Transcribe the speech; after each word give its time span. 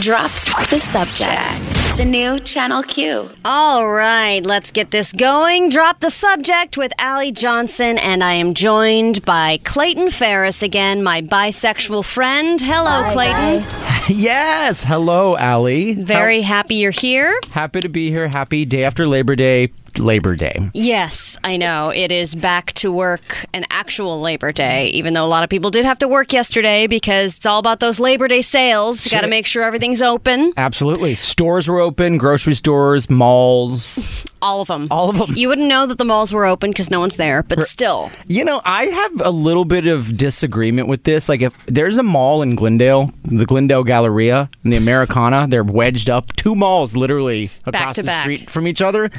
Drop 0.00 0.30
the 0.70 0.78
subject. 0.78 1.58
The 1.98 2.04
new 2.04 2.38
Channel 2.38 2.84
Q. 2.84 3.28
All 3.44 3.90
right, 3.90 4.40
let's 4.46 4.70
get 4.70 4.92
this 4.92 5.12
going. 5.12 5.70
Drop 5.70 5.98
the 5.98 6.10
subject 6.10 6.76
with 6.76 6.92
Allie 6.98 7.32
Johnson, 7.32 7.98
and 7.98 8.22
I 8.22 8.34
am 8.34 8.54
joined 8.54 9.24
by 9.24 9.58
Clayton 9.64 10.10
Ferris 10.10 10.62
again, 10.62 11.02
my 11.02 11.20
bisexual 11.20 12.04
friend. 12.04 12.60
Hello, 12.62 13.10
Clayton. 13.12 13.64
Yes. 14.10 14.84
Hello, 14.84 15.36
Allie. 15.36 15.92
Very 15.92 16.40
happy 16.40 16.76
you're 16.76 16.90
here. 16.90 17.38
happy 17.50 17.80
to 17.82 17.90
be 17.90 18.10
here. 18.10 18.30
Happy 18.32 18.64
day 18.64 18.82
after 18.84 19.06
Labor 19.06 19.36
Day. 19.36 19.70
Labor 19.98 20.36
Day. 20.36 20.70
Yes, 20.74 21.38
I 21.44 21.56
know. 21.56 21.90
It 21.90 22.10
is 22.12 22.34
back 22.34 22.72
to 22.74 22.92
work, 22.92 23.44
an 23.54 23.64
actual 23.70 24.20
Labor 24.20 24.52
Day, 24.52 24.88
even 24.88 25.14
though 25.14 25.24
a 25.24 25.28
lot 25.28 25.44
of 25.44 25.50
people 25.50 25.70
did 25.70 25.84
have 25.84 25.98
to 25.98 26.08
work 26.08 26.32
yesterday 26.32 26.86
because 26.86 27.36
it's 27.36 27.46
all 27.46 27.58
about 27.58 27.80
those 27.80 27.98
Labor 28.00 28.28
Day 28.28 28.42
sales. 28.42 29.04
You 29.04 29.10
got 29.10 29.22
to 29.22 29.26
make 29.28 29.46
sure 29.46 29.62
everything's 29.62 30.02
open. 30.02 30.52
Absolutely. 30.56 31.14
Stores 31.14 31.68
were 31.68 31.80
open, 31.80 32.18
grocery 32.18 32.54
stores, 32.54 33.08
malls, 33.08 34.24
All 34.42 34.60
of 34.60 34.68
them. 34.68 34.86
all 34.92 35.10
of 35.10 35.16
them. 35.18 35.34
You 35.36 35.48
wouldn't 35.48 35.66
know 35.66 35.84
that 35.86 35.98
the 35.98 36.04
malls 36.04 36.32
were 36.32 36.46
open 36.46 36.70
because 36.70 36.90
no 36.92 37.00
one's 37.00 37.16
there, 37.16 37.42
but 37.42 37.62
still. 37.64 38.08
You 38.28 38.44
know, 38.44 38.60
I 38.64 38.84
have 38.84 39.20
a 39.26 39.30
little 39.32 39.64
bit 39.64 39.86
of 39.88 40.16
disagreement 40.16 40.86
with 40.86 41.02
this. 41.02 41.28
Like, 41.28 41.40
if 41.42 41.52
there's 41.66 41.98
a 41.98 42.04
mall 42.04 42.42
in 42.42 42.54
Glendale, 42.54 43.10
the 43.24 43.44
Glendale 43.44 43.82
Galleria 43.82 44.48
and 44.62 44.72
the 44.72 44.76
Americana, 44.76 45.46
they're 45.48 45.64
wedged 45.64 46.08
up, 46.08 46.34
two 46.36 46.54
malls 46.54 46.96
literally 46.96 47.50
across 47.66 47.96
the 47.96 48.04
back. 48.04 48.20
street 48.22 48.48
from 48.48 48.68
each 48.68 48.80
other, 48.80 49.10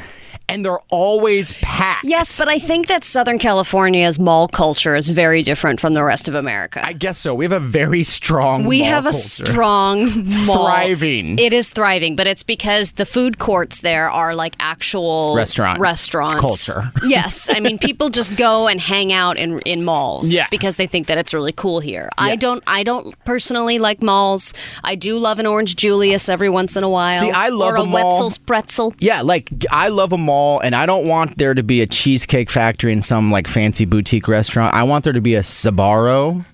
and 0.49 0.66
they're 0.66 0.80
always 0.89 1.53
packed. 1.62 2.05
Yes, 2.05 2.38
but 2.38 2.48
I 2.49 2.59
think 2.59 2.88
that 2.88 3.03
Southern 3.03 3.39
California's 3.39 4.20
mall 4.20 4.48
culture 4.48 4.95
is 4.95 5.09
very 5.09 5.41
different 5.44 5.80
from 5.80 5.94
the 5.94 6.03
rest 6.03 6.27
of 6.27 6.35
America. 6.35 6.81
I 6.84 6.94
guess 6.94 7.17
so. 7.17 7.34
We 7.35 7.45
have 7.45 7.52
a 7.52 7.59
very 7.59 8.03
strong 8.03 8.66
we 8.66 8.81
have 8.84 9.05
a 9.05 9.12
culture. 9.12 9.45
strong 9.45 9.99
mall. 10.45 10.66
Thriving. 10.67 11.38
It 11.39 11.53
is 11.53 11.70
thriving, 11.70 12.16
but 12.16 12.27
it's 12.27 12.44
because 12.44 12.94
the 12.94 13.05
food 13.05 13.38
courts 13.39 13.81
there 13.81 14.09
are 14.09 14.36
like 14.36 14.56
actual 14.59 15.36
Restaurant 15.36 15.80
restaurants. 15.80 16.41
culture. 16.41 16.91
yes, 17.06 17.50
I 17.52 17.59
mean 17.59 17.78
people 17.78 18.09
just 18.09 18.38
go 18.38 18.67
and 18.67 18.80
hang 18.81 19.13
out 19.13 19.38
in 19.38 19.59
in 19.59 19.84
malls 19.86 20.31
Yeah. 20.34 20.47
because 20.50 20.75
they 20.78 20.88
think 20.88 21.08
that 21.08 21.17
it's 21.17 21.34
really 21.34 21.52
cool 21.53 21.80
here. 21.80 22.09
I 22.17 22.36
don't 22.36 22.63
I 22.67 22.84
don't 22.84 23.06
personally 23.25 23.78
like 23.80 24.02
malls. 24.02 24.53
I 24.84 24.95
do 24.95 25.17
love 25.17 25.38
an 25.39 25.45
Orange 25.45 25.75
Julius 25.75 26.28
every 26.30 26.50
once 26.50 26.75
in 26.75 26.84
a 26.84 26.89
while. 26.89 27.22
See, 27.22 27.31
I 27.31 27.50
love 27.50 27.73
or 27.73 27.78
a, 27.78 27.81
a 27.81 27.86
mall. 27.86 28.09
Wetzel's 28.09 28.38
pretzel. 28.38 28.94
Yeah, 29.00 29.22
like 29.22 29.50
I 29.72 29.89
love 29.89 30.11
a 30.13 30.17
mall, 30.17 30.39
and 30.64 30.76
I 30.76 30.86
don't 30.86 31.08
want 31.08 31.38
there 31.38 31.54
to 31.54 31.64
be 31.64 31.82
a 31.82 31.88
cheesecake 31.88 32.50
factory 32.50 32.92
in 32.92 33.02
some 33.02 33.32
like 33.32 33.48
fancy 33.48 33.86
boutique 33.86 34.28
restaurant. 34.28 34.73
I 34.73 34.84
want 34.84 35.04
there 35.04 35.14
to 35.14 35.22
be 35.22 35.36
a 35.36 35.42
Sbarro, 35.42 36.46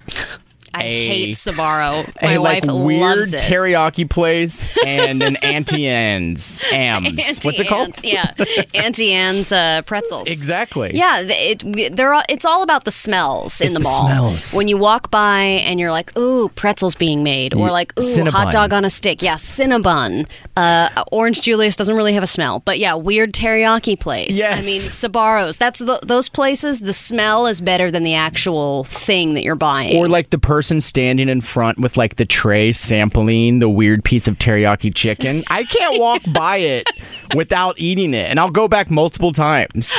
I 0.75 0.83
A- 0.83 1.07
hate 1.07 1.33
Sbarro. 1.35 2.09
My 2.21 2.33
a 2.33 2.39
like 2.41 2.63
wife 2.63 2.73
weird 2.73 3.01
loves 3.01 3.33
it. 3.33 3.49
Weird 3.49 3.75
teriyaki 3.75 4.09
place, 4.09 4.77
and 4.85 5.21
an 5.23 5.35
Auntie 5.37 5.87
Anne's 5.87 6.63
Ams. 6.73 7.07
Auntie 7.27 7.47
What's 7.47 7.59
it 7.59 7.67
called? 7.67 7.87
Anne's, 7.87 8.03
yeah, 8.03 8.33
Auntie 8.73 9.11
Anne's 9.13 9.51
uh, 9.51 9.81
pretzels. 9.85 10.27
Exactly. 10.27 10.91
Yeah, 10.93 11.21
it, 11.23 11.95
they're 11.95 12.13
all, 12.13 12.23
it's 12.29 12.45
all 12.45 12.63
about 12.63 12.85
the 12.85 12.91
smells 12.91 13.61
in 13.61 13.67
It's 13.67 13.73
the 13.73 13.79
the 13.79 13.83
mall. 13.85 14.05
smells. 14.07 14.53
When 14.53 14.67
you 14.67 14.77
walk 14.77 15.11
by 15.11 15.41
and 15.41 15.79
you're 15.79 15.91
like, 15.91 16.17
"Ooh, 16.17 16.49
pretzels 16.49 16.95
being 16.95 17.23
made," 17.23 17.53
or 17.53 17.69
like, 17.71 17.93
"Ooh, 17.99 18.03
Cinnabon. 18.03 18.29
hot 18.31 18.51
dog 18.51 18.73
on 18.73 18.85
a 18.85 18.89
stick." 18.89 19.21
Yeah, 19.21 19.35
Cinnabon. 19.35 20.27
Uh, 20.57 20.89
Orange 21.11 21.41
Julius 21.41 21.75
doesn't 21.75 21.95
really 21.95 22.13
have 22.13 22.23
a 22.23 22.27
smell, 22.27 22.61
but 22.65 22.79
yeah, 22.79 22.95
weird 22.95 23.33
teriyaki 23.33 23.99
place. 23.99 24.37
Yes. 24.37 24.63
I 24.63 24.65
mean, 24.65 24.81
Sbarros. 24.81 25.57
That's 25.57 25.79
the, 25.79 25.99
those 26.07 26.29
places. 26.29 26.79
The 26.79 26.93
smell 26.93 27.45
is 27.47 27.59
better 27.61 27.91
than 27.91 28.03
the 28.03 28.15
actual 28.15 28.83
thing 28.85 29.33
that 29.35 29.43
you're 29.43 29.55
buying. 29.55 29.97
Or 29.97 30.07
like 30.07 30.29
the 30.29 30.39
person 30.39 30.64
standing 30.81 31.30
in 31.30 31.41
front 31.41 31.80
with 31.80 31.97
like 31.97 32.16
the 32.16 32.25
tray 32.25 32.71
sampling 32.71 33.59
the 33.59 33.69
weird 33.69 34.03
piece 34.03 34.27
of 34.27 34.38
teriyaki 34.38 34.94
chicken. 34.94 35.44
I 35.49 35.63
can't 35.63 35.99
walk 35.99 36.21
by 36.33 36.58
it 36.58 36.88
without 37.35 37.80
eating 37.80 38.13
it, 38.13 38.30
and 38.30 38.39
I'll 38.39 38.49
go 38.52 38.67
back 38.67 38.89
multiple 38.89 39.31
times 39.31 39.97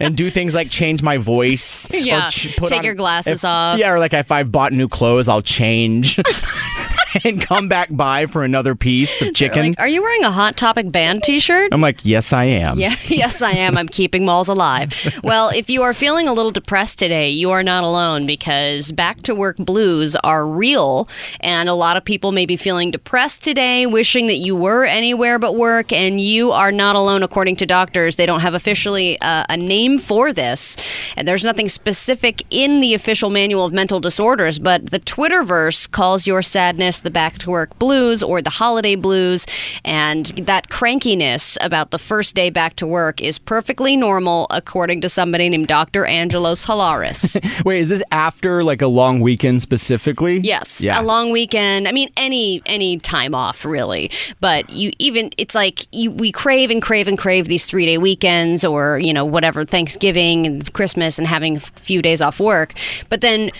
and 0.00 0.16
do 0.16 0.30
things 0.30 0.54
like 0.54 0.70
change 0.70 1.02
my 1.02 1.16
voice. 1.18 1.90
or 1.92 1.96
Yeah, 1.98 2.30
put 2.56 2.68
take 2.70 2.78
on- 2.80 2.84
your 2.84 2.94
glasses 2.94 3.44
if- 3.44 3.48
off. 3.48 3.78
Yeah, 3.78 3.92
or 3.92 3.98
like 3.98 4.12
if 4.14 4.30
I've 4.32 4.50
bought 4.52 4.72
new 4.72 4.88
clothes, 4.88 5.28
I'll 5.28 5.42
change. 5.42 6.18
and 7.24 7.40
come 7.40 7.68
back 7.68 7.88
by 7.90 8.26
for 8.26 8.44
another 8.44 8.74
piece 8.74 9.20
of 9.22 9.34
chicken. 9.34 9.68
like, 9.68 9.80
are 9.80 9.88
you 9.88 10.02
wearing 10.02 10.24
a 10.24 10.30
Hot 10.30 10.56
Topic 10.56 10.90
band 10.90 11.22
T-shirt? 11.22 11.72
I'm 11.72 11.80
like, 11.80 12.04
yes, 12.04 12.32
I 12.32 12.44
am. 12.44 12.78
Yeah, 12.78 12.94
yes, 13.06 13.42
I 13.42 13.52
am. 13.52 13.76
I'm 13.76 13.88
keeping 13.88 14.24
malls 14.24 14.48
alive. 14.48 15.20
Well, 15.22 15.50
if 15.50 15.70
you 15.70 15.82
are 15.82 15.94
feeling 15.94 16.28
a 16.28 16.32
little 16.32 16.50
depressed 16.50 16.98
today, 16.98 17.30
you 17.30 17.50
are 17.50 17.62
not 17.62 17.84
alone 17.84 18.26
because 18.26 18.92
back 18.92 19.22
to 19.22 19.34
work 19.34 19.56
blues 19.56 20.16
are 20.16 20.46
real. 20.46 21.08
And 21.40 21.68
a 21.68 21.74
lot 21.74 21.96
of 21.96 22.04
people 22.04 22.32
may 22.32 22.46
be 22.46 22.56
feeling 22.56 22.90
depressed 22.90 23.42
today, 23.42 23.86
wishing 23.86 24.26
that 24.28 24.36
you 24.36 24.56
were 24.56 24.84
anywhere 24.84 25.38
but 25.38 25.56
work. 25.56 25.92
And 25.92 26.20
you 26.20 26.52
are 26.52 26.72
not 26.72 26.96
alone, 26.96 27.22
according 27.22 27.56
to 27.56 27.66
doctors. 27.66 28.16
They 28.16 28.26
don't 28.26 28.40
have 28.40 28.54
officially 28.54 29.18
uh, 29.20 29.44
a 29.48 29.56
name 29.56 29.98
for 29.98 30.32
this. 30.32 30.76
And 31.16 31.26
there's 31.26 31.44
nothing 31.44 31.68
specific 31.68 32.42
in 32.50 32.80
the 32.80 32.94
official 32.94 33.30
manual 33.30 33.64
of 33.64 33.72
mental 33.72 34.00
disorders, 34.00 34.58
but 34.58 34.90
the 34.90 35.00
Twitterverse 35.00 35.90
calls 35.90 36.26
your 36.26 36.42
sadness 36.42 37.00
the 37.08 37.12
back 37.12 37.38
to 37.38 37.50
work 37.50 37.78
blues 37.78 38.22
or 38.22 38.42
the 38.42 38.50
holiday 38.50 38.94
blues. 38.94 39.46
And 39.84 40.26
that 40.26 40.68
crankiness 40.68 41.56
about 41.62 41.90
the 41.90 41.98
first 41.98 42.34
day 42.34 42.50
back 42.50 42.76
to 42.76 42.86
work 42.86 43.22
is 43.22 43.38
perfectly 43.38 43.96
normal, 43.96 44.46
according 44.50 45.00
to 45.00 45.08
somebody 45.08 45.48
named 45.48 45.68
Dr. 45.68 46.04
Angelos 46.04 46.66
Halaris. 46.66 47.38
Wait, 47.64 47.80
is 47.80 47.88
this 47.88 48.02
after 48.12 48.62
like 48.62 48.82
a 48.82 48.86
long 48.86 49.20
weekend 49.20 49.62
specifically? 49.62 50.38
Yes, 50.38 50.82
Yeah. 50.82 51.00
a 51.00 51.02
long 51.02 51.32
weekend. 51.32 51.88
I 51.88 51.92
mean, 51.92 52.10
any 52.16 52.60
any 52.66 52.98
time 52.98 53.34
off 53.34 53.64
really. 53.64 54.10
But 54.40 54.68
you 54.70 54.92
even 54.98 55.30
it's 55.38 55.54
like 55.54 55.80
you 55.94 56.10
we 56.10 56.30
crave 56.32 56.70
and 56.70 56.82
crave 56.82 57.08
and 57.08 57.16
crave 57.16 57.48
these 57.48 57.64
three 57.66 57.86
day 57.86 57.96
weekends 57.98 58.64
or 58.64 58.98
you 58.98 59.12
know 59.14 59.24
whatever 59.24 59.64
Thanksgiving 59.64 60.46
and 60.46 60.72
Christmas 60.74 61.18
and 61.18 61.26
having 61.26 61.56
a 61.56 61.60
few 61.60 62.02
days 62.02 62.20
off 62.20 62.38
work. 62.40 62.74
But 63.08 63.22
then 63.22 63.50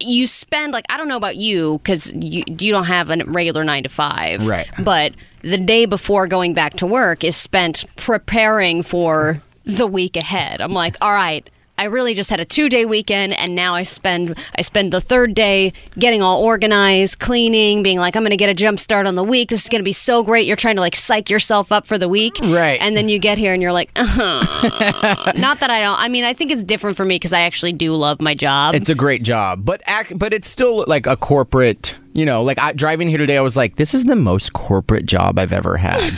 you 0.00 0.26
spend 0.26 0.72
like 0.72 0.84
I 0.88 0.96
don't 0.96 1.08
know 1.08 1.16
about 1.16 1.36
you 1.36 1.78
because 1.78 2.12
you 2.12 2.42
you 2.46 2.72
don't 2.72 2.84
have 2.84 3.10
a 3.10 3.24
regular 3.24 3.64
nine 3.64 3.82
to 3.84 3.88
five, 3.88 4.46
Right. 4.46 4.68
But 4.78 5.12
the 5.42 5.58
day 5.58 5.86
before 5.86 6.26
going 6.26 6.54
back 6.54 6.74
to 6.74 6.86
work 6.86 7.24
is 7.24 7.36
spent 7.36 7.84
preparing 7.96 8.82
for 8.82 9.40
the 9.64 9.86
week 9.86 10.16
ahead. 10.16 10.60
I'm 10.60 10.72
like, 10.72 10.96
all 11.00 11.12
right. 11.12 11.48
I 11.80 11.84
really 11.84 12.12
just 12.12 12.28
had 12.28 12.40
a 12.40 12.44
two 12.44 12.68
day 12.68 12.84
weekend 12.84 13.32
and 13.32 13.54
now 13.54 13.74
I 13.74 13.84
spend 13.84 14.38
I 14.54 14.60
spend 14.60 14.92
the 14.92 15.00
third 15.00 15.32
day 15.32 15.72
getting 15.98 16.20
all 16.20 16.44
organized, 16.44 17.20
cleaning, 17.20 17.82
being 17.82 17.96
like, 17.96 18.16
I'm 18.16 18.22
gonna 18.22 18.36
get 18.36 18.50
a 18.50 18.54
jump 18.54 18.78
start 18.78 19.06
on 19.06 19.14
the 19.14 19.24
week. 19.24 19.48
This 19.48 19.62
is 19.62 19.70
gonna 19.70 19.82
be 19.82 19.94
so 19.94 20.22
great. 20.22 20.46
You're 20.46 20.56
trying 20.58 20.74
to 20.74 20.82
like 20.82 20.94
psych 20.94 21.30
yourself 21.30 21.72
up 21.72 21.86
for 21.86 21.96
the 21.96 22.06
week. 22.06 22.34
Right. 22.44 22.78
And 22.82 22.94
then 22.94 23.08
you 23.08 23.18
get 23.18 23.38
here 23.38 23.54
and 23.54 23.62
you're 23.62 23.72
like, 23.72 23.90
uh 23.96 25.32
not 25.36 25.60
that 25.60 25.70
I 25.70 25.80
don't 25.80 25.98
I 25.98 26.08
mean, 26.08 26.24
I 26.24 26.34
think 26.34 26.50
it's 26.50 26.62
different 26.62 26.98
for 26.98 27.06
me 27.06 27.14
because 27.14 27.32
I 27.32 27.40
actually 27.40 27.72
do 27.72 27.94
love 27.94 28.20
my 28.20 28.34
job. 28.34 28.74
It's 28.74 28.90
a 28.90 28.94
great 28.94 29.22
job, 29.22 29.64
but 29.64 29.80
ac- 29.88 30.16
but 30.16 30.34
it's 30.34 30.50
still 30.50 30.84
like 30.86 31.06
a 31.06 31.16
corporate. 31.16 31.96
You 32.12 32.26
know, 32.26 32.42
like 32.42 32.58
I, 32.58 32.72
driving 32.72 33.08
here 33.08 33.18
today, 33.18 33.38
I 33.38 33.40
was 33.40 33.56
like, 33.56 33.76
"This 33.76 33.94
is 33.94 34.02
the 34.02 34.16
most 34.16 34.52
corporate 34.52 35.06
job 35.06 35.38
I've 35.38 35.52
ever 35.52 35.76
had." 35.76 36.00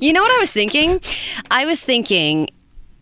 You 0.00 0.12
know 0.12 0.22
what 0.22 0.30
I 0.30 0.38
was 0.38 0.52
thinking? 0.52 1.00
I 1.50 1.66
was 1.66 1.82
thinking 1.84 2.48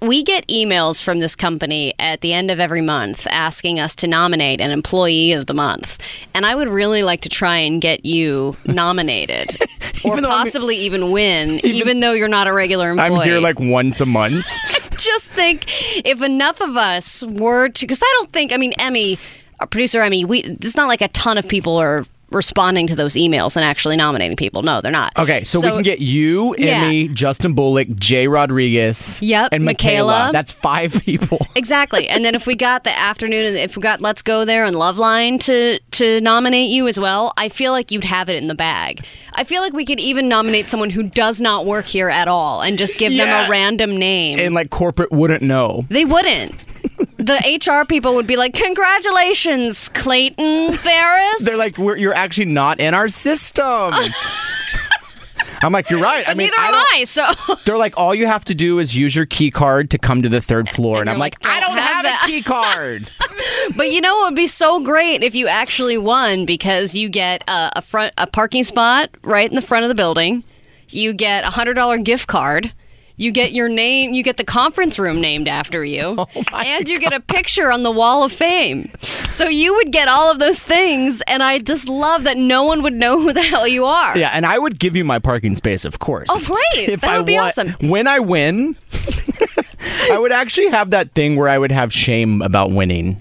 we 0.00 0.22
get 0.22 0.46
emails 0.46 1.02
from 1.02 1.18
this 1.18 1.34
company 1.34 1.92
at 1.98 2.20
the 2.20 2.32
end 2.32 2.50
of 2.50 2.60
every 2.60 2.80
month 2.80 3.26
asking 3.30 3.80
us 3.80 3.94
to 3.96 4.06
nominate 4.06 4.60
an 4.60 4.70
employee 4.70 5.32
of 5.32 5.46
the 5.46 5.54
month. 5.54 5.98
And 6.34 6.46
I 6.46 6.54
would 6.54 6.68
really 6.68 7.02
like 7.02 7.22
to 7.22 7.28
try 7.28 7.56
and 7.58 7.80
get 7.80 8.04
you 8.04 8.56
nominated 8.66 9.56
or 10.04 10.12
Even 10.12 10.22
though 10.22 10.30
I'm- 10.30 10.44
possibly 10.44 10.76
even 10.76 11.10
win, 11.10 11.60
even, 11.64 12.00
though 12.00 12.12
you're 12.12 12.28
not 12.28 12.46
a 12.46 12.52
regular 12.52 12.90
employee. 12.90 13.22
I'm 13.22 13.28
here 13.28 13.40
like 13.40 13.58
once 13.58 14.00
a 14.00 14.06
month. 14.06 14.44
just 14.98 15.30
think 15.32 15.64
if 16.06 16.22
enough 16.22 16.60
of 16.60 16.76
us 16.76 17.24
were 17.24 17.68
to, 17.68 17.80
because 17.86 18.02
I 18.02 18.12
don't 18.18 18.32
think, 18.32 18.52
I 18.52 18.56
mean, 18.56 18.72
Emmy, 18.78 19.18
our 19.60 19.66
producer 19.66 20.00
Emmy, 20.00 20.24
we, 20.24 20.40
it's 20.40 20.76
not 20.76 20.86
like 20.86 21.00
a 21.00 21.08
ton 21.08 21.38
of 21.38 21.48
people 21.48 21.76
are 21.76 22.04
responding 22.30 22.86
to 22.88 22.94
those 22.94 23.14
emails 23.14 23.56
and 23.56 23.64
actually 23.64 23.96
nominating 23.96 24.36
people. 24.36 24.62
No, 24.62 24.80
they're 24.80 24.92
not. 24.92 25.12
Okay, 25.18 25.44
so, 25.44 25.60
we 25.60 25.68
can 25.68 25.82
get 25.82 26.00
you, 26.00 26.54
Yeah. 26.58 26.84
Emmy, 26.84 27.08
Justin 27.08 27.54
Bullock, 27.54 27.88
Jay 27.96 28.28
Rodriguez, 28.28 29.18
Yep, 29.22 29.50
and 29.52 29.64
Michaela. 29.64 30.08
Michaela. 30.12 30.32
That's 30.32 30.52
five 30.52 30.92
people. 31.04 31.38
Exactly. 31.56 32.08
And 32.08 32.24
then 32.24 32.34
if 32.34 32.46
we 32.46 32.54
got 32.54 32.84
the 32.84 32.96
afternoon 32.98 33.46
and 33.46 33.56
if 33.56 33.76
we 33.76 33.82
got 33.82 34.00
Let's 34.00 34.22
Go 34.22 34.44
There 34.44 34.64
and 34.64 34.74
Loveline 34.76 35.40
to 35.44 35.78
to 35.92 36.20
nominate 36.20 36.70
you 36.70 36.86
as 36.86 36.98
well, 37.00 37.32
I 37.36 37.48
feel 37.48 37.72
like 37.72 37.90
you'd 37.90 38.04
have 38.04 38.28
it 38.28 38.36
in 38.36 38.46
the 38.46 38.54
bag. 38.54 39.04
I 39.34 39.44
feel 39.44 39.62
like 39.62 39.72
we 39.72 39.84
could 39.84 39.98
even 39.98 40.28
nominate 40.28 40.68
someone 40.68 40.90
who 40.90 41.02
does 41.02 41.40
not 41.40 41.66
work 41.66 41.86
here 41.86 42.08
at 42.08 42.28
all 42.28 42.62
and 42.62 42.78
just 42.78 42.98
give 42.98 43.12
them 43.16 43.26
a 43.28 43.50
random 43.50 43.96
name. 43.96 44.38
And 44.38 44.54
like 44.54 44.70
corporate 44.70 45.10
wouldn't 45.10 45.42
know. 45.42 45.86
they 45.88 46.04
wouldn't. 46.04 46.54
The 47.28 47.60
HR 47.62 47.84
people 47.84 48.14
would 48.14 48.26
be 48.26 48.36
like, 48.36 48.54
"Congratulations, 48.54 49.90
Clayton 49.90 50.72
Ferris." 50.72 51.44
They're 51.44 51.58
like, 51.58 51.76
We're, 51.76 51.96
"You're 51.96 52.14
actually 52.14 52.46
not 52.46 52.80
in 52.80 52.94
our 52.94 53.08
system." 53.08 53.92
I'm 55.60 55.72
like, 55.72 55.90
you're 55.90 56.00
right. 56.00 56.26
I 56.28 56.34
mean, 56.34 56.50
Neither 56.56 56.60
I 56.60 56.68
am 56.68 56.74
I. 57.00 57.04
So 57.04 57.24
They're 57.64 57.76
like, 57.76 57.98
all 57.98 58.14
you 58.14 58.26
have 58.26 58.44
to 58.46 58.54
do 58.54 58.78
is 58.78 58.96
use 58.96 59.14
your 59.16 59.26
key 59.26 59.50
card 59.50 59.90
to 59.90 59.98
come 59.98 60.22
to 60.22 60.28
the 60.28 60.40
third 60.40 60.68
floor. 60.68 60.98
And, 60.98 61.06
you're 61.06 61.14
I'm 61.14 61.18
like, 61.18 61.44
like, 61.44 61.56
I 61.56 61.60
"Don't 61.60 61.74
don't 61.74 61.82
have 61.82 62.06
have, 62.06 62.28
a 62.28 62.32
key 62.32 62.42
card. 62.42 63.10
But 63.76 63.90
you 63.92 64.00
know, 64.00 64.22
it 64.22 64.24
would 64.26 64.34
be 64.34 64.46
so 64.46 64.80
great 64.80 65.22
if 65.22 65.34
you 65.34 65.46
actually 65.48 65.98
won 65.98 66.46
because 66.46 66.94
you 66.94 67.08
get 67.10 67.44
a, 67.48 67.70
a 67.76 67.82
front 67.82 68.14
a 68.16 68.26
parking 68.26 68.64
spot 68.64 69.10
right 69.22 69.48
in 69.48 69.54
the 69.54 69.62
front 69.62 69.84
of 69.84 69.88
the 69.90 69.94
building. 69.94 70.42
You 70.88 71.12
get 71.12 71.44
a 71.44 71.50
hundred 71.50 71.74
dollar 71.74 71.98
gift 71.98 72.28
card. 72.28 72.72
You 73.18 73.32
get 73.32 73.52
your 73.52 73.68
name. 73.68 74.14
You 74.14 74.22
get 74.22 74.36
the 74.38 74.44
conference 74.44 74.98
room 74.98 75.20
named 75.20 75.48
after 75.48 75.84
you, 75.84 76.14
Oh 76.18 76.26
and 76.54 76.88
you 76.88 76.98
get 77.00 77.12
a 77.12 77.20
picture 77.20 77.70
on 77.70 77.82
the 77.82 77.90
wall 77.90 78.22
of 78.24 78.32
fame. 78.32 78.90
So 79.28 79.48
you 79.48 79.74
would 79.74 79.90
get 79.92 80.08
all 80.08 80.30
of 80.30 80.38
those 80.38 80.62
things, 80.62 81.20
and 81.26 81.42
I 81.42 81.58
just 81.58 81.88
love 81.88 82.24
that 82.24 82.36
no 82.38 82.64
one 82.64 82.82
would 82.82 82.94
know 82.94 83.18
who 83.20 83.32
the 83.32 83.42
hell 83.42 83.68
you 83.68 83.84
are. 83.84 84.16
yeah, 84.16 84.30
and 84.32 84.46
I 84.46 84.58
would 84.58 84.78
give 84.78 84.96
you 84.96 85.04
my 85.04 85.18
parking 85.18 85.54
space, 85.54 85.84
of 85.84 85.98
course. 85.98 86.28
Oh, 86.30 86.40
great. 86.46 86.88
If 86.94 87.00
That 87.02 87.10
I 87.10 87.16
would 87.18 87.26
be 87.26 87.34
won- 87.34 87.46
awesome. 87.48 87.74
When 87.90 88.06
I 88.06 88.20
win, 88.20 88.76
I 90.12 90.18
would 90.18 90.32
actually 90.32 90.68
have 90.68 90.90
that 90.90 91.12
thing 91.12 91.36
where 91.36 91.48
I 91.48 91.58
would 91.58 91.72
have 91.72 91.92
shame 91.92 92.40
about 92.40 92.70
winning. 92.70 93.20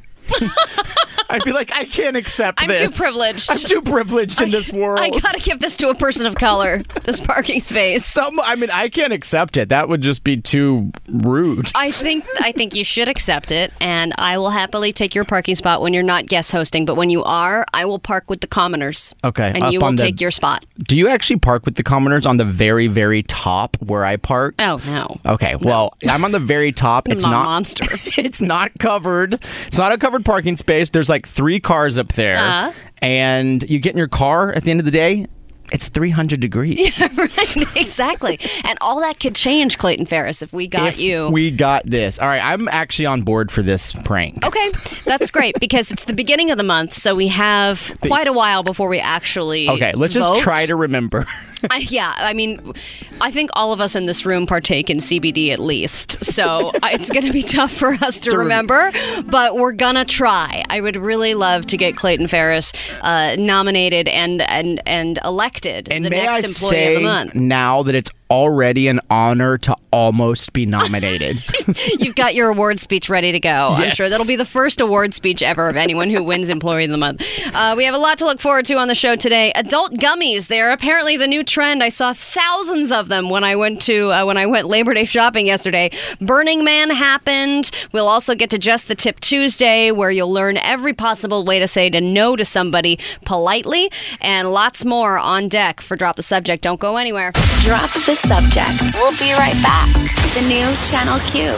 I'd 1.30 1.44
be 1.44 1.52
like, 1.52 1.72
I 1.74 1.86
can't 1.86 2.16
accept 2.18 2.62
I'm 2.62 2.70
this. 2.70 2.80
too 2.82 2.90
privileged. 2.92 3.50
I'm 3.52 3.58
too 3.58 3.82
privileged 3.82 4.42
in 4.42 4.50
this 4.52 4.72
world. 4.72 5.00
I 5.02 5.10
gotta 5.10 5.40
give 5.40 5.60
this 5.60 5.76
to 5.78 5.90
a 5.90 5.96
person 5.96 6.26
of 6.26 6.36
color. 6.36 6.84
This 7.04 7.20
parking 7.20 7.60
space. 7.60 8.06
Some, 8.06 8.40
I 8.40 8.56
mean, 8.56 8.70
I 8.72 8.90
can't 8.90 9.14
accept 9.14 9.58
it. 9.58 9.70
That 9.70 9.90
would 9.90 10.02
just 10.02 10.24
be 10.24 10.38
too 10.38 10.92
rude. 11.08 11.72
I 11.76 11.92
think 11.92 12.26
I 12.42 12.52
think 12.52 12.76
you 12.76 12.84
should 12.84 13.08
accept 13.10 13.52
it, 13.52 13.72
and 13.82 14.14
I 14.18 14.38
will 14.38 14.50
happily 14.50 14.94
take 14.94 15.16
your 15.16 15.26
parking 15.26 15.56
spot 15.56 15.82
when 15.82 15.94
you're 15.94 16.04
not 16.04 16.26
guest 16.28 16.52
hosting. 16.52 16.86
But 16.86 16.96
when 16.96 17.10
you 17.10 17.24
are, 17.24 17.66
I 17.74 17.86
will 17.86 18.00
park 18.00 18.30
with 18.30 18.42
the 18.42 18.48
commoners. 18.48 19.14
Okay, 19.24 19.52
and 19.56 19.72
you 19.74 19.80
will 19.80 19.92
the- 19.92 19.98
take 19.98 20.22
your 20.22 20.32
spot. 20.32 20.66
Do 20.80 20.96
you 20.98 21.08
actually 21.10 21.40
park 21.40 21.66
with 21.66 21.76
the 21.76 21.84
commoners 21.84 22.26
on 22.26 22.38
the 22.38 22.46
very, 22.46 22.88
very 22.88 23.24
top 23.24 23.76
where 23.82 24.06
I 24.06 24.18
park? 24.18 24.56
Oh 24.60 24.80
no, 24.88 25.18
Okay, 25.26 25.56
well, 25.56 25.94
I'm 26.08 26.24
on 26.24 26.32
the 26.32 26.40
very 26.40 26.72
top. 26.72 27.08
It's 27.18 27.24
not 27.24 27.46
monster. 27.46 27.86
it's 28.22 28.42
not 28.42 28.78
covered. 28.78 29.40
It's 29.66 29.78
not 29.78 29.92
a 29.92 29.98
covered 29.98 30.24
parking 30.24 30.56
space. 30.56 30.92
There's 30.92 31.10
like 31.10 31.17
three 31.26 31.60
cars 31.60 31.98
up 31.98 32.10
there, 32.14 32.36
Uh-huh. 32.36 32.72
and 33.02 33.68
you 33.70 33.80
get 33.80 33.94
in 33.94 33.98
your 33.98 34.08
car 34.10 34.52
at 34.52 34.64
the 34.66 34.72
end 34.72 34.80
of 34.82 34.86
the 34.86 34.92
day. 34.92 35.28
It's 35.70 35.90
300 35.90 36.40
degrees. 36.40 37.02
right? 37.18 37.58
Exactly, 37.76 38.40
and 38.64 38.78
all 38.80 39.02
that 39.02 39.20
could 39.20 39.36
change, 39.36 39.78
Clayton 39.78 40.06
Ferris, 40.06 40.42
if 40.42 40.54
we 40.54 40.66
got 40.66 40.88
if 40.94 41.00
you. 41.00 41.30
we 41.30 41.52
got 41.52 41.86
this. 41.86 42.20
All 42.20 42.28
right, 42.28 42.42
I'm 42.42 42.70
actually 42.70 43.08
on 43.08 43.24
board 43.24 43.52
for 43.52 43.62
this 43.62 43.92
prank. 44.04 44.46
Okay, 44.46 44.72
that's 45.04 45.30
great 45.30 45.60
because 45.60 45.92
it's 45.92 46.06
the 46.06 46.14
beginning 46.14 46.52
of 46.52 46.58
the 46.58 46.64
month, 46.64 46.94
so 46.94 47.16
we 47.16 47.28
have 47.28 47.98
quite 48.02 48.28
a 48.28 48.34
while 48.34 48.64
before 48.64 48.88
we 48.88 49.00
actually. 49.00 49.68
Okay, 49.68 49.92
let's 49.94 50.14
just 50.14 50.42
try 50.42 50.66
to 50.68 50.76
remember. 50.78 51.26
I, 51.72 51.86
yeah, 51.90 52.14
I 52.18 52.34
mean, 52.34 52.74
I 53.20 53.32
think 53.32 53.50
all 53.54 53.74
of 53.74 53.82
us 53.82 53.96
in 53.96 54.06
this 54.06 54.26
room 54.26 54.46
partake 54.46 54.90
in 54.90 54.98
CBD 54.98 55.52
at 55.52 55.60
least, 55.60 56.24
so 56.24 56.72
it's 56.84 57.10
going 57.10 57.26
to 57.26 57.34
be 57.34 57.42
tough 57.42 57.72
for 57.72 57.94
us 57.94 58.20
to 58.22 58.38
remember, 58.38 58.92
but 59.26 59.56
we're 59.56 59.72
gonna 59.72 60.06
try. 60.06 60.64
I 60.70 60.82
would 60.82 60.96
really 60.96 61.34
love 61.34 61.66
to 61.68 61.78
get 61.78 61.96
Clayton 61.96 62.28
Ferris 62.28 62.74
uh, 63.02 63.36
nominated 63.40 64.08
and 64.08 64.42
and 64.44 64.82
and 64.86 65.20
elected 65.26 65.92
and 65.92 66.06
the 66.06 66.10
next 66.10 66.36
I 66.36 66.48
employee 66.48 66.70
say 66.70 66.94
of 66.96 67.00
the 67.02 67.08
month. 67.08 67.36
now 67.36 67.84
that 67.84 67.96
it's 67.96 68.12
already 68.30 68.88
an 68.88 69.00
honor 69.10 69.58
to 69.60 69.76
almost 69.92 70.54
be 70.54 70.66
nominated. 70.66 71.38
You've 72.00 72.16
got 72.16 72.36
your 72.36 72.50
award 72.50 72.80
speech 72.80 73.10
ready 73.10 73.32
to 73.32 73.40
go. 73.40 73.70
I'm 73.72 73.92
sure 73.92 74.10
that'll 74.10 74.26
be 74.26 74.36
the 74.36 74.46
first 74.46 74.82
award 74.82 75.14
speech 75.14 75.42
ever 75.42 75.70
of 75.70 75.78
anyone 75.78 76.10
who 76.10 76.24
wins 76.24 76.50
Employee 76.50 76.86
of 76.86 76.92
the 76.92 76.98
Month. 76.98 77.26
Uh, 77.54 77.74
we 77.78 77.86
have 77.86 77.96
a 77.96 77.98
lot 77.98 78.18
to 78.20 78.26
look 78.26 78.40
forward 78.40 78.66
to 78.66 78.76
on 78.76 78.88
the 78.88 78.96
show 78.96 79.16
today. 79.16 79.52
Adult 79.56 79.94
gummies, 79.94 80.48
they're 80.48 80.72
apparently 80.72 81.18
the 81.18 81.28
new 81.28 81.44
trend. 81.44 81.84
I 81.84 81.90
saw 81.90 82.14
thousands 82.14 82.92
of 82.92 83.08
them 83.08 83.30
when 83.30 83.44
I 83.44 83.56
went 83.56 83.82
to 83.84 84.12
uh, 84.12 84.26
when 84.26 84.38
I 84.38 84.46
went 84.46 84.68
Labor 84.68 84.94
Day 84.94 85.06
shopping 85.06 85.48
yesterday. 85.48 85.90
Burning 86.20 86.64
Man 86.64 86.90
happened. 86.90 87.72
We'll 87.92 88.08
also 88.08 88.36
get 88.36 88.50
to 88.52 88.58
Just 88.58 88.88
the 88.88 88.96
Tip 88.96 89.20
Tuesday, 89.20 89.92
where 89.92 90.12
you'll 90.12 90.32
learn 90.32 90.58
every 90.58 90.94
possible 90.94 91.46
way 91.46 91.60
to 91.60 91.68
say 91.68 91.90
to 91.90 92.02
no 92.02 92.36
to 92.36 92.46
somebody 92.46 93.00
politely, 93.26 93.90
and 94.22 94.52
lots 94.52 94.84
more 94.84 95.18
on 95.18 95.48
deck 95.48 95.82
for 95.82 95.96
Drop 95.96 96.18
the 96.18 96.24
Subject. 96.24 96.64
Don't 96.64 96.80
go 96.80 96.98
anywhere. 96.98 97.32
Drop 97.62 97.92
the 97.94 98.17
subject. 98.18 98.96
We'll 98.96 99.18
be 99.18 99.34
right 99.34 99.62
back. 99.62 99.94
The 100.34 100.42
new 100.48 100.74
Channel 100.82 101.20
Q. 101.20 101.56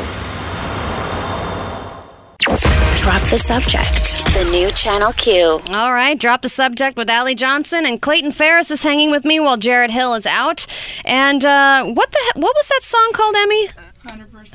Drop 3.01 3.21
the 3.29 3.37
subject. 3.37 4.23
The 4.35 4.47
new 4.51 4.69
Channel 4.71 5.13
Q. 5.13 5.59
All 5.71 5.93
right, 5.93 6.19
drop 6.19 6.41
the 6.41 6.49
subject 6.49 6.97
with 6.97 7.09
Allie 7.09 7.33
Johnson 7.35 7.85
and 7.85 8.01
Clayton 8.01 8.31
Ferris 8.31 8.69
is 8.71 8.83
hanging 8.83 9.09
with 9.09 9.25
me 9.25 9.39
while 9.39 9.57
Jarrett 9.57 9.91
Hill 9.91 10.13
is 10.13 10.25
out. 10.27 10.67
And 11.05 11.43
uh, 11.45 11.85
what 11.85 12.11
the 12.11 12.19
he- 12.35 12.41
what 12.41 12.53
was 12.55 12.67
that 12.67 12.83
song 12.83 13.11
called, 13.13 13.35
Emmy? 13.37 13.67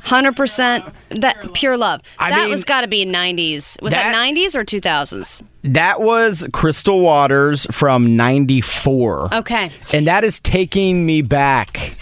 Hundred 0.03 0.35
percent. 0.35 0.85
That 1.09 1.53
pure 1.53 1.77
love. 1.77 2.01
I 2.19 2.29
that 2.29 2.41
mean, 2.43 2.49
was 2.51 2.63
got 2.63 2.81
to 2.81 2.87
be 2.87 3.05
'90s. 3.05 3.81
Was 3.81 3.93
that, 3.93 4.13
'90s 4.15 4.55
or 4.55 4.63
2000s? 4.63 5.43
that 5.63 6.01
was 6.01 6.47
Crystal 6.53 6.99
Waters 6.99 7.65
from 7.71 8.15
94. 8.15 9.33
Okay. 9.33 9.71
And 9.93 10.05
that 10.05 10.23
is 10.23 10.39
taking 10.39 11.05
me 11.05 11.21
back. 11.23 11.97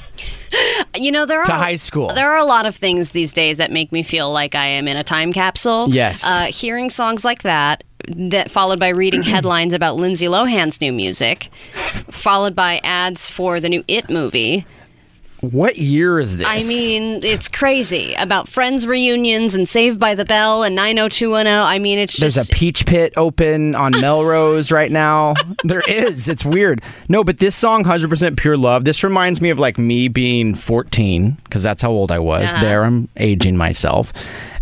You 0.96 1.12
know 1.12 1.26
there 1.26 1.40
are 1.40 1.46
To 1.46 1.52
high 1.54 1.78
school. 1.78 2.10
There 2.14 2.30
are 2.30 2.38
a 2.38 2.46
lot 2.46 2.66
of 2.66 2.76
things 2.76 3.12
these 3.12 3.34
days 3.34 3.58
that 3.58 3.72
make 3.72 3.92
me 3.92 4.04
feel 4.04 4.32
like 4.32 4.54
I 4.54 4.68
am 4.68 4.88
in 4.88 4.98
a 4.98 5.04
time 5.04 5.34
capsule. 5.34 5.88
Yes. 5.90 6.24
Uh, 6.26 6.46
hearing 6.46 6.90
songs 6.90 7.24
like 7.26 7.44
that. 7.44 7.84
That 8.10 8.52
followed 8.52 8.80
by 8.82 8.90
reading 8.90 9.24
headlines 9.24 9.74
about 9.74 9.96
Lindsay 9.96 10.26
Lohan's 10.28 10.82
new 10.82 10.92
music, 10.92 11.46
followed 11.72 12.54
by 12.54 12.82
ads 12.84 13.30
for 13.30 13.60
the 13.62 13.70
new 13.70 13.84
It 13.88 14.10
movie. 14.10 14.66
What 15.52 15.78
year 15.78 16.22
is 16.22 16.38
this? 16.38 16.48
I 16.50 16.60
mean, 16.60 17.22
it's 17.22 17.50
crazy 17.50 18.14
about 18.14 18.48
Friends 18.48 18.88
reunions 18.88 19.56
and 19.56 19.68
Saved 19.68 20.00
by 20.00 20.16
the 20.16 20.24
Bell 20.24 20.64
and 20.64 20.74
90210. 20.74 21.62
I 21.62 21.80
mean, 21.80 22.00
it's 22.00 22.16
just. 22.16 22.36
There's 22.38 22.50
a 22.50 22.54
peach 22.54 22.86
pit 22.86 23.12
open 23.18 23.76
on 23.76 23.92
Melrose 24.02 24.72
right 24.72 24.90
now. 24.90 25.34
There 25.66 25.82
is. 25.82 26.30
It's 26.30 26.46
weird. 26.46 26.82
No, 27.10 27.26
but 27.26 27.40
this 27.40 27.58
song, 27.58 27.84
100% 27.84 28.38
Pure 28.38 28.56
Love, 28.56 28.86
this 28.86 29.04
reminds 29.04 29.42
me 29.42 29.50
of 29.50 29.60
like 29.60 29.78
me 29.78 30.08
being 30.08 30.56
14, 30.56 31.32
because 31.44 31.62
that's 31.62 31.82
how 31.82 31.92
old 31.92 32.10
I 32.10 32.20
was. 32.20 32.54
Uh-huh. 32.54 32.64
There, 32.64 32.86
I'm 32.86 33.10
aging 33.18 33.58
myself. 33.58 34.14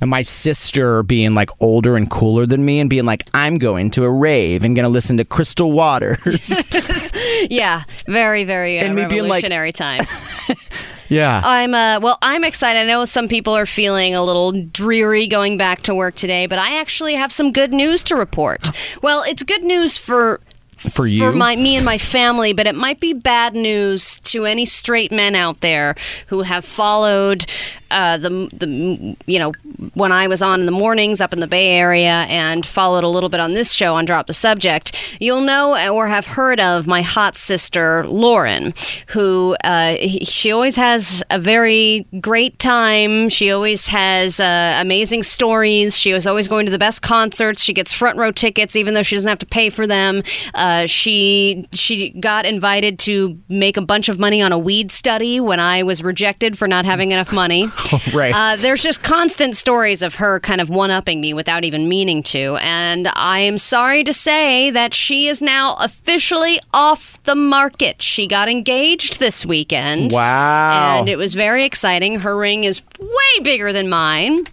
And 0.01 0.09
my 0.09 0.23
sister 0.23 1.03
being 1.03 1.35
like 1.35 1.51
older 1.59 1.95
and 1.95 2.09
cooler 2.09 2.47
than 2.47 2.65
me 2.65 2.79
and 2.79 2.89
being 2.89 3.05
like, 3.05 3.27
I'm 3.35 3.59
going 3.59 3.91
to 3.91 4.03
a 4.03 4.09
rave 4.09 4.63
and 4.63 4.75
going 4.75 4.83
to 4.83 4.89
listen 4.89 5.17
to 5.17 5.25
Crystal 5.25 5.71
Waters. 5.71 6.49
yeah, 7.49 7.83
very 8.07 8.43
very 8.43 8.79
uh, 8.79 8.85
And 8.85 8.95
me 8.95 9.05
being 9.05 9.23
like- 9.27 9.43
revolutionary 9.43 9.71
time. 9.71 10.01
yeah. 11.09 11.41
I'm 11.43 11.73
uh 11.73 11.99
well, 12.01 12.17
I'm 12.21 12.43
excited. 12.43 12.79
I 12.79 12.85
know 12.85 13.05
some 13.05 13.27
people 13.27 13.53
are 13.53 13.65
feeling 13.65 14.15
a 14.15 14.23
little 14.23 14.51
dreary 14.51 15.27
going 15.27 15.57
back 15.57 15.81
to 15.83 15.95
work 15.95 16.15
today, 16.15 16.45
but 16.47 16.59
I 16.59 16.79
actually 16.79 17.15
have 17.15 17.31
some 17.31 17.51
good 17.51 17.73
news 17.73 18.03
to 18.05 18.15
report. 18.15 18.69
Well, 19.01 19.23
it's 19.25 19.43
good 19.43 19.63
news 19.63 19.97
for 19.97 20.41
For 20.77 21.07
you? 21.07 21.19
for 21.21 21.31
my 21.31 21.55
me 21.55 21.75
and 21.75 21.83
my 21.85 21.97
family, 21.97 22.53
but 22.53 22.67
it 22.67 22.75
might 22.75 22.99
be 22.99 23.13
bad 23.13 23.55
news 23.55 24.19
to 24.31 24.45
any 24.45 24.65
straight 24.65 25.11
men 25.11 25.35
out 25.35 25.61
there 25.61 25.95
who 26.27 26.41
have 26.43 26.63
followed 26.65 27.45
uh, 27.91 28.17
the 28.17 28.29
the 28.53 29.15
you 29.25 29.39
know 29.39 29.51
when 29.93 30.11
I 30.11 30.27
was 30.27 30.41
on 30.41 30.59
in 30.61 30.65
the 30.65 30.71
mornings 30.71 31.21
up 31.21 31.33
in 31.33 31.39
the 31.39 31.47
Bay 31.47 31.73
Area 31.77 32.25
and 32.29 32.65
followed 32.65 33.03
a 33.03 33.07
little 33.07 33.29
bit 33.29 33.39
on 33.39 33.53
this 33.53 33.73
show 33.73 33.95
on 33.95 34.05
Drop 34.05 34.27
the 34.27 34.33
Subject. 34.33 35.17
You'll 35.19 35.41
know 35.41 35.91
or 35.93 36.07
have 36.07 36.25
heard 36.25 36.59
of 36.59 36.87
my 36.87 37.01
hot 37.01 37.35
sister 37.35 38.05
Lauren, 38.07 38.73
who 39.07 39.55
uh, 39.63 39.95
he- 39.95 40.25
she 40.25 40.51
always 40.51 40.75
has 40.75 41.23
a 41.29 41.39
very 41.39 42.05
great 42.19 42.57
time. 42.59 43.29
She 43.29 43.51
always 43.51 43.87
has 43.87 44.39
uh, 44.39 44.77
amazing 44.81 45.23
stories. 45.23 45.97
She 45.97 46.13
was 46.13 46.25
always 46.27 46.47
going 46.47 46.65
to 46.65 46.71
the 46.71 46.79
best 46.79 47.01
concerts. 47.01 47.63
She 47.63 47.73
gets 47.73 47.91
front 47.91 48.17
row 48.17 48.31
tickets 48.31 48.75
even 48.75 48.93
though 48.93 49.03
she 49.03 49.15
doesn't 49.15 49.29
have 49.29 49.39
to 49.39 49.45
pay 49.45 49.69
for 49.69 49.85
them. 49.87 50.23
Uh, 50.53 50.85
she 50.85 51.67
she 51.71 52.11
got 52.11 52.45
invited 52.45 52.99
to 52.99 53.37
make 53.49 53.77
a 53.77 53.81
bunch 53.81 54.09
of 54.09 54.19
money 54.19 54.41
on 54.41 54.51
a 54.51 54.57
weed 54.59 54.91
study 54.91 55.39
when 55.39 55.59
I 55.59 55.83
was 55.83 56.03
rejected 56.03 56.57
for 56.57 56.67
not 56.67 56.85
having 56.85 57.11
enough 57.11 57.33
money. 57.33 57.67
right. 58.13 58.33
Uh, 58.35 58.55
there's 58.55 58.83
just 58.83 59.03
constant 59.03 59.55
stories 59.55 60.01
of 60.01 60.15
her 60.15 60.39
kind 60.39 60.61
of 60.61 60.69
one 60.69 60.91
upping 60.91 61.21
me 61.21 61.33
without 61.33 61.63
even 61.63 61.87
meaning 61.89 62.23
to. 62.23 62.57
And 62.61 63.07
I 63.15 63.39
am 63.39 63.57
sorry 63.57 64.03
to 64.03 64.13
say 64.13 64.69
that 64.71 64.93
she 64.93 65.27
is 65.27 65.41
now 65.41 65.75
officially 65.79 66.59
off 66.73 67.21
the 67.23 67.35
market. 67.35 68.01
She 68.01 68.27
got 68.27 68.49
engaged 68.49 69.19
this 69.19 69.45
weekend. 69.45 70.11
wow. 70.11 70.99
And 70.99 71.09
it 71.09 71.17
was 71.17 71.33
very 71.33 71.65
exciting. 71.65 72.19
Her 72.19 72.35
ring 72.35 72.63
is 72.63 72.81
way 72.99 73.43
bigger 73.43 73.73
than 73.73 73.89
mine. 73.89 74.47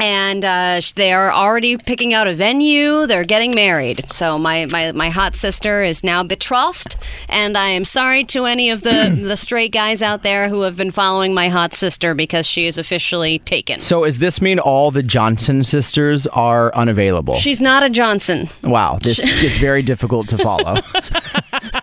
And 0.00 0.44
uh, 0.44 0.80
they 0.94 1.12
are 1.12 1.32
already 1.32 1.76
picking 1.76 2.14
out 2.14 2.28
a 2.28 2.34
venue. 2.34 3.06
They're 3.06 3.24
getting 3.24 3.54
married. 3.54 4.04
So 4.12 4.38
my, 4.38 4.66
my, 4.70 4.92
my 4.92 5.10
hot 5.10 5.34
sister 5.34 5.82
is 5.82 6.04
now 6.04 6.22
betrothed. 6.22 6.96
And 7.28 7.58
I 7.58 7.68
am 7.70 7.84
sorry 7.84 8.24
to 8.24 8.44
any 8.44 8.70
of 8.70 8.82
the, 8.82 9.16
the 9.22 9.36
straight 9.36 9.72
guys 9.72 10.00
out 10.02 10.22
there 10.22 10.48
who 10.48 10.62
have 10.62 10.76
been 10.76 10.90
following 10.92 11.34
my 11.34 11.48
hot 11.48 11.74
sister 11.74 12.14
because 12.14 12.46
she 12.46 12.66
is 12.66 12.78
officially 12.78 13.40
taken. 13.40 13.80
so, 13.80 14.04
does 14.04 14.18
this 14.20 14.40
mean 14.40 14.58
all 14.58 14.90
the 14.90 15.02
Johnson 15.02 15.64
sisters 15.64 16.26
are 16.28 16.74
unavailable? 16.74 17.34
She's 17.34 17.60
not 17.60 17.82
a 17.82 17.90
Johnson. 17.90 18.48
wow. 18.62 18.98
This 19.02 19.18
is 19.42 19.58
very 19.58 19.82
difficult 19.82 20.28
to 20.28 20.38
follow. 20.38 20.76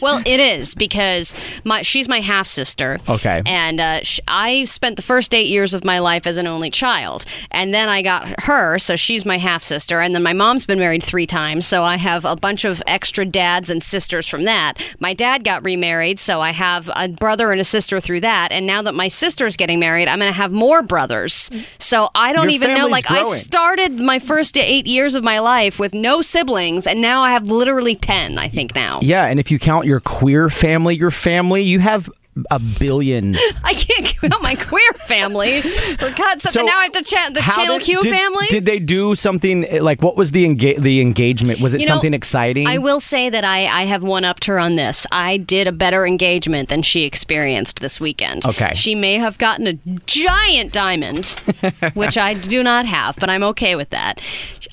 Well, 0.00 0.22
it 0.26 0.40
is 0.40 0.74
because 0.74 1.34
my 1.64 1.82
she's 1.82 2.08
my 2.08 2.20
half 2.20 2.46
sister. 2.46 2.98
Okay. 3.08 3.42
And 3.46 3.80
uh, 3.80 4.00
sh- 4.02 4.20
I 4.28 4.64
spent 4.64 4.96
the 4.96 5.02
first 5.02 5.34
eight 5.34 5.48
years 5.48 5.74
of 5.74 5.84
my 5.84 5.98
life 5.98 6.26
as 6.26 6.36
an 6.36 6.46
only 6.46 6.70
child, 6.70 7.24
and 7.50 7.72
then 7.72 7.88
I 7.88 8.02
got 8.02 8.42
her, 8.42 8.78
so 8.78 8.96
she's 8.96 9.24
my 9.24 9.38
half 9.38 9.62
sister, 9.62 10.00
and 10.00 10.14
then 10.14 10.22
my 10.22 10.32
mom's 10.32 10.66
been 10.66 10.78
married 10.78 11.02
three 11.02 11.26
times, 11.26 11.66
so 11.66 11.82
I 11.82 11.96
have 11.96 12.24
a 12.24 12.36
bunch 12.36 12.64
of 12.64 12.82
extra 12.86 13.24
dads 13.24 13.70
and 13.70 13.82
sisters 13.82 14.28
from 14.28 14.44
that. 14.44 14.74
My 15.00 15.14
dad 15.14 15.44
got 15.44 15.64
remarried, 15.64 16.18
so 16.18 16.40
I 16.40 16.50
have 16.50 16.90
a 16.94 17.08
brother 17.08 17.52
and 17.52 17.60
a 17.60 17.64
sister 17.64 18.00
through 18.00 18.20
that, 18.20 18.48
and 18.50 18.66
now 18.66 18.82
that 18.82 18.94
my 18.94 19.08
sister's 19.08 19.56
getting 19.56 19.78
married, 19.80 20.08
I'm 20.08 20.18
going 20.18 20.30
to 20.30 20.36
have 20.36 20.52
more 20.52 20.82
brothers. 20.82 21.50
So 21.78 22.08
I 22.14 22.32
don't 22.32 22.44
Your 22.44 22.52
even 22.52 22.74
know. 22.74 22.86
Like 22.86 23.10
I 23.10 23.24
started 23.24 23.98
my 23.98 24.18
first 24.18 24.56
eight 24.56 24.86
years 24.86 25.14
of 25.14 25.24
my 25.24 25.38
life 25.38 25.78
with 25.78 25.94
no 25.94 26.22
siblings, 26.22 26.86
and 26.86 27.00
now 27.00 27.22
I 27.22 27.32
have 27.32 27.50
literally 27.50 27.94
ten. 27.94 28.38
I 28.38 28.48
think 28.48 28.74
now. 28.74 29.00
Yeah, 29.02 29.26
and 29.26 29.40
if 29.40 29.50
you 29.50 29.58
count 29.58 29.81
your 29.86 30.00
queer 30.00 30.48
family, 30.48 30.96
your 30.96 31.10
family, 31.10 31.62
you 31.62 31.80
have 31.80 32.10
a 32.50 32.60
billion. 32.80 33.34
I 33.64 33.74
can't 33.74 34.06
count 34.06 34.42
my 34.42 34.54
queer 34.54 34.92
family. 35.06 35.60
For 35.60 36.10
God's 36.10 36.44
sake, 36.44 36.52
So, 36.52 36.64
now 36.64 36.78
I 36.78 36.84
have 36.84 36.92
to 36.92 37.02
chat 37.02 37.34
the 37.34 37.40
Channel 37.40 37.78
did- 37.78 37.84
Q 37.84 38.02
did- 38.02 38.14
family. 38.14 38.46
Did 38.48 38.64
they 38.64 38.78
do 38.78 39.14
something 39.14 39.66
like 39.82 40.02
what 40.02 40.16
was 40.16 40.30
the 40.30 40.44
enga- 40.46 40.78
the 40.80 41.00
engagement? 41.00 41.60
Was 41.60 41.74
it 41.74 41.80
You 41.80 41.86
know, 41.88 41.94
something 41.94 42.14
exciting? 42.14 42.66
I 42.66 42.78
will 42.78 43.00
say 43.00 43.28
that 43.28 43.44
I, 43.44 43.66
I 43.66 43.82
have 43.84 44.02
one 44.02 44.24
upped 44.24 44.46
her 44.46 44.58
on 44.58 44.76
this. 44.76 45.06
I 45.12 45.36
did 45.36 45.66
a 45.66 45.72
better 45.72 46.06
engagement 46.06 46.68
than 46.68 46.82
she 46.82 47.04
experienced 47.04 47.80
this 47.80 48.00
weekend. 48.00 48.46
Okay. 48.46 48.72
She 48.74 48.94
may 48.94 49.14
have 49.14 49.36
gotten 49.38 49.66
a 49.66 49.74
giant 50.06 50.72
diamond, 50.72 51.26
which 51.94 52.16
I 52.16 52.34
do 52.34 52.62
not 52.62 52.86
have, 52.86 53.16
but 53.18 53.28
I'm 53.28 53.42
okay 53.44 53.76
with 53.76 53.90
that. 53.90 54.20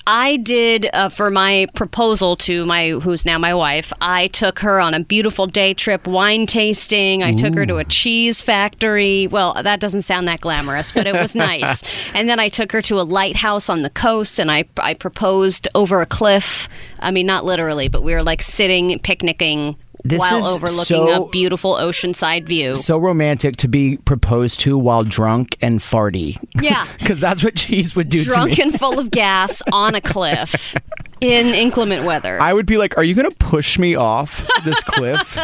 I 0.06 0.38
did 0.38 0.88
uh, 0.92 1.08
for 1.10 1.30
my 1.30 1.66
proposal 1.74 2.36
to 2.36 2.64
my 2.66 2.88
who's 2.90 3.26
now 3.26 3.38
my 3.38 3.54
wife. 3.54 3.92
I 4.00 4.28
took 4.28 4.60
her 4.60 4.80
on 4.80 4.94
a 4.94 5.00
beautiful 5.00 5.46
day 5.46 5.74
trip, 5.74 6.06
wine 6.06 6.46
tasting. 6.46 7.22
I 7.22 7.34
took 7.34 7.49
her 7.54 7.66
to 7.66 7.76
a 7.78 7.84
cheese 7.84 8.40
factory. 8.42 9.26
Well, 9.26 9.54
that 9.62 9.80
doesn't 9.80 10.02
sound 10.02 10.28
that 10.28 10.40
glamorous, 10.40 10.92
but 10.92 11.06
it 11.06 11.14
was 11.14 11.34
nice. 11.50 11.82
and 12.14 12.28
then 12.28 12.38
I 12.40 12.48
took 12.48 12.72
her 12.72 12.82
to 12.82 13.00
a 13.00 13.02
lighthouse 13.02 13.68
on 13.68 13.82
the 13.82 13.90
coast, 13.90 14.38
and 14.38 14.50
I 14.50 14.64
I 14.78 14.94
proposed 14.94 15.68
over 15.74 16.00
a 16.00 16.06
cliff. 16.06 16.68
I 16.98 17.10
mean, 17.10 17.26
not 17.26 17.44
literally, 17.44 17.88
but 17.88 18.02
we 18.02 18.14
were 18.14 18.22
like 18.22 18.42
sitting 18.42 18.98
picnicking. 19.00 19.76
This 20.04 20.18
while 20.20 20.38
is 20.38 20.56
overlooking 20.56 21.08
so- 21.08 21.24
a 21.26 21.28
beautiful 21.30 21.74
oceanside 21.74 22.46
view. 22.46 22.74
so 22.74 22.96
romantic 22.98 23.56
to 23.56 23.68
be 23.68 23.96
proposed 23.98 24.60
to 24.60 24.78
while 24.78 25.04
drunk 25.04 25.56
and 25.60 25.80
farty. 25.80 26.36
Yeah. 26.60 26.86
Because 26.98 27.20
that's 27.20 27.42
what 27.42 27.56
cheese 27.56 27.96
would 27.96 28.08
do 28.08 28.22
Drunk 28.22 28.52
to 28.54 28.56
me. 28.56 28.62
and 28.70 28.78
full 28.78 28.98
of 29.00 29.10
gas 29.10 29.62
on 29.72 29.94
a 29.96 30.00
cliff 30.00 30.76
in 31.20 31.46
inclement 31.54 32.04
weather. 32.04 32.40
I 32.40 32.52
would 32.52 32.66
be 32.66 32.76
like, 32.78 32.96
"Are 32.96 33.02
you 33.04 33.14
going 33.16 33.28
to 33.28 33.36
push 33.36 33.78
me 33.80 33.94
off 33.96 34.46
this 34.64 34.80
cliff? 34.84 35.36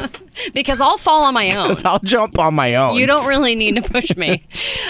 because 0.54 0.80
I'll 0.80 0.96
fall 0.96 1.24
on 1.24 1.34
my 1.34 1.50
own. 1.56 1.68
'Cause 1.68 1.84
I'll 1.84 1.98
jump 2.00 2.38
on 2.38 2.54
my 2.54 2.74
own." 2.74 2.96
You 2.96 3.06
don't 3.06 3.26
really 3.26 3.54
need 3.54 3.76
to 3.76 3.82
push 3.82 4.16
me. 4.16 4.44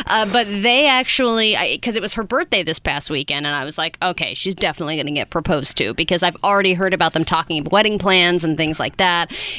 Uh, 0.07 0.31
but 0.33 0.47
they 0.47 0.87
actually, 0.87 1.57
because 1.73 1.97
it 1.97 2.03
was 2.03 2.15
her 2.15 2.23
birthday 2.25 2.62
this 2.62 2.79
past 2.79 3.11
weekend, 3.11 3.47
and 3.47 3.55
I 3.57 3.65
was 3.65 3.77
like, 3.77 3.99
okay, 4.03 4.35
she's 4.35 4.55
definitely 4.55 4.97
going 4.97 5.07
to 5.07 5.12
get 5.12 5.31
proposed 5.31 5.77
to 5.79 5.95
because 5.95 6.23
I've 6.23 6.37
already 6.45 6.75
heard 6.75 6.95
about 6.95 7.12
them 7.12 7.25
talking 7.25 7.61
about 7.61 7.73
wedding 7.73 7.99
plans 7.99 8.45
and 8.45 8.57
things 8.57 8.79
like 8.79 8.97
that. 8.99 9.10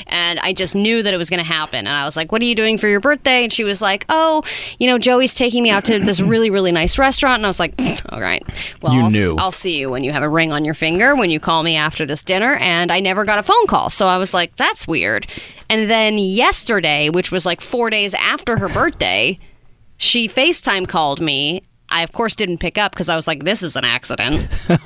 And 0.07 0.39
I 0.39 0.53
just 0.53 0.75
knew 0.75 1.03
that 1.03 1.13
it 1.13 1.17
was 1.17 1.29
going 1.29 1.39
to 1.39 1.45
happen. 1.45 1.79
And 1.79 1.89
I 1.95 2.05
was 2.05 2.15
like, 2.15 2.31
what 2.31 2.41
are 2.41 2.45
you 2.45 2.55
doing 2.55 2.77
for 2.77 2.87
your 2.87 2.99
birthday? 2.99 3.43
And 3.43 3.53
she 3.53 3.63
was 3.63 3.81
like, 3.81 4.05
oh, 4.09 4.43
you 4.79 4.87
know, 4.87 4.97
Joey's 4.97 5.33
taking 5.33 5.63
me 5.63 5.69
out 5.69 5.85
to 5.85 5.99
this 5.99 6.21
really, 6.21 6.49
really 6.49 6.71
nice 6.71 6.97
restaurant. 6.97 7.37
And 7.37 7.45
I 7.45 7.49
was 7.49 7.59
like, 7.59 7.73
all 8.09 8.19
right. 8.21 8.43
Well, 8.81 8.93
You 8.93 9.01
I'll, 9.01 9.09
knew. 9.11 9.35
I'll 9.37 9.51
see 9.51 9.79
you 9.79 9.89
when 9.89 10.03
you 10.03 10.11
have 10.11 10.23
a 10.23 10.29
ring 10.29 10.51
on 10.51 10.65
your 10.65 10.73
finger, 10.73 11.15
when 11.15 11.29
you 11.29 11.39
call 11.39 11.63
me 11.63 11.75
after 11.75 12.05
this 12.05 12.23
dinner. 12.23 12.55
And 12.55 12.91
I 12.91 12.99
never 12.99 13.25
got 13.25 13.39
a 13.39 13.43
phone 13.43 13.67
call. 13.67 13.89
So 13.89 14.07
I 14.07 14.17
was 14.17 14.33
like, 14.33 14.55
that's 14.55 14.87
weird. 14.87 15.27
And 15.69 15.89
then 15.89 16.17
yesterday, 16.17 17.09
which 17.09 17.31
was 17.31 17.45
like 17.45 17.61
four 17.61 17.89
days 17.89 18.13
after 18.13 18.57
her 18.57 18.69
birthday, 18.69 19.39
she 19.97 20.27
FaceTime 20.27 20.87
called 20.87 21.21
me. 21.21 21.63
I, 21.89 22.03
of 22.03 22.11
course, 22.13 22.35
didn't 22.35 22.59
pick 22.59 22.77
up 22.77 22.91
because 22.93 23.09
I 23.09 23.15
was 23.15 23.27
like, 23.27 23.43
this 23.43 23.61
is 23.63 23.75
an 23.75 23.83
accident. 23.85 24.47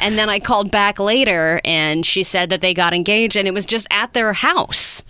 and 0.00 0.18
then 0.18 0.28
I 0.28 0.38
called 0.38 0.70
back 0.70 0.98
later 0.98 1.60
and 1.64 2.04
she 2.04 2.22
said 2.22 2.50
that 2.50 2.60
they 2.60 2.74
got 2.74 2.92
engaged 2.92 3.36
and 3.36 3.46
it 3.46 3.54
was 3.54 3.66
just 3.66 3.86
at 3.90 4.12
their 4.12 4.32
house. 4.32 5.02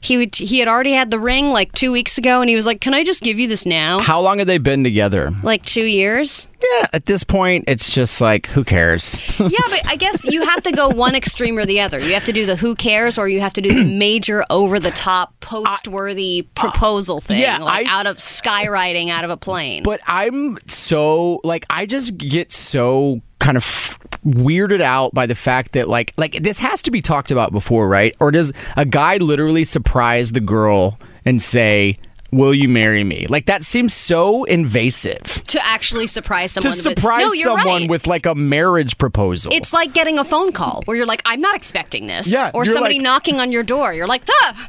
He, 0.00 0.18
would, 0.18 0.36
he 0.36 0.58
had 0.58 0.68
already 0.68 0.92
had 0.92 1.10
the 1.10 1.18
ring 1.18 1.46
like 1.48 1.72
two 1.72 1.90
weeks 1.90 2.18
ago 2.18 2.42
and 2.42 2.50
he 2.50 2.54
was 2.56 2.66
like, 2.66 2.82
Can 2.82 2.92
I 2.92 3.04
just 3.04 3.22
give 3.22 3.38
you 3.38 3.48
this 3.48 3.64
now? 3.64 4.00
How 4.00 4.20
long 4.20 4.36
have 4.36 4.46
they 4.46 4.58
been 4.58 4.84
together? 4.84 5.32
Like 5.42 5.64
two 5.64 5.86
years? 5.86 6.46
Yeah, 6.62 6.88
at 6.92 7.06
this 7.06 7.24
point, 7.24 7.64
it's 7.68 7.90
just 7.90 8.20
like, 8.20 8.48
who 8.48 8.64
cares? 8.64 9.14
Yeah, 9.40 9.48
but 9.70 9.82
I 9.88 9.96
guess 9.96 10.26
you 10.26 10.42
have 10.42 10.62
to 10.64 10.72
go 10.72 10.88
one 10.90 11.14
extreme 11.14 11.56
or 11.56 11.64
the 11.64 11.80
other. 11.80 11.98
You 11.98 12.12
have 12.12 12.24
to 12.26 12.32
do 12.34 12.44
the 12.44 12.54
who 12.56 12.74
cares 12.74 13.16
or 13.18 13.28
you 13.30 13.40
have 13.40 13.54
to 13.54 13.62
do 13.62 13.72
the 13.72 13.84
major 13.98 14.44
over 14.50 14.78
the 14.78 14.90
top 14.90 15.40
post 15.40 15.88
worthy 15.88 16.46
uh, 16.54 16.60
proposal 16.60 17.22
thing. 17.22 17.40
yeah, 17.40 17.56
like 17.58 17.86
I- 17.86 17.98
out 17.98 18.06
of 18.06 18.18
skywriting 18.18 19.08
out 19.08 19.24
of 19.24 19.30
a 19.30 19.38
plane. 19.38 19.84
But 19.84 20.00
I'm 20.06 20.58
so 20.66 21.40
like 21.44 21.64
I 21.70 21.86
just 21.86 22.18
get 22.18 22.52
so 22.52 23.22
kind 23.44 23.56
of 23.58 23.98
weirded 24.26 24.80
out 24.80 25.12
by 25.12 25.26
the 25.26 25.34
fact 25.34 25.72
that 25.72 25.86
like 25.86 26.14
like 26.16 26.42
this 26.42 26.58
has 26.58 26.80
to 26.82 26.90
be 26.90 27.02
talked 27.02 27.30
about 27.30 27.52
before, 27.52 27.88
right? 27.88 28.14
Or 28.20 28.30
does 28.30 28.52
a 28.76 28.84
guy 28.86 29.18
literally 29.18 29.64
surprise 29.64 30.32
the 30.32 30.40
girl 30.40 30.98
and 31.26 31.42
say, 31.42 31.98
"Will 32.32 32.54
you 32.54 32.68
marry 32.70 33.04
me?" 33.04 33.26
Like 33.28 33.44
that 33.46 33.62
seems 33.62 33.92
so 33.92 34.44
invasive. 34.44 35.42
to 35.54 35.64
actually 35.64 36.06
surprise 36.06 36.54
To 36.54 36.62
someone. 36.62 36.76
with- 36.76 36.82
surprise 36.98 37.22
no, 37.26 37.32
you're 37.34 37.44
someone 37.58 37.82
right. 37.82 37.90
with 37.90 38.06
like 38.06 38.24
a 38.26 38.34
marriage 38.34 38.96
proposal. 38.98 39.52
It's 39.52 39.72
like 39.74 39.92
getting 39.92 40.18
a 40.18 40.24
phone 40.24 40.50
call 40.52 40.80
where 40.86 40.96
you're 40.96 41.06
like, 41.06 41.22
I'm 41.26 41.40
not 41.40 41.54
expecting 41.54 42.06
this. 42.06 42.32
Yeah, 42.32 42.50
or 42.54 42.64
somebody 42.64 42.94
like- 42.96 43.02
knocking 43.04 43.40
on 43.40 43.52
your 43.52 43.62
door. 43.62 43.92
You're 43.92 44.08
like, 44.08 44.22
ah, 44.28 44.66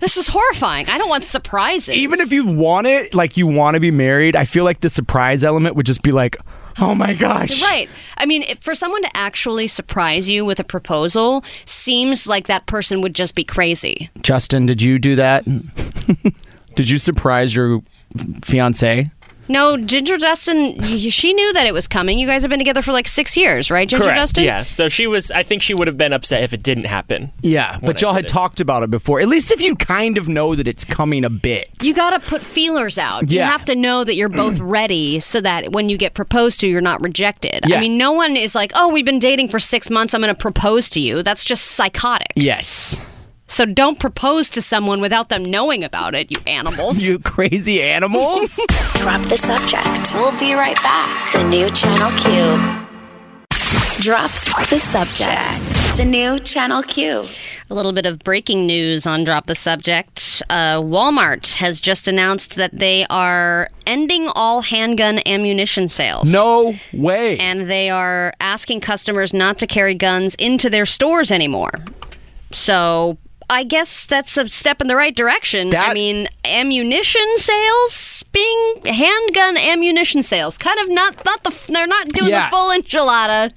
this 0.00 0.16
is 0.16 0.26
horrifying. 0.28 0.88
I 0.88 0.96
don't 0.98 1.08
want 1.10 1.24
surprises. 1.24 1.94
even 1.94 2.20
if 2.20 2.32
you 2.32 2.46
want 2.46 2.86
it, 2.86 3.14
like 3.14 3.36
you 3.36 3.46
want 3.46 3.74
to 3.74 3.80
be 3.80 3.90
married, 3.90 4.34
I 4.34 4.44
feel 4.44 4.64
like 4.64 4.80
the 4.80 4.88
surprise 4.90 5.44
element 5.44 5.76
would 5.76 5.86
just 5.86 6.02
be 6.02 6.10
like, 6.10 6.36
"Oh 6.80 6.94
my 6.94 7.14
gosh." 7.14 7.62
Right. 7.62 7.88
I 8.18 8.26
mean, 8.26 8.42
if, 8.42 8.58
for 8.58 8.74
someone 8.74 9.02
to 9.02 9.16
actually 9.16 9.66
surprise 9.66 10.28
you 10.28 10.44
with 10.44 10.60
a 10.60 10.64
proposal 10.64 11.44
seems 11.64 12.26
like 12.26 12.46
that 12.46 12.66
person 12.66 13.00
would 13.00 13.14
just 13.14 13.34
be 13.34 13.44
crazy. 13.44 14.10
Justin, 14.22 14.66
did 14.66 14.82
you 14.82 14.98
do 14.98 15.16
that? 15.16 15.44
did 16.74 16.88
you 16.90 16.98
surprise 16.98 17.54
your 17.54 17.80
fiance? 18.42 19.10
No, 19.48 19.76
Ginger 19.76 20.16
Dustin, 20.18 20.80
she 20.82 21.32
knew 21.34 21.52
that 21.52 21.66
it 21.66 21.74
was 21.74 21.86
coming. 21.86 22.18
You 22.18 22.26
guys 22.26 22.42
have 22.42 22.50
been 22.50 22.58
together 22.58 22.82
for 22.82 22.92
like 22.92 23.06
six 23.08 23.36
years, 23.36 23.70
right, 23.70 23.88
Ginger 23.88 24.04
Correct. 24.04 24.18
Dustin? 24.18 24.44
Yeah. 24.44 24.64
So 24.64 24.88
she 24.88 25.06
was. 25.06 25.30
I 25.30 25.42
think 25.42 25.62
she 25.62 25.74
would 25.74 25.86
have 25.86 25.98
been 25.98 26.12
upset 26.12 26.42
if 26.42 26.52
it 26.52 26.62
didn't 26.62 26.84
happen. 26.84 27.32
Yeah, 27.42 27.78
but 27.82 28.00
y'all 28.00 28.14
had 28.14 28.24
it. 28.24 28.28
talked 28.28 28.60
about 28.60 28.82
it 28.82 28.90
before. 28.90 29.20
At 29.20 29.28
least 29.28 29.50
if 29.50 29.60
you 29.60 29.76
kind 29.76 30.16
of 30.16 30.28
know 30.28 30.54
that 30.54 30.66
it's 30.66 30.84
coming 30.84 31.24
a 31.24 31.30
bit. 31.30 31.68
You 31.82 31.94
got 31.94 32.10
to 32.10 32.20
put 32.20 32.40
feelers 32.40 32.98
out. 32.98 33.28
Yeah. 33.28 33.44
You 33.44 33.50
have 33.50 33.64
to 33.66 33.76
know 33.76 34.04
that 34.04 34.14
you're 34.14 34.28
both 34.28 34.58
ready 34.60 35.20
so 35.20 35.40
that 35.40 35.72
when 35.72 35.88
you 35.88 35.98
get 35.98 36.14
proposed 36.14 36.60
to, 36.60 36.68
you're 36.68 36.80
not 36.80 37.00
rejected. 37.02 37.60
Yeah. 37.66 37.76
I 37.76 37.80
mean, 37.80 37.98
no 37.98 38.12
one 38.12 38.36
is 38.36 38.54
like, 38.54 38.72
oh, 38.74 38.88
we've 38.92 39.04
been 39.04 39.18
dating 39.18 39.48
for 39.48 39.58
six 39.58 39.90
months. 39.90 40.14
I'm 40.14 40.20
going 40.20 40.34
to 40.34 40.38
propose 40.40 40.88
to 40.90 41.00
you. 41.00 41.22
That's 41.22 41.44
just 41.44 41.66
psychotic. 41.72 42.32
yes. 42.36 42.98
So 43.46 43.64
don't 43.66 44.00
propose 44.00 44.48
to 44.50 44.62
someone 44.62 45.00
without 45.00 45.28
them 45.28 45.44
knowing 45.44 45.84
about 45.84 46.14
it, 46.14 46.30
you 46.30 46.38
animals. 46.46 47.02
You 47.04 47.18
crazy 47.18 47.82
animals. 47.82 48.56
Drop 48.94 49.22
the 49.22 49.36
subject. 49.36 50.14
We'll 50.14 50.38
be 50.40 50.54
right 50.54 50.76
back. 50.82 51.32
The 51.32 51.44
new 51.44 51.68
Channel 51.70 52.10
Q. 52.18 52.80
Drop 54.00 54.30
the 54.70 54.78
subject. 54.78 55.60
The 55.98 56.04
new 56.06 56.38
Channel 56.38 56.82
Q. 56.82 57.24
A 57.70 57.74
little 57.74 57.92
bit 57.92 58.06
of 58.06 58.18
breaking 58.20 58.66
news 58.66 59.06
on 59.06 59.24
Drop 59.24 59.46
the 59.46 59.54
Subject. 59.54 60.42
Uh, 60.50 60.80
Walmart 60.80 61.54
has 61.56 61.80
just 61.80 62.06
announced 62.08 62.56
that 62.56 62.70
they 62.78 63.06
are 63.08 63.70
ending 63.86 64.28
all 64.34 64.60
handgun 64.62 65.20
ammunition 65.26 65.88
sales. 65.88 66.30
no 66.32 66.74
way. 66.92 67.38
and 67.38 67.70
they 67.70 67.88
are 67.90 68.32
asking 68.40 68.80
customers 68.80 69.32
not 69.32 69.58
to 69.58 69.66
carry 69.66 69.94
guns 69.94 70.34
into 70.36 70.68
their 70.68 70.84
stores 70.86 71.30
anymore. 71.32 71.72
So 72.50 73.16
I 73.50 73.64
guess 73.64 74.06
that's 74.06 74.36
a 74.36 74.48
step 74.48 74.80
in 74.80 74.86
the 74.88 74.96
right 74.96 75.14
direction. 75.14 75.74
I 75.76 75.92
mean, 75.94 76.28
ammunition 76.44 77.26
sales 77.36 78.24
being 78.32 78.80
handgun 78.86 79.56
ammunition 79.56 80.22
sales, 80.22 80.56
kind 80.58 80.78
of 80.80 80.88
not 80.90 81.24
not 81.24 81.42
the 81.44 81.70
they're 81.72 81.86
not 81.86 82.08
doing 82.08 82.30
Yeah. 82.30 82.46
the 82.46 82.50
full 82.50 82.70
enchilada, 82.70 83.52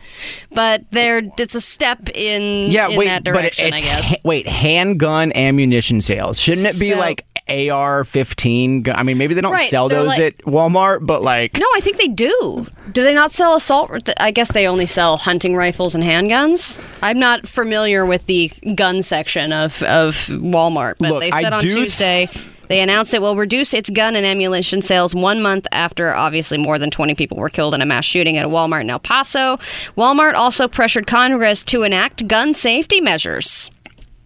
but 0.51 0.83
they're 0.91 1.21
it's 1.37 1.55
a 1.55 1.61
step 1.61 2.09
in 2.13 2.71
yeah, 2.71 2.89
in 2.89 2.97
wait, 2.97 3.05
that 3.07 3.23
but 3.23 3.45
it's 3.45 3.59
I 3.59 3.69
guess. 3.71 4.05
ha- 4.05 4.15
wait, 4.23 4.47
handgun 4.47 5.31
ammunition 5.33 6.01
sales. 6.01 6.39
Shouldn't 6.39 6.67
it 6.67 6.79
be 6.79 6.91
So- 6.91 6.97
like 6.97 7.23
AR-15? 7.49 8.89
I 8.93 9.03
mean, 9.03 9.17
maybe 9.17 9.33
they 9.33 9.39
don't 9.41 9.53
Right, 9.53 9.69
sell 9.69 9.87
those 9.87 10.09
like- 10.09 10.19
at 10.19 10.37
Walmart, 10.39 11.05
but 11.05 11.21
like 11.23 11.57
No, 11.57 11.65
I 11.75 11.79
think 11.79 11.97
they 11.97 12.07
do. 12.09 12.67
Do 12.91 13.03
they 13.03 13.13
not 13.13 13.31
sell 13.31 13.55
assault? 13.55 14.09
I 14.19 14.31
guess 14.31 14.51
they 14.51 14.67
only 14.67 14.85
sell 14.85 15.17
hunting 15.17 15.55
rifles 15.55 15.95
and 15.95 16.03
handguns. 16.03 16.81
I'm 17.01 17.19
not 17.19 17.47
familiar 17.47 18.05
with 18.05 18.25
the 18.25 18.51
gun 18.75 19.01
section 19.01 19.53
of, 19.53 19.76
of 19.83 20.15
Walmart, 20.27 20.95
but 20.99 21.11
Look, 21.11 21.21
they 21.21 21.31
I 21.31 21.41
said 21.41 21.53
on 21.53 21.61
do 21.61 21.73
Tuesday 21.73 22.27
they 22.67 22.81
announced 22.81 23.13
it 23.13 23.21
will 23.21 23.35
reduce 23.35 23.73
its 23.73 23.89
gun 23.89 24.15
and 24.15 24.25
ammunition 24.25 24.81
sales 24.81 25.15
one 25.15 25.41
month 25.41 25.67
after 25.71 26.13
obviously 26.13 26.57
more 26.57 26.77
than 26.77 26.91
20 26.91 27.15
people 27.15 27.37
were 27.37 27.49
killed 27.49 27.73
in 27.73 27.81
a 27.81 27.85
mass 27.85 28.05
shooting 28.05 28.37
at 28.37 28.45
a 28.45 28.49
Walmart 28.49 28.81
in 28.81 28.89
El 28.89 28.99
Paso. 28.99 29.57
Walmart 29.97 30.33
also 30.33 30.67
pressured 30.67 31.07
Congress 31.07 31.63
to 31.65 31.83
enact 31.83 32.27
gun 32.27 32.53
safety 32.53 33.01
measures. 33.01 33.71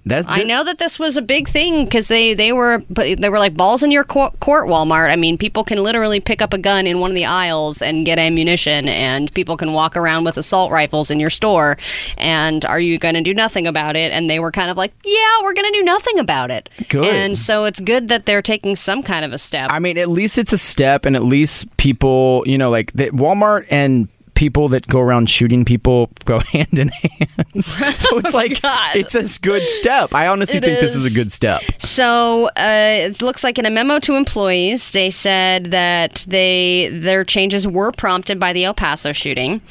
That's 0.06 0.28
I 0.28 0.44
know 0.44 0.64
that 0.64 0.80
this 0.80 0.98
was 0.98 1.16
a 1.16 1.22
big 1.22 1.48
thing 1.48 1.86
because 1.86 2.08
they 2.08 2.34
they 2.34 2.52
were 2.52 2.80
they 2.90 3.30
were 3.30 3.38
like 3.38 3.54
balls 3.54 3.84
in 3.84 3.92
your 3.92 4.04
court, 4.04 4.40
court, 4.40 4.68
Walmart. 4.68 5.12
I 5.12 5.16
mean, 5.16 5.38
people 5.38 5.64
can 5.64 5.84
literally 5.84 6.20
pick 6.20 6.42
up 6.42 6.54
a 6.54 6.58
gun 6.58 6.88
in 6.88 7.00
one 7.00 7.12
of 7.12 7.16
the 7.16 7.26
aisles 7.26 7.84
and 7.84 8.04
get 8.04 8.18
ammunition, 8.18 8.88
and 8.88 9.32
people 9.34 9.58
can 9.58 9.74
walk 9.74 9.96
around 9.96 10.24
with 10.24 10.38
assault 10.38 10.72
rifles 10.72 11.12
in 11.12 11.20
your 11.20 11.30
store. 11.30 11.78
And 12.18 12.66
are 12.66 12.80
you 12.80 12.98
going 12.98 13.14
to 13.14 13.22
do 13.22 13.34
nothing 13.34 13.68
about 13.68 13.96
it? 13.96 14.12
And 14.12 14.28
they 14.28 14.40
were 14.40 14.52
kind 14.52 14.72
of 14.72 14.78
like, 14.78 14.92
yeah, 15.06 15.44
we're 15.44 15.54
going 15.54 15.72
to 15.72 15.80
do 15.80 15.84
nothing 15.84 16.18
about 16.18 16.50
it. 16.50 16.70
Good. 16.90 17.06
And 17.06 17.38
so 17.38 17.66
it's 17.66 17.80
good 17.80 18.08
that 18.08 18.26
they're 18.26 18.42
taking 18.42 18.76
some 18.76 19.04
kind 19.04 19.24
of 19.24 19.34
a 19.34 19.38
step. 19.38 19.70
I 19.70 19.78
mean, 19.78 20.00
at 20.00 20.10
least 20.10 20.40
it's 20.40 20.54
a 20.54 20.58
step, 20.58 21.06
and 21.06 21.16
at 21.16 21.24
least 21.24 21.78
people, 21.78 22.44
you 22.48 22.58
know, 22.58 22.72
like 22.72 22.92
the, 22.94 23.12
Walmart 23.12 23.68
and 23.70 24.08
people 24.42 24.70
that 24.70 24.88
go 24.88 25.00
around 25.00 25.30
shooting 25.30 25.64
people 25.64 26.10
go 26.26 26.40
hand 26.54 26.80
in 26.80 26.88
hand. 26.88 27.64
so 27.64 28.18
it's 28.18 28.34
like 28.34 28.54
Oh 28.54 28.60
God. 28.64 28.96
it's 28.96 29.14
a 29.14 29.40
good 29.40 29.68
step. 29.68 30.16
I 30.16 30.26
honestly 30.26 30.58
It 30.58 30.64
think 30.64 30.80
this 30.80 30.96
is 30.96 31.06
a 31.06 31.12
good 31.12 31.32
step. 31.32 31.62
So 31.78 32.48
uh, 32.58 33.06
it 33.08 33.22
looks 33.22 33.44
like 33.44 33.60
in 33.60 33.68
a 33.68 33.70
memo 33.70 34.00
to 34.00 34.16
employees, 34.16 34.90
they 34.90 35.12
said 35.12 35.66
that 35.68 36.26
they 36.28 36.90
their 36.92 37.24
changes 37.24 37.68
were 37.68 37.92
prompted 37.92 38.40
by 38.40 38.52
the 38.52 38.66
El 38.66 38.74
Paso 38.74 39.14
shooting. 39.14 39.62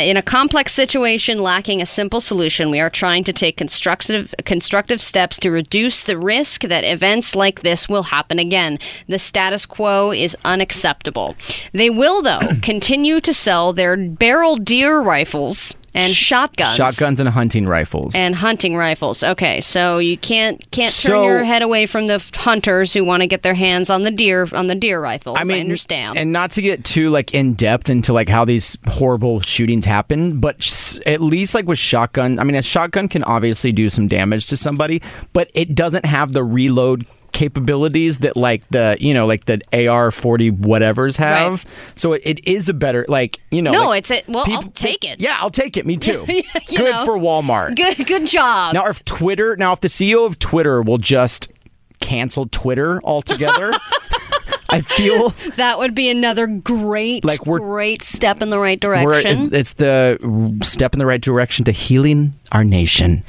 In 0.00 0.16
a 0.16 0.22
complex 0.22 0.72
situation 0.72 1.40
lacking 1.40 1.82
a 1.82 1.86
simple 1.86 2.20
solution, 2.20 2.70
we 2.70 2.80
are 2.80 2.88
trying 2.88 3.22
to 3.24 3.32
take 3.32 3.56
constructive 3.56 4.34
constructive 4.44 5.02
steps 5.02 5.38
to 5.40 5.50
reduce 5.50 6.04
the 6.04 6.16
risk 6.16 6.62
that 6.62 6.84
events 6.84 7.36
like 7.36 7.60
this 7.60 7.88
will 7.88 8.04
happen 8.04 8.38
again. 8.38 8.78
The 9.08 9.18
status 9.18 9.66
quo 9.66 10.10
is 10.10 10.36
unacceptable. 10.44 11.36
They 11.72 11.90
will, 11.90 12.22
though, 12.22 12.40
continue 12.62 13.20
to 13.20 13.34
sell 13.34 13.72
their 13.72 13.96
barrel 13.96 14.56
deer 14.56 15.00
rifles 15.00 15.76
and 15.94 16.12
shotguns. 16.12 16.76
Shotguns 16.76 17.20
and 17.20 17.28
hunting 17.28 17.66
rifles. 17.66 18.14
And 18.14 18.34
hunting 18.34 18.76
rifles. 18.76 19.22
Okay, 19.22 19.60
so 19.60 19.98
you 19.98 20.16
can't 20.16 20.58
can't 20.70 20.94
turn 20.94 21.12
So- 21.12 21.24
your 21.24 21.44
head 21.44 21.62
away 21.62 21.86
from 21.86 22.06
the 22.06 22.22
hunters 22.34 22.92
who 22.92 23.04
want 23.04 23.22
to 23.22 23.26
get 23.26 23.42
their 23.42 23.54
hands 23.54 23.90
on 23.90 24.02
the 24.02 24.10
deer 24.10 24.48
on 24.52 24.66
the 24.66 24.74
deer 24.74 25.00
rifles. 25.00 25.36
I, 25.38 25.44
mean 25.44 25.60
understand. 25.60 26.18
And 26.18 26.32
not 26.32 26.52
to 26.52 26.62
get 26.62 26.84
too 26.84 27.10
like 27.10 27.34
in 27.34 27.54
depth 27.54 27.90
into 27.90 28.12
like 28.12 28.28
how 28.28 28.44
these 28.44 28.76
horrible 28.86 29.40
shootings 29.40 29.84
happen, 29.84 30.40
but 30.40 31.00
at 31.06 31.20
least 31.20 31.54
like 31.54 31.66
with 31.66 31.78
shotgun, 31.78 32.38
I 32.38 32.44
mean, 32.44 32.56
a 32.56 32.62
shotgun 32.62 33.08
can 33.08 33.24
obviously 33.24 33.72
do 33.72 33.90
some 33.90 34.08
damage 34.08 34.46
to 34.48 34.56
somebody, 34.56 35.02
but 35.32 35.50
it 35.54 35.74
doesn't 35.74 36.04
have 36.04 36.32
the 36.32 36.44
reload 36.44 37.06
capabilities 37.40 38.18
that 38.18 38.36
like 38.36 38.68
the 38.68 38.98
you 39.00 39.14
know 39.14 39.26
like 39.26 39.46
the 39.46 39.62
AR 39.88 40.10
forty 40.10 40.50
whatevers 40.52 41.16
have. 41.16 41.64
So 41.94 42.12
it, 42.12 42.20
it 42.22 42.46
is 42.46 42.68
a 42.68 42.74
better 42.74 43.06
like 43.08 43.40
you 43.50 43.62
know. 43.62 43.70
No, 43.70 43.86
like, 43.86 44.00
it's 44.00 44.10
a- 44.10 44.22
well, 44.28 44.44
I'll 44.46 44.70
take 44.72 45.04
it. 45.04 45.22
Yeah, 45.22 45.38
I'll 45.40 45.50
take 45.50 45.78
it. 45.78 45.86
Me 45.86 45.96
too. 46.08 46.22
Good 46.26 46.44
know. 46.78 47.04
for 47.06 47.16
Walmart. 47.16 47.76
good 47.76 48.06
good 48.06 48.26
job. 48.26 48.74
Now, 48.74 48.86
if 48.88 49.02
Twitter, 49.06 49.56
now 49.56 49.72
if 49.72 49.80
the 49.80 49.88
CEO 49.88 50.26
of 50.26 50.38
Twitter 50.38 50.82
will 50.82 50.98
just 50.98 51.50
cancel 51.98 52.46
Twitter 52.46 53.00
altogether, 53.04 53.72
I 54.70 54.80
feel 54.80 55.28
That 55.56 55.78
would 55.78 55.94
be 55.94 56.08
another 56.10 56.46
great 56.46 57.24
Like, 57.24 57.46
we're- 57.46 57.60
great 57.62 58.02
step 58.02 58.40
in 58.42 58.50
the 58.50 58.58
right 58.58 58.78
direction. 58.80 59.50
it's 59.52 59.74
the 59.74 60.18
step 60.62 60.92
in 60.94 60.98
the 60.98 61.06
right 61.06 61.20
direction 61.20 61.64
to 61.66 61.72
healing 61.72 62.34
our 62.52 62.64
nation. 62.64 63.22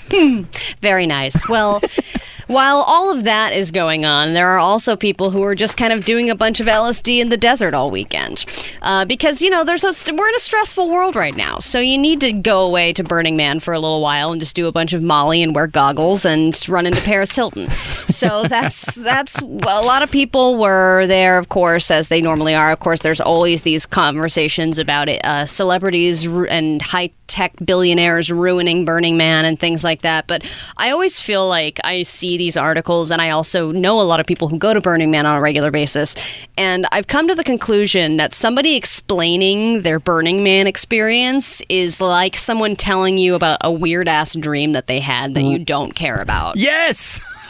Very 0.81 1.05
nice. 1.05 1.47
Well, 1.47 1.79
while 2.47 2.83
all 2.87 3.15
of 3.15 3.23
that 3.25 3.53
is 3.53 3.69
going 3.71 4.03
on, 4.03 4.33
there 4.33 4.47
are 4.47 4.57
also 4.57 4.95
people 4.95 5.29
who 5.29 5.43
are 5.43 5.53
just 5.53 5.77
kind 5.77 5.93
of 5.93 6.05
doing 6.05 6.29
a 6.31 6.35
bunch 6.35 6.59
of 6.59 6.65
LSD 6.65 7.19
in 7.21 7.29
the 7.29 7.37
desert 7.37 7.75
all 7.75 7.91
weekend, 7.91 8.43
uh, 8.81 9.05
because 9.05 9.39
you 9.41 9.51
know 9.51 9.63
there's 9.63 9.83
a 9.83 9.93
st- 9.93 10.17
we're 10.17 10.27
in 10.27 10.35
a 10.35 10.39
stressful 10.39 10.89
world 10.89 11.15
right 11.15 11.35
now. 11.37 11.59
So 11.59 11.79
you 11.79 11.99
need 11.99 12.19
to 12.21 12.33
go 12.33 12.65
away 12.65 12.93
to 12.93 13.03
Burning 13.03 13.35
Man 13.37 13.59
for 13.59 13.75
a 13.75 13.79
little 13.79 14.01
while 14.01 14.31
and 14.31 14.41
just 14.41 14.55
do 14.55 14.67
a 14.67 14.71
bunch 14.71 14.93
of 14.93 15.03
Molly 15.03 15.43
and 15.43 15.53
wear 15.53 15.67
goggles 15.67 16.25
and 16.25 16.57
run 16.67 16.87
into 16.87 17.01
Paris 17.01 17.35
Hilton. 17.35 17.69
So 18.09 18.41
that's 18.49 18.95
that's 19.03 19.37
a 19.37 19.45
lot 19.45 20.01
of 20.01 20.09
people 20.11 20.57
were 20.57 21.05
there, 21.05 21.30
of 21.37 21.49
course, 21.49 21.91
as 21.91 22.09
they 22.09 22.21
normally 22.21 22.55
are. 22.55 22.71
Of 22.71 22.79
course, 22.79 23.01
there's 23.01 23.21
always 23.21 23.63
these 23.63 23.85
conversations 23.85 24.77
about 24.77 25.09
it, 25.09 25.23
uh, 25.25 25.45
celebrities 25.45 26.27
and 26.27 26.81
high 26.81 27.11
tech 27.27 27.53
billionaires 27.63 28.31
ruining 28.31 28.83
Burning 28.83 29.15
Man 29.17 29.45
and 29.45 29.59
things 29.59 29.83
like 29.83 30.01
that. 30.01 30.27
But 30.27 30.43
I 30.77 30.91
always 30.91 31.19
feel 31.19 31.47
like 31.47 31.79
I 31.83 32.03
see 32.03 32.37
these 32.37 32.57
articles, 32.57 33.09
and 33.09 33.21
I 33.21 33.29
also 33.29 33.71
know 33.71 33.99
a 34.01 34.03
lot 34.03 34.19
of 34.19 34.25
people 34.25 34.49
who 34.49 34.57
go 34.57 34.73
to 34.73 34.81
Burning 34.81 35.11
Man 35.11 35.25
on 35.25 35.37
a 35.37 35.41
regular 35.41 35.71
basis. 35.71 36.15
And 36.57 36.85
I've 36.91 37.07
come 37.07 37.27
to 37.27 37.35
the 37.35 37.43
conclusion 37.43 38.17
that 38.17 38.33
somebody 38.33 38.75
explaining 38.75 39.81
their 39.81 39.99
Burning 39.99 40.43
Man 40.43 40.67
experience 40.67 41.61
is 41.69 42.01
like 42.01 42.35
someone 42.35 42.75
telling 42.75 43.17
you 43.17 43.35
about 43.35 43.59
a 43.61 43.71
weird 43.71 44.07
ass 44.07 44.35
dream 44.35 44.73
that 44.73 44.87
they 44.87 44.99
had 44.99 45.33
that 45.33 45.43
you 45.43 45.59
don't 45.59 45.95
care 45.95 46.21
about. 46.21 46.57
Yes. 46.57 47.19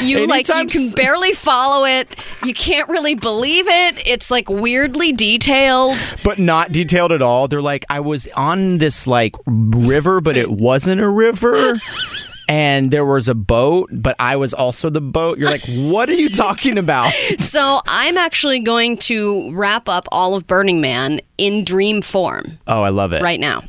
You 0.00 0.26
like 0.26 0.46
you 0.48 0.66
can 0.66 0.90
barely 0.92 1.32
follow 1.32 1.84
it. 1.84 2.14
You 2.44 2.52
can't 2.54 2.88
really 2.88 3.14
believe 3.14 3.66
it. 3.66 4.06
It's 4.06 4.30
like 4.30 4.48
weirdly 4.50 5.12
detailed. 5.12 5.96
But 6.22 6.38
not 6.38 6.70
detailed 6.72 7.12
at 7.12 7.22
all. 7.22 7.48
They're 7.48 7.62
like, 7.62 7.84
I 7.88 8.00
was 8.00 8.26
on 8.36 8.78
this 8.78 9.06
like 9.06 9.34
river, 9.46 10.20
but 10.20 10.36
it 10.36 10.50
wasn't 10.50 11.00
a 11.00 11.08
river. 11.08 11.74
And 12.48 12.92
there 12.92 13.04
was 13.04 13.28
a 13.28 13.34
boat, 13.34 13.90
but 13.92 14.14
I 14.20 14.36
was 14.36 14.54
also 14.54 14.88
the 14.88 15.00
boat. 15.00 15.38
You're 15.38 15.50
like, 15.50 15.64
what 15.66 16.08
are 16.08 16.14
you 16.14 16.28
talking 16.28 16.78
about? 16.78 17.12
So 17.38 17.80
I'm 17.88 18.16
actually 18.16 18.60
going 18.60 18.96
to 18.98 19.52
wrap 19.54 19.88
up 19.88 20.06
all 20.12 20.34
of 20.34 20.46
Burning 20.46 20.80
Man 20.80 21.20
in 21.38 21.64
dream 21.64 22.02
form 22.02 22.44
Oh, 22.66 22.82
I 22.82 22.90
love 22.90 23.12
it. 23.12 23.22
right 23.22 23.40
now. 23.40 23.62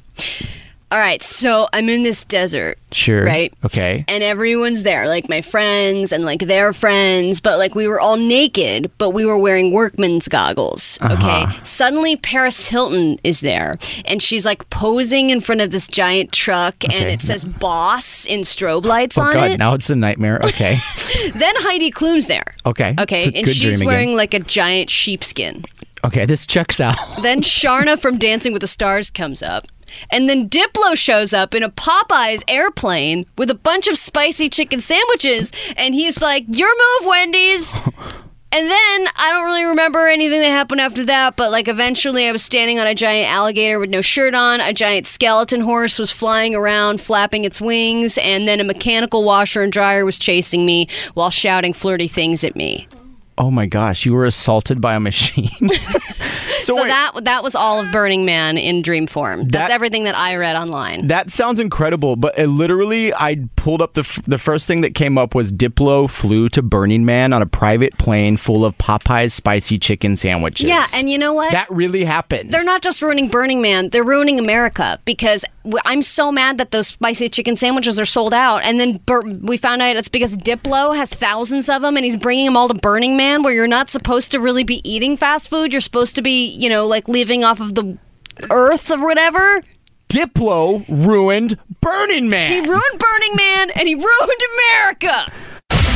All 0.89 0.97
right, 1.00 1.21
so 1.21 1.67
I'm 1.73 1.89
in 1.89 2.04
this 2.04 2.23
desert. 2.23 2.80
Sure. 2.93 3.26
Right. 3.26 3.54
Okay. 3.65 4.06
And 4.08 4.23
everyone's 4.23 4.84
there, 4.84 5.10
like 5.10 5.28
my 5.28 5.41
friends 5.41 6.13
and 6.13 6.23
like 6.23 6.39
their 6.39 6.71
friends, 6.71 7.41
but 7.41 7.58
like 7.60 7.76
we 7.76 7.89
were 7.89 8.00
all 8.00 8.15
naked, 8.15 8.89
but 8.97 9.10
we 9.10 9.26
were 9.26 9.38
wearing 9.38 9.73
workman's 9.73 10.30
goggles. 10.30 10.97
Okay. 11.04 11.13
Uh-huh. 11.13 11.63
Suddenly 11.63 12.15
Paris 12.15 12.67
Hilton 12.67 13.17
is 13.26 13.41
there 13.41 13.78
and 14.06 14.21
she's 14.21 14.45
like 14.45 14.69
posing 14.69 15.30
in 15.30 15.41
front 15.41 15.60
of 15.60 15.71
this 15.71 15.89
giant 15.89 16.32
truck 16.32 16.76
and 16.86 17.10
it 17.10 17.19
says 17.19 17.43
boss 17.43 18.26
in 18.26 18.41
strobe 18.41 18.86
lights 18.86 19.17
Oh 19.17 19.23
on 19.23 19.34
God! 19.34 19.52
it. 19.52 19.58
Now 19.60 19.73
it's 19.73 19.89
a 19.89 19.95
nightmare. 19.95 20.39
Okay. 20.45 20.78
Then 21.34 21.54
Heidi 21.58 21.91
Klum's 21.91 22.28
there. 22.28 22.45
Okay. 22.65 22.95
Okay. 22.97 23.26
And 23.36 23.50
she's 23.50 23.84
wearing 23.84 24.10
again. 24.10 24.17
like 24.17 24.34
a 24.34 24.39
giant 24.39 24.89
sheepskin. 24.89 25.65
Okay, 26.06 26.26
this 26.26 26.47
checks 26.47 26.80
out. 26.80 26.95
Then 27.21 27.41
Sharna 27.41 28.00
from 28.00 28.17
Dancing 28.17 28.54
with 28.54 28.62
the 28.62 28.67
Stars 28.67 29.10
comes 29.12 29.43
up. 29.43 29.67
And 30.12 30.30
then 30.30 30.50
Diplo 30.50 30.95
shows 30.95 31.34
up 31.34 31.54
in 31.54 31.63
a 31.63 31.69
Popeyes 31.69 32.43
airplane 32.47 33.26
with 33.38 33.50
a 33.50 33.56
bunch 33.56 33.88
of 33.88 33.97
spicy 33.97 34.50
chicken 34.50 34.82
sandwiches. 34.82 35.52
And 35.76 35.93
he's 35.93 36.21
like, 36.21 36.45
Your 36.47 36.69
move, 36.69 37.08
Wendy's. 37.10 37.80
And 38.50 38.65
then 38.65 39.08
I 39.17 39.32
don't 39.32 39.43
really 39.45 39.65
remember 39.65 40.08
anything 40.08 40.39
that 40.39 40.50
happened 40.50 40.80
after 40.80 41.04
that, 41.06 41.36
but 41.36 41.52
like 41.52 41.67
eventually 41.67 42.28
I 42.28 42.32
was 42.32 42.41
standing 42.43 42.80
on 42.80 42.88
a 42.88 42.95
giant 42.95 43.30
alligator 43.30 43.78
with 43.78 43.89
no 43.89 44.00
shirt 44.00 44.34
on. 44.34 44.62
A 44.62 44.71
giant 44.71 45.06
skeleton 45.06 45.60
horse 45.60 46.00
was 46.00 46.12
flying 46.12 46.56
around, 46.56 47.02
flapping 47.02 47.43
its 47.43 47.60
wings. 47.60 48.17
And 48.17 48.47
then 48.47 48.62
a 48.62 48.63
mechanical 48.63 49.26
washer 49.26 49.63
and 49.63 49.71
dryer 49.71 50.06
was 50.06 50.17
chasing 50.17 50.65
me 50.65 50.88
while 51.13 51.30
shouting 51.30 51.73
flirty 51.73 52.08
things 52.08 52.45
at 52.45 52.56
me. 52.56 52.88
Oh 53.38 53.52
my 53.52 53.65
gosh, 53.67 54.06
you 54.06 54.13
were 54.13 54.26
assaulted 54.26 54.82
by 54.82 54.95
a 54.95 55.00
machine. 55.00 55.50
so 55.69 56.73
So 56.73 56.76
wait, 56.76 56.88
that 56.88 57.12
that 57.23 57.43
was 57.43 57.56
all 57.56 57.80
of 57.80 57.91
Burning 57.91 58.26
Man 58.26 58.58
in 58.58 58.82
dream 58.82 59.06
form. 59.08 59.47
That's 59.47 59.69
everything 59.71 60.06
that 60.06 60.15
I 60.17 60.36
read 60.38 60.56
online. 60.56 61.08
that 61.08 61.30
sounds 61.30 61.60
incredible, 61.60 62.15
but 62.15 62.38
it 62.38 62.47
literally, 62.47 63.13
I 63.13 63.45
pulled 63.56 63.82
up 63.82 63.93
the 63.93 64.02
f- 64.02 64.21
the 64.26 64.38
first 64.39 64.67
thing 64.67 64.82
that 64.82 64.95
came 64.95 65.17
up 65.17 65.36
was 65.36 65.52
Diplo 65.52 66.10
flew 66.10 66.50
to 66.50 66.62
Burning 66.63 67.06
Man 67.06 67.32
on 67.32 67.41
a 67.41 67.45
private 67.45 67.97
plane 67.97 68.38
full 68.38 68.65
of 68.65 68.78
Popeyes 68.78 69.32
spicy 69.34 69.78
chicken 69.78 70.17
sandwiches. 70.17 70.67
Yeah, 70.67 70.86
and 70.95 71.10
you 71.10 71.17
know 71.17 71.34
what? 71.34 71.52
that 71.52 71.69
really 71.69 72.04
happened. 72.06 72.52
they're 72.52 72.63
not 72.63 72.82
just 72.82 73.02
ruining 73.02 73.30
Burning 73.30 73.62
Man; 73.62 73.89
they're 73.89 74.04
ruining 74.04 74.39
America 74.39 74.97
because 75.06 75.45
I'm 75.86 76.02
so 76.02 76.32
mad 76.32 76.58
that 76.60 76.71
those 76.71 76.88
spicy 76.88 77.30
chicken 77.30 77.56
sandwiches 77.56 78.00
are 78.00 78.06
sold 78.06 78.34
out. 78.34 78.63
And 78.63 78.80
then 78.80 78.97
Bur- 79.06 79.21
we 79.41 79.58
found 79.58 79.82
out 79.82 79.95
it's 79.97 80.08
because 80.10 80.36
Diplo 80.38 80.95
has 80.95 81.10
thousands 81.10 81.69
of 81.69 81.82
them, 81.82 81.97
and 81.97 82.04
he's 82.06 82.17
bringing 82.17 82.45
them 82.45 82.56
all 82.58 82.67
to 82.69 82.73
Burning 82.73 83.15
Man, 83.17 83.26
where 83.35 83.53
you're 83.53 83.67
not 83.67 83.89
supposed 83.89 84.31
to 84.31 84.39
really 84.39 84.63
be 84.63 84.81
eating 84.89 85.17
fast 85.17 85.49
food. 85.49 85.71
You're 85.71 85.81
supposed 85.81 86.15
to 86.15 86.21
be, 86.21 86.47
you 86.47 86.69
know, 86.69 86.87
like 86.87 87.07
living 87.07 87.43
off 87.43 87.59
of 87.59 87.75
the 87.75 87.97
earth 88.49 88.89
or 88.91 89.03
whatever. 89.03 89.61
Diplo 90.09 90.85
ruined 90.87 91.57
Burning 91.81 92.29
Man. 92.29 92.51
He 92.51 92.61
ruined 92.61 92.99
Burning 92.99 93.35
Man, 93.35 93.71
and 93.71 93.87
he 93.87 93.95
ruined 93.95 94.41
America. 94.53 95.31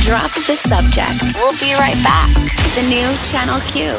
Drop 0.02 0.32
the 0.34 0.56
subject. 0.56 1.36
We'll 1.36 1.58
be 1.58 1.72
right 1.74 2.00
back. 2.04 2.34
The 2.74 2.82
new 2.88 3.16
Channel 3.24 3.60
Q. 3.60 3.92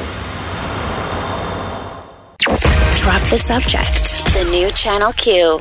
Drop 3.02 3.22
the 3.30 3.38
subject. 3.38 4.24
The 4.34 4.48
new 4.52 4.69
Channel 4.72 5.13
Q. 5.13 5.60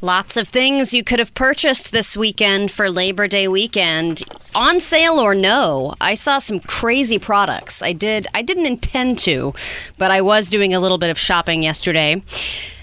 Lots 0.00 0.36
of 0.36 0.46
things 0.46 0.94
you 0.94 1.02
could 1.02 1.18
have 1.18 1.34
purchased 1.34 1.90
this 1.90 2.16
weekend 2.16 2.70
for 2.70 2.88
Labor 2.88 3.26
Day 3.26 3.48
weekend, 3.48 4.22
on 4.54 4.78
sale 4.78 5.14
or 5.14 5.34
no. 5.34 5.92
I 6.00 6.14
saw 6.14 6.38
some 6.38 6.60
crazy 6.60 7.18
products. 7.18 7.82
I 7.82 7.94
did 7.94 8.28
I 8.32 8.42
didn't 8.42 8.66
intend 8.66 9.18
to, 9.20 9.54
but 9.96 10.12
I 10.12 10.20
was 10.20 10.50
doing 10.50 10.72
a 10.72 10.78
little 10.78 10.98
bit 10.98 11.10
of 11.10 11.18
shopping 11.18 11.64
yesterday. 11.64 12.22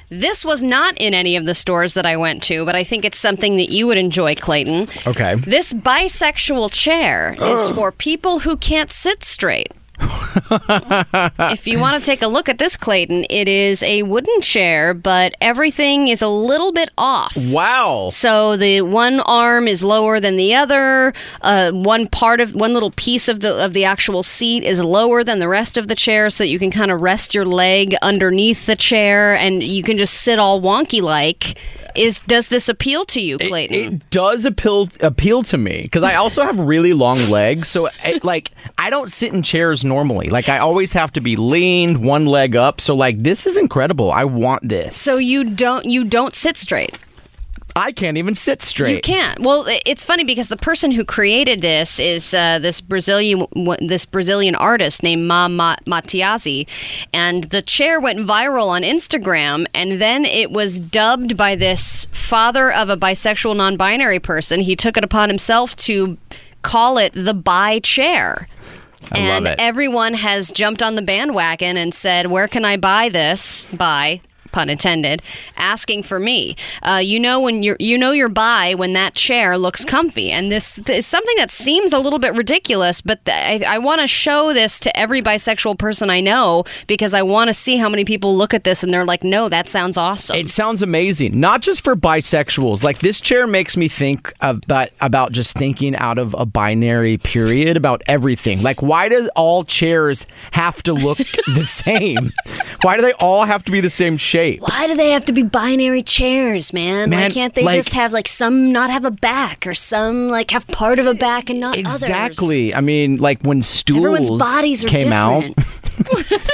This 0.09 0.43
was 0.43 0.61
not 0.61 0.99
in 0.99 1.13
any 1.13 1.37
of 1.37 1.45
the 1.45 1.55
stores 1.55 1.93
that 1.93 2.05
I 2.05 2.17
went 2.17 2.43
to, 2.43 2.65
but 2.65 2.75
I 2.75 2.83
think 2.83 3.05
it's 3.05 3.17
something 3.17 3.55
that 3.57 3.71
you 3.71 3.87
would 3.87 3.97
enjoy, 3.97 4.35
Clayton. 4.35 4.87
Okay. 5.07 5.35
This 5.35 5.71
bisexual 5.73 6.73
chair 6.73 7.33
is 7.33 7.67
oh. 7.67 7.73
for 7.73 7.91
people 7.93 8.39
who 8.39 8.57
can't 8.57 8.91
sit 8.91 9.23
straight. 9.23 9.71
if 11.51 11.67
you 11.67 11.79
want 11.79 11.97
to 11.97 12.05
take 12.05 12.21
a 12.21 12.27
look 12.27 12.49
at 12.49 12.57
this, 12.57 12.75
Clayton, 12.77 13.25
it 13.29 13.47
is 13.47 13.81
a 13.83 14.03
wooden 14.03 14.41
chair, 14.41 14.93
but 14.93 15.35
everything 15.41 16.07
is 16.07 16.21
a 16.21 16.27
little 16.27 16.71
bit 16.71 16.89
off. 16.97 17.35
Wow. 17.37 18.09
So 18.11 18.57
the 18.57 18.81
one 18.81 19.19
arm 19.21 19.67
is 19.67 19.83
lower 19.83 20.19
than 20.19 20.37
the 20.37 20.55
other. 20.55 21.13
Uh, 21.41 21.71
one 21.71 22.07
part 22.07 22.41
of 22.41 22.53
one 22.53 22.73
little 22.73 22.91
piece 22.91 23.27
of 23.27 23.39
the 23.39 23.55
of 23.63 23.73
the 23.73 23.85
actual 23.85 24.23
seat 24.23 24.63
is 24.63 24.83
lower 24.83 25.23
than 25.23 25.39
the 25.39 25.47
rest 25.47 25.77
of 25.77 25.87
the 25.87 25.95
chair, 25.95 26.29
so 26.29 26.43
that 26.43 26.49
you 26.49 26.59
can 26.59 26.71
kind 26.71 26.91
of 26.91 27.01
rest 27.01 27.33
your 27.33 27.45
leg 27.45 27.95
underneath 28.01 28.65
the 28.65 28.75
chair, 28.75 29.35
and 29.35 29.63
you 29.63 29.83
can 29.83 29.97
just 29.97 30.15
sit 30.15 30.39
all 30.39 30.61
wonky 30.61 31.01
like. 31.01 31.57
Is 31.95 32.19
does 32.21 32.49
this 32.49 32.69
appeal 32.69 33.05
to 33.05 33.21
you, 33.21 33.37
Clayton? 33.37 33.95
It 33.95 34.09
does 34.09 34.45
appeal 34.45 34.89
appeal 35.01 35.43
to 35.43 35.57
me 35.57 35.81
because 35.83 36.03
I 36.03 36.15
also 36.15 36.43
have 36.43 36.59
really 36.59 36.93
long 36.93 37.17
legs. 37.29 37.67
So, 37.69 37.89
it, 38.03 38.23
like, 38.23 38.51
I 38.77 38.89
don't 38.89 39.11
sit 39.11 39.33
in 39.33 39.43
chairs 39.43 39.83
normally. 39.83 40.29
Like, 40.29 40.49
I 40.49 40.59
always 40.59 40.93
have 40.93 41.11
to 41.13 41.21
be 41.21 41.35
leaned, 41.35 42.03
one 42.05 42.25
leg 42.25 42.55
up. 42.55 42.81
So, 42.81 42.95
like, 42.95 43.21
this 43.23 43.45
is 43.45 43.57
incredible. 43.57 44.11
I 44.11 44.25
want 44.25 44.67
this. 44.67 44.97
so 44.97 45.17
you 45.17 45.43
don't 45.43 45.85
you 45.85 46.03
don't 46.03 46.35
sit 46.35 46.57
straight. 46.57 46.97
I 47.77 47.91
can't 47.91 48.17
even 48.17 48.35
sit 48.35 48.61
straight. 48.61 48.95
You 48.95 49.01
can't. 49.01 49.41
Well, 49.41 49.65
it's 49.85 50.05
funny 50.05 50.23
because 50.23 50.47
the 50.47 50.55
person 50.55 50.91
who 50.91 51.03
created 51.03 51.61
this 51.61 51.99
is 51.99 52.33
uh, 52.33 52.59
this 52.59 52.79
Brazilian 52.79 53.45
this 53.81 54.05
Brazilian 54.05 54.55
artist 54.55 55.03
named 55.03 55.27
Ma 55.27 55.49
Ma- 55.49 55.75
Matiasi, 55.85 56.67
and 57.13 57.43
the 57.45 57.61
chair 57.61 57.99
went 57.99 58.19
viral 58.19 58.67
on 58.67 58.83
Instagram, 58.83 59.65
and 59.73 60.01
then 60.01 60.23
it 60.23 60.51
was 60.51 60.79
dubbed 60.79 61.35
by 61.35 61.55
this 61.55 62.07
father 62.13 62.71
of 62.71 62.89
a 62.89 62.95
bisexual 62.95 63.57
non-binary 63.57 64.19
person. 64.19 64.61
He 64.61 64.77
took 64.77 64.95
it 64.95 65.03
upon 65.03 65.27
himself 65.27 65.75
to 65.77 66.17
call 66.61 66.97
it 66.97 67.11
the 67.13 67.33
bi 67.33 67.79
chair. 67.79 68.47
I 69.11 69.19
and 69.19 69.47
everyone 69.59 70.13
has 70.13 70.51
jumped 70.51 70.81
on 70.81 70.95
the 70.95 71.01
bandwagon 71.01 71.75
and 71.75 71.93
said, 71.93 72.27
"Where 72.27 72.47
can 72.47 72.63
I 72.63 72.77
buy 72.77 73.09
this?" 73.09 73.65
Buy 73.65 74.21
pun 74.55 74.69
intended, 74.69 75.21
asking 75.57 76.01
for 76.01 76.17
me. 76.17 76.55
Uh, 76.81 77.01
you 77.03 77.19
know 77.19 77.41
when 77.41 77.61
you're 77.61 77.75
you 77.77 77.97
know 77.97 78.11
you're 78.11 78.29
by 78.29 78.73
when 78.73 78.93
that 78.93 79.13
chair 79.13 79.57
looks 79.57 79.83
comfy, 79.83 80.31
and 80.31 80.49
this, 80.49 80.77
this 80.77 80.99
is 80.99 81.05
something 81.05 81.35
that 81.37 81.51
seems 81.51 81.91
a 81.91 81.99
little 81.99 82.19
bit 82.19 82.33
ridiculous, 82.35 83.01
but 83.01 83.23
th- 83.25 83.63
I, 83.63 83.75
I 83.75 83.77
want 83.79 83.99
to 83.99 84.07
show 84.07 84.53
this 84.53 84.79
to 84.79 84.97
every 84.97 85.21
bisexual 85.21 85.77
person 85.77 86.09
I 86.09 86.21
know 86.21 86.63
because 86.87 87.13
I 87.13 87.21
want 87.21 87.49
to 87.49 87.53
see 87.53 87.75
how 87.75 87.89
many 87.89 88.05
people 88.05 88.35
look 88.35 88.53
at 88.53 88.63
this 88.63 88.81
and 88.81 88.93
they're 88.93 89.05
like, 89.05 89.25
"No, 89.25 89.49
that 89.49 89.67
sounds 89.67 89.97
awesome." 89.97 90.37
It 90.37 90.49
sounds 90.49 90.81
amazing. 90.81 91.37
Not 91.37 91.61
just 91.61 91.83
for 91.83 91.97
bisexuals. 91.97 92.81
Like 92.81 92.99
this 92.99 93.19
chair 93.19 93.45
makes 93.45 93.75
me 93.75 93.89
think 93.89 94.31
about 94.39 94.89
about 95.01 95.33
just 95.33 95.57
thinking 95.57 95.97
out 95.97 96.17
of 96.17 96.33
a 96.39 96.45
binary 96.45 97.17
period 97.17 97.75
about 97.75 98.01
everything. 98.07 98.63
Like 98.63 98.81
why 98.81 99.09
does 99.09 99.27
all 99.35 99.65
chairs 99.65 100.25
have 100.51 100.81
to 100.83 100.93
look 100.93 101.17
the 101.55 101.63
same? 101.63 102.31
Why 102.83 102.95
do 102.95 103.01
they 103.01 103.13
all 103.13 103.43
have 103.43 103.65
to 103.65 103.71
be 103.71 103.81
the 103.81 103.89
same 103.89 104.15
shape? 104.15 104.44
Why 104.59 104.87
do 104.87 104.95
they 104.95 105.11
have 105.11 105.25
to 105.25 105.33
be 105.33 105.43
binary 105.43 106.03
chairs, 106.03 106.71
man? 106.73 107.11
Why 107.11 107.29
can't 107.29 107.53
they 107.53 107.63
like- 107.63 107.75
just 107.75 107.93
have 107.93 108.13
like 108.13 108.27
some 108.27 108.71
not 108.71 108.89
have 108.89 109.05
a 109.05 109.11
back 109.11 109.65
or 109.67 109.73
some 109.73 110.29
like 110.29 110.51
have 110.51 110.67
part 110.67 110.99
of 110.99 111.05
a 111.07 111.13
back 111.13 111.49
and 111.49 111.59
not 111.59 111.77
others? 111.77 111.85
Exactly. 112.03 112.73
I 112.73 112.81
mean, 112.81 113.17
like 113.17 113.41
when 113.41 113.61
stools 113.61 113.97
Everyone's 114.05 114.31
bodies 114.31 114.83
came 114.83 115.11
out. 115.13 115.43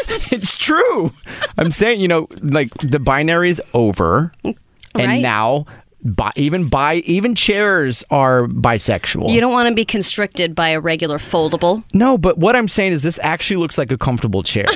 it's 0.10 0.60
true. 0.60 1.12
I'm 1.58 1.71
saying, 1.71 1.99
you 1.99 2.08
know, 2.08 2.27
like 2.41 2.69
the 2.75 2.99
binary 2.99 3.49
is 3.49 3.62
over, 3.73 4.32
and 4.43 4.56
Right. 4.95 5.21
now, 5.21 5.65
bi- 6.04 6.32
even 6.36 6.69
bi- 6.69 7.01
even 7.06 7.34
chairs 7.34 8.04
are 8.12 8.45
bisexual. 8.47 9.32
You 9.34 9.41
don't 9.41 9.51
want 9.51 9.67
to 9.69 9.73
be 9.75 9.84
constricted 9.86 10.54
by 10.54 10.69
a 10.69 10.80
regular 10.80 11.17
foldable. 11.17 11.84
No, 11.93 12.17
but 12.19 12.38
what 12.38 12.56
I'm 12.56 12.67
saying 12.67 12.93
is 12.93 13.01
this 13.01 13.19
actually 13.23 13.58
looks 13.58 13.77
like 13.80 13.91
a 13.91 13.97
comfortable 13.97 14.43
chair. 14.43 14.65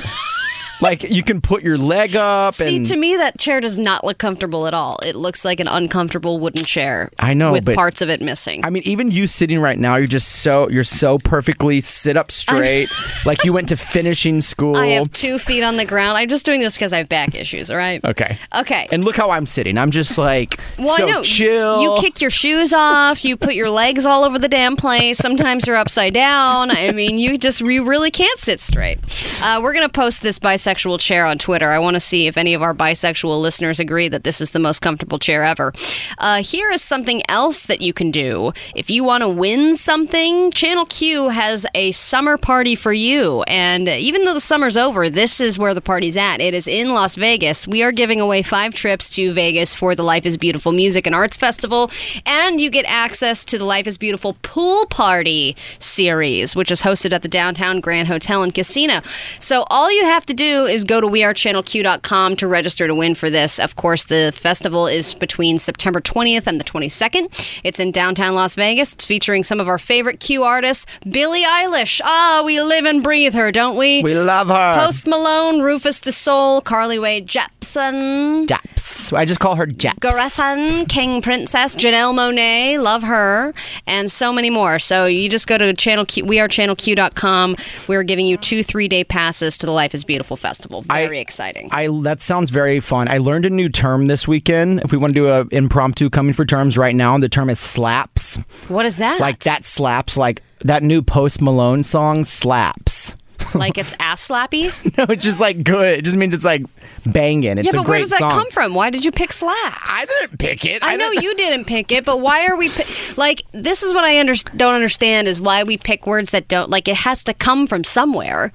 like 0.80 1.02
you 1.02 1.22
can 1.22 1.40
put 1.40 1.62
your 1.62 1.78
leg 1.78 2.16
up 2.16 2.54
See, 2.54 2.76
and 2.76 2.86
to 2.86 2.96
me, 2.96 3.16
that 3.16 3.38
chair 3.38 3.60
does 3.60 3.78
not 3.78 4.04
look 4.04 4.18
comfortable 4.18 4.66
at 4.66 4.74
all. 4.74 4.98
It 5.04 5.16
looks 5.16 5.44
like 5.44 5.60
an 5.60 5.68
uncomfortable 5.68 6.38
wooden 6.38 6.64
chair. 6.64 7.10
I 7.18 7.34
know, 7.34 7.52
with 7.52 7.74
parts 7.74 8.02
of 8.02 8.10
it 8.10 8.20
missing. 8.20 8.64
I 8.64 8.70
mean, 8.70 8.82
even 8.84 9.10
you 9.10 9.26
sitting 9.26 9.58
right 9.60 9.78
now, 9.78 9.96
you're 9.96 10.06
just 10.06 10.28
so 10.42 10.68
you're 10.68 10.84
so 10.84 11.18
perfectly 11.18 11.80
sit 11.80 12.16
up 12.16 12.30
straight, 12.30 12.88
like 13.26 13.44
you 13.44 13.52
went 13.52 13.68
to 13.68 13.76
finishing 13.76 14.40
school. 14.40 14.76
I 14.76 14.86
have 14.88 15.10
two 15.12 15.38
feet 15.38 15.62
on 15.62 15.76
the 15.76 15.84
ground. 15.86 16.18
I'm 16.18 16.28
just 16.28 16.44
doing 16.46 16.60
this 16.60 16.74
because 16.74 16.92
I 16.92 16.98
have 16.98 17.08
back 17.08 17.34
issues. 17.34 17.70
All 17.70 17.76
right. 17.76 18.04
okay. 18.04 18.36
Okay. 18.58 18.88
And 18.90 19.04
look 19.04 19.16
how 19.16 19.30
I'm 19.30 19.46
sitting. 19.46 19.78
I'm 19.78 19.90
just 19.90 20.18
like 20.18 20.60
Well, 20.78 20.96
so 20.96 21.06
I 21.06 21.10
know. 21.10 21.22
chill. 21.22 21.82
You 21.82 21.96
kick 22.00 22.20
your 22.20 22.30
shoes 22.30 22.72
off. 22.72 23.24
You 23.24 23.36
put 23.36 23.54
your 23.54 23.70
legs 23.70 24.06
all 24.06 24.24
over 24.24 24.38
the 24.38 24.48
damn 24.48 24.76
place. 24.76 25.18
Sometimes 25.18 25.66
you're 25.66 25.76
upside 25.76 26.14
down. 26.14 26.70
I 26.70 26.92
mean, 26.92 27.18
you 27.18 27.38
just 27.38 27.60
you 27.60 27.84
really 27.86 28.10
can't 28.10 28.38
sit 28.38 28.60
straight. 28.60 28.98
Uh, 29.42 29.60
we're 29.62 29.72
gonna 29.74 29.88
post 29.88 30.22
this 30.22 30.38
bisexual 30.66 30.98
chair 30.98 31.24
on 31.24 31.38
Twitter. 31.38 31.70
I 31.70 31.78
want 31.78 31.94
to 31.94 32.00
see 32.00 32.26
if 32.26 32.36
any 32.36 32.52
of 32.54 32.62
our 32.62 32.74
bisexual 32.74 33.40
listeners 33.40 33.78
agree 33.78 34.08
that 34.08 34.24
this 34.24 34.40
is 34.40 34.50
the 34.50 34.58
most 34.58 34.80
comfortable 34.80 35.18
chair 35.18 35.44
ever. 35.44 35.72
Uh, 36.18 36.42
here 36.42 36.70
is 36.70 36.82
something 36.82 37.22
else 37.28 37.66
that 37.66 37.80
you 37.80 37.92
can 37.92 38.10
do 38.10 38.52
if 38.74 38.90
you 38.90 39.04
want 39.04 39.22
to 39.22 39.28
win 39.28 39.76
something. 39.76 40.50
Channel 40.50 40.86
Q 40.86 41.28
has 41.28 41.66
a 41.74 41.92
summer 41.92 42.36
party 42.36 42.74
for 42.74 42.92
you, 42.92 43.42
and 43.46 43.88
even 43.88 44.24
though 44.24 44.34
the 44.34 44.40
summer's 44.40 44.76
over, 44.76 45.08
this 45.08 45.40
is 45.40 45.58
where 45.58 45.74
the 45.74 45.80
party's 45.80 46.16
at. 46.16 46.40
It 46.40 46.54
is 46.54 46.66
in 46.66 46.90
Las 46.90 47.14
Vegas. 47.14 47.68
We 47.68 47.82
are 47.82 47.92
giving 47.92 48.20
away 48.20 48.42
five 48.42 48.74
trips 48.74 49.08
to 49.10 49.32
Vegas 49.32 49.74
for 49.74 49.94
the 49.94 50.02
Life 50.02 50.26
is 50.26 50.36
Beautiful 50.36 50.72
Music 50.72 51.06
and 51.06 51.14
Arts 51.14 51.36
Festival, 51.36 51.90
and 52.24 52.60
you 52.60 52.70
get 52.70 52.84
access 52.86 53.44
to 53.46 53.58
the 53.58 53.64
Life 53.64 53.86
is 53.86 53.98
Beautiful 53.98 54.36
Pool 54.42 54.86
Party 54.86 55.56
series, 55.78 56.56
which 56.56 56.70
is 56.70 56.82
hosted 56.82 57.12
at 57.12 57.22
the 57.22 57.28
Downtown 57.28 57.80
Grand 57.80 58.08
Hotel 58.08 58.42
and 58.42 58.52
Casino. 58.52 59.00
So 59.04 59.64
all 59.70 59.92
you 59.92 60.04
have 60.04 60.26
to 60.26 60.34
do 60.34 60.55
is 60.64 60.84
go 60.84 61.00
to 61.00 61.06
wearechannelq.com 61.06 62.36
to 62.36 62.46
register 62.46 62.86
to 62.86 62.94
win 62.94 63.14
for 63.14 63.28
this. 63.28 63.58
Of 63.58 63.76
course, 63.76 64.04
the 64.04 64.32
festival 64.34 64.86
is 64.86 65.12
between 65.14 65.58
September 65.58 66.00
20th 66.00 66.46
and 66.46 66.58
the 66.58 66.64
22nd. 66.64 67.60
It's 67.62 67.78
in 67.78 67.90
downtown 67.92 68.34
Las 68.34 68.56
Vegas. 68.56 68.94
It's 68.94 69.04
featuring 69.04 69.42
some 69.42 69.60
of 69.60 69.68
our 69.68 69.78
favorite 69.78 70.20
Q 70.20 70.42
artists, 70.44 70.86
Billie 71.08 71.42
Eilish. 71.42 72.00
Ah, 72.02 72.42
we 72.44 72.60
live 72.60 72.84
and 72.86 73.02
breathe 73.02 73.34
her, 73.34 73.52
don't 73.52 73.76
we? 73.76 74.02
we 74.02 74.14
love 74.18 74.48
her. 74.48 74.74
Post 74.78 75.06
Malone, 75.06 75.60
Rufus 75.60 76.00
Du 76.00 76.12
Sol, 76.12 76.60
Carly 76.60 76.98
Rae 76.98 77.20
Jepsen, 77.20 78.46
Japs. 78.48 79.12
I 79.12 79.24
just 79.24 79.40
call 79.40 79.56
her 79.56 79.66
Japs. 79.66 79.98
Goresan, 79.98 80.88
King 80.88 81.20
Princess, 81.22 81.76
Janelle 81.76 82.14
Monáe, 82.14 82.82
love 82.82 83.02
her, 83.02 83.52
and 83.86 84.10
so 84.10 84.32
many 84.32 84.50
more. 84.50 84.78
So 84.78 85.06
you 85.06 85.28
just 85.28 85.46
go 85.46 85.58
to 85.58 85.72
channel 85.74 86.04
Q, 86.06 86.24
wearechannelq.com. 86.24 87.56
We're 87.88 88.02
giving 88.02 88.26
you 88.26 88.36
two 88.36 88.62
three 88.62 88.88
day 88.88 89.04
passes 89.04 89.58
to 89.58 89.66
the 89.66 89.72
Life 89.72 89.94
is 89.94 90.04
Beautiful 90.04 90.36
Festival. 90.36 90.45
Very 90.86 91.20
exciting. 91.20 91.68
I 91.72 91.88
that 92.02 92.20
sounds 92.22 92.50
very 92.50 92.80
fun. 92.80 93.08
I 93.08 93.18
learned 93.18 93.46
a 93.46 93.50
new 93.50 93.68
term 93.68 94.06
this 94.06 94.26
weekend. 94.28 94.80
If 94.80 94.92
we 94.92 94.98
want 94.98 95.12
to 95.14 95.18
do 95.18 95.28
a 95.28 95.46
impromptu 95.50 96.10
coming 96.10 96.32
for 96.34 96.44
terms 96.44 96.76
right 96.78 96.94
now, 96.94 97.18
the 97.18 97.28
term 97.28 97.50
is 97.50 97.58
slaps. 97.58 98.36
what 98.68 98.86
is 98.86 98.98
that? 98.98 99.20
Like 99.20 99.40
that 99.40 99.64
slaps. 99.64 100.16
Like 100.16 100.42
that 100.60 100.82
new 100.82 101.02
Post 101.02 101.40
Malone 101.42 101.82
song 101.82 102.24
slaps. 102.24 103.14
Like 103.54 103.78
it's 103.78 103.94
ass 104.00 104.28
slappy? 104.28 104.70
No, 104.98 105.04
it's 105.08 105.24
just 105.24 105.40
like 105.40 105.62
good. 105.62 105.98
It 106.00 106.02
just 106.04 106.16
means 106.16 106.34
it's 106.34 106.44
like 106.44 106.62
banging. 107.06 107.58
It's 107.58 107.66
yeah, 107.66 107.72
but 107.80 107.86
where 107.88 107.98
does 108.00 108.10
that 108.10 108.18
song. 108.18 108.30
come 108.30 108.50
from? 108.50 108.74
Why 108.74 108.90
did 108.90 109.04
you 109.04 109.12
pick 109.12 109.32
slaps? 109.32 109.56
I 109.88 110.04
didn't 110.04 110.38
pick 110.38 110.64
it. 110.64 110.84
I 110.84 110.96
know 110.96 111.10
didn't- 111.10 111.22
you 111.22 111.34
didn't 111.36 111.64
pick 111.66 111.92
it, 111.92 112.04
but 112.04 112.20
why 112.20 112.46
are 112.46 112.56
we 112.56 112.68
pi- 112.68 112.84
like? 113.16 113.42
This 113.52 113.82
is 113.82 113.94
what 113.94 114.04
I 114.04 114.18
under- 114.18 114.34
don't 114.56 114.74
understand 114.74 115.28
is 115.28 115.40
why 115.40 115.62
we 115.62 115.78
pick 115.78 116.06
words 116.06 116.32
that 116.32 116.48
don't 116.48 116.70
like. 116.70 116.88
It 116.88 116.96
has 116.96 117.22
to 117.24 117.34
come 117.34 117.66
from 117.66 117.84
somewhere. 117.84 118.52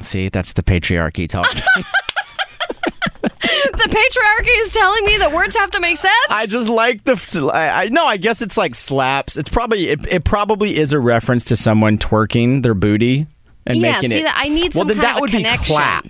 See, 0.00 0.28
that's 0.28 0.52
the 0.54 0.62
patriarchy 0.62 1.28
talking. 1.28 1.62
The 3.20 3.88
patriarchy 3.88 4.60
is 4.60 4.72
telling 4.72 5.04
me 5.04 5.16
that 5.18 5.32
words 5.32 5.56
have 5.56 5.70
to 5.72 5.80
make 5.80 5.96
sense. 5.96 6.14
I 6.28 6.46
just 6.46 6.68
like 6.68 7.04
the. 7.04 7.50
I, 7.52 7.84
I 7.84 7.88
no. 7.88 8.04
I 8.04 8.16
guess 8.16 8.42
it's 8.42 8.56
like 8.56 8.74
slaps. 8.74 9.36
It's 9.36 9.48
probably 9.48 9.88
it, 9.88 10.06
it 10.06 10.24
probably 10.24 10.76
is 10.76 10.92
a 10.92 10.98
reference 10.98 11.44
to 11.46 11.56
someone 11.56 11.98
twerking 11.98 12.62
their 12.62 12.74
booty 12.74 13.26
and 13.66 13.76
Yeah, 13.78 13.92
making 13.92 14.10
see 14.10 14.20
it. 14.20 14.24
that- 14.24 14.36
I 14.38 14.48
need 14.48 14.74
well, 14.74 14.82
some 14.82 14.88
then 14.88 14.96
kind 14.98 15.06
that 15.06 15.20
would 15.20 15.30
connection. 15.30 15.62
be 15.64 15.76
clap. 15.76 16.06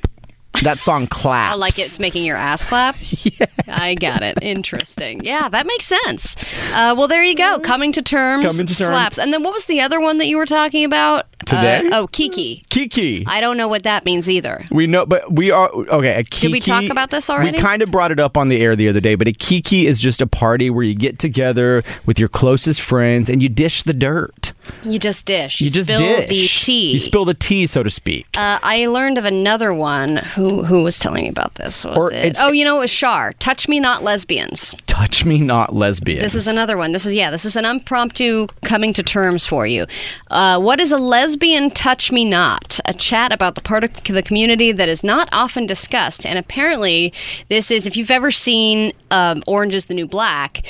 That 0.63 0.79
song 0.79 1.07
claps. 1.11 1.53
I 1.55 1.57
like 1.57 1.79
it's 1.79 1.99
making 1.99 2.25
your 2.25 2.37
ass 2.37 2.65
clap. 2.65 2.97
yeah. 3.25 3.47
I 3.69 3.95
got 3.95 4.23
it. 4.23 4.39
Interesting. 4.43 5.23
Yeah, 5.25 5.49
that 5.49 5.67
makes 5.67 5.85
sense. 5.85 6.37
Uh, 6.73 6.95
well, 6.97 7.07
there 7.09 7.23
you 7.23 7.35
go. 7.37 7.61
Coming 7.61 7.93
to 7.93 8.03
terms. 8.03 8.45
Coming 8.45 8.67
to 8.67 8.75
terms. 8.77 8.89
Slaps. 8.89 9.19
And 9.19 9.33
then 9.33 9.43
what 9.43 9.53
was 9.53 9.67
the 9.67 9.81
other 9.81 10.01
one 10.01 10.19
that 10.19 10.27
you 10.27 10.37
were 10.39 10.47
talking 10.47 10.85
about? 10.85 11.27
Today? 11.47 11.89
Uh, 11.91 12.01
oh, 12.01 12.07
Kiki. 12.09 12.63
Kiki. 12.69 13.25
I 13.27 13.41
don't 13.41 13.57
know 13.57 13.69
what 13.69 13.85
that 13.85 14.05
means 14.05 14.29
either. 14.29 14.65
We 14.71 14.87
know, 14.87 15.07
but 15.07 15.33
we 15.33 15.51
are 15.51 15.71
okay. 15.71 16.21
A 16.21 16.23
kiki, 16.25 16.47
Did 16.49 16.53
we 16.53 16.61
talk 16.61 16.85
about 16.91 17.11
this 17.11 17.31
already? 17.31 17.57
We 17.57 17.63
kind 17.63 17.81
of 17.81 17.91
brought 17.91 18.11
it 18.11 18.21
up 18.21 18.37
on 18.37 18.49
the 18.49 18.61
air 18.61 18.77
the 18.77 18.89
other 18.89 19.01
day, 19.01 19.15
but 19.15 19.29
a 19.29 19.33
kiki 19.33 19.87
is 19.87 20.01
just 20.01 20.21
a 20.21 20.27
party 20.27 20.69
where 20.69 20.85
you 20.85 20.95
get 20.95 21.19
together 21.19 21.83
with 22.05 22.19
your 22.19 22.29
closest 22.29 22.81
friends 22.81 23.29
and 23.31 23.43
you 23.43 23.49
dish 23.49 23.83
the 23.83 23.93
dirt. 23.93 24.53
You 24.83 24.99
just 24.99 25.25
dish. 25.25 25.61
You 25.63 25.71
just 25.71 25.85
spill 25.85 26.01
dish. 26.01 26.29
the 26.29 26.65
tea. 26.65 26.93
You 26.93 27.01
spill 27.01 27.25
the 27.25 27.33
tea, 27.35 27.67
so 27.67 27.83
to 27.83 27.91
speak. 27.91 28.27
Uh, 28.37 28.59
I 28.63 28.87
learned 28.87 29.17
of 29.17 29.25
another 29.25 29.73
one. 29.73 30.17
Who 30.19 30.65
who 30.65 30.83
was 30.83 30.99
telling 30.99 31.25
me 31.25 31.31
about 31.31 31.55
this? 31.55 31.85
Was 31.85 31.97
Or 31.97 32.13
it? 32.13 32.37
Oh, 32.41 32.53
you 32.53 32.65
know, 32.65 32.77
it 32.77 32.81
was 32.81 32.91
Shar. 32.91 33.33
Touch 33.35 33.69
me 33.69 33.81
not 33.81 34.03
lesbians. 34.03 34.75
Touch 34.87 35.25
me 35.25 35.39
not 35.39 35.75
lesbian. 35.75 36.21
This 36.21 36.35
is 36.35 36.47
another 36.47 36.77
one. 36.77 36.93
This 36.93 37.07
is 37.07 37.15
yeah. 37.15 37.31
This 37.31 37.47
is 37.47 37.57
an 37.57 37.65
impromptu 37.65 38.47
coming 38.65 38.93
to 38.93 39.03
terms 39.03 39.47
for 39.47 39.67
you. 39.67 39.87
Uh, 40.31 40.61
what 40.61 40.81
is 40.81 40.93
a 40.93 40.99
lesbian 40.99 41.28
touch 41.37 42.13
me 42.13 42.25
not? 42.25 42.81
A 42.85 42.95
chat 42.95 43.33
about 43.33 43.55
the 43.55 43.61
part 43.61 43.85
of 43.85 43.93
the 44.05 44.23
community 44.23 44.73
that 44.73 44.89
is 44.89 45.03
not 45.05 45.29
often 45.33 45.67
discussed. 45.67 46.25
And 46.25 46.39
apparently, 46.39 47.13
this 47.49 47.71
is 47.71 47.87
if 47.87 47.97
you've 47.97 48.11
ever 48.11 48.31
seen 48.31 48.93
um, 49.11 49.43
Orange 49.47 49.75
Is 49.75 49.87
the 49.87 49.95
New 49.95 50.07
Black. 50.07 50.63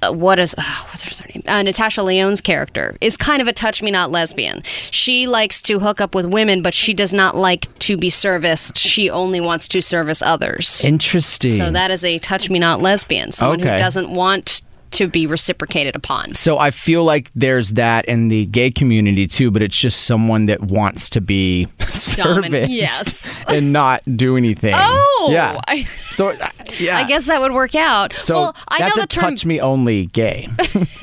Uh, 0.00 0.12
what 0.12 0.38
is 0.38 0.54
oh, 0.56 0.86
what's 0.90 1.02
her 1.18 1.28
name? 1.34 1.42
Uh, 1.48 1.60
Natasha 1.60 2.02
Lyonne's 2.02 2.40
character 2.40 2.96
is 3.00 3.16
kind 3.16 3.42
of 3.42 3.48
a 3.48 3.52
touch 3.52 3.82
me 3.82 3.90
not 3.90 4.12
lesbian. 4.12 4.62
She 4.62 5.26
likes 5.26 5.60
to 5.62 5.80
hook 5.80 6.00
up 6.00 6.14
with 6.14 6.24
women, 6.24 6.62
but 6.62 6.72
she 6.72 6.94
does 6.94 7.12
not 7.12 7.34
like 7.34 7.76
to 7.80 7.96
be 7.96 8.08
serviced. 8.08 8.78
She 8.78 9.10
only 9.10 9.40
wants 9.40 9.66
to 9.68 9.82
service 9.82 10.22
others. 10.22 10.84
interesting. 10.84 11.50
So 11.50 11.72
that 11.72 11.90
is 11.90 12.04
a 12.04 12.20
touch 12.20 12.48
me 12.48 12.60
not 12.60 12.80
lesbian, 12.80 13.32
someone 13.32 13.60
Okay. 13.60 13.72
who 13.72 13.78
doesn't 13.78 14.12
want 14.12 14.62
to 14.92 15.08
be 15.08 15.26
reciprocated 15.26 15.96
upon. 15.96 16.34
So 16.34 16.58
I 16.58 16.70
feel 16.70 17.04
like 17.04 17.30
there's 17.34 17.72
that 17.74 18.04
in 18.06 18.28
the 18.28 18.46
gay 18.46 18.70
community 18.70 19.26
too, 19.26 19.50
but 19.50 19.62
it's 19.62 19.76
just 19.76 20.04
someone 20.04 20.46
that 20.46 20.62
wants 20.62 21.10
to 21.10 21.20
be 21.20 21.64
serviced 21.90 22.70
yes. 22.70 23.44
and 23.52 23.72
not 23.72 24.02
do 24.16 24.36
anything. 24.36 24.74
Oh, 24.76 25.28
yeah. 25.30 25.60
I- 25.66 25.82
so 25.82 26.34
yeah, 26.80 26.96
I 26.96 27.04
guess 27.06 27.26
that 27.26 27.40
would 27.40 27.52
work 27.52 27.74
out. 27.74 28.12
so. 28.12 28.34
well, 28.34 28.56
I 28.68 28.80
know 28.80 29.00
the 29.00 29.06
term 29.06 29.34
touch 29.34 29.44
me 29.46 29.60
only 29.60 30.06
gay. 30.06 30.48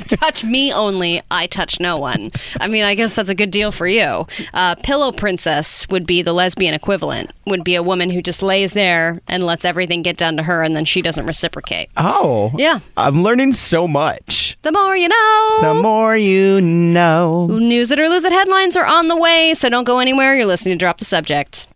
touch 0.08 0.44
me 0.44 0.72
only, 0.74 1.22
I 1.32 1.48
touch 1.48 1.80
no 1.80 1.98
one. 1.98 2.32
I 2.60 2.68
mean, 2.68 2.84
I 2.84 2.96
guess 2.96 3.16
that's 3.16 3.30
a 3.30 3.36
good 3.36 3.52
deal 3.52 3.72
for 3.72 3.88
you. 3.88 4.26
Uh, 4.54 4.76
Pillow 4.84 5.12
princess 5.12 5.88
would 5.90 6.06
be 6.06 6.22
the 6.22 6.34
lesbian 6.34 6.74
equivalent, 6.74 7.32
would 7.46 7.64
be 7.64 7.76
a 7.76 7.84
woman 7.84 8.10
who 8.10 8.22
just 8.22 8.42
lays 8.44 8.74
there 8.74 9.22
and 9.28 9.44
lets 9.44 9.66
everything 9.66 10.02
get 10.02 10.18
done 10.18 10.38
to 10.38 10.44
her 10.44 10.64
and 10.64 10.76
then 10.76 10.86
she 10.86 11.02
doesn't 11.02 11.26
reciprocate. 11.26 11.90
oh, 11.98 12.52
Yeah. 12.58 12.80
I'm 12.98 13.24
learning 13.24 13.54
so 13.54 13.88
much. 13.88 14.58
The 14.62 14.72
more 14.72 14.96
you 14.98 15.08
know. 15.08 15.58
The 15.62 15.82
more 15.82 16.18
you 16.18 16.62
know. 16.62 17.48
News 17.48 17.92
it 17.92 18.00
or 18.00 18.10
lose 18.10 18.24
it 18.24 18.32
headlines 18.32 18.76
are 18.76 18.86
on 18.86 19.08
the 19.08 19.16
way, 19.18 19.54
so 19.54 19.70
don't 19.70 19.84
go 19.84 20.00
anywhere. 20.00 20.36
You're 20.36 20.46
listening 20.46 20.78
to 20.78 20.84
Drop 20.84 20.98
the 20.98 21.06
Subject. 21.06 21.68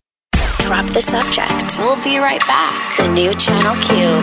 Drop 0.70 0.86
the 0.86 1.00
subject. 1.00 1.80
We'll 1.80 2.00
be 2.04 2.18
right 2.18 2.46
back. 2.46 2.96
The 2.96 3.08
new 3.08 3.34
Channel 3.34 3.74
Q. 3.82 4.20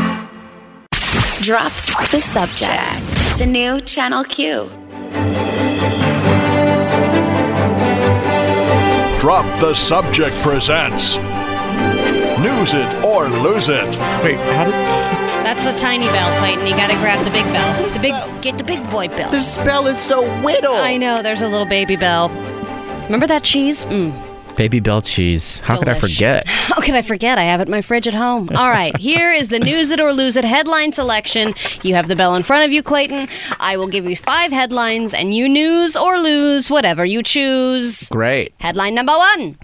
Drop 1.43 1.73
the 2.09 2.21
subject. 2.21 3.03
The 3.37 3.45
new 3.45 3.81
Channel 3.81 4.23
Q. 4.23 4.69
Drop 9.19 9.59
the 9.59 9.73
Subject 9.73 10.33
presents 10.37 11.17
News 12.39 12.73
It 12.73 13.03
or 13.03 13.27
Lose 13.27 13.67
It. 13.67 13.83
Wait, 14.23 14.37
how 14.55 14.63
did 14.63 14.73
That's 15.43 15.65
the 15.65 15.73
tiny 15.73 16.05
bell, 16.05 16.39
Clayton. 16.39 16.65
You 16.65 16.77
gotta 16.77 16.95
grab 17.01 17.21
the 17.25 17.31
big 17.31 17.43
bell. 17.51 17.89
The 17.91 17.99
big, 17.99 18.41
get 18.41 18.57
the 18.57 18.63
big 18.63 18.89
boy 18.89 19.09
bell. 19.09 19.31
the 19.31 19.61
bell 19.65 19.85
is 19.87 19.97
so 19.97 20.25
whittle? 20.41 20.75
I 20.75 20.95
know. 20.95 21.21
There's 21.21 21.41
a 21.41 21.47
little 21.49 21.67
baby 21.67 21.97
bell. 21.97 22.29
Remember 23.03 23.27
that 23.27 23.43
cheese? 23.43 23.83
Mm. 23.83 24.26
Baby 24.57 24.79
bell 24.79 25.03
cheese. 25.03 25.59
How 25.59 25.77
could 25.77 25.87
I 25.87 25.93
forget? 25.93 26.47
How 26.47 26.81
could 26.81 26.95
I 26.95 27.03
forget? 27.03 27.37
I 27.37 27.43
have 27.43 27.61
it 27.61 27.67
in 27.67 27.71
my 27.71 27.81
fridge 27.81 28.07
at 28.07 28.15
home. 28.15 28.49
All 28.55 28.69
right, 28.69 28.95
here 28.97 29.31
is 29.31 29.49
the 29.49 29.59
news 29.59 29.91
it 29.91 29.99
or 29.99 30.11
lose 30.11 30.35
it 30.35 30.43
headline 30.43 30.91
selection. 30.91 31.53
You 31.83 31.93
have 31.93 32.07
the 32.07 32.15
bell 32.15 32.35
in 32.35 32.41
front 32.41 32.65
of 32.65 32.73
you, 32.73 32.81
Clayton. 32.81 33.27
I 33.59 33.77
will 33.77 33.87
give 33.87 34.05
you 34.09 34.15
five 34.15 34.51
headlines, 34.51 35.13
and 35.13 35.33
you 35.33 35.47
news 35.47 35.95
or 35.95 36.19
lose 36.19 36.69
whatever 36.71 37.05
you 37.05 37.21
choose. 37.21 38.09
Great. 38.09 38.53
Headline 38.59 38.95
number 38.95 39.13
one 39.13 39.57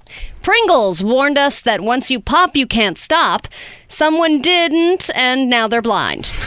Pringles 0.44 1.04
warned 1.04 1.38
us 1.38 1.62
that 1.62 1.82
once 1.82 2.12
you 2.12 2.20
pop, 2.20 2.56
you 2.56 2.68
can't 2.68 2.98
stop. 2.98 3.48
Someone 3.88 4.42
didn't, 4.42 5.10
and 5.16 5.50
now 5.50 5.68
they're 5.68 5.82
blind. 5.82 6.32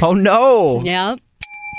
Oh 0.00 0.14
no. 0.14 0.80
Yep. 0.82 1.18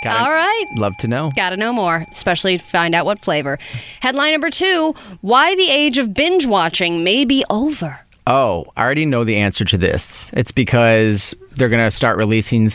Gotta- 0.04 0.24
All 0.24 0.32
right. 0.32 0.66
Love 0.78 0.96
to 0.98 1.08
know. 1.08 1.32
Gotta 1.36 1.58
know 1.58 1.74
more, 1.74 2.06
especially 2.12 2.58
to 2.58 2.64
find 2.64 2.96
out 2.96 3.06
what 3.06 3.20
flavor. 3.20 3.58
Headline 4.02 4.32
number 4.32 4.50
two 4.50 4.94
Why 5.22 5.56
the 5.56 5.70
age 5.70 5.98
of 5.98 6.14
binge 6.14 6.46
watching 6.46 7.04
may 7.04 7.26
be 7.26 7.44
over. 7.50 7.98
Oh, 8.28 8.66
I 8.78 8.84
already 8.84 9.06
know 9.06 9.24
the 9.24 9.38
answer 9.38 9.66
to 9.66 9.78
this. 9.78 10.30
It's 10.34 10.52
because 10.52 11.34
they're 11.56 11.70
gonna 11.70 11.92
start 11.92 12.18
releasing 12.18 12.70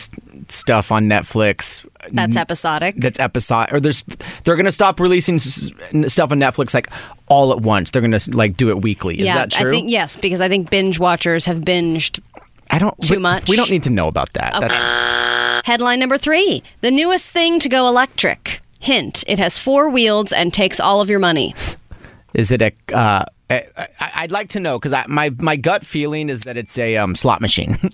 stuff 0.49 0.91
on 0.91 1.05
Netflix. 1.07 1.87
That's 2.11 2.35
episodic. 2.35 2.97
That's 2.97 3.19
episode, 3.19 3.67
or 3.71 3.79
there's 3.79 4.03
they're 4.43 4.57
gonna 4.57 4.71
stop 4.71 4.99
releasing 4.99 5.35
s- 5.35 5.71
stuff 6.07 6.31
on 6.31 6.39
Netflix 6.39 6.73
like 6.73 6.89
all 7.29 7.51
at 7.51 7.61
once. 7.61 7.89
They're 7.89 8.01
gonna 8.01 8.19
like 8.33 8.57
do 8.57 8.69
it 8.69 8.81
weekly. 8.81 9.15
Is 9.19 9.25
yeah, 9.25 9.35
that 9.35 9.51
true? 9.51 9.71
I 9.71 9.73
think 9.73 9.89
yes, 9.89 10.17
because 10.17 10.41
I 10.41 10.49
think 10.49 10.69
binge 10.69 10.99
watchers 10.99 11.45
have 11.45 11.59
binged. 11.59 12.21
I 12.71 12.79
don't 12.79 12.99
too 13.01 13.15
we- 13.15 13.21
much. 13.21 13.49
We 13.49 13.55
don't 13.55 13.69
need 13.69 13.83
to 13.83 13.89
know 13.89 14.07
about 14.07 14.33
that. 14.33 14.59
That's 14.59 15.67
Headline 15.67 15.99
number 15.99 16.17
three 16.17 16.61
The 16.81 16.91
newest 16.91 17.31
thing 17.31 17.59
to 17.59 17.69
go 17.69 17.87
electric. 17.87 18.61
Hint, 18.81 19.23
it 19.27 19.39
has 19.39 19.57
four 19.57 19.89
wheels 19.89 20.31
and 20.31 20.53
takes 20.53 20.79
all 20.79 21.01
of 21.01 21.09
your 21.09 21.19
money. 21.19 21.55
is 22.35 22.51
it 22.51 22.61
a? 22.61 22.71
Uh, 22.93 23.25
I, 23.49 23.65
I'd 23.99 24.31
like 24.31 24.49
to 24.49 24.59
know 24.59 24.77
because 24.79 24.93
my 25.07 25.31
my 25.39 25.55
gut 25.55 25.85
feeling 25.85 26.29
is 26.29 26.41
that 26.41 26.57
it's 26.57 26.77
a 26.77 26.97
um, 26.97 27.15
slot 27.15 27.41
machine. 27.41 27.77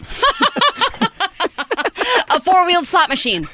A 2.33 2.39
four 2.39 2.65
wheeled 2.65 2.87
slot 2.87 3.09
machine. 3.09 3.45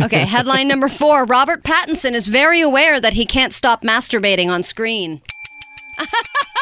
Okay, 0.00 0.24
headline 0.24 0.66
number 0.66 0.88
four 0.88 1.24
Robert 1.24 1.62
Pattinson 1.62 2.12
is 2.12 2.26
very 2.26 2.60
aware 2.60 3.00
that 3.00 3.12
he 3.12 3.24
can't 3.24 3.52
stop 3.52 3.82
masturbating 3.82 4.48
on 4.50 4.62
screen. 4.64 5.20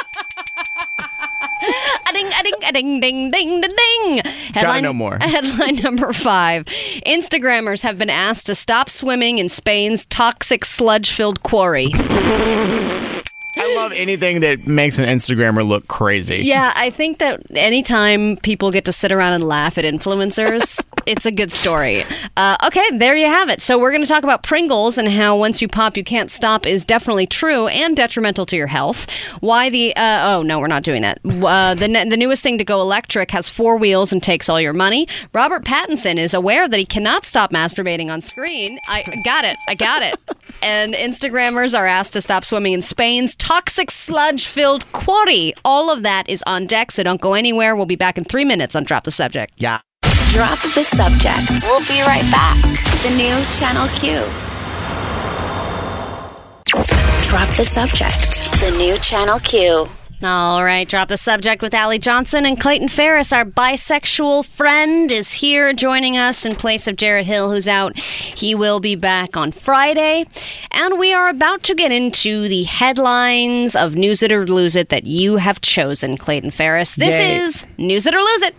a 2.09 2.13
ding, 2.13 2.27
a 2.27 2.43
ding, 2.43 2.55
a 2.69 2.73
ding, 2.73 3.01
ding, 3.01 3.31
ding, 3.31 3.61
ding. 3.61 4.21
Headline, 4.53 4.83
know 4.83 4.93
more. 4.93 5.19
Headline 5.21 5.77
number 5.77 6.13
five 6.13 6.65
Instagrammers 7.07 7.83
have 7.83 7.99
been 7.99 8.11
asked 8.11 8.47
to 8.47 8.55
stop 8.55 8.91
swimming 8.91 9.39
in 9.39 9.49
Spain's 9.49 10.05
toxic 10.05 10.65
sludge 10.65 11.11
filled 11.13 11.43
quarry. 11.43 11.89
I 13.57 13.77
love 13.77 13.93
anything 13.93 14.41
that 14.41 14.67
makes 14.67 14.99
an 14.99 15.07
Instagrammer 15.07 15.67
look 15.67 15.87
crazy. 15.89 16.39
Yeah, 16.39 16.73
I 16.75 16.91
think 16.91 17.19
that 17.19 17.41
anytime 17.55 18.37
people 18.39 18.71
get 18.71 18.85
to 18.87 18.93
sit 18.93 19.13
around 19.13 19.35
and 19.35 19.45
laugh 19.45 19.79
at 19.79 19.85
influencers, 19.85 20.85
it's 21.07 21.27
a 21.27 21.33
good 21.33 21.53
story. 21.53 22.05
Uh, 22.37 22.57
okay, 22.67 22.85
there 22.99 23.17
you 23.17 23.27
have 23.27 23.49
it. 23.49 23.61
So 23.63 23.79
we're 23.79 23.91
going 23.91 24.03
to 24.03 24.09
talk 24.09 24.25
about 24.25 24.43
Pringles 24.43 24.99
and 24.99 25.09
how 25.09 25.37
once 25.39 25.63
you 25.63 25.69
pop, 25.69 25.97
you 25.97 26.05
can't 26.05 26.31
stop 26.31 26.67
is 26.67 26.85
definitely 26.85 27.27
true 27.27 27.69
and 27.69 27.97
detrimental 27.97 28.47
to 28.47 28.57
your 28.57 28.67
health. 28.67 29.11
Why 29.41 29.71
the? 29.71 29.95
Uh, 29.97 30.37
oh 30.37 30.43
no, 30.43 30.59
we're 30.59 30.67
not 30.67 30.83
doing 30.83 31.03
that. 31.03 31.19
Uh, 31.25 31.75
the 31.75 31.89
ne- 31.89 32.09
the 32.09 32.17
newest 32.17 32.43
thing 32.43 32.59
to 32.59 32.65
go 32.65 32.81
electric 32.81 33.31
has 33.31 33.49
four 33.49 33.77
wheels 33.77 34.13
and 34.13 34.23
takes 34.23 34.49
all 34.49 34.61
your 34.61 34.73
money. 34.73 35.07
Robert 35.33 35.65
Pattinson 35.65 36.17
is 36.17 36.35
aware 36.35 36.69
that 36.69 36.79
he 36.79 36.87
cannot 36.87 37.25
stop 37.25 37.53
masturbating 37.53 38.11
on 38.11 38.21
screen. 38.21 38.79
I 38.89 39.05
got 39.25 39.45
it. 39.45 39.57
I 39.69 39.75
got 39.75 40.03
it. 40.03 40.19
And 40.63 40.95
Instagrammers 40.95 41.77
are 41.79 41.87
asked 41.87 42.15
to 42.15 42.23
stop 42.23 42.43
swimming 42.43 42.73
in 42.73 42.81
Spain's 42.81 43.37
toxic 43.45 43.91
sludge 43.91 44.47
filled 44.47 44.91
quarry. 44.93 45.53
All 45.67 45.91
of 45.91 46.03
that 46.03 46.29
is 46.31 46.43
on 46.47 46.67
deck, 46.67 46.91
so 46.91 47.03
don't 47.03 47.21
go 47.21 47.35
anywhere. 47.35 47.77
We'll 47.77 47.85
be 47.85 47.95
back 47.95 48.17
in 48.17 48.25
three 48.25 48.45
minutes 48.45 48.75
on 48.75 48.85
Drop 48.85 49.05
the 49.05 49.11
Subject. 49.11 49.53
Yeah. 49.59 49.81
Drop 50.31 50.59
the 50.75 50.83
subject. 50.83 51.63
We'll 51.63 51.87
be 51.87 52.01
right 52.01 52.29
back. 52.33 52.61
The 53.03 53.11
new 53.11 53.45
Channel 53.53 53.87
Q. 53.89 54.25
Drop 57.29 57.49
the 57.55 57.65
subject. 57.65 58.51
The 58.61 58.75
new 58.79 58.97
Channel 58.99 59.39
Q. 59.41 59.87
All 60.25 60.65
right, 60.65 60.89
drop 60.89 61.09
the 61.09 61.19
subject 61.19 61.61
with 61.61 61.75
Allie 61.75 61.99
Johnson 61.99 62.47
and 62.47 62.59
Clayton 62.59 62.89
Ferris, 62.89 63.31
our 63.31 63.45
bisexual 63.45 64.47
friend, 64.47 65.13
is 65.13 65.35
here 65.35 65.75
joining 65.75 66.17
us 66.17 66.47
in 66.47 66.57
place 66.57 66.89
of 66.89 66.97
Jarrett 66.97 67.27
Hill, 67.27 67.51
who's 67.51 67.69
out. 67.69 67.99
He 67.99 68.55
will 68.55 68.81
be 68.81 68.97
back 68.97 69.37
on 69.37 69.53
Friday. 69.53 70.25
And 70.71 70.99
we 70.99 71.13
are 71.13 71.29
about 71.29 71.63
to 71.65 71.75
get 71.75 71.93
into 71.93 72.49
the 72.49 72.63
headlines 72.63 73.77
of 73.77 73.97
News 73.97 74.23
It 74.23 74.33
or 74.33 74.47
Lose 74.47 74.77
It 74.77 74.89
that 74.89 75.05
you 75.05 75.37
have 75.37 75.61
chosen, 75.61 76.17
Clayton 76.17 76.53
Ferris. 76.53 76.95
This 76.95 77.21
Yay. 77.21 77.37
is 77.37 77.67
News 77.77 78.07
It 78.07 78.15
or 78.15 78.21
Lose 78.21 78.43
It. 78.43 78.55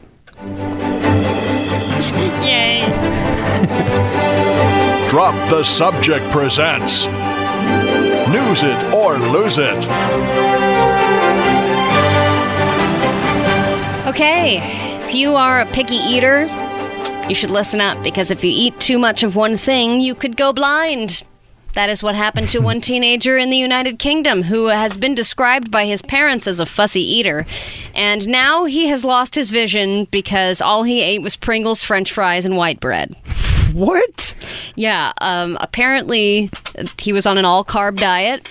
Yay. 2.46 2.86
Drop 5.10 5.34
the 5.50 5.64
Subject 5.64 6.30
presents 6.32 7.08
News 8.28 8.62
It 8.62 8.94
or 8.94 9.18
Lose 9.18 9.58
It. 9.58 10.75
Okay, 14.16 14.60
if 15.04 15.14
you 15.14 15.36
are 15.36 15.60
a 15.60 15.66
picky 15.66 15.96
eater, 15.96 16.46
you 17.28 17.36
should 17.36 17.50
listen 17.50 17.82
up 17.82 18.02
because 18.02 18.32
if 18.32 18.46
you 18.46 18.50
eat 18.50 18.80
too 18.80 18.98
much 18.98 19.24
of 19.24 19.36
one 19.36 19.58
thing, 19.58 20.00
you 20.00 20.16
could 20.16 20.38
go 20.38 20.54
blind. 20.54 21.24
That 21.74 21.90
is 21.90 22.02
what 22.02 22.16
happened 22.16 22.48
to 22.52 22.60
one 22.60 22.80
teenager 22.90 23.36
in 23.36 23.50
the 23.50 23.58
United 23.58 24.00
Kingdom 24.00 24.42
who 24.42 24.68
has 24.68 24.96
been 24.96 25.16
described 25.16 25.70
by 25.70 25.86
his 25.86 26.02
parents 26.02 26.48
as 26.48 26.62
a 26.62 26.66
fussy 26.66 27.02
eater. 27.02 27.46
And 27.94 28.26
now 28.30 28.64
he 28.64 28.88
has 28.88 29.04
lost 29.04 29.36
his 29.36 29.50
vision 29.50 30.06
because 30.12 30.62
all 30.62 30.84
he 30.84 31.02
ate 31.02 31.22
was 31.22 31.36
Pringles, 31.36 31.84
french 31.84 32.14
fries, 32.14 32.46
and 32.46 32.56
white 32.56 32.80
bread. 32.80 33.14
What? 33.74 34.34
Yeah, 34.78 35.12
um, 35.20 35.58
apparently 35.60 36.50
he 37.02 37.12
was 37.12 37.26
on 37.26 37.38
an 37.38 37.44
all 37.44 37.66
carb 37.66 37.98
diet. 37.98 38.48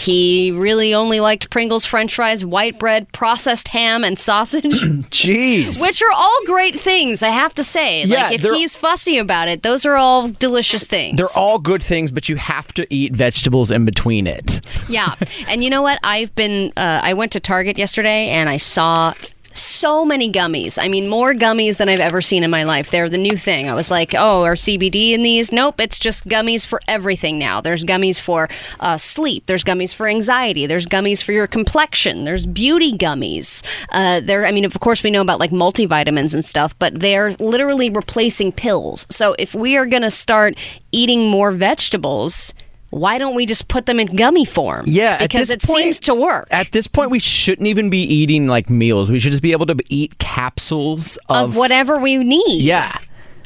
He 0.00 0.50
really 0.52 0.94
only 0.94 1.20
liked 1.20 1.50
Pringles, 1.50 1.84
french 1.84 2.14
fries, 2.14 2.44
white 2.44 2.78
bread, 2.78 3.12
processed 3.12 3.68
ham, 3.68 4.04
and 4.04 4.18
sausage, 4.18 4.64
Jeez. 5.10 5.80
which 5.80 6.02
are 6.02 6.12
all 6.14 6.38
great 6.46 6.78
things, 6.78 7.22
I 7.22 7.28
have 7.28 7.54
to 7.54 7.64
say. 7.64 8.04
Yeah, 8.04 8.28
like, 8.28 8.34
if 8.36 8.42
he's 8.42 8.76
fussy 8.76 9.18
about 9.18 9.48
it, 9.48 9.62
those 9.62 9.84
are 9.86 9.96
all 9.96 10.28
delicious 10.28 10.86
things. 10.86 11.16
They're 11.16 11.26
all 11.36 11.58
good 11.58 11.82
things, 11.82 12.10
but 12.10 12.28
you 12.28 12.36
have 12.36 12.72
to 12.74 12.86
eat 12.90 13.12
vegetables 13.14 13.70
in 13.70 13.84
between 13.84 14.26
it. 14.26 14.60
Yeah, 14.88 15.14
and 15.48 15.62
you 15.62 15.70
know 15.70 15.82
what? 15.82 15.98
I've 16.02 16.34
been. 16.34 16.72
Uh, 16.76 17.00
I 17.02 17.14
went 17.14 17.32
to 17.32 17.40
Target 17.40 17.78
yesterday 17.78 18.28
and 18.28 18.48
I 18.48 18.56
saw 18.56 19.14
so 19.52 20.04
many 20.04 20.30
gummies. 20.30 20.78
I 20.80 20.88
mean, 20.88 21.08
more 21.08 21.34
gummies 21.34 21.78
than 21.78 21.88
I've 21.88 22.00
ever 22.00 22.20
seen 22.20 22.42
in 22.44 22.50
my 22.50 22.64
life. 22.64 22.90
They're 22.90 23.08
the 23.08 23.18
new 23.18 23.36
thing. 23.36 23.68
I 23.68 23.74
was 23.74 23.90
like, 23.90 24.14
oh, 24.16 24.44
are 24.44 24.54
CBD 24.54 25.12
in 25.12 25.22
these? 25.22 25.52
Nope, 25.52 25.80
it's 25.80 25.98
just 25.98 26.26
gummies 26.28 26.66
for 26.66 26.80
everything 26.88 27.38
now. 27.38 27.60
There's 27.60 27.84
gummies 27.84 28.20
for 28.20 28.48
uh, 28.80 28.96
sleep. 28.96 29.46
There's 29.46 29.64
gummies 29.64 29.94
for 29.94 30.06
anxiety. 30.08 30.66
There's 30.66 30.86
gummies 30.86 31.22
for 31.22 31.32
your 31.32 31.46
complexion. 31.46 32.24
There's 32.24 32.46
beauty 32.46 32.92
gummies. 32.92 33.64
Uh, 33.90 34.20
there. 34.20 34.46
I 34.46 34.52
mean, 34.52 34.64
of 34.64 34.78
course, 34.80 35.02
we 35.02 35.10
know 35.10 35.22
about 35.22 35.40
like 35.40 35.50
multivitamins 35.50 36.34
and 36.34 36.44
stuff, 36.44 36.78
but 36.78 37.00
they're 37.00 37.32
literally 37.34 37.90
replacing 37.90 38.52
pills. 38.52 39.06
So 39.10 39.34
if 39.38 39.54
we 39.54 39.76
are 39.76 39.86
going 39.86 40.02
to 40.02 40.10
start 40.10 40.56
eating 40.92 41.28
more 41.28 41.52
vegetables. 41.52 42.54
Why 42.90 43.18
don't 43.18 43.34
we 43.34 43.44
just 43.44 43.68
put 43.68 43.86
them 43.86 44.00
in 44.00 44.06
gummy 44.16 44.44
form? 44.44 44.84
Yeah, 44.86 45.18
because 45.18 45.50
it 45.50 45.62
point- 45.62 45.82
seems 45.82 46.00
to 46.00 46.14
work. 46.14 46.48
At 46.50 46.72
this 46.72 46.86
point, 46.86 47.10
we 47.10 47.18
shouldn't 47.18 47.68
even 47.68 47.90
be 47.90 48.02
eating 48.02 48.46
like 48.46 48.70
meals. 48.70 49.10
We 49.10 49.18
should 49.18 49.32
just 49.32 49.42
be 49.42 49.52
able 49.52 49.66
to 49.66 49.76
eat 49.88 50.18
capsules 50.18 51.18
of, 51.28 51.50
of 51.50 51.56
whatever 51.56 51.98
we 51.98 52.16
need. 52.16 52.62
Yeah, 52.62 52.96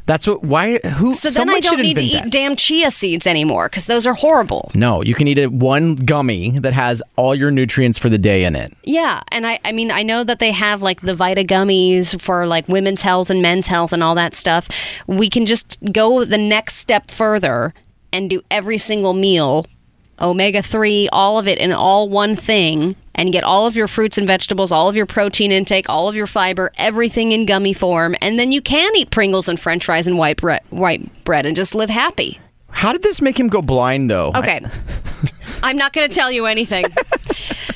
that's 0.07 0.27
what. 0.27 0.45
Why? 0.45 0.79
Who? 0.79 1.13
So 1.15 1.31
then 1.31 1.51
I 1.51 1.61
don't 1.61 1.81
need 1.81 1.95
to 1.95 2.03
eat 2.03 2.13
that. 2.15 2.31
damn 2.31 2.57
chia 2.57 2.91
seeds 2.91 3.27
anymore 3.27 3.69
because 3.69 3.87
those 3.87 4.07
are 4.07 4.15
horrible. 4.15 4.71
No, 4.75 5.03
you 5.03 5.15
can 5.15 5.27
eat 5.27 5.39
a 5.39 5.47
one 5.47 5.95
gummy 5.97 6.59
that 6.61 6.73
has 6.73 7.03
all 7.17 7.35
your 7.35 7.51
nutrients 7.51 7.99
for 7.99 8.09
the 8.09 8.19
day 8.19 8.45
in 8.45 8.55
it. 8.57 8.73
Yeah, 8.85 9.23
and 9.33 9.47
I, 9.47 9.61
I 9.65 9.73
mean, 9.73 9.91
I 9.91 10.03
know 10.03 10.23
that 10.25 10.39
they 10.39 10.53
have 10.53 10.83
like 10.83 11.01
the 11.01 11.15
Vita 11.15 11.43
gummies 11.43 12.21
for 12.21 12.47
like 12.47 12.69
women's 12.69 13.03
health 13.03 13.31
and 13.31 13.43
men's 13.43 13.67
health 13.67 13.93
and 13.93 14.03
all 14.03 14.15
that 14.15 14.35
stuff. 14.35 14.69
We 15.07 15.29
can 15.29 15.47
just 15.47 15.79
go 15.93 16.25
the 16.25 16.39
next 16.39 16.75
step 16.77 17.11
further 17.11 17.75
and 18.13 18.31
do 18.31 18.43
every 18.51 18.79
single 18.79 19.15
meal, 19.15 19.67
omega 20.21 20.63
3, 20.63 21.09
all 21.13 21.39
of 21.39 21.49
it 21.49 21.59
in 21.59 21.73
all 21.73 22.09
one 22.09 22.37
thing, 22.37 22.97
and 23.15 23.33
get 23.33 23.45
all 23.45 23.67
of 23.67 23.77
your 23.77 23.89
fruits 23.89 24.19
and 24.19 24.27
vegetables, 24.27 24.73
all 24.73 24.89
of 24.89 24.97
your 24.97 25.07
protein 25.07 25.53
intake, 25.53 25.89
all 25.89 26.09
of 26.09 26.15
your 26.15 26.27
fiber, 26.27 26.71
everything 26.79 27.33
in 27.33 27.47
gummy 27.47 27.73
form. 27.73 28.15
And 28.21 28.39
then 28.39 28.53
you 28.53 28.63
can 28.63 28.95
eat 28.97 29.11
Pringles 29.11 29.49
and 29.49 29.61
french 29.61 29.85
fries 29.85 30.07
and 30.07 30.19
white 30.19 30.39
bread, 30.39 30.63
white 30.71 31.25
bread 31.25 31.47
and 31.47 31.55
just 31.57 31.75
live 31.75 31.91
happy. 31.91 32.41
How 32.71 32.93
did 32.93 33.03
this 33.03 33.21
make 33.21 33.39
him 33.39 33.49
go 33.49 33.63
blind, 33.63 34.09
though? 34.11 34.33
Okay. 34.35 34.61
I'm 35.63 35.77
not 35.77 35.93
going 35.93 36.09
to 36.09 36.15
tell 36.15 36.31
you 36.33 36.47
anything. 36.47 36.87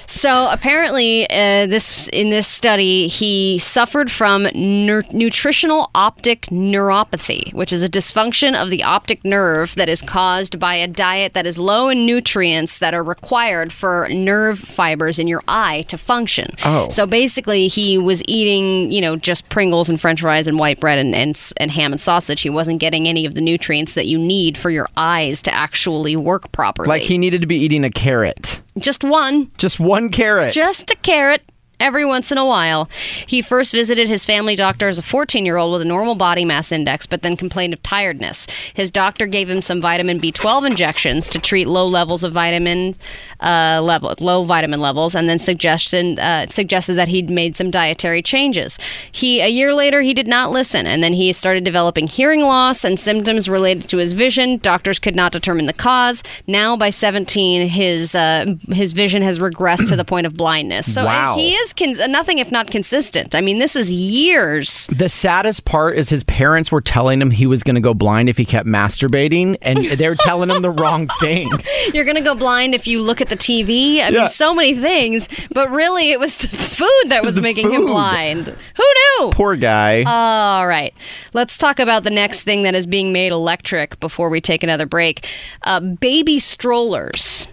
So 0.06 0.48
apparently, 0.50 1.24
uh, 1.24 1.66
this 1.66 2.08
in 2.08 2.30
this 2.30 2.46
study, 2.46 3.08
he 3.08 3.58
suffered 3.58 4.10
from 4.10 4.44
nutritional 4.54 5.90
optic 5.94 6.42
neuropathy, 6.46 7.52
which 7.52 7.72
is 7.72 7.82
a 7.82 7.88
dysfunction 7.88 8.60
of 8.60 8.70
the 8.70 8.84
optic 8.84 9.24
nerve 9.24 9.74
that 9.74 9.88
is 9.88 10.02
caused 10.02 10.58
by 10.58 10.74
a 10.74 10.86
diet 10.86 11.34
that 11.34 11.46
is 11.46 11.58
low 11.58 11.88
in 11.88 12.06
nutrients 12.06 12.78
that 12.78 12.94
are 12.94 13.02
required 13.02 13.72
for 13.72 14.08
nerve 14.10 14.58
fibers 14.58 15.18
in 15.18 15.26
your 15.26 15.42
eye 15.48 15.84
to 15.88 15.98
function. 15.98 16.48
Oh. 16.64 16.88
So 16.88 17.06
basically, 17.06 17.68
he 17.68 17.98
was 17.98 18.22
eating, 18.28 18.92
you 18.92 19.00
know, 19.00 19.16
just 19.16 19.48
Pringles 19.48 19.88
and 19.88 20.00
French 20.00 20.20
fries 20.20 20.46
and 20.46 20.58
white 20.58 20.80
bread 20.80 20.98
and, 20.98 21.14
and, 21.14 21.52
and 21.56 21.70
ham 21.70 21.92
and 21.92 22.00
sausage. 22.00 22.40
He 22.42 22.50
wasn't 22.50 22.80
getting 22.80 23.08
any 23.08 23.26
of 23.26 23.34
the 23.34 23.40
nutrients 23.40 23.94
that 23.94 24.06
you 24.06 24.18
need 24.18 24.56
for 24.56 24.70
your 24.70 24.86
eyes 24.96 25.42
to 25.42 25.54
actually 25.54 26.16
work 26.16 26.52
properly. 26.52 26.88
Like 26.88 27.02
he 27.02 27.18
needed 27.18 27.40
to 27.40 27.46
be 27.46 27.56
eating 27.56 27.84
a 27.84 27.90
carrot. 27.90 28.60
Just 28.78 29.02
one, 29.04 29.50
Just 29.58 29.80
one 29.80 30.10
carrot. 30.10 30.52
just 30.54 30.90
a 30.90 30.96
carrot. 30.96 31.42
Every 31.78 32.04
once 32.06 32.32
in 32.32 32.38
a 32.38 32.46
while. 32.46 32.88
He 33.26 33.42
first 33.42 33.72
visited 33.72 34.08
his 34.08 34.24
family 34.24 34.56
doctor 34.56 34.88
as 34.88 34.98
a 34.98 35.02
14 35.02 35.44
year 35.44 35.56
old 35.58 35.72
with 35.72 35.82
a 35.82 35.84
normal 35.84 36.14
body 36.14 36.44
mass 36.44 36.72
index, 36.72 37.06
but 37.06 37.22
then 37.22 37.36
complained 37.36 37.74
of 37.74 37.82
tiredness. 37.82 38.46
His 38.74 38.90
doctor 38.90 39.26
gave 39.26 39.50
him 39.50 39.60
some 39.60 39.80
vitamin 39.80 40.18
B12 40.18 40.66
injections 40.66 41.28
to 41.28 41.38
treat 41.38 41.66
low 41.66 41.86
levels 41.86 42.24
of 42.24 42.32
vitamin 42.32 42.94
uh, 43.40 43.80
level, 43.82 44.14
low 44.20 44.44
vitamin 44.44 44.80
levels, 44.80 45.14
and 45.14 45.28
then 45.28 45.38
suggested 45.38 46.18
uh, 46.18 46.46
suggested 46.46 46.94
that 46.94 47.08
he'd 47.08 47.28
made 47.28 47.56
some 47.56 47.70
dietary 47.70 48.22
changes. 48.22 48.78
He 49.12 49.40
a 49.40 49.48
year 49.48 49.74
later 49.74 50.00
he 50.00 50.14
did 50.14 50.26
not 50.28 50.50
listen, 50.52 50.86
and 50.86 51.02
then 51.02 51.12
he 51.12 51.32
started 51.32 51.64
developing 51.64 52.06
hearing 52.06 52.40
loss 52.42 52.84
and 52.84 52.98
symptoms 52.98 53.48
related 53.48 53.88
to 53.90 53.98
his 53.98 54.14
vision. 54.14 54.56
Doctors 54.58 54.98
could 54.98 55.14
not 55.16 55.30
determine 55.32 55.66
the 55.66 55.72
cause. 55.74 56.22
Now 56.46 56.76
by 56.76 56.88
17, 56.90 57.68
his 57.68 58.14
uh, 58.14 58.54
his 58.72 58.94
vision 58.94 59.20
has 59.22 59.38
regressed 59.38 59.88
to 59.90 59.96
the 59.96 60.04
point 60.04 60.26
of 60.26 60.34
blindness. 60.34 60.92
So 60.92 61.04
Wow. 61.04 61.34
he 61.36 61.52
is 61.52 61.65
cons- 61.72 62.06
nothing 62.08 62.38
if 62.38 62.50
not 62.52 62.70
consistent. 62.70 63.34
I 63.34 63.40
mean, 63.40 63.58
this 63.58 63.76
is 63.76 63.92
years. 63.92 64.86
The 64.88 65.08
saddest 65.08 65.64
part 65.64 65.96
is 65.96 66.08
his 66.08 66.24
parents 66.24 66.70
were 66.72 66.80
telling 66.80 67.20
him 67.20 67.30
he 67.30 67.46
was 67.46 67.62
going 67.62 67.74
to 67.76 67.80
go 67.80 67.94
blind 67.94 68.28
if 68.28 68.36
he 68.36 68.44
kept 68.44 68.66
masturbating, 68.66 69.56
and 69.62 69.78
they 69.84 70.08
were 70.08 70.14
telling 70.16 70.50
him 70.50 70.62
the 70.62 70.70
wrong 70.70 71.08
thing. 71.20 71.50
You're 71.94 72.04
gonna 72.04 72.20
go 72.20 72.34
blind 72.34 72.74
if 72.74 72.86
you 72.86 73.00
look 73.00 73.20
at 73.20 73.28
the 73.28 73.36
TV. 73.36 74.00
I 74.00 74.08
Yeah. 74.08 74.10
mean, 74.10 74.28
so 74.28 74.54
many 74.54 74.74
things, 74.74 75.28
but 75.52 75.70
really, 75.70 76.10
it 76.10 76.20
was 76.20 76.36
the 76.38 76.48
food 76.48 77.10
that 77.10 77.22
was 77.22 77.40
making 77.40 77.70
him 77.72 77.86
blind. 77.86 78.46
Who 78.48 78.84
knew? 79.20 79.30
Poor 79.32 79.56
guy. 79.56 80.02
All 80.06 80.66
right. 80.66 80.94
Let's 81.32 81.56
talk 81.58 81.78
about 81.78 82.04
the 82.04 82.10
next 82.10 82.42
thing 82.42 82.62
that 82.64 82.74
is 82.74 82.86
being 82.86 83.12
made 83.12 83.32
electric 83.32 83.98
before 84.00 84.28
we 84.28 84.40
take 84.40 84.62
another 84.62 84.86
break. 84.86 85.26
Uh, 85.62 85.80
baby 85.80 86.38
strollers. 86.38 87.48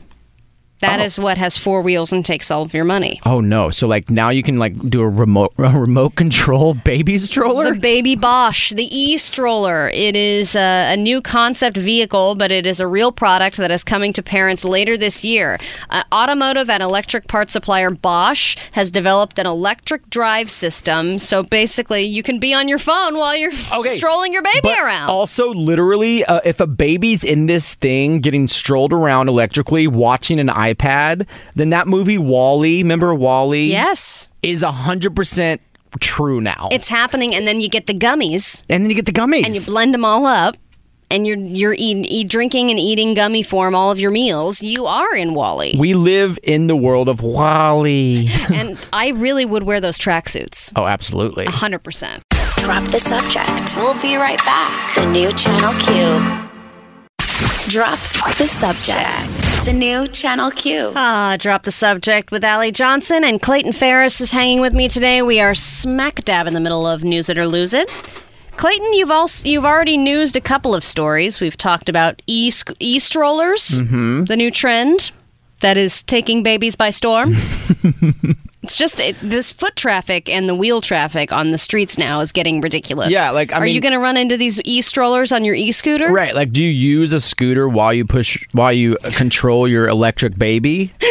That 0.84 1.02
is 1.02 1.20
what 1.20 1.38
has 1.38 1.58
four 1.58 1.82
wheels 1.82 2.14
and 2.14 2.26
takes 2.26 2.52
all 2.52 2.62
of 2.62 2.74
your 2.74 2.86
money. 2.86 3.20
oh 3.26 3.40
no! 3.40 3.70
So 3.70 3.88
like 3.88 4.10
now 4.10 4.30
you 4.30 4.44
can 4.44 4.58
like 4.60 4.78
do 4.90 5.02
a 5.02 5.10
remote 5.10 5.54
a 5.58 5.70
remote 5.70 6.16
control 6.16 6.74
baby 6.86 7.18
stroller. 7.20 7.74
The 7.74 7.80
Baby 7.80 8.16
Bosch, 8.16 8.72
the 8.72 8.86
e 8.86 9.18
stroller. 9.18 9.90
It 9.94 10.16
is 10.16 10.56
a, 10.56 10.94
a 10.94 10.98
new 10.98 11.22
concept 11.22 11.78
vehicle, 11.78 12.36
but 12.36 12.52
it 12.52 12.66
is 12.66 12.80
a 12.80 12.88
real 12.88 13.12
product 13.12 13.58
that 13.58 13.72
is 13.72 13.84
coming 13.84 14.14
to 14.14 14.24
parents 14.24 14.64
later 14.66 14.98
this 14.98 15.24
year. 15.24 15.58
Uh, 15.90 16.04
automotive 16.14 16.70
and 16.70 16.84
electric 16.84 17.28
parts 17.28 17.54
supplier 17.54 17.92
Bosch 17.92 18.58
has 18.74 18.92
developed 18.92 19.40
an 19.40 19.46
electric 19.46 20.10
drive 20.10 20.50
system. 20.50 21.20
So 21.20 21.44
basically, 21.44 22.04
you 22.04 22.24
can 22.24 22.40
be 22.40 22.54
on 22.54 22.68
your 22.68 22.80
phone 22.80 23.16
while 23.16 23.36
you're 23.36 23.52
Okay, 23.74 23.90
strolling 23.90 24.34
your 24.34 24.42
baby 24.44 24.60
But 24.64 24.80
around. 24.80 25.10
Also, 25.10 25.54
literally, 25.54 26.24
uh, 26.26 26.42
if 26.44 26.60
a 26.60 26.68
baby's 26.68 27.24
in 27.24 27.48
this 27.48 27.76
thing 27.76 28.20
getting 28.20 28.48
strolled 28.48 28.94
around 28.94 29.30
electrically, 29.30 29.88
watching 29.88 30.40
an 30.40 30.48
iPad, 30.48 30.73
then 31.56 31.70
that 31.70 31.88
movie 31.88 32.18
WALL-E, 32.18 32.82
remember 32.84 33.14
WALL-E? 33.14 33.70
yes. 33.70 34.28
is 34.42 34.62
hundred 34.64 35.16
percent 35.16 35.62
true 36.00 36.42
now. 36.42 36.70
It's 36.72 36.88
happening, 36.88 37.36
and 37.36 37.48
then 37.48 37.62
you 37.62 37.70
get 37.70 37.88
the 37.88 37.94
gummies, 37.94 38.64
and 38.70 38.84
then 38.84 38.90
you 38.90 38.96
get 38.96 39.06
the 39.06 39.12
gummies. 39.12 39.46
and 39.46 39.54
you 39.56 39.62
blend 39.62 39.94
them 39.94 40.04
all 40.04 40.26
up, 40.26 40.56
and 41.12 41.28
you're 41.28 41.38
you're 41.38 41.76
eating, 41.78 42.06
eat, 42.06 42.28
drinking 42.30 42.70
and 42.70 42.80
eating 42.80 43.14
gummy 43.14 43.44
form 43.44 43.76
all 43.76 43.92
of 43.92 44.00
your 44.00 44.12
meals. 44.12 44.62
You 44.64 44.86
are 44.86 45.16
in 45.16 45.34
WALL-E, 45.34 45.76
we 45.78 45.94
live 45.94 46.40
in 46.44 46.68
the 46.68 46.76
world 46.76 47.10
of 47.10 47.22
WALL-E. 47.22 48.30
and 48.54 48.78
I 48.92 49.10
really 49.10 49.46
would 49.46 49.64
wear 49.64 49.80
those 49.80 49.98
tracksuits. 49.98 50.74
oh, 50.76 50.86
absolutely. 50.88 51.46
Hundred 51.46 51.80
percent. 51.84 52.24
Drop 52.58 52.86
the 52.86 53.00
subject. 53.00 53.76
We'll 53.78 54.02
be 54.02 54.16
right 54.16 54.40
back. 54.40 54.96
The 54.96 55.06
new 55.06 55.32
Channel 55.34 55.74
Q. 55.82 56.53
Drop 57.70 57.98
the 58.38 58.46
subject. 58.46 59.30
The 59.66 59.74
new 59.74 60.06
Channel 60.08 60.52
Q. 60.52 60.92
Ah, 60.98 61.38
drop 61.40 61.64
the 61.64 61.72
subject 61.72 62.30
with 62.30 62.44
Allie 62.44 62.74
Johnson 62.74 63.24
and 63.24 63.42
Clayton 63.42 63.72
Ferris 63.72 64.20
is 64.20 64.32
hanging 64.32 64.60
with 64.60 64.74
me 64.74 64.90
today. 64.90 65.22
We 65.22 65.40
are 65.40 65.56
smack 65.56 66.26
dab 66.26 66.46
in 66.46 66.54
the 66.56 66.60
middle 66.60 66.86
of 66.86 67.06
News 67.06 67.30
It 67.30 67.38
or 67.38 67.48
Lose 67.48 67.74
It. 67.74 67.90
Clayton, 68.58 68.94
you've 68.94 69.12
also 69.12 69.48
you've 69.48 69.64
already 69.64 69.98
newsed 69.98 70.36
a 70.36 70.42
couple 70.42 70.76
of 70.76 70.84
stories. 70.84 71.40
We've 71.40 71.56
talked 71.56 71.88
about 71.88 72.22
e 72.28 72.52
e 72.82 73.00
strollers, 73.00 73.70
the 73.70 74.36
new 74.38 74.52
trend 74.52 75.12
that 75.62 75.78
is 75.78 76.04
taking 76.04 76.44
babies 76.44 76.76
by 76.76 76.90
storm. 76.90 77.34
it's 78.64 78.78
just 78.78 79.00
it, 79.00 79.16
this 79.22 79.52
foot 79.52 79.76
traffic 79.76 80.30
and 80.30 80.48
the 80.48 80.56
wheel 80.56 80.82
traffic 80.82 81.32
on 81.34 81.52
the 81.52 81.58
streets 81.58 81.98
now 81.98 82.22
is 82.22 82.32
getting 82.32 82.62
ridiculous. 82.62 83.12
Yeah, 83.12 83.32
like, 83.32 83.52
I 83.54 83.58
are 83.58 83.62
mean- 83.66 83.76
you 83.76 83.82
going 83.82 83.94
to 83.94 84.00
run 84.00 84.18
into 84.18 84.38
these 84.38 84.60
e 84.64 84.82
strollers 84.82 85.32
on 85.32 85.44
your 85.44 85.56
e 85.56 85.72
scooter? 85.72 86.12
Right, 86.12 86.34
like, 86.34 86.52
do 86.52 86.64
you 86.64 86.70
use 86.70 87.12
a 87.14 87.20
scooter 87.22 87.68
while 87.68 87.94
you 87.94 88.06
push, 88.06 88.48
while 88.54 88.74
you 88.74 88.96
control 89.16 89.68
your 89.68 89.88
electric 89.88 90.38
baby? 90.38 90.92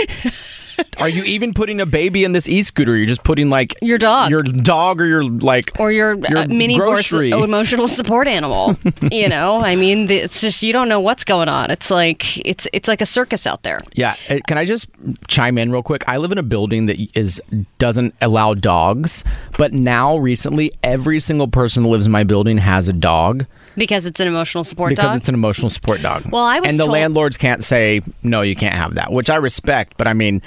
Are 0.98 1.08
you 1.08 1.24
even 1.24 1.52
putting 1.54 1.80
a 1.80 1.86
baby 1.86 2.24
in 2.24 2.32
this 2.32 2.48
e-scooter? 2.48 2.96
You're 2.96 3.06
just 3.06 3.24
putting 3.24 3.50
like 3.50 3.74
Your 3.82 3.98
dog. 3.98 4.30
your 4.30 4.42
dog, 4.42 5.00
or 5.00 5.06
your 5.06 5.24
like, 5.24 5.72
or 5.80 5.90
your, 5.90 6.14
Your 6.16 6.38
uh, 6.38 6.46
mini 6.48 6.76
horse 6.76 7.10
grocery. 7.10 7.30
emotional 7.30 7.88
support 7.88 8.28
animal. 8.28 8.76
you 9.10 9.28
know, 9.28 9.60
I 9.60 9.74
mean, 9.76 10.10
it's 10.10 10.40
just 10.40 10.62
you 10.62 10.72
don't 10.72 10.88
know 10.88 11.00
what's 11.00 11.24
going 11.24 11.48
on. 11.48 11.70
It's 11.70 11.90
like 11.90 12.38
it's 12.46 12.66
it's 12.72 12.88
like 12.88 13.00
a 13.00 13.06
circus 13.06 13.46
out 13.46 13.62
there. 13.62 13.80
Yeah, 13.94 14.14
uh, 14.30 14.38
can 14.46 14.58
I 14.58 14.64
just 14.64 14.88
chime 15.28 15.58
in 15.58 15.72
real 15.72 15.82
quick? 15.82 16.04
I 16.08 16.18
live 16.18 16.32
in 16.32 16.38
a 16.38 16.42
building 16.42 16.86
that 16.86 16.98
is 17.18 17.40
doesn't 17.78 18.14
allow 18.20 18.54
dogs, 18.54 19.24
but 19.58 19.72
now 19.72 20.16
recently 20.18 20.72
every 20.82 21.18
single 21.20 21.48
person 21.48 21.82
that 21.82 21.88
lives 21.88 22.06
in 22.06 22.12
my 22.12 22.24
building 22.24 22.58
has 22.58 22.88
a 22.88 22.92
dog. 22.92 23.46
because 23.76 24.06
it's 24.06 24.20
an 24.20 24.28
emotional 24.28 24.62
support 24.64 24.90
because 24.90 25.04
dog. 25.04 25.16
it's 25.16 25.28
an 25.28 25.34
emotional 25.34 25.70
support 25.70 26.00
dog. 26.02 26.22
Well, 26.30 26.44
I 26.44 26.60
was 26.60 26.70
and 26.70 26.78
the 26.78 26.84
told- 26.84 26.92
landlords 26.92 27.36
can't 27.36 27.64
say 27.64 28.00
no, 28.22 28.42
you 28.42 28.54
can't 28.54 28.74
have 28.74 28.94
that, 28.94 29.10
which 29.12 29.30
I 29.30 29.36
respect. 29.36 29.94
But 29.96 30.06
I 30.06 30.12
mean, 30.12 30.42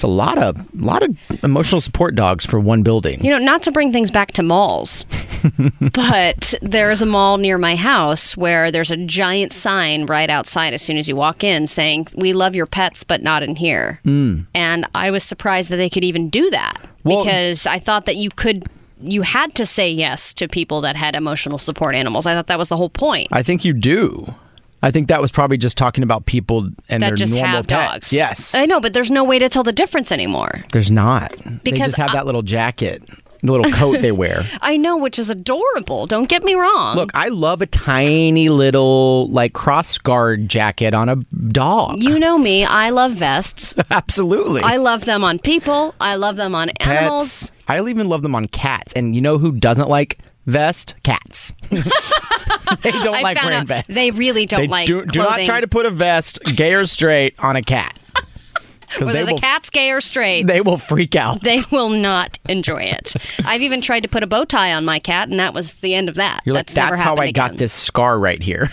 it's 0.00 0.04
a 0.04 0.08
lot 0.08 0.38
of 0.38 0.74
lot 0.80 1.02
of 1.02 1.44
emotional 1.44 1.78
support 1.78 2.14
dogs 2.14 2.46
for 2.46 2.58
one 2.58 2.82
building. 2.82 3.22
You 3.22 3.32
know, 3.32 3.38
not 3.38 3.62
to 3.64 3.70
bring 3.70 3.92
things 3.92 4.10
back 4.10 4.32
to 4.32 4.42
malls, 4.42 5.04
but 5.92 6.54
there's 6.62 7.02
a 7.02 7.06
mall 7.06 7.36
near 7.36 7.58
my 7.58 7.76
house 7.76 8.34
where 8.34 8.70
there's 8.70 8.90
a 8.90 8.96
giant 8.96 9.52
sign 9.52 10.06
right 10.06 10.30
outside 10.30 10.72
as 10.72 10.80
soon 10.80 10.96
as 10.96 11.06
you 11.06 11.16
walk 11.16 11.44
in 11.44 11.66
saying, 11.66 12.06
We 12.14 12.32
love 12.32 12.56
your 12.56 12.64
pets, 12.64 13.04
but 13.04 13.22
not 13.22 13.42
in 13.42 13.56
here. 13.56 14.00
Mm. 14.06 14.46
And 14.54 14.86
I 14.94 15.10
was 15.10 15.22
surprised 15.22 15.70
that 15.70 15.76
they 15.76 15.90
could 15.90 16.04
even 16.04 16.30
do 16.30 16.48
that 16.48 16.80
Well- 17.04 17.22
because 17.22 17.66
I 17.66 17.78
thought 17.78 18.06
that 18.06 18.16
you 18.16 18.30
could. 18.30 18.64
You 19.02 19.22
had 19.22 19.54
to 19.54 19.64
say 19.64 19.90
yes 19.90 20.34
to 20.34 20.46
people 20.46 20.82
that 20.82 20.94
had 20.94 21.16
emotional 21.16 21.56
support 21.56 21.94
animals. 21.94 22.26
I 22.26 22.34
thought 22.34 22.48
that 22.48 22.58
was 22.58 22.68
the 22.68 22.76
whole 22.76 22.90
point. 22.90 23.28
I 23.32 23.42
think 23.42 23.64
you 23.64 23.72
do. 23.72 24.34
I 24.82 24.90
think 24.90 25.08
that 25.08 25.20
was 25.20 25.30
probably 25.30 25.58
just 25.58 25.76
talking 25.76 26.02
about 26.02 26.26
people 26.26 26.70
and 26.88 27.02
that 27.02 27.08
their 27.10 27.16
just 27.16 27.34
normal 27.34 27.50
have 27.56 27.66
pets. 27.66 27.92
dogs. 27.92 28.12
Yes, 28.12 28.54
I 28.54 28.66
know, 28.66 28.80
but 28.80 28.94
there's 28.94 29.10
no 29.10 29.24
way 29.24 29.38
to 29.38 29.48
tell 29.48 29.62
the 29.62 29.72
difference 29.72 30.10
anymore. 30.10 30.50
There's 30.72 30.90
not. 30.90 31.32
because 31.36 31.62
they 31.64 31.70
just 31.72 31.96
have 31.96 32.10
I- 32.10 32.14
that 32.14 32.26
little 32.26 32.42
jacket, 32.42 33.02
the 33.42 33.52
little 33.52 33.70
coat 33.72 34.00
they 34.00 34.12
wear. 34.12 34.42
I 34.62 34.76
know, 34.76 34.96
which 34.98 35.18
is 35.18 35.28
adorable. 35.30 36.06
Don't 36.06 36.28
get 36.28 36.42
me 36.44 36.54
wrong. 36.54 36.96
Look, 36.96 37.10
I 37.14 37.28
love 37.28 37.60
a 37.62 37.66
tiny 37.66 38.48
little 38.48 39.28
like 39.28 39.52
cross 39.52 39.98
guard 39.98 40.48
jacket 40.48 40.94
on 40.94 41.08
a 41.08 41.16
dog. 41.16 42.02
you 42.02 42.18
know 42.18 42.38
me. 42.38 42.64
I 42.64 42.90
love 42.90 43.12
vests. 43.12 43.74
Absolutely. 43.90 44.62
I 44.62 44.76
love 44.78 45.04
them 45.04 45.24
on 45.24 45.38
people. 45.38 45.94
I 46.00 46.14
love 46.16 46.36
them 46.36 46.54
on 46.54 46.70
animals. 46.80 47.50
Pets. 47.50 47.52
I 47.68 47.80
even 47.88 48.08
love 48.08 48.22
them 48.22 48.34
on 48.34 48.46
cats. 48.46 48.92
And 48.94 49.14
you 49.14 49.20
know 49.20 49.38
who 49.38 49.52
doesn't 49.52 49.88
like 49.88 50.18
vest? 50.50 50.94
Cats. 51.02 51.52
they 51.70 52.90
don't 52.90 53.14
I 53.14 53.22
like 53.22 53.40
wearing 53.42 53.58
out 53.58 53.66
vests. 53.66 53.94
they 53.94 54.10
really 54.10 54.46
don't 54.46 54.60
They 54.60 54.68
like 54.68 54.86
do, 54.86 55.04
do 55.04 55.18
not 55.20 55.40
try 55.40 55.60
to 55.60 55.68
put 55.68 55.86
a 55.86 55.90
vest, 55.90 56.40
gay 56.56 56.74
or 56.74 56.86
straight, 56.86 57.34
on 57.38 57.56
a 57.56 57.62
cat. 57.62 57.96
Whether 58.98 59.24
the 59.24 59.32
will, 59.34 59.38
cat's 59.38 59.70
gay 59.70 59.92
or 59.92 60.00
straight, 60.00 60.48
they 60.48 60.60
will 60.60 60.76
freak 60.76 61.14
out. 61.14 61.42
they 61.42 61.60
will 61.70 61.90
not 61.90 62.40
enjoy 62.48 62.82
it. 62.82 63.14
I've 63.44 63.62
even 63.62 63.80
tried 63.80 64.00
to 64.00 64.08
put 64.08 64.24
a 64.24 64.26
bow 64.26 64.44
tie 64.44 64.72
on 64.74 64.84
my 64.84 64.98
cat, 64.98 65.28
and 65.28 65.38
that 65.38 65.54
was 65.54 65.74
the 65.74 65.94
end 65.94 66.08
of 66.08 66.16
that. 66.16 66.40
You're 66.44 66.56
like, 66.56 66.66
that's 66.66 66.74
never 66.74 66.96
that's 66.96 67.00
how 67.00 67.14
I 67.14 67.30
got 67.30 67.56
this 67.56 67.72
scar 67.72 68.18
right 68.18 68.42
here. 68.42 68.68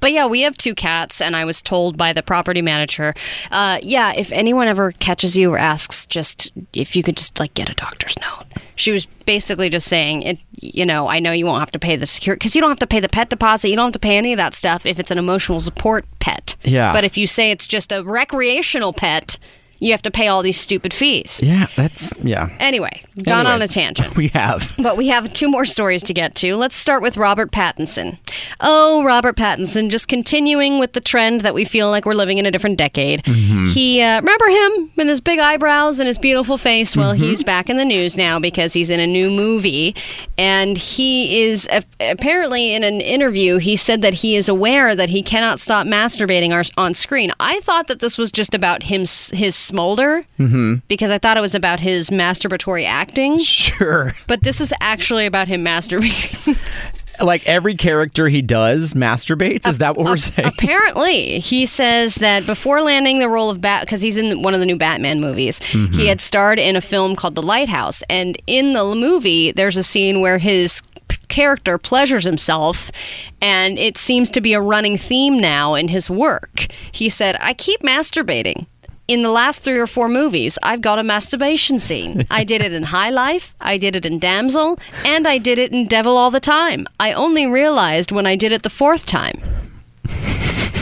But 0.00 0.10
yeah, 0.10 0.26
we 0.26 0.40
have 0.40 0.56
two 0.56 0.74
cats, 0.74 1.20
and 1.20 1.36
I 1.36 1.44
was 1.44 1.62
told 1.62 1.96
by 1.96 2.12
the 2.12 2.22
property 2.22 2.62
manager, 2.62 3.14
uh, 3.52 3.78
yeah, 3.80 4.12
if 4.16 4.32
anyone 4.32 4.66
ever 4.66 4.90
catches 4.90 5.36
you 5.36 5.52
or 5.52 5.58
asks, 5.58 6.04
just 6.04 6.50
if 6.72 6.96
you 6.96 7.04
could 7.04 7.16
just 7.16 7.38
like 7.38 7.54
get 7.54 7.70
a 7.70 7.74
doctor's 7.74 8.16
note. 8.20 8.44
She 8.76 8.92
was 8.92 9.06
basically 9.06 9.70
just 9.70 9.88
saying, 9.88 10.22
it, 10.22 10.38
you 10.52 10.84
know, 10.84 11.06
I 11.06 11.20
know 11.20 11.32
you 11.32 11.46
won't 11.46 11.60
have 11.60 11.70
to 11.72 11.78
pay 11.78 11.96
the 11.96 12.06
security 12.06 12.38
because 12.38 12.54
you 12.54 12.60
don't 12.60 12.70
have 12.70 12.78
to 12.80 12.86
pay 12.86 13.00
the 13.00 13.08
pet 13.08 13.30
deposit, 13.30 13.68
you 13.68 13.76
don't 13.76 13.86
have 13.86 13.92
to 13.92 13.98
pay 13.98 14.16
any 14.16 14.32
of 14.32 14.36
that 14.38 14.54
stuff 14.54 14.84
if 14.84 14.98
it's 14.98 15.10
an 15.10 15.18
emotional 15.18 15.60
support 15.60 16.04
pet. 16.18 16.56
Yeah. 16.62 16.92
But 16.92 17.04
if 17.04 17.16
you 17.16 17.26
say 17.26 17.50
it's 17.50 17.66
just 17.66 17.92
a 17.92 18.02
recreational 18.02 18.92
pet, 18.92 19.38
you 19.78 19.90
have 19.92 20.02
to 20.02 20.10
pay 20.10 20.28
all 20.28 20.42
these 20.42 20.60
stupid 20.60 20.92
fees. 20.94 21.40
yeah, 21.42 21.66
that's, 21.76 22.12
yeah. 22.22 22.48
Anyway, 22.58 23.02
gone 23.22 23.46
on 23.46 23.60
a 23.62 23.68
tangent. 23.68 24.16
We 24.24 24.28
have. 24.28 24.72
But 24.78 24.96
we 24.96 25.08
have 25.08 25.32
two 25.32 25.48
more 25.48 25.64
stories 25.64 26.02
to 26.04 26.14
get 26.14 26.34
to. 26.36 26.54
Let's 26.56 26.76
start 26.76 27.02
with 27.02 27.16
Robert 27.16 27.50
Pattinson. 27.50 28.18
Oh, 28.60 29.02
Robert 29.02 29.36
Pattinson, 29.36 29.90
just 29.90 30.06
continuing 30.08 30.78
with 30.78 30.92
the 30.92 31.00
trend 31.00 31.40
that 31.40 31.52
we 31.54 31.64
feel 31.64 31.90
like 31.90 32.04
we're 32.06 32.14
living 32.14 32.38
in 32.38 32.46
a 32.46 32.50
different 32.50 32.78
decade. 32.78 33.26
He, 33.26 34.00
uh, 34.00 34.20
remember 34.20 34.46
him 34.46 34.90
with 34.96 35.08
his 35.08 35.20
big 35.20 35.38
eyebrows 35.40 35.98
and 35.98 36.06
his 36.06 36.16
beautiful 36.18 36.56
face? 36.58 36.96
Well, 36.96 37.12
he's 37.12 37.42
back 37.42 37.68
in 37.68 37.76
the 37.76 37.84
news 37.84 38.16
now 38.16 38.38
because 38.38 38.72
he's 38.72 38.88
in 38.90 39.00
a 39.00 39.06
new 39.06 39.30
movie. 39.30 39.96
And 40.38 40.78
he 40.78 41.42
is, 41.42 41.68
apparently, 42.00 42.74
in 42.74 42.84
an 42.84 43.00
interview, 43.00 43.58
he 43.58 43.76
said 43.76 44.02
that 44.02 44.14
he 44.14 44.36
is 44.36 44.48
aware 44.48 44.94
that 44.94 45.08
he 45.08 45.22
cannot 45.22 45.58
stop 45.60 45.86
masturbating 45.86 46.70
on 46.76 46.94
screen. 46.94 47.32
I 47.40 47.60
thought 47.60 47.88
that 47.88 48.00
this 48.00 48.16
was 48.16 48.30
just 48.30 48.54
about 48.54 48.84
him, 48.84 49.00
his 49.00 49.63
smolder, 49.64 50.24
mm-hmm. 50.38 50.76
because 50.88 51.10
I 51.10 51.18
thought 51.18 51.36
it 51.36 51.40
was 51.40 51.54
about 51.54 51.80
his 51.80 52.10
masturbatory 52.10 52.84
acting. 52.84 53.38
Sure. 53.38 54.12
But 54.26 54.42
this 54.42 54.60
is 54.60 54.72
actually 54.80 55.26
about 55.26 55.48
him 55.48 55.64
masturbating. 55.64 56.56
Like 57.22 57.46
every 57.46 57.76
character 57.76 58.28
he 58.28 58.42
does 58.42 58.94
masturbates? 58.94 59.68
Is 59.68 59.78
that 59.78 59.96
what 59.96 60.06
we're 60.06 60.16
saying? 60.16 60.48
Apparently, 60.48 61.38
he 61.38 61.64
says 61.64 62.16
that 62.16 62.44
before 62.44 62.80
landing 62.80 63.20
the 63.20 63.28
role 63.28 63.50
of 63.50 63.60
Bat, 63.60 63.84
because 63.84 64.02
he's 64.02 64.16
in 64.16 64.42
one 64.42 64.52
of 64.52 64.58
the 64.58 64.66
new 64.66 64.76
Batman 64.76 65.20
movies, 65.20 65.58
he 65.62 65.78
mm-hmm. 65.78 66.06
had 66.06 66.20
starred 66.20 66.58
in 66.58 66.74
a 66.74 66.80
film 66.80 67.14
called 67.14 67.36
The 67.36 67.42
Lighthouse. 67.42 68.02
And 68.10 68.36
in 68.46 68.72
the 68.72 68.96
movie, 68.96 69.52
there's 69.52 69.76
a 69.76 69.84
scene 69.84 70.20
where 70.20 70.38
his 70.38 70.82
character 71.28 71.78
pleasures 71.78 72.24
himself, 72.24 72.90
and 73.40 73.78
it 73.78 73.96
seems 73.96 74.30
to 74.30 74.40
be 74.40 74.54
a 74.54 74.60
running 74.60 74.98
theme 74.98 75.38
now 75.38 75.74
in 75.74 75.88
his 75.88 76.10
work. 76.10 76.66
He 76.92 77.08
said, 77.08 77.36
I 77.40 77.54
keep 77.54 77.82
masturbating. 77.82 78.66
In 79.06 79.22
the 79.22 79.30
last 79.30 79.60
three 79.60 79.78
or 79.78 79.86
four 79.86 80.08
movies, 80.08 80.58
I've 80.62 80.80
got 80.80 80.98
a 80.98 81.02
masturbation 81.02 81.78
scene. 81.78 82.24
I 82.30 82.42
did 82.42 82.62
it 82.62 82.72
in 82.72 82.82
High 82.84 83.10
Life, 83.10 83.54
I 83.60 83.76
did 83.76 83.96
it 83.96 84.06
in 84.06 84.18
Damsel, 84.18 84.78
and 85.04 85.28
I 85.28 85.36
did 85.36 85.58
it 85.58 85.72
in 85.72 85.86
Devil 85.86 86.16
All 86.16 86.30
the 86.30 86.40
Time. 86.40 86.86
I 86.98 87.12
only 87.12 87.46
realized 87.46 88.12
when 88.12 88.26
I 88.26 88.34
did 88.34 88.50
it 88.52 88.62
the 88.62 88.70
fourth 88.70 89.04
time. 89.06 89.34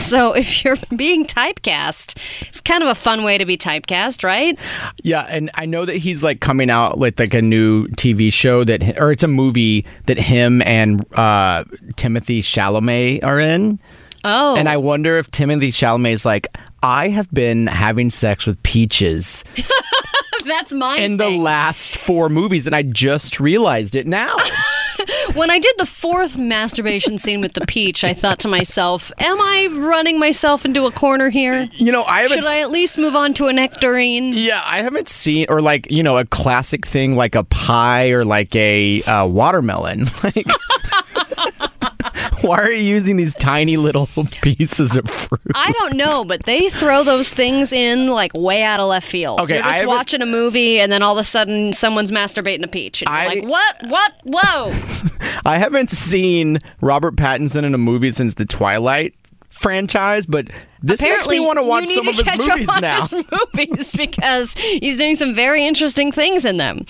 So 0.03 0.33
if 0.35 0.65
you're 0.65 0.75
being 0.95 1.25
typecast, 1.25 2.17
it's 2.49 2.59
kind 2.59 2.83
of 2.83 2.89
a 2.89 2.95
fun 2.95 3.23
way 3.23 3.37
to 3.37 3.45
be 3.45 3.55
typecast, 3.57 4.21
right? 4.23 4.59
Yeah, 5.01 5.25
and 5.29 5.49
I 5.55 5.65
know 5.65 5.85
that 5.85 5.95
he's 5.95 6.21
like 6.21 6.41
coming 6.41 6.69
out 6.69 6.97
with 6.97 7.17
like 7.19 7.33
a 7.33 7.41
new 7.41 7.87
TV 7.87 8.31
show 8.31 8.65
that, 8.65 8.99
or 8.99 9.13
it's 9.13 9.23
a 9.23 9.29
movie 9.29 9.85
that 10.07 10.17
him 10.17 10.61
and 10.63 11.01
uh, 11.13 11.63
Timothée 11.95 12.39
Chalamet 12.39 13.23
are 13.23 13.39
in. 13.39 13.79
Oh, 14.25 14.55
And 14.57 14.67
I 14.67 14.75
wonder 14.75 15.17
if 15.17 15.31
Timothée 15.31 15.69
Chalamet 15.69 16.11
is 16.11 16.25
like, 16.25 16.47
I 16.83 17.07
have 17.07 17.31
been 17.31 17.67
having 17.67 18.11
sex 18.11 18.45
with 18.45 18.61
peaches 18.61 19.43
that's 20.45 20.73
my 20.73 20.97
in 20.97 21.17
the 21.17 21.29
last 21.29 21.95
four 21.97 22.29
movies, 22.29 22.67
and 22.67 22.75
I 22.75 22.83
just 22.83 23.39
realized 23.39 23.95
it 23.95 24.07
now. 24.07 24.35
when 25.35 25.49
I 25.49 25.59
did 25.59 25.75
the 25.77 25.85
fourth 25.85 26.37
masturbation 26.37 27.17
scene 27.17 27.41
with 27.41 27.53
the 27.53 27.65
peach, 27.65 28.03
I 28.03 28.13
thought 28.13 28.39
to 28.39 28.47
myself, 28.47 29.11
"Am 29.19 29.39
I 29.39 29.67
running 29.71 30.19
myself 30.19 30.65
into 30.65 30.85
a 30.85 30.91
corner 30.91 31.29
here? 31.29 31.69
You 31.73 31.91
know, 31.91 32.03
I 32.03 32.21
haven't. 32.21 32.41
Should 32.41 32.49
I 32.49 32.61
at 32.61 32.69
least 32.69 32.97
move 32.97 33.15
on 33.15 33.33
to 33.35 33.47
a 33.47 33.53
nectarine?" 33.53 34.33
Yeah, 34.33 34.61
I 34.65 34.81
haven't 34.81 35.09
seen 35.09 35.47
or 35.49 35.61
like 35.61 35.91
you 35.91 36.03
know 36.03 36.17
a 36.17 36.25
classic 36.25 36.85
thing 36.85 37.15
like 37.15 37.35
a 37.35 37.43
pie 37.43 38.09
or 38.09 38.25
like 38.25 38.55
a 38.55 39.01
uh, 39.03 39.27
watermelon. 39.27 40.05
Like, 40.23 40.47
why 42.47 42.57
are 42.59 42.71
you 42.71 42.83
using 42.83 43.15
these 43.17 43.33
tiny 43.35 43.77
little 43.77 44.07
pieces 44.41 44.95
of 44.97 45.09
fruit? 45.09 45.41
I 45.55 45.71
don't 45.71 45.95
know, 45.95 46.23
but 46.25 46.43
they 46.45 46.69
throw 46.69 47.03
those 47.03 47.33
things 47.33 47.71
in 47.73 48.07
like 48.07 48.33
way 48.33 48.63
out 48.63 48.79
of 48.79 48.87
left 48.87 49.07
field. 49.09 49.39
Okay, 49.41 49.55
You're 49.55 49.63
just 49.63 49.85
watching 49.87 50.21
a 50.21 50.25
movie, 50.25 50.79
and 50.79 50.91
then 50.91 51.01
all 51.01 51.17
of 51.17 51.21
a 51.21 51.23
sudden, 51.23 51.73
someone's 51.73 52.11
masturbating 52.11 52.63
a 52.63 52.67
peach, 52.67 53.01
and 53.01 53.09
you're 53.09 53.17
I- 53.17 53.25
like, 53.27 53.45
"What? 53.45 53.77
What? 53.87 54.13
Whoa!" 54.25 54.71
I 55.45 55.57
haven't 55.57 55.89
seen 55.89 56.59
Robert 56.81 57.15
Pattinson 57.15 57.63
in 57.63 57.73
a 57.73 57.77
movie 57.77 58.11
since 58.11 58.35
the 58.35 58.45
Twilight 58.45 59.13
franchise, 59.53 60.25
but 60.25 60.49
this 60.81 60.99
Apparently, 60.99 61.39
makes 61.39 61.41
me 61.41 61.47
want 61.47 61.59
to 61.59 61.63
watch 61.63 61.87
some 61.87 62.07
of 62.07 62.15
his 62.15 62.23
catch 62.23 62.39
movies 62.39 62.67
up 62.69 62.75
on 62.75 62.81
now. 62.81 63.01
his 63.01 63.25
movies 63.55 63.93
because 63.93 64.53
he's 64.55 64.97
doing 64.97 65.15
some 65.15 65.33
very 65.33 65.65
interesting 65.65 66.11
things 66.11 66.43
in 66.45 66.57
them. 66.57 66.85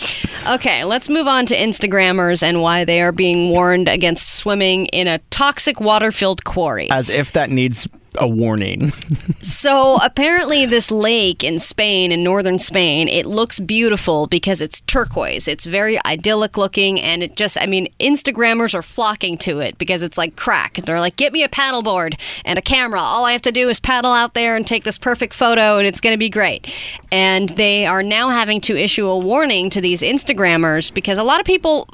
Okay, 0.50 0.84
let's 0.84 1.10
move 1.10 1.28
on 1.28 1.46
to 1.48 1.56
Instagrammers 1.56 2.42
and 2.42 2.62
why 2.62 2.86
they 2.86 3.02
are 3.02 3.12
being 3.12 3.50
warned 3.50 3.88
against 3.88 4.36
swimming 4.36 4.88
in 4.88 5.08
a 5.08 5.20
toxic 5.30 5.80
water-filled 5.80 6.44
quarry. 6.44 6.90
As 6.90 7.10
if 7.10 7.32
that 7.34 7.50
needs 7.50 7.88
a 8.20 8.28
warning. 8.28 8.92
So 9.44 9.98
apparently, 10.02 10.66
this 10.66 10.90
lake 10.90 11.44
in 11.44 11.60
Spain, 11.60 12.14
in 12.14 12.24
northern 12.24 12.60
Spain, 12.60 13.10
it 13.10 13.26
looks 13.26 13.60
beautiful 13.60 14.26
because 14.26 14.62
it's 14.62 14.80
turquoise. 14.82 15.50
It's 15.50 15.66
very 15.66 16.04
idyllic 16.06 16.58
looking, 16.58 17.00
and 17.00 17.22
it 17.22 17.36
just, 17.36 17.58
I 17.60 17.66
mean, 17.66 17.90
Instagrammers 18.00 18.74
are 18.74 18.82
flocking 18.82 19.38
to 19.40 19.60
it 19.60 19.78
because 19.78 20.02
it's 20.02 20.18
like 20.18 20.38
crack. 20.38 20.76
They're 20.76 21.02
like, 21.02 21.18
get 21.18 21.34
me 21.34 21.44
a 21.44 21.50
paddleboard 21.50 22.20
and 22.46 22.58
a 22.58 22.62
camera. 22.62 23.02
All 23.02 23.26
I 23.26 23.34
have 23.34 23.42
to 23.44 23.52
do 23.52 23.68
is 23.68 23.80
paddle 23.80 24.14
out 24.14 24.34
there 24.34 24.56
and 24.56 24.66
take 24.66 24.86
this 24.86 24.98
perfect 24.98 25.34
photo, 25.34 25.78
and 25.78 25.86
it's 25.86 26.02
going 26.02 26.14
to 26.14 26.18
be 26.18 26.30
great. 26.30 26.74
And 27.12 27.50
they 27.50 27.86
are 27.86 28.02
now 28.02 28.30
having 28.30 28.62
to 28.62 28.78
issue 28.78 29.08
a 29.08 29.20
warning 29.20 29.70
to 29.72 29.82
these 29.82 30.02
Instagrammers 30.02 30.94
because 30.94 31.18
a 31.18 31.24
lot 31.24 31.42
of 31.42 31.46
people 31.46 31.88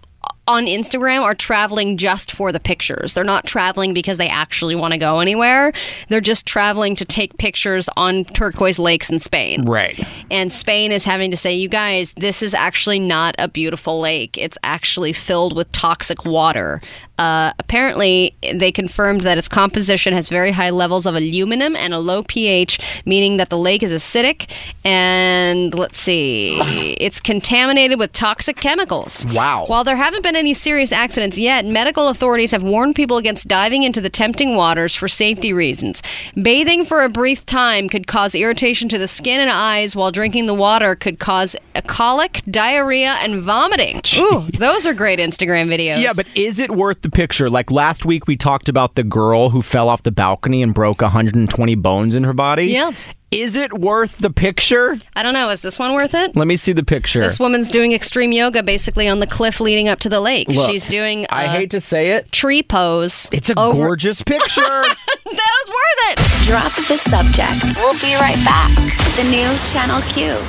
on 0.49 0.65
Instagram 0.65 1.21
are 1.21 1.35
traveling 1.35 1.95
just 1.95 2.31
for 2.31 2.51
the 2.51 2.59
pictures. 2.59 3.13
They're 3.13 3.23
not 3.23 3.45
traveling 3.45 3.93
because 3.93 4.17
they 4.17 4.27
actually 4.27 4.73
want 4.73 4.93
to 4.93 4.97
go 4.97 5.19
anywhere. 5.19 5.71
They're 6.07 6.21
just 6.21 6.47
traveling 6.47 6.95
to 6.95 7.05
take 7.05 7.37
pictures 7.37 7.87
on 7.95 8.25
turquoise 8.25 8.79
lakes 8.79 9.11
in 9.11 9.19
Spain. 9.19 9.63
right. 9.65 9.99
And 10.31 10.51
Spain 10.51 10.91
is 10.91 11.05
having 11.05 11.29
to 11.29 11.37
say, 11.37 11.53
you 11.53 11.69
guys, 11.69 12.13
this 12.13 12.41
is 12.41 12.55
actually 12.55 12.99
not 12.99 13.35
a 13.37 13.47
beautiful 13.47 13.99
lake. 13.99 14.39
It's 14.39 14.57
actually 14.63 15.13
filled 15.13 15.55
with 15.55 15.71
toxic 15.71 16.25
water. 16.25 16.81
Uh, 17.19 17.51
apparently, 17.59 18.33
they 18.53 18.71
confirmed 18.71 19.21
that 19.21 19.37
its 19.37 19.49
composition 19.49 20.13
has 20.13 20.29
very 20.29 20.51
high 20.51 20.69
levels 20.69 21.05
of 21.05 21.15
aluminum 21.15 21.75
and 21.75 21.93
a 21.93 21.99
low 21.99 22.23
pH, 22.23 22.79
meaning 23.05 23.35
that 23.35 23.49
the 23.49 23.57
lake 23.57 23.83
is 23.83 23.91
acidic. 23.91 24.49
And 24.85 25.73
let's 25.73 25.99
see, 25.99 26.57
it's 26.97 27.19
contaminated 27.19 27.99
with 27.99 28.13
toxic 28.13 28.55
chemicals. 28.55 29.25
Wow. 29.33 29.65
While 29.67 29.83
there 29.83 29.97
haven't 29.97 30.23
been 30.23 30.37
any 30.37 30.53
serious 30.53 30.93
accidents 30.93 31.37
yet, 31.37 31.65
medical 31.65 32.07
authorities 32.07 32.51
have 32.51 32.63
warned 32.63 32.95
people 32.95 33.17
against 33.17 33.49
diving 33.49 33.83
into 33.83 33.99
the 33.99 34.09
tempting 34.09 34.55
waters 34.55 34.95
for 34.95 35.09
safety 35.09 35.51
reasons. 35.51 36.01
Bathing 36.41 36.85
for 36.85 37.03
a 37.03 37.09
brief 37.09 37.45
time 37.45 37.89
could 37.89 38.07
cause 38.07 38.33
irritation 38.33 38.87
to 38.87 38.97
the 38.97 39.09
skin 39.09 39.41
and 39.41 39.51
eyes, 39.51 39.93
while 39.93 40.11
drinking 40.11 40.45
the 40.45 40.53
water 40.53 40.95
could 40.95 41.19
cause 41.19 41.57
a 41.75 41.81
colic, 41.81 42.41
diarrhea, 42.49 43.17
and 43.21 43.41
vomiting. 43.41 44.01
Ooh, 44.17 44.45
those 44.57 44.87
are 44.87 44.93
great 44.93 45.19
Instagram 45.19 45.67
videos. 45.67 46.01
Yeah, 46.01 46.13
but 46.15 46.25
is 46.33 46.59
it 46.59 46.71
worth 46.71 47.01
the 47.01 47.08
picture? 47.09 47.49
Like 47.49 47.71
last 47.71 48.05
week, 48.05 48.27
we 48.27 48.37
talked 48.37 48.69
about 48.69 48.95
the 48.95 49.03
girl 49.03 49.49
who 49.49 49.61
fell 49.61 49.89
off 49.89 50.03
the 50.03 50.11
balcony 50.11 50.61
and 50.63 50.73
broke 50.73 51.01
120 51.01 51.75
bones 51.75 52.15
in 52.15 52.23
her 52.23 52.33
body. 52.33 52.67
Yeah. 52.67 52.91
Is 53.31 53.55
it 53.55 53.71
worth 53.77 54.17
the 54.17 54.31
picture? 54.31 54.97
I 55.15 55.21
don't 55.21 55.33
know. 55.33 55.51
Is 55.51 55.61
this 55.61 55.77
one 55.77 55.93
worth 55.93 56.15
it? 56.15 56.35
Let 56.35 56.47
me 56.47 56.57
see 56.57 56.71
the 56.73 56.83
picture. 56.83 57.21
This 57.21 57.39
woman's 57.39 57.69
doing 57.69 57.91
extreme 57.91 58.31
yoga 58.31 58.63
basically 58.63 59.07
on 59.07 59.19
the 59.19 59.27
cliff 59.27 59.59
leading 59.59 59.87
up 59.87 59.99
to 59.99 60.09
the 60.09 60.19
lake. 60.19 60.47
Look, 60.49 60.67
She's 60.69 60.87
doing 60.87 61.25
a 61.25 61.35
I 61.35 61.45
hate 61.47 61.69
to 61.71 61.79
say 61.79 62.11
it. 62.13 62.31
tree 62.31 62.63
pose. 62.63 63.29
It's 63.31 63.51
a 63.51 63.59
over- 63.59 63.75
gorgeous 63.85 64.23
picture. 64.23 64.61
that 64.61 64.85
was 65.25 65.67
worth 65.69 66.17
it. 66.17 66.45
Drop 66.47 66.73
the 66.87 66.97
subject. 66.97 67.77
We'll 67.77 67.93
be 68.01 68.15
right 68.15 68.43
back. 68.43 68.75
The 69.15 69.25
new 69.29 69.55
Channel 69.63 70.01
Q. 70.09 70.39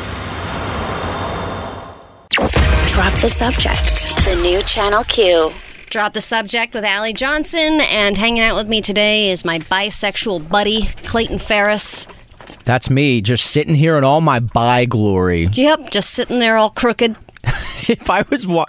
Drop 2.95 3.13
the 3.21 3.29
subject. 3.29 4.09
The 4.25 4.39
new 4.43 4.63
Channel 4.63 5.05
Q. 5.05 5.51
Drop 5.91 6.13
the 6.13 6.21
subject 6.21 6.73
with 6.73 6.85
Allie 6.85 7.13
Johnson, 7.13 7.81
and 7.81 8.17
hanging 8.17 8.45
out 8.45 8.55
with 8.55 8.69
me 8.69 8.81
today 8.81 9.31
is 9.31 9.45
my 9.45 9.59
bisexual 9.59 10.49
buddy, 10.49 10.83
Clayton 11.03 11.41
Ferris. 11.41 12.07
That's 12.65 12.89
me, 12.89 13.21
just 13.21 13.51
sitting 13.51 13.75
here 13.75 13.99
in 13.99 14.05
all 14.05 14.21
my 14.21 14.39
bi 14.39 14.85
glory. 14.85 15.47
Yep, 15.47 15.91
just 15.91 16.11
sitting 16.11 16.39
there 16.39 16.57
all 16.57 16.71
crooked. 16.71 17.17
If 17.89 18.09
I 18.09 18.23
was 18.31 18.47
wa- 18.47 18.67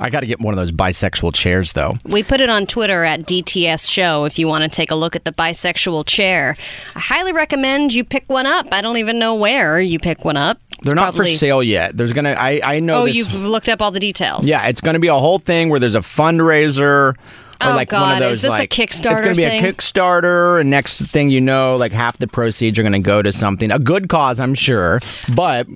I 0.00 0.10
got 0.10 0.20
to 0.20 0.26
get 0.26 0.40
one 0.40 0.52
of 0.52 0.56
those 0.56 0.72
bisexual 0.72 1.34
chairs 1.34 1.74
though. 1.74 1.92
We 2.04 2.24
put 2.24 2.40
it 2.40 2.50
on 2.50 2.66
Twitter 2.66 3.04
at 3.04 3.20
DTS 3.20 3.88
Show 3.88 4.24
if 4.24 4.38
you 4.40 4.48
want 4.48 4.64
to 4.64 4.70
take 4.70 4.90
a 4.90 4.96
look 4.96 5.14
at 5.14 5.24
the 5.24 5.30
bisexual 5.30 6.04
chair. 6.06 6.56
I 6.96 6.98
highly 6.98 7.32
recommend 7.32 7.94
you 7.94 8.02
pick 8.02 8.24
one 8.28 8.46
up. 8.46 8.66
I 8.72 8.80
don't 8.82 8.96
even 8.96 9.20
know 9.20 9.36
where 9.36 9.78
you 9.80 10.00
pick 10.00 10.24
one 10.24 10.36
up. 10.36 10.58
They're 10.82 10.94
not 10.94 11.14
probably- 11.14 11.32
for 11.32 11.36
sale 11.38 11.62
yet. 11.62 11.96
There's 11.96 12.12
gonna. 12.12 12.32
I 12.38 12.60
I 12.62 12.80
know. 12.80 13.02
Oh, 13.02 13.06
this, 13.06 13.16
you've 13.16 13.34
looked 13.34 13.68
up 13.68 13.80
all 13.82 13.90
the 13.90 14.00
details. 14.00 14.46
Yeah, 14.48 14.66
it's 14.66 14.80
gonna 14.80 14.98
be 14.98 15.08
a 15.08 15.14
whole 15.14 15.38
thing 15.38 15.68
where 15.70 15.80
there's 15.80 15.94
a 15.94 16.00
fundraiser. 16.00 16.80
Or 16.82 17.16
Oh, 17.62 17.70
like 17.70 17.90
one 17.90 18.00
God, 18.02 18.12
of 18.22 18.28
those, 18.28 18.32
is 18.38 18.42
this 18.42 18.52
a 18.54 18.58
like, 18.58 18.70
Kickstarter 18.70 19.12
It's 19.12 19.20
gonna 19.22 19.34
be 19.34 19.44
thing? 19.44 19.64
a 19.64 19.72
Kickstarter, 19.72 20.60
and 20.60 20.68
next 20.68 21.06
thing 21.06 21.30
you 21.30 21.40
know, 21.40 21.76
like 21.76 21.90
half 21.92 22.18
the 22.18 22.26
proceeds 22.26 22.78
are 22.78 22.82
gonna 22.82 22.98
go 22.98 23.22
to 23.22 23.32
something, 23.32 23.70
a 23.70 23.78
good 23.78 24.10
cause, 24.10 24.38
I'm 24.40 24.54
sure. 24.54 25.00
But 25.34 25.66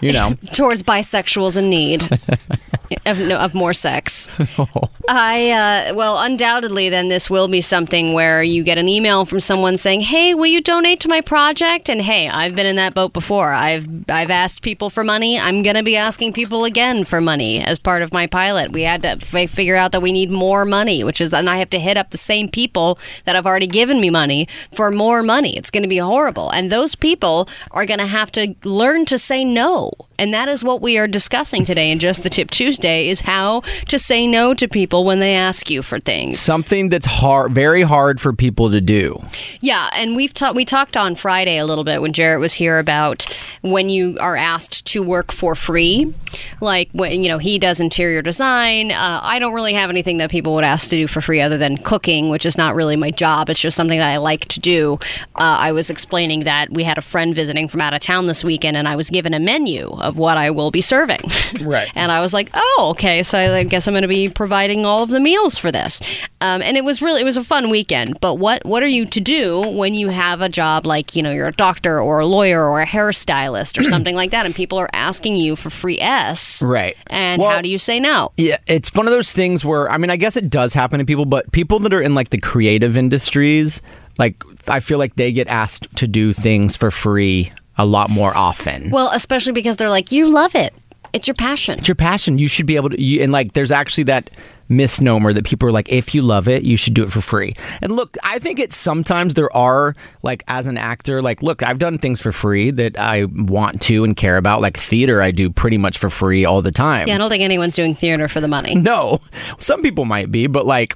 you 0.00 0.12
know, 0.12 0.34
towards 0.52 0.82
bisexuals 0.82 1.56
in 1.56 1.68
need 1.68 2.02
of, 3.06 3.18
no, 3.20 3.38
of 3.38 3.54
more 3.54 3.72
sex. 3.72 4.30
I, 5.08 5.50
uh, 5.90 5.94
well, 5.94 6.20
undoubtedly, 6.20 6.88
then 6.88 7.08
this 7.08 7.30
will 7.30 7.48
be 7.48 7.60
something 7.60 8.12
where 8.12 8.42
you 8.42 8.64
get 8.64 8.78
an 8.78 8.88
email 8.88 9.24
from 9.24 9.40
someone 9.40 9.76
saying, 9.76 10.00
"Hey, 10.00 10.34
will 10.34 10.46
you 10.46 10.60
donate 10.60 11.00
to 11.00 11.08
my 11.08 11.20
project?" 11.20 11.88
And 11.88 12.00
hey, 12.02 12.28
I've 12.28 12.54
been 12.56 12.66
in 12.66 12.76
that 12.76 12.94
boat 12.94 13.12
before. 13.12 13.52
I've 13.52 13.86
I've 14.08 14.30
asked 14.30 14.62
people 14.62 14.90
for 14.90 15.04
money. 15.04 15.38
I'm 15.38 15.62
gonna 15.62 15.82
be 15.82 15.96
asking 15.96 16.32
people 16.32 16.64
again 16.64 17.04
for 17.04 17.20
money 17.20 17.62
as 17.62 17.78
part 17.78 18.02
of 18.02 18.12
my 18.12 18.26
pilot. 18.26 18.72
We 18.72 18.82
had 18.82 19.02
to 19.02 19.10
f- 19.10 19.50
figure 19.50 19.76
out 19.76 19.92
that 19.92 20.02
we 20.02 20.12
need 20.12 20.30
more 20.30 20.64
money, 20.64 21.04
which 21.04 21.20
is, 21.20 21.32
and 21.32 21.48
I 21.48 21.58
have 21.58 21.70
to 21.70 21.78
hit 21.78 21.96
up 21.96 22.10
the 22.10 22.18
same 22.18 22.48
people 22.48 22.98
that 23.24 23.36
have 23.36 23.46
already 23.46 23.66
given 23.68 24.00
me 24.00 24.10
money 24.10 24.48
for 24.72 24.90
more 24.90 25.22
money. 25.22 25.56
It's 25.56 25.70
gonna 25.70 25.88
be 25.88 25.98
horrible, 25.98 26.50
and 26.50 26.70
those 26.70 26.96
people 26.96 27.48
are 27.70 27.86
gonna 27.86 28.06
have 28.06 28.32
to 28.32 28.54
learn 28.64 29.04
to 29.06 29.18
say 29.18 29.44
no. 29.44 29.85
And 30.18 30.32
that 30.32 30.48
is 30.48 30.64
what 30.64 30.80
we 30.80 30.96
are 30.98 31.06
discussing 31.06 31.64
today 31.64 31.90
in 31.90 31.98
Just 31.98 32.22
the 32.22 32.30
Tip 32.30 32.50
Tuesday 32.50 33.08
is 33.08 33.20
how 33.20 33.60
to 33.88 33.98
say 33.98 34.26
no 34.26 34.54
to 34.54 34.66
people 34.66 35.04
when 35.04 35.20
they 35.20 35.34
ask 35.34 35.68
you 35.70 35.82
for 35.82 36.00
things. 36.00 36.38
something 36.38 36.88
that's 36.88 37.06
hard, 37.06 37.52
very 37.52 37.82
hard 37.82 38.20
for 38.20 38.32
people 38.32 38.70
to 38.70 38.80
do. 38.80 39.22
Yeah, 39.60 39.90
and 39.94 40.16
we've 40.16 40.32
ta- 40.32 40.52
we 40.54 40.64
talked 40.64 40.96
on 40.96 41.16
Friday 41.16 41.58
a 41.58 41.66
little 41.66 41.84
bit 41.84 42.00
when 42.00 42.12
Jarrett 42.12 42.40
was 42.40 42.54
here 42.54 42.78
about 42.78 43.24
when 43.60 43.88
you 43.88 44.16
are 44.20 44.36
asked 44.36 44.86
to 44.86 45.02
work 45.02 45.32
for 45.32 45.54
free, 45.54 46.14
like 46.62 46.88
when 46.92 47.22
you 47.22 47.28
know 47.28 47.38
he 47.38 47.58
does 47.58 47.78
interior 47.78 48.22
design. 48.22 48.92
Uh, 48.92 49.20
I 49.22 49.38
don't 49.38 49.52
really 49.54 49.74
have 49.74 49.90
anything 49.90 50.16
that 50.18 50.30
people 50.30 50.54
would 50.54 50.64
ask 50.64 50.88
to 50.90 50.96
do 50.96 51.06
for 51.06 51.20
free 51.20 51.42
other 51.42 51.58
than 51.58 51.76
cooking, 51.76 52.30
which 52.30 52.46
is 52.46 52.56
not 52.56 52.74
really 52.74 52.96
my 52.96 53.10
job. 53.10 53.50
It's 53.50 53.60
just 53.60 53.76
something 53.76 53.98
that 53.98 54.10
I 54.10 54.16
like 54.16 54.46
to 54.46 54.60
do. 54.60 54.98
Uh, 55.34 55.58
I 55.60 55.72
was 55.72 55.90
explaining 55.90 56.44
that 56.44 56.70
we 56.70 56.84
had 56.84 56.96
a 56.96 57.02
friend 57.02 57.34
visiting 57.34 57.68
from 57.68 57.82
out 57.82 57.92
of 57.92 58.00
town 58.00 58.26
this 58.26 58.42
weekend, 58.42 58.76
and 58.78 58.88
I 58.88 58.96
was 58.96 59.10
given 59.10 59.34
a 59.34 59.38
menu 59.38 59.75
of 59.84 60.16
what 60.18 60.38
I 60.38 60.50
will 60.50 60.70
be 60.70 60.80
serving. 60.80 61.20
Right. 61.62 61.90
and 61.94 62.12
I 62.12 62.20
was 62.20 62.34
like, 62.34 62.50
oh, 62.54 62.88
okay, 62.92 63.22
so 63.22 63.38
I 63.38 63.64
guess 63.64 63.88
I'm 63.88 63.92
going 63.92 64.02
to 64.02 64.08
be 64.08 64.28
providing 64.28 64.84
all 64.84 65.02
of 65.02 65.08
the 65.10 65.20
meals 65.20 65.56
for 65.58 65.72
this. 65.72 66.00
Um, 66.40 66.60
and 66.62 66.76
it 66.76 66.84
was 66.84 67.00
really 67.00 67.22
it 67.22 67.24
was 67.24 67.36
a 67.36 67.44
fun 67.44 67.70
weekend. 67.70 68.20
But 68.20 68.34
what 68.38 68.64
what 68.64 68.82
are 68.82 68.86
you 68.88 69.06
to 69.06 69.20
do 69.20 69.66
when 69.70 69.94
you 69.94 70.08
have 70.10 70.42
a 70.42 70.48
job 70.48 70.86
like 70.86 71.16
you 71.16 71.22
know 71.22 71.30
you're 71.30 71.48
a 71.48 71.52
doctor 71.52 71.98
or 72.00 72.20
a 72.20 72.26
lawyer 72.26 72.64
or 72.68 72.80
a 72.80 72.86
hairstylist 72.86 73.78
or 73.78 73.82
something 73.94 74.14
like 74.14 74.30
that, 74.32 74.44
and 74.46 74.54
people 74.54 74.78
are 74.78 74.90
asking 74.92 75.36
you 75.36 75.56
for 75.56 75.70
free 75.70 75.98
s 76.00 76.62
Right. 76.62 76.96
And 77.08 77.40
Well- 77.40 77.50
how 77.50 77.60
do 77.62 77.68
you 77.70 77.78
say 77.78 77.98
no? 78.00 78.30
Yeah, 78.36 78.58
it's 78.66 78.92
one 78.94 79.06
of 79.06 79.12
those 79.12 79.32
things 79.32 79.64
where 79.64 79.90
I 79.90 79.96
mean, 79.98 80.10
I 80.10 80.16
guess 80.16 80.36
it 80.36 80.50
does 80.50 80.74
happen 80.74 80.98
to 80.98 81.04
people, 81.06 81.24
but 81.24 81.50
people 81.52 81.78
that 81.80 81.92
are 81.92 82.02
in 82.02 82.14
like 82.14 82.30
the 82.30 82.38
creative 82.38 82.96
industries, 82.96 83.80
like 84.18 84.42
I 84.68 84.80
feel 84.80 84.98
like 84.98 85.14
they 85.16 85.32
get 85.32 85.48
asked 85.48 85.96
to 85.96 86.06
do 86.06 86.32
things 86.32 86.76
for 86.76 86.90
free 86.90 87.52
a 87.78 87.84
lot 87.86 88.10
more 88.10 88.36
often. 88.36 88.90
Well, 88.90 89.10
especially 89.12 89.52
because 89.52 89.76
they're 89.76 89.90
like, 89.90 90.12
you 90.12 90.28
love 90.28 90.54
it. 90.54 90.72
It's 91.12 91.26
your 91.28 91.34
passion. 91.34 91.78
It's 91.78 91.88
your 91.88 91.94
passion. 91.94 92.38
You 92.38 92.48
should 92.48 92.66
be 92.66 92.76
able 92.76 92.90
to. 92.90 93.00
You, 93.00 93.22
and 93.22 93.32
like, 93.32 93.52
there's 93.54 93.70
actually 93.70 94.04
that 94.04 94.28
misnomer 94.68 95.32
that 95.32 95.44
people 95.44 95.66
are 95.68 95.72
like, 95.72 95.88
if 95.88 96.14
you 96.14 96.20
love 96.20 96.48
it, 96.48 96.64
you 96.64 96.76
should 96.76 96.92
do 96.92 97.04
it 97.04 97.12
for 97.12 97.20
free. 97.20 97.54
And 97.80 97.92
look, 97.92 98.16
I 98.24 98.38
think 98.38 98.58
it's 98.58 98.76
sometimes 98.76 99.34
there 99.34 99.54
are 99.56 99.94
like, 100.22 100.42
as 100.48 100.66
an 100.66 100.76
actor, 100.76 101.22
like, 101.22 101.42
look, 101.42 101.62
I've 101.62 101.78
done 101.78 101.96
things 101.98 102.20
for 102.20 102.32
free 102.32 102.70
that 102.72 102.98
I 102.98 103.24
want 103.26 103.80
to 103.82 104.04
and 104.04 104.16
care 104.16 104.36
about. 104.36 104.60
Like 104.60 104.76
theater, 104.76 105.22
I 105.22 105.30
do 105.30 105.48
pretty 105.48 105.78
much 105.78 105.96
for 105.96 106.10
free 106.10 106.44
all 106.44 106.60
the 106.60 106.72
time. 106.72 107.08
Yeah, 107.08 107.14
I 107.14 107.18
don't 107.18 107.30
think 107.30 107.44
anyone's 107.44 107.76
doing 107.76 107.94
theater 107.94 108.28
for 108.28 108.40
the 108.40 108.48
money. 108.48 108.74
No, 108.86 109.18
some 109.58 109.82
people 109.82 110.04
might 110.04 110.30
be, 110.30 110.48
but 110.48 110.66
like, 110.66 110.94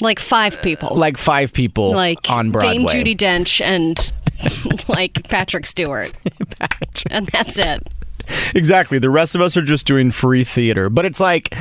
Like 0.00 0.18
five 0.18 0.60
people. 0.62 0.96
like 0.96 1.16
five 1.16 1.52
people 1.52 1.92
like 1.92 2.18
on 2.30 2.50
Broadway. 2.50 2.78
Dame 2.78 2.86
Judi 2.86 3.16
Dench 3.16 3.60
and 3.60 3.96
like 4.88 5.28
Patrick 5.28 5.66
Stewart. 5.66 6.12
Patrick. 6.58 7.02
And 7.10 7.26
that's 7.28 7.58
it. 7.58 7.88
Exactly. 8.54 8.98
The 8.98 9.10
rest 9.10 9.34
of 9.34 9.40
us 9.40 9.56
are 9.56 9.62
just 9.62 9.86
doing 9.86 10.10
free 10.10 10.44
theater. 10.44 10.88
But 10.90 11.04
it's 11.06 11.20
like 11.20 11.54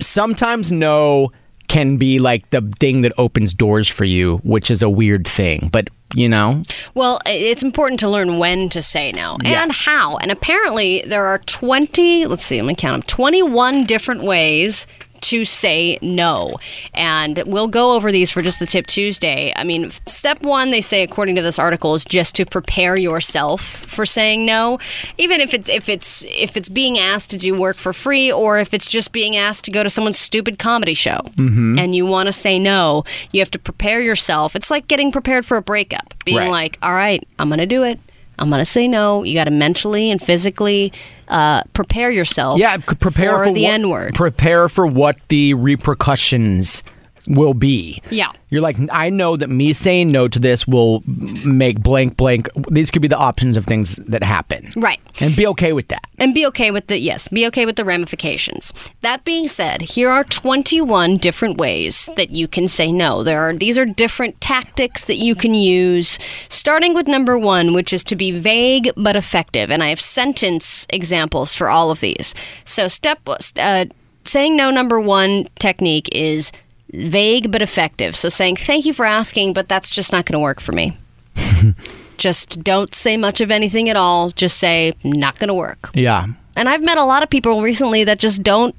sometimes 0.00 0.72
no 0.72 1.30
can 1.68 1.96
be 1.96 2.18
like 2.18 2.50
the 2.50 2.62
thing 2.80 3.02
that 3.02 3.12
opens 3.16 3.54
doors 3.54 3.86
for 3.88 4.04
you, 4.04 4.38
which 4.38 4.70
is 4.70 4.82
a 4.82 4.90
weird 4.90 5.26
thing. 5.26 5.68
But 5.72 5.88
you 6.12 6.28
know, 6.28 6.62
Well, 6.94 7.20
it's 7.24 7.62
important 7.62 8.00
to 8.00 8.08
learn 8.08 8.38
when 8.38 8.68
to 8.70 8.82
say 8.82 9.12
no 9.12 9.36
Yeah. 9.44 9.62
and 9.62 9.70
how. 9.70 10.16
And 10.16 10.32
apparently, 10.32 11.02
there 11.06 11.24
are 11.26 11.38
20, 11.38 12.26
let's 12.26 12.44
see, 12.44 12.60
let 12.60 12.66
me 12.66 12.74
count 12.74 12.94
them 13.02 13.06
21 13.06 13.84
different 13.84 14.24
ways 14.24 14.88
to 15.22 15.44
say 15.44 15.98
no. 16.02 16.58
And 16.94 17.42
we'll 17.46 17.68
go 17.68 17.94
over 17.94 18.10
these 18.12 18.30
for 18.30 18.42
just 18.42 18.60
the 18.60 18.66
tip 18.66 18.86
Tuesday. 18.86 19.52
I 19.56 19.64
mean, 19.64 19.90
step 20.06 20.42
one, 20.42 20.70
they 20.70 20.80
say, 20.80 21.02
according 21.02 21.36
to 21.36 21.42
this 21.42 21.58
article, 21.58 21.94
is 21.94 22.04
just 22.04 22.34
to 22.36 22.46
prepare 22.46 22.96
yourself 22.96 23.62
for 23.62 24.06
saying 24.06 24.44
no. 24.44 24.78
Even 25.18 25.40
if 25.40 25.54
it's 25.54 25.68
if 25.68 25.88
it's 25.88 26.24
if 26.28 26.56
it's 26.56 26.68
being 26.68 26.98
asked 26.98 27.30
to 27.30 27.36
do 27.36 27.58
work 27.58 27.76
for 27.76 27.92
free 27.92 28.32
or 28.32 28.58
if 28.58 28.74
it's 28.74 28.88
just 28.88 29.12
being 29.12 29.36
asked 29.36 29.64
to 29.66 29.70
go 29.70 29.82
to 29.82 29.90
someone's 29.90 30.18
stupid 30.18 30.58
comedy 30.58 30.94
show 30.94 31.18
mm-hmm. 31.36 31.78
and 31.78 31.94
you 31.94 32.06
want 32.06 32.26
to 32.26 32.32
say 32.32 32.58
no, 32.58 33.04
you 33.32 33.40
have 33.40 33.50
to 33.50 33.58
prepare 33.58 34.00
yourself. 34.00 34.56
It's 34.56 34.70
like 34.70 34.88
getting 34.88 35.12
prepared 35.12 35.44
for 35.46 35.56
a 35.56 35.62
breakup. 35.62 36.14
Being 36.24 36.38
Right. 36.38 36.50
like, 36.50 36.78
all 36.82 36.92
right, 36.92 37.26
I'm 37.38 37.48
going 37.48 37.58
to 37.60 37.66
do 37.66 37.82
it. 37.84 37.98
I'm 38.40 38.48
going 38.48 38.60
to 38.60 38.64
say 38.64 38.88
no. 38.88 39.22
You 39.22 39.34
got 39.34 39.44
to 39.44 39.50
mentally 39.50 40.10
and 40.10 40.20
physically 40.20 40.92
uh, 41.28 41.62
prepare 41.74 42.10
yourself 42.10 42.58
yeah, 42.58 42.76
prepare 42.78 43.36
for, 43.36 43.46
for, 43.46 43.52
the 43.52 43.66
N 43.66 43.88
word. 43.88 44.14
Prepare 44.14 44.68
for 44.68 44.86
what 44.86 45.16
the 45.28 45.54
repercussions 45.54 46.82
will 47.26 47.54
be. 47.54 48.02
Yeah. 48.10 48.32
You're 48.50 48.62
like, 48.62 48.76
I 48.90 49.10
know 49.10 49.36
that 49.36 49.48
me 49.48 49.72
saying 49.72 50.10
no 50.10 50.28
to 50.28 50.38
this 50.38 50.66
will 50.66 51.02
make 51.06 51.80
blank 51.80 52.16
blank. 52.16 52.48
These 52.70 52.90
could 52.90 53.02
be 53.02 53.08
the 53.08 53.16
options 53.16 53.56
of 53.56 53.64
things 53.64 53.96
that 53.96 54.22
happen. 54.22 54.72
Right. 54.76 55.00
And 55.20 55.36
be 55.36 55.46
okay 55.48 55.72
with 55.72 55.88
that. 55.88 56.04
And 56.18 56.34
be 56.34 56.46
okay 56.46 56.70
with 56.70 56.88
the, 56.88 56.98
yes, 56.98 57.28
be 57.28 57.46
okay 57.46 57.66
with 57.66 57.76
the 57.76 57.84
ramifications. 57.84 58.72
That 59.02 59.24
being 59.24 59.48
said, 59.48 59.82
here 59.82 60.08
are 60.08 60.24
21 60.24 61.18
different 61.18 61.58
ways 61.58 62.08
that 62.16 62.30
you 62.30 62.48
can 62.48 62.68
say 62.68 62.90
no. 62.90 63.22
There 63.22 63.40
are, 63.40 63.52
these 63.52 63.78
are 63.78 63.86
different 63.86 64.40
tactics 64.40 65.04
that 65.04 65.16
you 65.16 65.34
can 65.34 65.54
use, 65.54 66.18
starting 66.48 66.94
with 66.94 67.06
number 67.06 67.38
one, 67.38 67.72
which 67.72 67.92
is 67.92 68.04
to 68.04 68.16
be 68.16 68.30
vague 68.32 68.90
but 68.96 69.16
effective. 69.16 69.70
And 69.70 69.82
I 69.82 69.88
have 69.88 70.00
sentence 70.00 70.86
examples 70.90 71.54
for 71.54 71.68
all 71.68 71.90
of 71.90 72.00
these. 72.00 72.34
So, 72.64 72.88
step, 72.88 73.20
uh, 73.26 73.84
saying 74.24 74.56
no 74.56 74.70
number 74.70 75.00
one 75.00 75.46
technique 75.58 76.08
is 76.12 76.52
vague 76.92 77.50
but 77.50 77.62
effective. 77.62 78.16
So 78.16 78.28
saying, 78.28 78.56
thank 78.56 78.86
you 78.86 78.92
for 78.92 79.04
asking, 79.04 79.52
but 79.52 79.68
that's 79.68 79.94
just 79.94 80.12
not 80.12 80.26
going 80.26 80.34
to 80.34 80.42
work 80.42 80.60
for 80.60 80.72
me. 80.72 80.96
just 82.18 82.62
don't 82.62 82.94
say 82.94 83.16
much 83.16 83.40
of 83.40 83.50
anything 83.50 83.88
at 83.88 83.96
all. 83.96 84.30
Just 84.30 84.58
say, 84.58 84.92
not 85.04 85.38
going 85.38 85.48
to 85.48 85.54
work. 85.54 85.90
Yeah. 85.94 86.26
And 86.56 86.68
I've 86.68 86.82
met 86.82 86.98
a 86.98 87.04
lot 87.04 87.22
of 87.22 87.30
people 87.30 87.62
recently 87.62 88.04
that 88.04 88.18
just 88.18 88.42
don't. 88.42 88.74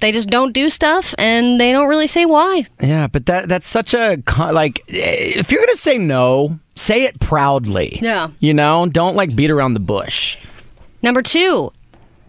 They 0.00 0.10
just 0.10 0.28
don't 0.28 0.52
do 0.52 0.70
stuff, 0.70 1.14
and 1.18 1.60
they 1.60 1.70
don't 1.70 1.88
really 1.88 2.08
say 2.08 2.26
why. 2.26 2.66
Yeah, 2.80 3.06
but 3.06 3.26
that 3.26 3.48
that's 3.48 3.68
such 3.68 3.94
a 3.94 4.20
like 4.36 4.80
eh, 4.88 5.38
if 5.38 5.52
you're 5.52 5.60
gonna 5.60 5.76
say 5.76 5.98
no, 5.98 6.58
say 6.74 7.04
it 7.04 7.20
proudly. 7.20 8.00
Yeah. 8.02 8.28
You 8.40 8.54
know, 8.54 8.88
don't 8.90 9.14
like 9.14 9.36
beat 9.36 9.52
around 9.52 9.74
the 9.74 9.80
bush. 9.80 10.36
Number 11.00 11.22
two, 11.22 11.72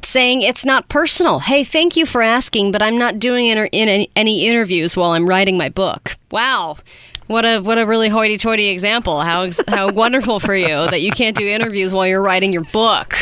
saying 0.06 0.42
it's 0.42 0.66
not 0.66 0.90
personal. 0.90 1.40
Hey, 1.40 1.64
thank 1.64 1.96
you 1.96 2.06
for 2.06 2.22
asking, 2.22 2.72
but 2.72 2.82
I'm 2.82 2.98
not 2.98 3.20
doing 3.20 3.48
inter- 3.48 3.70
in 3.72 4.08
any, 4.16 4.48
interviews 4.48 4.96
while 4.96 5.12
I'm 5.12 5.28
writing 5.28 5.58
my 5.58 5.70
book. 5.70 6.16
Wow. 6.32 6.78
What 7.28 7.44
a 7.44 7.60
what 7.60 7.80
a 7.80 7.86
really 7.86 8.10
hoity-toity 8.10 8.70
example. 8.70 9.22
How 9.22 9.50
how 9.68 9.92
wonderful 9.92 10.40
for 10.40 10.56
you 10.56 10.68
that 10.68 11.02
you 11.02 11.12
can't 11.12 11.36
do 11.36 11.48
interviews 11.48 11.94
while 11.94 12.06
you're 12.06 12.22
writing 12.22 12.54
your 12.54 12.66
book. 12.66 13.16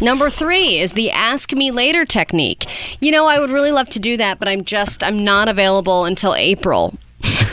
Number 0.00 0.30
three 0.30 0.78
is 0.78 0.94
the 0.94 1.10
ask 1.10 1.52
me 1.52 1.70
later 1.70 2.04
technique. 2.04 2.66
You 3.00 3.12
know, 3.12 3.26
I 3.26 3.38
would 3.38 3.50
really 3.50 3.70
love 3.70 3.88
to 3.90 4.00
do 4.00 4.16
that, 4.16 4.38
but 4.38 4.48
I'm 4.48 4.64
just 4.64 5.04
I'm 5.04 5.24
not 5.24 5.48
available 5.48 6.06
until 6.06 6.34
April. 6.34 6.94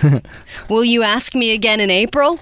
Will 0.70 0.86
you 0.86 1.04
ask 1.04 1.36
me 1.36 1.54
again 1.54 1.80
in 1.80 1.90
April? 1.90 2.40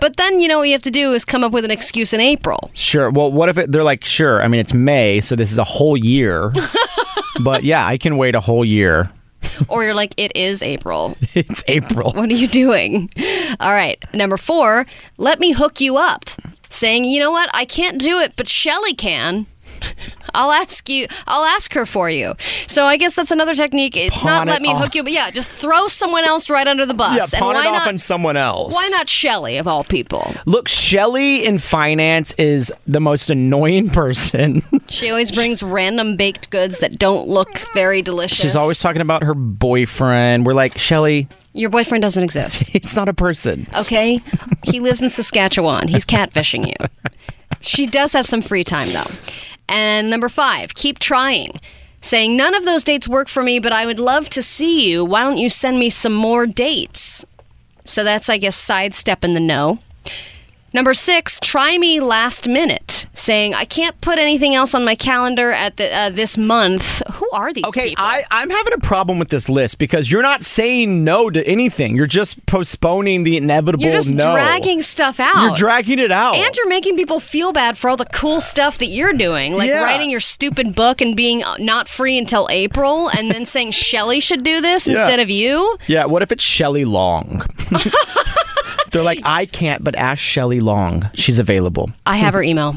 But 0.00 0.16
then 0.16 0.40
you 0.40 0.48
know 0.48 0.58
what 0.58 0.64
you 0.64 0.72
have 0.72 0.82
to 0.82 0.90
do 0.90 1.12
is 1.12 1.24
come 1.24 1.44
up 1.44 1.52
with 1.52 1.64
an 1.64 1.70
excuse 1.70 2.12
in 2.12 2.20
April. 2.20 2.70
Sure. 2.74 3.10
Well, 3.10 3.32
what 3.32 3.48
if 3.48 3.58
it, 3.58 3.72
they're 3.72 3.84
like, 3.84 4.04
sure. 4.04 4.42
I 4.42 4.48
mean, 4.48 4.60
it's 4.60 4.74
May, 4.74 5.20
so 5.20 5.36
this 5.36 5.50
is 5.50 5.58
a 5.58 5.64
whole 5.64 5.96
year. 5.96 6.52
but 7.42 7.64
yeah, 7.64 7.86
I 7.86 7.98
can 7.98 8.16
wait 8.16 8.34
a 8.34 8.40
whole 8.40 8.64
year. 8.64 9.10
Or 9.68 9.84
you're 9.84 9.94
like, 9.94 10.14
it 10.16 10.36
is 10.36 10.62
April. 10.62 11.16
It's 11.34 11.64
April. 11.66 12.12
What 12.12 12.30
are 12.30 12.34
you 12.34 12.46
doing? 12.48 13.10
All 13.58 13.72
right. 13.72 14.02
Number 14.14 14.36
four, 14.36 14.86
let 15.18 15.40
me 15.40 15.52
hook 15.52 15.80
you 15.80 15.96
up. 15.96 16.30
Saying, 16.68 17.04
you 17.04 17.20
know 17.20 17.30
what, 17.30 17.50
I 17.54 17.64
can't 17.64 18.00
do 18.00 18.18
it, 18.20 18.34
but 18.36 18.48
Shelly 18.48 18.94
can. 18.94 19.46
I'll 20.34 20.52
ask 20.52 20.88
you. 20.88 21.06
I'll 21.26 21.44
ask 21.44 21.72
her 21.74 21.86
for 21.86 22.10
you. 22.10 22.34
So 22.66 22.84
I 22.84 22.96
guess 22.96 23.14
that's 23.16 23.30
another 23.30 23.54
technique. 23.54 23.96
It's 23.96 24.16
Pawn 24.20 24.46
not 24.46 24.46
let 24.46 24.62
me 24.62 24.68
off. 24.70 24.82
hook 24.82 24.94
you, 24.94 25.02
but 25.02 25.12
yeah, 25.12 25.30
just 25.30 25.48
throw 25.50 25.86
someone 25.88 26.24
else 26.24 26.50
right 26.50 26.66
under 26.66 26.84
the 26.84 26.94
bus. 26.94 27.16
Yeah, 27.16 27.22
and 27.22 27.32
pawn 27.32 27.54
why 27.54 27.62
it 27.64 27.68
off 27.68 27.74
not? 27.74 27.88
on 27.88 27.98
someone 27.98 28.36
else. 28.36 28.74
why 28.74 28.88
not 28.92 29.08
Shelly 29.08 29.56
of 29.56 29.66
all 29.66 29.84
people? 29.84 30.34
Look, 30.46 30.68
Shelly 30.68 31.46
in 31.46 31.58
finance 31.58 32.34
is 32.34 32.72
the 32.86 33.00
most 33.00 33.30
annoying 33.30 33.88
person. 33.90 34.62
She 34.88 35.10
always 35.10 35.32
brings 35.32 35.62
random 35.62 36.16
baked 36.16 36.50
goods 36.50 36.78
that 36.80 36.98
don't 36.98 37.26
look 37.26 37.58
very 37.72 38.02
delicious. 38.02 38.38
She's 38.38 38.54
always 38.54 38.78
talking 38.80 39.00
about 39.02 39.22
her 39.24 39.34
boyfriend. 39.34 40.46
We're 40.46 40.52
like, 40.54 40.76
Shelly, 40.78 41.26
Your 41.52 41.70
boyfriend 41.70 42.02
doesn't 42.02 42.22
exist. 42.22 42.70
it's 42.74 42.94
not 42.94 43.08
a 43.08 43.14
person. 43.14 43.66
okay? 43.76 44.20
He 44.62 44.80
lives 44.80 45.02
in 45.02 45.08
Saskatchewan. 45.10 45.88
He's 45.88 46.04
catfishing 46.04 46.66
you. 46.68 46.88
She 47.60 47.86
does 47.86 48.12
have 48.12 48.26
some 48.26 48.42
free 48.42 48.62
time, 48.62 48.88
though. 48.92 49.10
And 49.68 50.10
number 50.10 50.28
five, 50.28 50.74
keep 50.74 50.98
trying. 50.98 51.60
Saying, 52.00 52.36
none 52.36 52.54
of 52.54 52.64
those 52.64 52.84
dates 52.84 53.08
work 53.08 53.28
for 53.28 53.42
me, 53.42 53.58
but 53.58 53.72
I 53.72 53.86
would 53.86 53.98
love 53.98 54.28
to 54.30 54.42
see 54.42 54.90
you. 54.90 55.04
Why 55.04 55.22
don't 55.22 55.38
you 55.38 55.48
send 55.48 55.78
me 55.78 55.88
some 55.88 56.14
more 56.14 56.46
dates? 56.46 57.24
So 57.84 58.04
that's, 58.04 58.28
I 58.28 58.36
guess, 58.36 58.56
sidestep 58.56 59.24
in 59.24 59.34
the 59.34 59.40
no. 59.40 59.78
Number 60.74 60.92
six, 60.92 61.38
try 61.40 61.78
me 61.78 62.00
last 62.00 62.48
minute. 62.48 63.06
Saying, 63.14 63.54
I 63.54 63.64
can't 63.64 63.98
put 64.00 64.18
anything 64.18 64.56
else 64.56 64.74
on 64.74 64.84
my 64.84 64.96
calendar 64.96 65.52
at 65.52 65.76
the, 65.76 65.88
uh, 65.96 66.10
this 66.10 66.36
month. 66.36 67.00
Who 67.12 67.30
are 67.32 67.52
these 67.52 67.62
Okay, 67.66 67.90
people? 67.90 68.04
I, 68.04 68.24
I'm 68.32 68.50
having 68.50 68.72
a 68.72 68.78
problem 68.78 69.20
with 69.20 69.28
this 69.28 69.48
list 69.48 69.78
because 69.78 70.10
you're 70.10 70.20
not 70.22 70.42
saying 70.42 71.04
no 71.04 71.30
to 71.30 71.46
anything. 71.46 71.94
You're 71.94 72.08
just 72.08 72.44
postponing 72.46 73.22
the 73.22 73.36
inevitable 73.36 73.84
You're 73.84 73.92
just 73.92 74.10
no. 74.10 74.32
dragging 74.32 74.82
stuff 74.82 75.20
out. 75.20 75.42
You're 75.44 75.54
dragging 75.56 76.00
it 76.00 76.10
out. 76.10 76.34
And 76.34 76.56
you're 76.56 76.68
making 76.68 76.96
people 76.96 77.20
feel 77.20 77.52
bad 77.52 77.78
for 77.78 77.88
all 77.88 77.96
the 77.96 78.06
cool 78.06 78.40
stuff 78.40 78.78
that 78.78 78.86
you're 78.88 79.12
doing, 79.12 79.54
like 79.54 79.68
Yeah. 79.68 79.84
writing 79.84 80.10
your 80.10 80.18
stupid 80.18 80.74
book 80.74 81.00
and 81.00 81.16
being 81.16 81.44
uh, 81.44 81.54
not 81.60 81.86
free 81.88 82.18
until 82.18 82.48
April, 82.50 83.08
and 83.10 83.30
then 83.30 83.44
saying 83.46 83.70
Shelly 83.70 84.18
should 84.18 84.42
do 84.42 84.60
this 84.60 84.88
Yeah. 84.88 84.94
instead 85.04 85.20
of 85.20 85.30
you. 85.30 85.78
yeah, 85.86 86.04
what 86.06 86.22
if 86.22 86.32
it's 86.32 86.42
Shelly 86.42 86.84
Long? 86.84 87.42
They're 88.94 89.02
like, 89.02 89.20
I 89.24 89.46
can't, 89.46 89.82
but 89.82 89.96
ask 89.96 90.20
Shelly 90.20 90.60
Long. 90.60 91.10
She's 91.14 91.40
available. 91.40 91.90
I 92.06 92.16
have 92.18 92.32
her 92.32 92.44
email. 92.44 92.76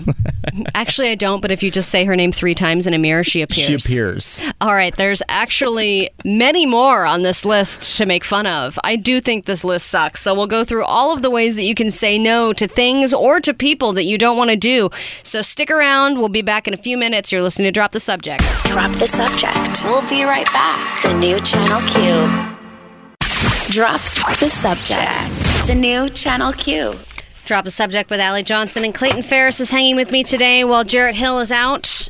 actually, 0.74 1.09
I 1.09 1.15
don't, 1.15 1.41
but 1.41 1.51
if 1.51 1.61
you 1.61 1.70
just 1.70 1.89
say 1.89 2.05
her 2.05 2.15
name 2.15 2.32
three 2.32 2.55
times 2.55 2.88
in 2.88 2.95
a 2.95 2.97
mirror, 2.97 3.24
she 3.24 3.43
appears. 3.43 3.84
She 3.84 3.93
appears. 3.93 4.41
All 4.59 4.74
right, 4.74 4.95
there's 4.95 5.22
actually 5.30 6.09
many 6.26 6.65
more 6.65 7.05
on 7.05 7.22
this 7.22 7.45
list 7.45 7.97
to 7.99 8.07
make 8.07 8.24
fun 8.24 8.47
of. 8.47 8.80
I 8.84 8.95
do 8.95 9.22
think 9.22 9.45
this 9.45 9.63
list 9.63 9.89
sucks. 9.89 10.22
So 10.22 10.34
we'll 10.34 10.47
go 10.47 10.63
through 10.63 10.86
all 10.86 11.13
of 11.13 11.22
the 11.22 11.30
ways 11.30 11.55
that 11.55 11.65
you 11.65 11.76
can 11.76 11.91
say 11.91 12.18
no 12.18 12.51
to 12.51 12.68
things 12.68 13.13
or 13.13 13.39
to 13.41 13.53
people 13.53 13.93
that 13.93 14.05
you 14.05 14.18
don't 14.18 14.38
want 14.38 14.49
to 14.49 14.57
do. 14.57 14.89
So 15.22 15.43
stick 15.43 15.70
around. 15.70 16.18
We'll 16.18 16.30
be 16.30 16.41
back 16.41 16.68
in 16.68 16.74
a 16.74 16.78
few 16.78 16.97
minutes. 16.97 17.32
You're 17.32 17.43
listening 17.43 17.68
to 17.68 17.72
Drop 17.72 17.91
the 17.91 17.99
Subject. 17.99 18.43
Drop 18.63 18.91
the 18.93 19.05
subject. 19.05 19.86
We'll 19.86 20.07
be 20.09 20.24
right 20.24 20.51
back. 20.51 21.03
The 21.03 21.13
new 21.13 21.39
Channel 21.41 21.82
Q. 21.88 22.56
Drop 23.70 23.99
the 24.39 24.49
subject. 24.49 25.68
The 25.68 25.76
new 25.76 26.07
Channel 26.09 26.53
Q. 26.53 26.93
Drop 27.45 27.65
the 27.65 27.72
Subject 27.72 28.09
with 28.09 28.20
Allie 28.20 28.41
Johnson 28.43 28.86
and 28.86 28.93
Clayton 28.95 29.24
Ferris 29.24 29.59
is 29.59 29.72
hanging 29.72 29.95
with 29.97 30.09
me 30.11 30.24
today 30.24 30.63
while 30.63 30.84
Jarrett 30.84 31.15
Hill 31.15 31.39
is 31.39 31.51
out. 31.51 32.07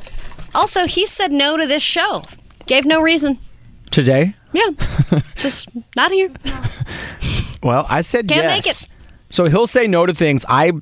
Also, 0.54 0.86
he 0.86 1.04
said 1.04 1.32
no 1.32 1.56
to 1.56 1.66
this 1.66 1.82
show. 1.82 2.22
Gave 2.66 2.86
no 2.86 3.02
reason. 3.02 3.38
Today? 3.90 4.34
Yeah. 4.52 4.70
Just 5.36 5.68
not 5.96 6.12
here. 6.12 6.30
Well, 7.62 7.86
I 7.88 8.02
said 8.02 8.28
Can't 8.28 8.44
yes. 8.44 8.56
make 8.56 8.72
it. 8.72 8.88
So 9.30 9.46
he'll 9.46 9.66
say 9.66 9.86
no 9.88 10.06
to 10.06 10.14
things. 10.14 10.46
I 10.48 10.72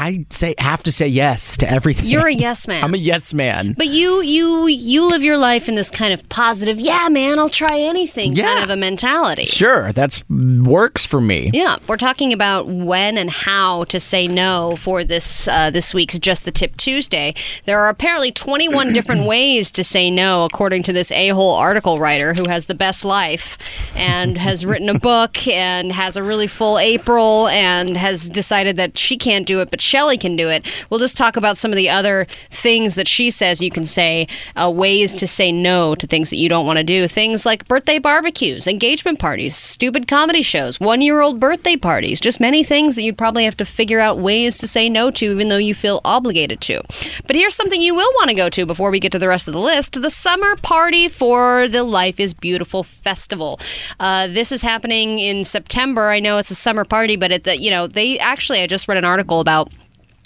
I 0.00 0.24
say 0.30 0.54
have 0.56 0.82
to 0.84 0.92
say 0.92 1.08
yes 1.08 1.58
to 1.58 1.70
everything. 1.70 2.06
You're 2.08 2.28
a 2.28 2.32
yes 2.46 2.66
man. 2.66 2.82
I'm 2.82 2.94
a 2.94 2.96
yes 2.96 3.34
man. 3.34 3.74
But 3.76 3.88
you 3.88 4.22
you 4.22 4.66
you 4.66 5.06
live 5.06 5.22
your 5.22 5.36
life 5.36 5.68
in 5.68 5.74
this 5.74 5.90
kind 5.90 6.14
of 6.14 6.26
positive, 6.30 6.80
yeah, 6.80 7.08
man, 7.10 7.38
I'll 7.38 7.50
try 7.50 7.78
anything 7.78 8.34
kind 8.34 8.64
of 8.64 8.70
a 8.70 8.76
mentality. 8.76 9.44
Sure, 9.44 9.92
that's 9.92 10.24
works 10.30 11.04
for 11.04 11.20
me. 11.20 11.50
Yeah, 11.52 11.76
we're 11.86 11.98
talking 11.98 12.32
about 12.32 12.66
when 12.66 13.18
and 13.18 13.28
how 13.28 13.84
to 13.84 14.00
say 14.00 14.26
no 14.26 14.76
for 14.78 15.04
this 15.04 15.46
uh, 15.46 15.68
this 15.68 15.92
week's 15.92 16.18
Just 16.18 16.46
the 16.46 16.50
Tip 16.50 16.78
Tuesday. 16.78 17.34
There 17.66 17.78
are 17.78 17.90
apparently 17.90 18.32
21 18.32 18.92
different 18.94 19.26
ways 19.26 19.70
to 19.72 19.84
say 19.84 20.10
no, 20.10 20.46
according 20.46 20.82
to 20.84 20.94
this 20.94 21.12
a-hole 21.12 21.54
article 21.54 21.98
writer 21.98 22.32
who 22.32 22.48
has 22.48 22.66
the 22.66 22.74
best 22.74 23.04
life 23.04 23.58
and 23.94 24.38
has 24.38 24.64
written 24.64 24.88
a 24.88 24.98
book 24.98 25.46
and 25.46 25.92
has 25.92 26.16
a 26.16 26.22
really 26.22 26.46
full 26.46 26.78
April 26.78 27.48
and 27.48 27.98
has 27.98 28.30
decided 28.30 28.78
that 28.78 28.96
she 28.96 29.18
can't 29.18 29.46
do 29.46 29.60
it, 29.60 29.70
but 29.70 29.82
Shelly 29.90 30.18
can 30.18 30.36
do 30.36 30.48
it. 30.48 30.86
We'll 30.88 31.00
just 31.00 31.16
talk 31.16 31.36
about 31.36 31.58
some 31.58 31.70
of 31.70 31.76
the 31.76 31.90
other 31.90 32.24
things 32.28 32.94
that 32.94 33.08
she 33.08 33.30
says 33.30 33.60
you 33.60 33.70
can 33.70 33.84
say, 33.84 34.28
uh, 34.56 34.70
ways 34.74 35.14
to 35.18 35.26
say 35.26 35.52
no 35.52 35.94
to 35.96 36.06
things 36.06 36.30
that 36.30 36.36
you 36.36 36.48
don't 36.48 36.66
want 36.66 36.78
to 36.78 36.84
do. 36.84 37.08
Things 37.08 37.44
like 37.44 37.68
birthday 37.68 37.98
barbecues, 37.98 38.66
engagement 38.66 39.18
parties, 39.18 39.56
stupid 39.56 40.08
comedy 40.08 40.42
shows, 40.42 40.80
one 40.80 41.02
year 41.02 41.20
old 41.20 41.40
birthday 41.40 41.76
parties, 41.76 42.20
just 42.20 42.40
many 42.40 42.62
things 42.64 42.94
that 42.96 43.02
you'd 43.02 43.18
probably 43.18 43.44
have 43.44 43.56
to 43.56 43.64
figure 43.64 44.00
out 44.00 44.18
ways 44.18 44.58
to 44.58 44.66
say 44.66 44.88
no 44.88 45.10
to, 45.10 45.26
even 45.32 45.48
though 45.48 45.56
you 45.56 45.74
feel 45.74 46.00
obligated 46.04 46.60
to. 46.60 46.82
But 47.26 47.36
here's 47.36 47.54
something 47.54 47.80
you 47.80 47.94
will 47.94 48.12
want 48.14 48.30
to 48.30 48.36
go 48.36 48.48
to 48.48 48.66
before 48.66 48.90
we 48.90 49.00
get 49.00 49.12
to 49.12 49.18
the 49.18 49.28
rest 49.28 49.48
of 49.48 49.54
the 49.54 49.60
list 49.60 50.00
the 50.00 50.10
summer 50.10 50.56
party 50.56 51.08
for 51.08 51.68
the 51.68 51.84
Life 51.84 52.20
is 52.20 52.34
Beautiful 52.34 52.82
Festival. 52.82 53.58
Uh, 53.98 54.26
this 54.26 54.52
is 54.52 54.62
happening 54.62 55.18
in 55.18 55.44
September. 55.44 56.08
I 56.08 56.20
know 56.20 56.38
it's 56.38 56.50
a 56.50 56.54
summer 56.54 56.84
party, 56.84 57.16
but 57.16 57.32
it, 57.32 57.60
you 57.60 57.70
know, 57.70 57.86
they 57.86 58.18
actually, 58.18 58.60
I 58.60 58.66
just 58.66 58.88
read 58.88 58.98
an 58.98 59.04
article 59.04 59.40
about 59.40 59.70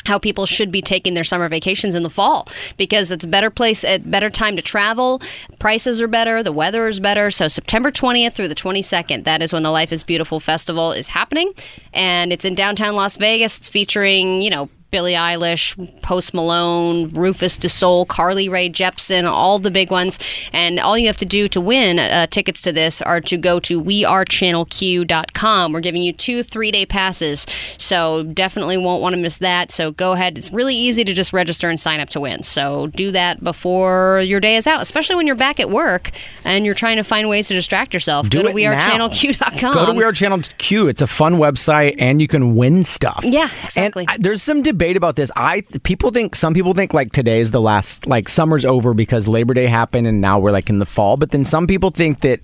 how 0.07 0.19
people 0.19 0.47
should 0.47 0.71
be 0.71 0.83
taking 0.83 1.15
their 1.15 1.25
summer 1.25 1.49
vacations 1.49 1.95
in 1.95 2.03
the 2.03 2.11
fall 2.11 2.49
because 2.77 3.11
it's 3.11 3.25
a 3.25 3.29
better 3.29 3.51
place 3.51 3.85
a 3.85 3.99
better 3.99 4.31
time 4.31 4.57
to 4.57 4.63
travel. 4.63 5.21
Prices 5.59 6.01
are 6.03 6.09
better. 6.09 6.43
The 6.43 6.53
weather 6.53 6.89
is 6.89 7.01
better. 7.01 7.31
So 7.31 7.49
september 7.49 7.91
20th 7.91 8.33
through 8.33 8.49
the 8.49 8.55
22nd 8.55 9.25
that 9.25 9.43
is 9.43 9.53
when 9.53 9.63
the 9.63 9.71
life 9.71 9.93
is 9.93 10.03
beautiful 10.03 10.41
festival 10.41 10.93
is 10.93 11.09
happening. 11.09 11.53
And 11.93 12.33
it's 12.33 12.45
in 12.45 12.55
downtown 12.55 12.97
las 12.97 13.17
vegas. 13.17 13.59
It's 13.59 13.69
featuring 13.69 14.43
you 14.43 14.51
know 14.51 14.69
Billie 14.95 15.15
Eilish, 15.15 15.75
Post 16.03 16.35
Malone, 16.35 17.11
Rufus 17.11 17.57
Du 17.59 17.69
Sol, 17.69 18.05
Carly 18.05 18.49
Rae 18.49 18.71
Jepsen, 18.71 19.29
all 19.29 19.59
the 19.59 19.73
big 19.73 19.91
ones. 19.91 20.21
And 20.53 20.79
all 20.79 20.97
you 20.97 21.09
have 21.09 21.17
to 21.17 21.25
do 21.25 21.49
to 21.49 21.61
win 21.61 21.99
uh, 21.99 22.29
tickets 22.29 22.61
to 22.61 22.71
this 22.71 23.03
are 23.03 23.21
to 23.23 23.37
go 23.37 23.59
to 23.59 23.83
wearechannelq.com. 23.83 25.73
We're 25.73 25.81
giving 25.81 26.01
you 26.01 26.13
two 26.13 26.45
three 26.45 26.71
day 26.71 26.87
passes, 26.87 27.45
so 27.77 28.23
definitely 28.23 28.79
won't 28.79 29.03
want 29.03 29.17
to 29.17 29.21
miss 29.21 29.39
that. 29.39 29.73
So 29.73 29.91
go 29.91 30.13
ahead. 30.13 30.39
It's 30.39 30.53
really 30.53 30.77
easy 30.77 31.03
to 31.03 31.13
just 31.13 31.33
register 31.33 31.69
and 31.69 31.81
sign 31.81 31.99
up 31.99 32.11
to 32.11 32.21
win. 32.21 32.45
So 32.45 32.87
do 32.87 33.11
that 33.11 33.43
before 33.43 34.23
your 34.25 34.39
day 34.39 34.55
is 34.55 34.69
out, 34.69 34.81
especially 34.81 35.17
when 35.17 35.27
you're 35.27 35.35
back 35.35 35.59
at 35.59 35.71
work 35.71 36.13
and 36.45 36.65
you're 36.65 36.73
trying 36.73 36.99
to 36.99 37.03
find 37.03 37.29
ways 37.29 37.49
to 37.49 37.55
distract 37.55 37.95
yourself. 37.95 38.29
Do 38.29 38.43
go 38.43 38.49
to 38.49 38.55
wearechannelq.com. 38.55 39.75
Go 39.75 39.87
to 39.87 39.99
We 39.99 40.05
Are 40.05 40.13
Channel 40.13 40.43
Q. 40.59 40.87
It's 40.87 41.03
a 41.03 41.09
fun 41.09 41.35
website, 41.35 41.97
and 41.99 42.21
you 42.21 42.29
can 42.29 42.55
win 42.55 42.85
stuff. 42.85 43.23
Yeah, 43.25 43.49
exactly. 43.65 44.07
And 44.09 44.23
there's 44.23 44.41
some 44.41 44.63
debate 44.63 44.84
debate 44.85 44.97
about 44.99 45.17
this. 45.17 45.31
I 45.35 45.63
people 45.83 46.11
think 46.11 46.35
some 46.35 46.53
people 46.53 46.75
think 46.75 46.93
like 46.93 47.11
today 47.11 47.41
is 47.41 47.51
the 47.53 47.61
last 47.61 48.07
like 48.07 48.29
summer's 48.29 48.67
over 48.67 48.93
because 48.93 49.27
Labor 49.27 49.55
Day 49.55 49.67
happened 49.67 50.07
and 50.07 50.21
now 50.21 50.39
we're 50.39 50.53
like 50.53 50.69
in 50.69 50.79
the 50.79 50.87
fall. 50.87 51.17
But 51.17 51.31
then 51.31 51.43
some 51.43 51.67
people 51.67 51.91
think 51.91 52.21
that 52.21 52.41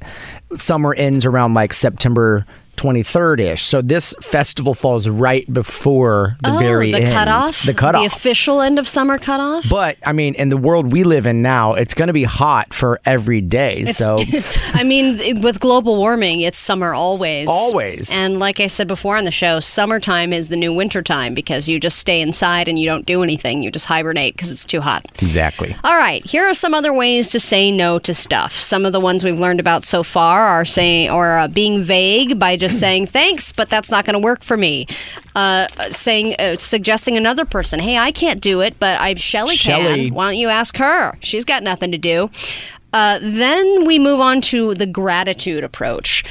summer 0.57 0.95
ends 0.95 1.26
around 1.26 1.53
like 1.53 1.74
September 1.74 2.47
23rd 2.81 3.41
ish. 3.41 3.64
So 3.66 3.83
this 3.83 4.14
festival 4.22 4.74
falls 4.74 5.09
right 5.09 5.51
before 5.53 6.37
the 6.43 6.51
oh, 6.55 6.59
very 6.59 6.93
the 6.93 7.03
end. 7.03 7.12
cutoff, 7.12 7.62
The 7.64 7.74
cutoff. 7.74 8.01
the 8.03 8.07
official 8.07 8.61
end 8.61 8.78
of 8.78 8.89
summer 8.89 9.18
cutoff. 9.18 9.68
but 9.68 9.97
I 10.05 10.12
mean, 10.12 10.35
in 10.35 10.49
the 10.49 10.57
world 10.57 10.91
we 10.93 11.05
live 11.05 11.26
in 11.26 11.43
now, 11.43 11.74
it's 11.74 11.95
going 11.95 12.07
to 12.07 12.12
be 12.12 12.24
hot 12.24 12.72
for 12.72 12.99
every 13.05 13.41
day. 13.41 13.85
So 13.87 14.18
I 14.74 14.83
mean, 14.85 15.18
with 15.43 15.61
global 15.61 15.97
warming, 15.97 16.41
it's 16.41 16.59
summer 16.59 16.95
always. 16.95 17.49
Always. 17.49 18.11
And 18.12 18.39
like 18.39 18.61
I 18.61 18.66
said 18.66 18.89
before 18.89 19.16
on 19.16 19.24
the 19.24 19.31
show, 19.31 19.61
summertime 19.61 20.33
is 20.33 20.49
the 20.49 20.57
new 20.57 20.72
wintertime 20.72 21.35
because 21.35 21.68
you 21.68 21.78
just 21.78 21.99
stay 21.99 22.20
inside 22.22 22.68
and 22.68 22.78
you 22.78 22.87
don't 22.87 23.05
do 23.07 23.22
anything. 23.22 23.62
You 23.62 23.70
just 23.70 23.87
hibernate 23.87 24.35
because 24.35 24.51
it's 24.51 24.64
too 24.64 24.81
hot. 24.81 25.07
exactly. 25.22 25.74
All 25.85 25.97
right, 25.97 26.24
here 26.24 26.45
are 26.49 26.55
some 26.55 26.72
other 26.74 26.93
ways 26.93 27.28
to 27.33 27.41
say 27.41 27.70
no 27.70 27.99
to 28.01 28.14
stuff. 28.14 28.53
Some 28.53 28.85
of 28.87 28.93
the 28.93 29.01
ones 29.01 29.22
we've 29.24 29.39
learned 29.39 29.61
about 29.61 29.85
so 29.85 30.03
far 30.03 30.43
are 30.47 30.64
saying 30.64 31.11
or 31.11 31.39
uh, 31.39 31.49
being 31.49 31.83
vague 31.83 32.39
by 32.39 32.57
just 32.57 32.70
saying 32.71 33.07
thanks, 33.07 33.53
but 33.53 33.68
that's 33.68 33.91
not 33.91 34.05
going 34.05 34.14
to 34.14 34.25
work 34.25 34.43
for 34.43 34.57
me. 34.57 34.87
Uh, 35.35 35.68
saying, 35.91 36.35
uh, 36.39 36.57
suggesting 36.57 37.16
another 37.16 37.45
person, 37.45 37.81
hey, 37.81 37.99
I 37.99 38.12
can't 38.12 38.41
do 38.41 38.61
it, 38.61 38.79
but 38.79 39.01
I 39.01 39.14
Shelly 39.14 39.57
Shelley. 39.57 40.07
can. 40.07 40.14
Why 40.14 40.27
don't 40.27 40.39
you 40.39 40.49
ask 40.49 40.77
her? 40.79 41.16
She's 41.21 41.45
got 41.45 41.62
nothing 41.62 41.93
to 41.93 41.99
do. 41.99 42.31
Uh, 42.93 43.18
then 43.23 43.85
we 43.85 43.99
move 43.99 44.21
on 44.21 44.41
to 44.41 44.75
the 44.75 44.87
gratitude 44.87 45.62
approach. 45.64 46.25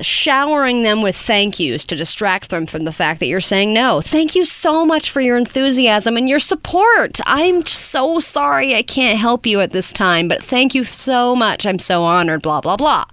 Showering 0.00 0.84
them 0.84 1.02
with 1.02 1.14
thank 1.16 1.60
yous 1.60 1.84
to 1.84 1.96
distract 1.96 2.48
them 2.48 2.64
from 2.64 2.84
the 2.84 2.92
fact 2.92 3.20
that 3.20 3.26
you're 3.26 3.42
saying 3.42 3.74
no. 3.74 4.00
Thank 4.00 4.34
you 4.34 4.46
so 4.46 4.86
much 4.86 5.10
for 5.10 5.20
your 5.20 5.36
enthusiasm 5.36 6.16
and 6.16 6.30
your 6.30 6.38
support. 6.38 7.20
I'm 7.26 7.66
so 7.66 8.18
sorry 8.18 8.74
I 8.74 8.82
can't 8.82 9.18
help 9.18 9.46
you 9.46 9.60
at 9.60 9.70
this 9.70 9.92
time, 9.92 10.28
but 10.28 10.42
thank 10.42 10.74
you 10.74 10.84
so 10.84 11.36
much. 11.36 11.66
I'm 11.66 11.78
so 11.78 12.04
honored, 12.04 12.40
blah, 12.40 12.62
blah, 12.62 12.78
blah. 12.78 13.04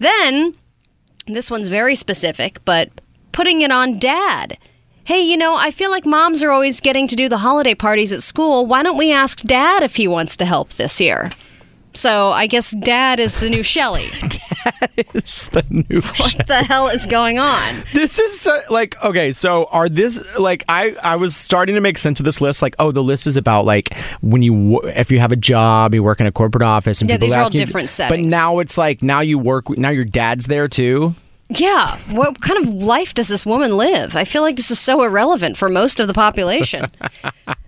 Then, 0.00 0.54
this 1.26 1.50
one's 1.50 1.68
very 1.68 1.94
specific, 1.94 2.64
but 2.64 2.90
putting 3.32 3.62
it 3.62 3.70
on 3.70 3.98
dad. 3.98 4.58
Hey, 5.04 5.20
you 5.20 5.36
know, 5.36 5.54
I 5.56 5.70
feel 5.70 5.90
like 5.90 6.06
moms 6.06 6.42
are 6.42 6.50
always 6.50 6.80
getting 6.80 7.06
to 7.08 7.16
do 7.16 7.28
the 7.28 7.38
holiday 7.38 7.74
parties 7.74 8.12
at 8.12 8.22
school. 8.22 8.66
Why 8.66 8.82
don't 8.82 8.98
we 8.98 9.12
ask 9.12 9.40
dad 9.40 9.82
if 9.82 9.96
he 9.96 10.08
wants 10.08 10.36
to 10.38 10.44
help 10.44 10.74
this 10.74 11.00
year? 11.00 11.30
So 11.96 12.30
I 12.30 12.46
guess 12.46 12.72
dad 12.72 13.18
is 13.20 13.38
the 13.38 13.48
new 13.50 13.62
Shelly. 13.62 14.04
It's 14.96 15.48
the 15.48 15.64
new 15.70 16.00
what 16.00 16.46
the 16.46 16.64
hell 16.66 16.88
is 16.88 17.06
going 17.06 17.38
on? 17.38 17.82
This 17.92 18.18
is 18.18 18.38
so, 18.40 18.60
like 18.70 19.02
okay. 19.04 19.32
So 19.32 19.64
are 19.72 19.88
this 19.88 20.22
like 20.38 20.64
I 20.68 20.94
I 21.02 21.16
was 21.16 21.34
starting 21.36 21.74
to 21.74 21.80
make 21.80 21.98
sense 21.98 22.20
of 22.20 22.24
this 22.24 22.40
list. 22.40 22.62
Like 22.62 22.76
oh, 22.78 22.92
the 22.92 23.02
list 23.02 23.26
is 23.26 23.36
about 23.36 23.64
like 23.64 23.96
when 24.20 24.42
you 24.42 24.80
if 24.82 25.10
you 25.10 25.18
have 25.20 25.32
a 25.32 25.36
job, 25.36 25.94
you 25.94 26.02
work 26.02 26.20
in 26.20 26.26
a 26.26 26.32
corporate 26.32 26.62
office, 26.62 27.00
and 27.00 27.08
Yeah, 27.08 27.16
people 27.16 27.28
these 27.28 27.36
are 27.36 27.42
all 27.42 27.50
different 27.50 27.84
you- 27.84 27.88
different 27.96 28.10
But 28.10 28.20
now 28.20 28.58
it's 28.58 28.76
like 28.76 29.02
now 29.02 29.20
you 29.20 29.38
work. 29.38 29.68
Now 29.70 29.90
your 29.90 30.04
dad's 30.04 30.46
there 30.46 30.68
too. 30.68 31.14
Yeah, 31.48 31.96
what 32.10 32.40
kind 32.40 32.66
of 32.66 32.74
life 32.74 33.14
does 33.14 33.28
this 33.28 33.46
woman 33.46 33.76
live? 33.76 34.16
I 34.16 34.24
feel 34.24 34.42
like 34.42 34.56
this 34.56 34.72
is 34.72 34.80
so 34.80 35.04
irrelevant 35.04 35.56
for 35.56 35.68
most 35.68 36.00
of 36.00 36.08
the 36.08 36.14
population. 36.14 36.90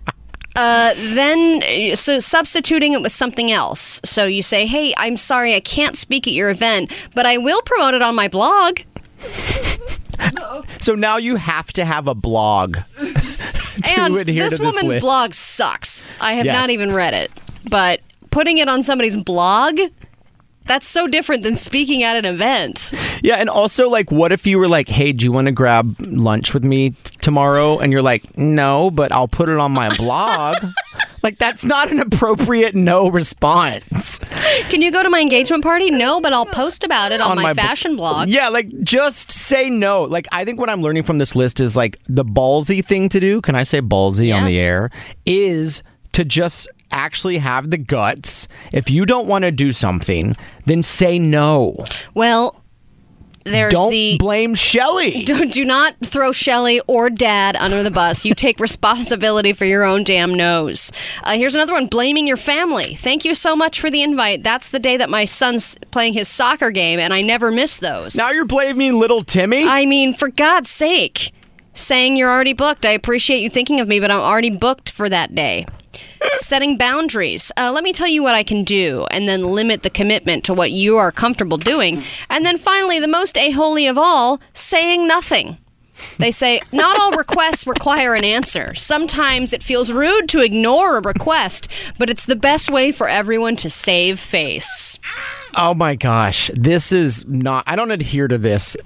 Uh, 0.61 0.93
then, 1.15 1.63
uh, 1.63 1.95
so 1.95 2.19
substituting 2.19 2.91
it 2.91 3.01
with 3.01 3.13
something 3.13 3.49
else. 3.49 4.01
So 4.03 4.25
you 4.25 4.41
say, 4.41 4.65
"Hey, 4.65 4.93
I'm 4.97 5.15
sorry, 5.15 5.55
I 5.55 5.61
can't 5.61 5.95
speak 5.95 6.27
at 6.27 6.33
your 6.33 6.49
event, 6.49 7.07
but 7.15 7.25
I 7.25 7.37
will 7.37 7.61
promote 7.61 7.93
it 7.93 8.01
on 8.01 8.13
my 8.13 8.27
blog." 8.27 8.79
So 10.81 10.95
now 10.95 11.15
you 11.17 11.37
have 11.37 11.71
to 11.73 11.85
have 11.85 12.07
a 12.07 12.15
blog. 12.15 12.77
and 13.97 14.15
adhere 14.17 14.43
this 14.43 14.57
this 14.57 14.59
woman's 14.59 14.91
list. 14.91 15.01
blog 15.01 15.33
sucks. 15.33 16.05
I 16.19 16.33
have 16.33 16.45
Yes. 16.45 16.55
not 16.55 16.69
even 16.69 16.93
read 16.93 17.13
it, 17.13 17.31
but 17.69 18.01
putting 18.29 18.57
it 18.57 18.67
on 18.67 18.83
somebody's 18.83 19.15
blog. 19.15 19.79
That's 20.65 20.87
so 20.87 21.07
different 21.07 21.41
than 21.41 21.55
speaking 21.55 22.03
at 22.03 22.15
an 22.15 22.25
event. 22.25 22.93
Yeah, 23.23 23.35
and 23.35 23.49
also 23.49 23.89
like, 23.89 24.11
what 24.11 24.31
if 24.31 24.45
you 24.45 24.59
were 24.59 24.67
like, 24.67 24.87
"Hey, 24.87 25.11
do 25.11 25.25
you 25.25 25.31
want 25.31 25.45
to 25.45 25.51
grab 25.51 25.95
lunch 25.99 26.53
with 26.53 26.63
me 26.63 26.91
t- 26.91 26.97
tomorrow?" 27.21 27.79
And 27.79 27.91
you're 27.91 28.03
like, 28.03 28.37
"No, 28.37 28.91
but 28.91 29.11
I'll 29.11 29.27
put 29.27 29.49
it 29.49 29.57
on 29.57 29.71
my 29.71 29.89
blog." 29.95 30.57
like 31.23 31.37
that's 31.37 31.65
not 31.65 31.91
an 31.91 31.99
appropriate 31.99 32.75
no 32.75 33.09
response. 33.09 34.19
Can 34.69 34.81
you 34.81 34.91
go 34.91 35.01
to 35.03 35.09
my 35.09 35.19
engagement 35.21 35.63
party? 35.63 35.91
No, 35.91 36.21
but 36.21 36.33
I'll 36.33 36.45
post 36.45 36.83
about 36.83 37.11
it 37.11 37.21
on, 37.21 37.35
my, 37.35 37.53
bl- 37.53 37.59
fashion 37.59 37.95
blog. 37.95 38.29
Yeah, 38.29 38.49
like 38.49 38.69
just 38.81 39.31
say 39.31 39.69
no. 39.69 40.03
Like 40.03 40.27
I 40.31 40.45
think 40.45 40.59
what 40.59 40.69
I'm 40.69 40.81
learning 40.81 41.03
from 41.03 41.17
this 41.17 41.35
list 41.35 41.59
is 41.59 41.75
like 41.75 41.97
the 42.07 42.25
ballsy 42.25 42.83
thing 42.85 43.09
to 43.09 43.19
do. 43.19 43.41
Can 43.41 43.55
I 43.55 43.63
say 43.63 43.81
ballsy 43.81 44.35
on 44.35 44.45
the 44.45 44.59
air? 44.59 44.91
Is 45.25 45.83
to 46.13 46.23
just 46.25 46.67
actually 46.91 47.37
have 47.37 47.69
the 47.69 47.77
guts. 47.77 48.47
If 48.73 48.89
you 48.89 49.05
don't 49.05 49.27
want 49.27 49.43
to 49.43 49.51
do 49.51 49.71
something, 49.71 50.35
then 50.65 50.83
say 50.83 51.19
no. 51.19 51.85
Well, 52.13 52.59
there's 53.43 53.73
don't 53.73 53.89
the 53.89 54.17
blame 54.19 54.55
Shelly. 54.55 55.23
do, 55.25 55.49
do 55.49 55.65
not 55.65 55.95
throw 56.03 56.31
Shelly 56.31 56.81
or 56.87 57.09
Dad 57.09 57.55
under 57.55 57.83
the 57.83 57.91
bus. 57.91 58.25
You 58.25 58.35
take 58.35 58.59
responsibility 58.59 59.53
for 59.53 59.65
your 59.65 59.83
own 59.83 60.03
damn 60.03 60.33
nose. 60.33 60.91
Uh, 61.23 61.33
here's 61.33 61.55
another 61.55 61.73
one: 61.73 61.87
blaming 61.87 62.27
your 62.27 62.37
family. 62.37 62.95
Thank 62.95 63.25
you 63.25 63.33
so 63.33 63.55
much 63.55 63.79
for 63.79 63.89
the 63.89 64.03
invite. 64.03 64.43
That's 64.43 64.71
the 64.71 64.79
day 64.79 64.97
that 64.97 65.09
my 65.09 65.25
son's 65.25 65.77
playing 65.91 66.13
his 66.13 66.27
soccer 66.27 66.71
game, 66.71 66.99
and 66.99 67.13
I 67.13 67.21
never 67.21 67.51
miss 67.51 67.79
those. 67.79 68.15
Now 68.15 68.31
you're 68.31 68.45
blaming 68.45 68.99
little 68.99 69.23
Timmy. 69.23 69.65
I 69.67 69.85
mean, 69.85 70.13
for 70.13 70.29
God's 70.29 70.69
sake, 70.69 71.31
saying 71.73 72.17
you're 72.17 72.29
already 72.29 72.53
booked. 72.53 72.85
I 72.85 72.91
appreciate 72.91 73.39
you 73.39 73.49
thinking 73.49 73.79
of 73.79 73.87
me, 73.87 73.99
but 73.99 74.11
I'm 74.11 74.19
already 74.19 74.49
booked 74.49 74.91
for 74.91 75.09
that 75.09 75.33
day. 75.33 75.65
Setting 76.27 76.77
boundaries. 76.77 77.51
Uh, 77.57 77.71
let 77.73 77.83
me 77.83 77.93
tell 77.93 78.07
you 78.07 78.21
what 78.21 78.35
I 78.35 78.43
can 78.43 78.63
do, 78.63 79.05
and 79.09 79.27
then 79.27 79.43
limit 79.43 79.83
the 79.83 79.89
commitment 79.89 80.43
to 80.45 80.53
what 80.53 80.71
you 80.71 80.97
are 80.97 81.11
comfortable 81.11 81.57
doing. 81.57 82.01
And 82.29 82.45
then 82.45 82.57
finally, 82.57 82.99
the 82.99 83.07
most 83.07 83.37
a 83.37 83.51
holy 83.51 83.87
of 83.87 83.97
all, 83.97 84.39
saying 84.53 85.07
nothing. 85.07 85.57
They 86.17 86.31
say, 86.31 86.61
not 86.71 86.97
all 86.99 87.11
requests 87.11 87.67
require 87.67 88.15
an 88.15 88.23
answer. 88.23 88.73
Sometimes 88.75 89.51
it 89.53 89.61
feels 89.63 89.91
rude 89.91 90.29
to 90.29 90.41
ignore 90.41 90.97
a 90.97 91.01
request, 91.01 91.93
but 91.97 92.09
it's 92.09 92.25
the 92.25 92.35
best 92.37 92.69
way 92.71 92.91
for 92.91 93.07
everyone 93.09 93.55
to 93.57 93.69
save 93.69 94.19
face. 94.19 94.97
Oh 95.55 95.73
my 95.73 95.95
gosh, 95.95 96.51
this 96.53 96.91
is 96.93 97.25
not. 97.27 97.63
I 97.67 97.75
don't 97.75 97.91
adhere 97.91 98.27
to 98.29 98.37
this 98.37 98.77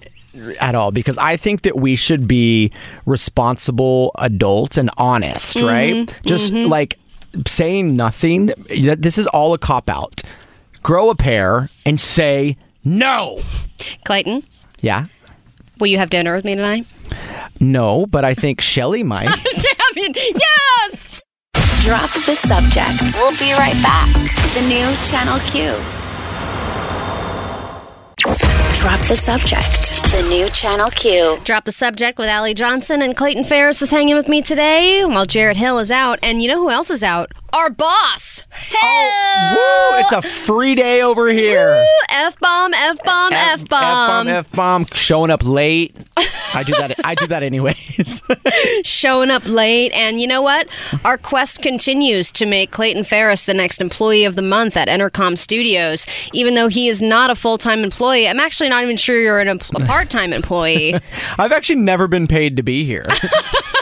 at 0.60 0.74
all 0.74 0.92
because 0.92 1.18
I 1.20 1.38
think 1.38 1.62
that 1.64 1.76
we 1.76 1.96
should 1.96 2.28
be 2.28 2.72
responsible 3.06 4.12
adults 4.18 4.78
and 4.78 4.90
honest, 4.98 5.58
Mm-hmm, 5.58 5.68
right? 5.68 6.20
Just 6.26 6.52
like 6.54 6.98
saying 7.48 7.96
nothing. 7.96 8.48
This 8.70 9.18
is 9.18 9.28
all 9.28 9.54
a 9.54 9.58
cop 9.58 9.90
out. 9.90 10.22
Grow 10.82 11.10
a 11.10 11.16
pair 11.16 11.70
and 11.86 12.00
say 12.00 12.58
no. 12.84 13.40
Clayton, 14.06 14.44
Yeah. 14.82 15.06
will 15.80 15.88
you 15.88 15.98
have 15.98 16.10
dinner 16.10 16.36
with 16.36 16.46
me 16.46 16.56
tonight? 16.56 16.86
No, 17.60 18.06
but 18.06 18.26
I 18.26 18.34
think 18.34 18.60
Shelly 18.62 19.04
might. 19.04 19.26
Damn 19.44 20.04
it! 20.06 20.18
Yes! 20.36 21.22
Drop 21.82 22.12
the 22.26 22.36
subject. 22.36 23.16
We'll 23.16 23.32
be 23.40 23.54
right 23.54 23.82
back. 23.84 24.12
The 24.54 24.62
new 24.68 24.96
Channel 25.04 25.40
Q. 25.40 26.03
Drop 28.24 29.02
the 29.08 29.18
subject. 29.18 30.02
The 30.14 30.26
new 30.30 30.48
Channel 30.48 30.90
Q. 30.92 31.40
Drop 31.44 31.66
the 31.66 31.74
subject 31.74 32.18
with 32.18 32.30
Allie 32.30 32.54
Johnson 32.54 33.02
and 33.02 33.18
Clayton 33.18 33.44
Ferris 33.44 33.82
is 33.82 33.92
hanging 33.92 34.16
with 34.16 34.30
me 34.30 34.42
today 34.42 35.04
while 35.04 35.26
Jarrett 35.26 35.58
Hill 35.58 35.78
is 35.80 35.92
out. 35.92 36.20
And 36.24 36.42
you 36.42 36.48
know 36.48 36.58
who 36.58 36.70
else 36.70 36.90
is 36.90 37.04
out? 37.04 37.34
Our 37.54 37.70
boss! 37.70 38.44
Oh, 38.76 39.94
Woo! 39.94 40.00
It's 40.00 40.12
a 40.12 40.22
free 40.24 40.74
day 40.74 41.04
over 41.04 41.30
here. 41.32 41.86
F 42.10 42.40
bomb, 42.40 42.74
F 42.74 42.98
bomb, 43.04 43.32
F 43.32 43.70
bomb. 43.70 43.84
F 43.84 44.08
bomb. 44.08 44.28
F 44.28 44.52
bomb, 44.52 44.86
showing 44.94 45.30
up 45.30 45.46
late. 45.46 45.96
I 46.56 46.64
do 46.64 46.74
that. 46.74 46.96
I 47.04 47.16
do 47.16 47.28
that 47.28 47.44
anyways. 47.44 48.22
Showing 48.84 49.32
up 49.32 49.48
late. 49.48 49.92
And 49.94 50.22
you 50.22 50.28
know 50.28 50.42
what? 50.42 50.68
Our 51.04 51.18
quest 51.18 51.62
continues 51.62 52.32
to 52.34 52.46
make 52.46 52.72
Clayton 52.72 53.04
Ferris 53.06 53.46
the 53.46 53.54
next 53.54 53.82
employee 53.82 54.26
of 54.26 54.36
the 54.36 54.42
month 54.42 54.78
at 54.78 54.88
Entercom 54.88 55.38
Studios. 55.38 56.06
Even 56.32 56.54
though 56.54 56.68
he 56.68 56.88
is 56.88 57.02
not 57.02 57.30
a 57.30 57.36
full 57.36 57.58
time 57.58 57.84
employee, 57.84 58.28
I'm 58.28 58.40
actually 58.40 58.70
not 58.70 58.84
even 58.84 58.98
sure 58.98 59.20
you're 59.20 59.40
an, 59.40 59.48
a 59.48 59.58
part 59.58 60.10
time 60.10 60.32
employee. 60.34 60.94
I've 61.38 61.52
actually 61.52 61.80
never 61.80 62.08
been 62.08 62.28
paid 62.28 62.58
to 62.58 62.64
be 62.64 62.86
here. 62.86 63.06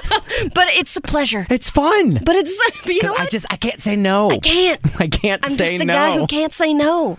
but 0.54 0.68
it's 0.70 0.96
a 0.96 1.02
pleasure. 1.02 1.46
It's 1.50 1.70
fun. 1.70 2.20
But 2.24 2.36
it's, 2.36 2.86
you 2.86 3.04
know 3.04 3.16
I 3.18 3.28
just 3.28 3.46
I 3.50 3.56
can't 3.56 3.80
say 3.80 3.96
no. 3.96 4.32
I 4.32 4.38
can't. 4.40 4.82
I 5.00 5.08
can't 5.08 5.44
say 5.46 5.50
no. 5.50 5.52
I'm 5.52 5.56
say 5.56 5.72
just 5.72 5.84
a 5.84 5.88
no. 5.88 5.94
guy 5.94 6.18
who 6.18 6.28
can't 6.28 6.54
say 6.54 6.74
no. 6.74 7.18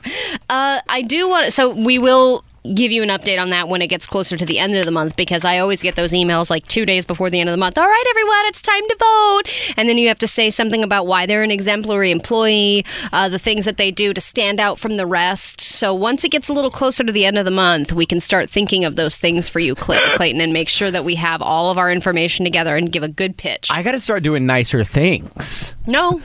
Uh, 0.49 0.81
I 0.89 1.03
do 1.03 1.29
want. 1.29 1.53
So 1.53 1.75
we 1.75 1.99
will 1.99 2.45
give 2.75 2.93
you 2.93 3.03
an 3.03 3.09
update 3.09 3.41
on 3.41 3.51
that 3.51 3.69
when 3.69 3.83
it 3.83 3.89
gets 3.89 4.07
closer 4.07 4.37
to 4.37 4.47
the 4.47 4.59
end 4.59 4.77
of 4.77 4.85
the 4.85 4.93
month 4.93 5.17
because 5.17 5.45
I 5.45 5.59
always 5.59 5.83
get 5.83 5.97
those 5.97 6.13
emails 6.13 6.49
like 6.49 6.67
two 6.69 6.87
days 6.87 7.05
before 7.05 7.29
the 7.29 7.41
end 7.41 7.49
of 7.49 7.53
the 7.53 7.59
month. 7.59 7.77
All 7.77 7.87
right, 7.87 8.05
everyone, 8.11 8.47
it's 8.47 8.63
time 8.63 8.83
to 8.89 8.97
vote. 8.99 9.75
And 9.77 9.89
then 9.89 9.99
you 9.99 10.09
have 10.09 10.19
to 10.21 10.29
say 10.29 10.49
something 10.51 10.85
about 10.85 11.07
why 11.07 11.27
they're 11.27 11.43
an 11.43 11.51
exemplary 11.51 12.11
employee, 12.11 12.85
uh, 13.13 13.29
the 13.29 13.39
things 13.39 13.65
that 13.65 13.79
they 13.79 13.91
do 13.91 14.15
to 14.15 14.21
stand 14.21 14.61
out 14.61 14.79
from 14.79 14.97
the 14.97 15.07
rest. 15.07 15.61
So 15.61 15.93
once 15.93 16.25
it 16.25 16.31
gets 16.31 16.49
a 16.49 16.53
little 16.53 16.71
closer 16.71 17.03
to 17.03 17.13
the 17.13 17.25
end 17.27 17.37
of 17.37 17.45
the 17.45 17.51
month, 17.51 17.93
we 17.93 18.07
can 18.07 18.21
start 18.21 18.49
thinking 18.49 18.85
of 18.85 18.95
those 18.97 19.19
things 19.19 19.49
for 19.49 19.59
you, 19.59 19.75
Clay- 19.75 19.99
Clayton, 20.15 20.41
and 20.41 20.53
make 20.53 20.69
sure 20.69 20.91
that 20.91 21.05
we 21.05 21.17
have 21.17 21.43
all 21.43 21.71
of 21.71 21.79
our 21.79 21.91
information 21.91 22.45
together 22.45 22.77
and 22.77 22.93
give 22.93 23.03
a 23.03 23.09
good 23.09 23.37
pitch. 23.37 23.71
I 23.73 23.83
got 23.83 23.93
to 23.93 24.01
start 24.01 24.23
doing 24.23 24.47
nicer 24.47 24.85
things. 24.85 25.75
no, 25.87 26.23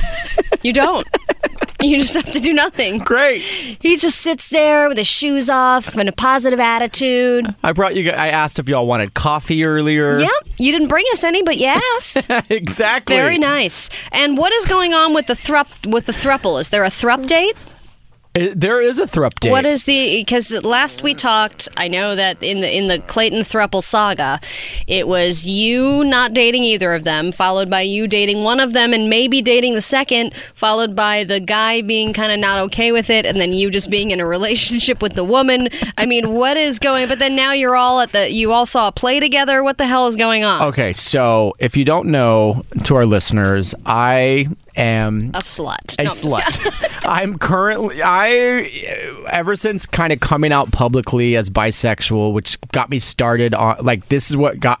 you 0.62 0.72
don't. 0.72 1.06
You 1.80 1.98
just 1.98 2.14
have 2.14 2.32
to 2.32 2.40
do 2.40 2.52
nothing. 2.52 2.98
Great. 2.98 3.38
He 3.40 3.96
just 3.96 4.18
sits 4.18 4.50
there 4.50 4.88
with 4.88 4.98
his 4.98 5.06
shoes 5.06 5.48
off 5.48 5.96
and 5.96 6.08
a 6.08 6.12
positive 6.12 6.58
attitude. 6.58 7.46
I 7.62 7.72
brought 7.72 7.94
you. 7.94 8.10
I 8.10 8.28
asked 8.28 8.58
if 8.58 8.68
y'all 8.68 8.86
wanted 8.86 9.14
coffee 9.14 9.64
earlier. 9.64 10.18
Yep, 10.18 10.30
you 10.58 10.72
didn't 10.72 10.88
bring 10.88 11.04
us 11.12 11.22
any, 11.22 11.42
but 11.42 11.56
you 11.56 11.66
asked. 11.66 12.28
exactly. 12.50 13.14
Very 13.14 13.38
nice. 13.38 13.90
And 14.10 14.36
what 14.36 14.52
is 14.52 14.64
going 14.66 14.92
on 14.92 15.14
with 15.14 15.28
the 15.28 15.36
thrup 15.36 15.68
with 15.86 16.06
the 16.06 16.12
thruple? 16.12 16.60
Is 16.60 16.70
there 16.70 16.84
a 16.84 16.90
thrup 16.90 17.26
date? 17.26 17.56
Uh, 18.34 18.48
There 18.54 18.80
is 18.80 18.98
a 18.98 19.06
thrup 19.06 19.40
date. 19.40 19.50
What 19.50 19.66
is 19.66 19.84
the 19.84 20.20
because 20.20 20.52
last 20.64 21.02
we 21.02 21.14
talked, 21.14 21.68
I 21.76 21.88
know 21.88 22.14
that 22.14 22.42
in 22.42 22.60
the 22.60 22.76
in 22.76 22.88
the 22.88 22.98
Clayton 23.00 23.40
thruple 23.40 23.82
saga, 23.82 24.40
it 24.86 25.08
was 25.08 25.46
you 25.46 26.04
not 26.04 26.34
dating 26.34 26.64
either 26.64 26.94
of 26.94 27.04
them, 27.04 27.32
followed 27.32 27.70
by 27.70 27.82
you 27.82 28.06
dating 28.06 28.44
one 28.44 28.60
of 28.60 28.72
them 28.72 28.92
and 28.92 29.08
maybe 29.08 29.42
dating 29.42 29.74
the 29.74 29.80
second, 29.80 30.34
followed 30.54 30.94
by 30.94 31.24
the 31.24 31.40
guy 31.40 31.80
being 31.80 32.12
kind 32.12 32.32
of 32.32 32.38
not 32.38 32.58
okay 32.66 32.92
with 32.92 33.10
it, 33.10 33.26
and 33.26 33.40
then 33.40 33.52
you 33.52 33.70
just 33.70 33.90
being 33.90 34.10
in 34.10 34.20
a 34.20 34.26
relationship 34.26 35.02
with 35.02 35.14
the 35.14 35.24
woman. 35.24 35.68
I 35.96 36.06
mean, 36.06 36.32
what 36.32 36.56
is 36.56 36.78
going? 36.78 37.08
But 37.08 37.18
then 37.18 37.34
now 37.34 37.52
you're 37.52 37.76
all 37.76 38.00
at 38.00 38.12
the 38.12 38.30
you 38.30 38.52
all 38.52 38.66
saw 38.66 38.88
a 38.88 38.92
play 38.92 39.20
together. 39.20 39.62
What 39.62 39.78
the 39.78 39.86
hell 39.86 40.06
is 40.06 40.16
going 40.16 40.44
on? 40.44 40.62
Okay, 40.68 40.92
so 40.92 41.54
if 41.58 41.76
you 41.76 41.84
don't 41.84 42.06
know, 42.08 42.64
to 42.84 42.94
our 42.96 43.06
listeners, 43.06 43.74
I 43.86 44.48
am 44.78 45.30
A 45.34 45.40
slut. 45.40 45.96
a 45.98 46.04
No, 46.04 46.10
I'm 46.10 46.16
slut. 46.16 46.98
I'm 47.08 47.38
currently 47.38 48.00
I 48.02 48.70
ever 49.30 49.56
since 49.56 49.86
kind 49.86 50.12
of 50.12 50.20
coming 50.20 50.52
out 50.52 50.70
publicly 50.72 51.36
as 51.36 51.50
bisexual, 51.50 52.32
which 52.32 52.58
got 52.72 52.90
me 52.90 52.98
started 52.98 53.54
on 53.54 53.76
like 53.84 54.08
this 54.08 54.30
is 54.30 54.36
what 54.36 54.60
got 54.60 54.80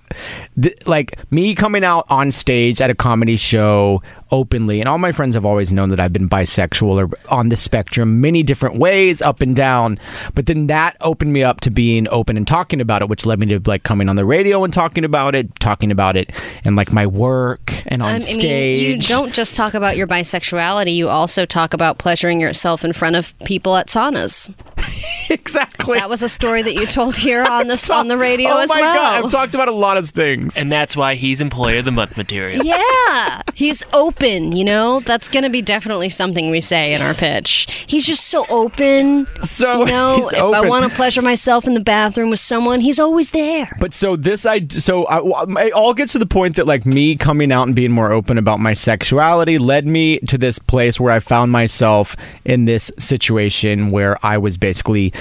th- 0.60 0.86
like 0.86 1.18
me 1.32 1.54
coming 1.54 1.84
out 1.84 2.06
on 2.10 2.30
stage 2.30 2.80
at 2.80 2.90
a 2.90 2.94
comedy 2.94 3.36
show 3.36 4.02
openly, 4.30 4.80
and 4.80 4.88
all 4.88 4.98
my 4.98 5.12
friends 5.12 5.34
have 5.34 5.44
always 5.44 5.72
known 5.72 5.88
that 5.90 6.00
I've 6.00 6.12
been 6.12 6.28
bisexual 6.28 7.08
or 7.08 7.10
on 7.30 7.48
the 7.48 7.56
spectrum 7.56 8.20
many 8.20 8.42
different 8.42 8.78
ways, 8.78 9.22
up 9.22 9.42
and 9.42 9.54
down. 9.54 9.98
But 10.34 10.46
then 10.46 10.66
that 10.68 10.96
opened 11.00 11.32
me 11.32 11.42
up 11.42 11.60
to 11.62 11.70
being 11.70 12.06
open 12.10 12.36
and 12.36 12.46
talking 12.46 12.80
about 12.80 13.02
it, 13.02 13.08
which 13.08 13.26
led 13.26 13.38
me 13.38 13.46
to 13.46 13.60
like 13.66 13.82
coming 13.82 14.08
on 14.08 14.16
the 14.16 14.24
radio 14.24 14.64
and 14.64 14.72
talking 14.72 15.04
about 15.04 15.34
it, 15.34 15.58
talking 15.60 15.90
about 15.90 16.16
it, 16.16 16.32
and 16.64 16.76
like 16.76 16.92
my 16.92 17.06
work 17.06 17.72
and 17.86 18.02
on 18.02 18.10
um, 18.10 18.16
I 18.16 18.18
stage. 18.20 18.82
mean, 18.82 18.96
you 18.96 19.02
don't 19.02 19.32
just 19.32 19.56
talk 19.56 19.74
about 19.74 19.96
your 19.96 20.06
bisexuality, 20.06 20.94
you 20.94 21.08
also 21.08 21.46
talk 21.46 21.74
about 21.74 21.98
pleasuring 21.98 22.40
yourself 22.40 22.84
in 22.84 22.92
front 22.92 23.16
of 23.16 23.38
people 23.40 23.76
at 23.76 23.88
saunas. 23.88 24.54
exactly. 25.30 25.98
That 25.98 26.08
was 26.08 26.22
a 26.22 26.28
story 26.28 26.62
that 26.62 26.74
you 26.74 26.86
told 26.86 27.16
here 27.16 27.44
on 27.50 27.66
the 27.66 27.90
on 27.92 28.08
the 28.08 28.18
radio 28.18 28.50
oh 28.50 28.58
as 28.58 28.70
my 28.70 28.80
well. 28.80 28.94
god, 28.94 29.24
I've 29.24 29.30
talked 29.30 29.54
about 29.54 29.68
a 29.68 29.72
lot 29.72 29.96
of 29.96 30.08
things. 30.08 30.56
And 30.56 30.70
that's 30.70 30.96
why 30.96 31.14
he's 31.14 31.40
Employee 31.40 31.78
of 31.78 31.84
the 31.84 31.90
Month 31.90 32.16
material. 32.16 32.64
yeah, 32.64 33.42
he's 33.54 33.84
open. 33.92 34.17
You 34.20 34.64
know, 34.64 35.00
that's 35.00 35.28
going 35.28 35.44
to 35.44 35.50
be 35.50 35.62
definitely 35.62 36.08
something 36.08 36.50
we 36.50 36.60
say 36.60 36.92
in 36.92 37.02
our 37.02 37.14
pitch. 37.14 37.84
He's 37.86 38.04
just 38.06 38.26
so 38.26 38.44
open. 38.48 39.26
So 39.38 39.80
You 39.80 39.86
know, 39.86 40.28
if 40.28 40.38
I 40.38 40.68
want 40.68 40.88
to 40.90 40.94
pleasure 40.94 41.22
myself 41.22 41.66
in 41.66 41.74
the 41.74 41.80
bathroom 41.80 42.30
with 42.30 42.40
someone, 42.40 42.80
he's 42.80 42.98
always 42.98 43.30
there. 43.30 43.70
But 43.78 43.94
so 43.94 44.16
this 44.16 44.44
I 44.44 44.66
so 44.66 45.04
I, 45.06 45.18
um, 45.42 45.56
it 45.58 45.72
all 45.72 45.94
gets 45.94 46.12
to 46.12 46.18
the 46.18 46.26
point 46.26 46.56
that 46.56 46.66
like 46.66 46.84
me 46.84 47.16
coming 47.16 47.52
out 47.52 47.66
and 47.68 47.76
being 47.76 47.92
more 47.92 48.12
open 48.12 48.38
about 48.38 48.60
my 48.60 48.74
sexuality 48.74 49.58
led 49.58 49.86
me 49.86 50.18
to 50.20 50.36
this 50.36 50.58
place 50.58 50.98
where 50.98 51.12
I 51.12 51.20
found 51.20 51.52
myself 51.52 52.16
in 52.44 52.64
this 52.64 52.90
situation 52.98 53.90
where 53.90 54.16
I 54.22 54.38
was 54.38 54.58
basically 54.58 55.12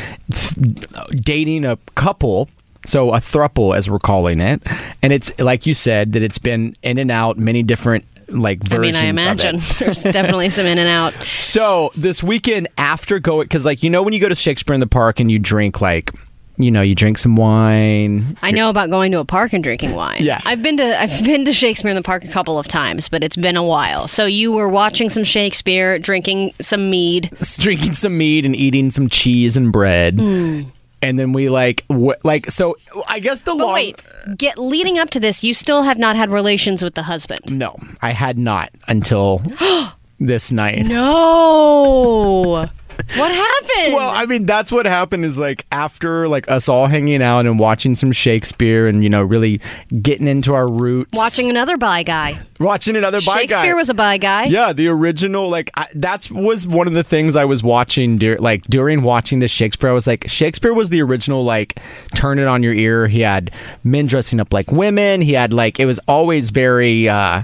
dating 1.11 1.65
a 1.65 1.77
couple. 1.95 2.49
So 2.85 3.13
a 3.13 3.17
thruple, 3.17 3.75
as 3.75 3.89
we're 3.89 3.99
calling 3.99 4.39
it, 4.39 4.61
and 5.01 5.11
it's 5.11 5.37
like 5.39 5.65
you 5.65 5.73
said 5.73 6.13
that 6.13 6.23
it's 6.23 6.37
been 6.37 6.73
in 6.83 6.97
and 6.97 7.11
out 7.11 7.37
many 7.37 7.61
different 7.61 8.05
like 8.29 8.73
I 8.73 8.77
mean, 8.77 8.95
I 8.95 9.05
imagine 9.05 9.57
there's 9.79 10.03
definitely 10.03 10.49
some 10.49 10.65
in 10.65 10.77
and 10.77 10.89
out. 10.89 11.13
So 11.39 11.91
this 11.95 12.21
weekend 12.21 12.67
after 12.77 13.19
going, 13.19 13.45
because 13.45 13.65
like 13.65 13.83
you 13.83 13.89
know 13.89 14.03
when 14.03 14.13
you 14.13 14.19
go 14.19 14.29
to 14.29 14.35
Shakespeare 14.35 14.73
in 14.73 14.79
the 14.79 14.87
Park 14.87 15.19
and 15.19 15.31
you 15.31 15.39
drink 15.39 15.81
like, 15.81 16.11
you 16.57 16.71
know, 16.71 16.81
you 16.81 16.95
drink 16.95 17.17
some 17.19 17.35
wine. 17.35 18.35
I 18.41 18.51
know 18.51 18.69
about 18.69 18.89
going 18.89 19.11
to 19.11 19.19
a 19.19 19.25
park 19.25 19.53
and 19.53 19.63
drinking 19.63 19.93
wine. 19.93 20.23
Yeah. 20.23 20.41
I've 20.43 20.63
been 20.63 20.77
to 20.77 20.99
I've 20.99 21.23
been 21.23 21.45
to 21.45 21.53
Shakespeare 21.53 21.91
in 21.91 21.95
the 21.95 22.03
Park 22.03 22.25
a 22.25 22.27
couple 22.27 22.57
of 22.57 22.67
times, 22.67 23.07
but 23.09 23.23
it's 23.23 23.35
been 23.35 23.57
a 23.57 23.63
while. 23.63 24.07
So 24.07 24.25
you 24.25 24.51
were 24.51 24.67
watching 24.67 25.09
some 25.09 25.23
Shakespeare, 25.23 25.99
drinking 25.99 26.53
some 26.59 26.89
mead. 26.89 27.29
drinking 27.57 27.93
some 27.93 28.17
mead 28.17 28.45
and 28.45 28.55
eating 28.55 28.91
some 28.91 29.07
cheese 29.09 29.55
and 29.55 29.71
bread. 29.71 30.19
Hmm. 30.19 30.61
And 31.01 31.19
then 31.19 31.31
we 31.31 31.49
like 31.49 31.85
wh- 31.91 32.17
like 32.23 32.49
so 32.49 32.75
I 33.07 33.19
guess 33.19 33.41
the 33.41 33.51
But 33.51 33.57
long 33.57 33.73
wait, 33.73 34.01
get 34.35 34.57
leading 34.57 34.97
up 34.97 35.09
to 35.11 35.19
this, 35.19 35.43
you 35.43 35.53
still 35.53 35.83
have 35.83 35.97
not 35.97 36.15
had 36.15 36.29
relations 36.31 36.81
with 36.83 36.95
the 36.95 37.03
husband. 37.03 37.41
No, 37.51 37.75
I 38.01 38.11
had 38.11 38.37
not 38.37 38.71
until 38.87 39.41
this 40.19 40.51
night. 40.51 40.85
No. 40.87 42.67
what 43.15 43.31
happened? 43.31 43.93
Well, 43.93 44.11
I 44.13 44.25
mean, 44.25 44.45
that's 44.45 44.71
what 44.71 44.85
happened 44.85 45.25
is 45.25 45.37
like 45.37 45.65
after 45.71 46.27
like 46.27 46.49
us 46.49 46.67
all 46.67 46.87
hanging 46.87 47.21
out 47.21 47.45
and 47.45 47.59
watching 47.59 47.95
some 47.95 48.11
Shakespeare 48.11 48.87
and 48.87 49.03
you 49.03 49.09
know 49.09 49.23
really 49.23 49.61
getting 50.01 50.27
into 50.27 50.53
our 50.53 50.69
roots. 50.69 51.17
Watching 51.17 51.49
another 51.49 51.77
bi 51.77 52.03
guy. 52.03 52.35
watching 52.59 52.95
another 52.95 53.19
bi 53.21 53.33
guy. 53.33 53.39
Shakespeare 53.41 53.75
was 53.75 53.89
a 53.89 53.93
bi 53.93 54.17
guy. 54.17 54.45
Yeah, 54.45 54.73
the 54.73 54.87
original 54.87 55.49
like 55.49 55.71
I, 55.75 55.87
that's 55.93 56.29
was 56.31 56.67
one 56.67 56.87
of 56.87 56.93
the 56.93 57.03
things 57.03 57.35
I 57.35 57.45
was 57.45 57.63
watching 57.63 58.17
dur- 58.17 58.39
like 58.39 58.63
during 58.63 59.03
watching 59.03 59.39
the 59.39 59.47
Shakespeare. 59.47 59.89
I 59.89 59.93
was 59.93 60.07
like 60.07 60.27
Shakespeare 60.29 60.73
was 60.73 60.89
the 60.89 61.01
original 61.01 61.43
like 61.43 61.79
turn 62.15 62.39
it 62.39 62.47
on 62.47 62.63
your 62.63 62.73
ear. 62.73 63.07
He 63.07 63.21
had 63.21 63.51
men 63.83 64.07
dressing 64.07 64.39
up 64.39 64.53
like 64.53 64.71
women. 64.71 65.21
He 65.21 65.33
had 65.33 65.53
like 65.53 65.79
it 65.79 65.85
was 65.85 65.99
always 66.07 66.49
very 66.49 67.07
uh, 67.09 67.43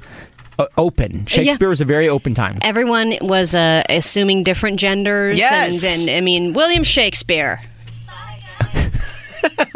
open. 0.77 1.25
Shakespeare 1.25 1.69
was 1.69 1.81
a 1.81 1.85
very 1.85 2.09
open 2.09 2.33
time. 2.33 2.59
Everyone 2.61 3.17
was 3.21 3.55
uh, 3.55 3.83
assuming 3.89 4.43
different 4.43 4.79
genders. 4.79 5.37
Yes. 5.37 5.83
And, 5.83 6.09
and 6.09 6.17
I 6.17 6.21
mean, 6.21 6.53
William 6.53 6.83
Shakespeare. 6.83 7.61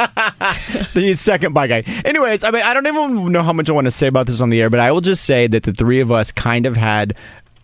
the 0.94 1.14
second 1.18 1.54
bi 1.54 1.68
guy. 1.68 1.84
Anyways, 2.06 2.44
I 2.44 2.52
mean 2.52 2.64
I 2.64 2.74
don't 2.74 2.88
even 2.88 3.32
know 3.32 3.44
how 3.44 3.54
much 3.54 3.70
I 3.70 3.74
want 3.74 3.86
to 3.86 3.92
say 3.92 4.08
about 4.08 4.26
this 4.28 4.42
on 4.42 4.50
the 4.50 4.62
air, 4.62 4.70
but 4.70 4.80
I 4.80 4.92
will 4.92 5.02
just 5.02 5.26
say 5.26 5.48
that 5.48 5.64
the 5.64 5.74
three 5.74 6.00
of 6.00 6.12
us 6.12 6.32
kind 6.32 6.66
of 6.66 6.78
had 6.78 7.18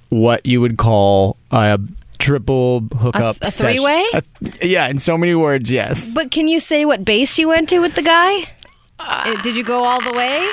what 0.10 0.46
you 0.46 0.60
would 0.62 0.78
call 0.78 1.38
a 1.52 1.80
triple 2.20 2.82
hookup 2.98 3.38
a 3.42 3.46
sesh- 3.46 3.76
three-way? 3.76 4.06
a 4.14 4.22
th- 4.22 4.64
yeah, 4.64 4.88
in 4.88 5.00
so 5.00 5.18
many 5.18 5.36
words, 5.36 5.72
yes. 5.72 6.14
But 6.14 6.32
can 6.32 6.48
you 6.48 6.60
say 6.60 6.86
what 6.86 7.04
base 7.04 7.38
you 7.40 7.48
went 7.48 7.70
to 7.70 7.80
with 7.80 7.96
the 7.96 8.02
guy? 8.02 8.44
Uh, 9.06 9.42
Did 9.44 9.56
you 9.56 9.64
go 9.64 9.84
all 9.84 10.02
the 10.02 10.16
way? 10.18 10.48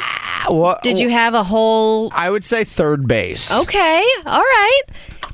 What, 0.48 0.82
Did 0.82 0.98
you 0.98 1.11
have 1.11 1.34
a 1.34 1.42
whole 1.44 2.11
I 2.14 2.30
would 2.30 2.44
say 2.44 2.64
third 2.64 3.07
base. 3.07 3.53
Okay, 3.62 4.05
all 4.26 4.40
right. 4.40 4.82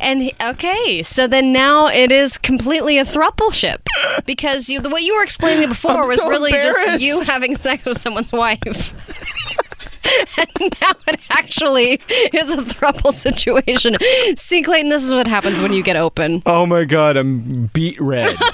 And 0.01 0.23
he- 0.23 0.35
okay, 0.43 1.03
so 1.03 1.27
then 1.27 1.53
now 1.53 1.89
it 1.89 2.13
is 2.13 2.37
completely 2.37 2.99
a 2.99 3.05
thruple 3.05 3.53
ship 3.53 3.81
because 4.27 4.69
you, 4.69 4.81
the 4.81 4.91
what 4.91 5.03
you 5.03 5.15
were 5.17 5.23
explaining 5.23 5.69
before 5.69 5.93
I'm 5.93 6.09
was 6.09 6.19
so 6.19 6.29
really 6.29 6.53
just 6.53 6.79
embarrassed. 6.79 7.05
you 7.05 7.23
having 7.23 7.55
sex 7.57 7.85
with 7.87 7.97
someone's 7.99 8.33
wife. 8.33 8.61
and 10.39 10.49
now 10.83 10.93
it 11.09 11.21
actually 11.31 11.95
is 12.33 12.51
a 12.53 12.59
thruple 12.63 13.11
situation. 13.13 13.97
See, 14.37 14.63
Clayton, 14.63 14.91
this 14.91 15.05
is 15.05 15.15
what 15.15 15.27
happens 15.27 15.61
when 15.61 15.73
you 15.73 15.83
get 15.83 15.97
open. 15.97 16.43
Oh 16.47 16.67
my 16.67 16.85
god, 16.85 17.17
I'm 17.17 17.67
beat 17.73 18.01
red. 18.01 18.35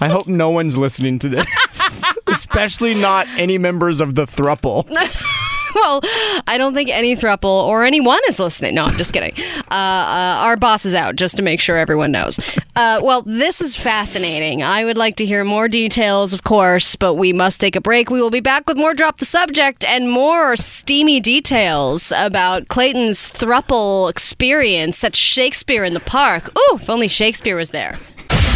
I 0.00 0.08
hope 0.08 0.26
no 0.26 0.50
one's 0.50 0.76
listening 0.76 1.18
to 1.20 1.28
this, 1.28 2.04
especially 2.26 2.94
not 2.94 3.26
any 3.36 3.58
members 3.58 4.00
of 4.00 4.14
the 4.14 4.26
thruple. 4.26 4.86
Well, 5.76 6.00
I 6.46 6.56
don't 6.56 6.72
think 6.72 6.88
any 6.88 7.14
thruple 7.14 7.64
or 7.64 7.84
anyone 7.84 8.20
is 8.30 8.38
listening. 8.38 8.74
No, 8.76 8.84
I'm 8.84 8.94
just 8.94 9.12
kidding. 9.12 9.34
Uh, 9.70 9.74
uh, 9.74 10.36
our 10.40 10.56
boss 10.56 10.86
is 10.86 10.94
out, 10.94 11.16
just 11.16 11.36
to 11.36 11.42
make 11.42 11.60
sure 11.60 11.76
everyone 11.76 12.10
knows. 12.10 12.40
Uh, 12.76 13.00
well, 13.02 13.20
this 13.26 13.60
is 13.60 13.76
fascinating. 13.76 14.62
I 14.62 14.86
would 14.86 14.96
like 14.96 15.16
to 15.16 15.26
hear 15.26 15.44
more 15.44 15.68
details, 15.68 16.32
of 16.32 16.44
course, 16.44 16.96
but 16.96 17.14
we 17.14 17.34
must 17.34 17.60
take 17.60 17.76
a 17.76 17.82
break. 17.82 18.08
We 18.08 18.22
will 18.22 18.30
be 18.30 18.40
back 18.40 18.66
with 18.66 18.78
more 18.78 18.94
Drop 18.94 19.18
the 19.18 19.26
Subject 19.26 19.84
and 19.84 20.10
more 20.10 20.56
steamy 20.56 21.20
details 21.20 22.10
about 22.16 22.68
Clayton's 22.68 23.30
thruple 23.30 24.08
experience 24.08 25.04
at 25.04 25.14
Shakespeare 25.14 25.84
in 25.84 25.92
the 25.92 26.00
Park. 26.00 26.48
Ooh, 26.56 26.76
if 26.76 26.88
only 26.88 27.08
Shakespeare 27.08 27.56
was 27.56 27.70
there. 27.72 27.96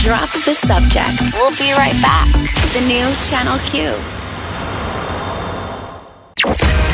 Drop 0.01 0.33
the 0.33 0.55
subject. 0.55 1.35
We'll 1.35 1.51
be 1.59 1.73
right 1.73 1.93
back. 2.01 2.33
The 2.73 2.81
new 2.89 3.15
Channel 3.21 3.59
Q. 3.59 3.91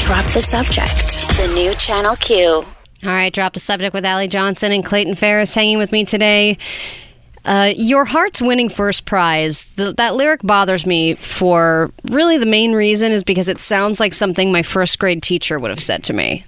Drop 0.05 0.25
the 0.33 0.41
subject. 0.41 1.21
The 1.37 1.53
new 1.55 1.73
Channel 1.75 2.17
Q. 2.17 2.65
All 2.65 2.65
right, 3.05 3.33
drop 3.33 3.53
the 3.53 3.61
subject 3.61 3.95
with 3.95 4.05
Allie 4.05 4.27
Johnson 4.27 4.73
and 4.73 4.85
Clayton 4.85 5.15
Ferris 5.15 5.55
hanging 5.55 5.79
with 5.79 5.93
me 5.93 6.05
today. 6.05 6.59
Uh, 7.45 7.73
your 7.77 8.07
heart's 8.07 8.43
winning 8.43 8.69
first 8.69 9.05
prize. 9.05 9.67
The, 9.77 9.93
that 9.99 10.17
lyric 10.17 10.43
bothers 10.43 10.85
me 10.85 11.15
for 11.15 11.93
really 12.11 12.39
the 12.39 12.47
main 12.47 12.73
reason 12.73 13.13
is 13.13 13.23
because 13.23 13.47
it 13.47 13.61
sounds 13.61 14.01
like 14.01 14.15
something 14.15 14.51
my 14.51 14.63
first 14.63 14.99
grade 14.99 15.23
teacher 15.23 15.61
would 15.61 15.71
have 15.71 15.81
said 15.81 16.03
to 16.05 16.13
me. 16.13 16.45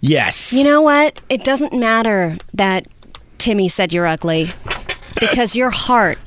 Yes. 0.00 0.54
You 0.54 0.64
know 0.64 0.80
what? 0.80 1.20
It 1.28 1.44
doesn't 1.44 1.78
matter 1.78 2.38
that 2.54 2.88
Timmy 3.36 3.68
said 3.68 3.92
you're 3.92 4.06
ugly 4.06 4.50
because 5.18 5.56
your 5.56 5.70
heart 5.70 6.18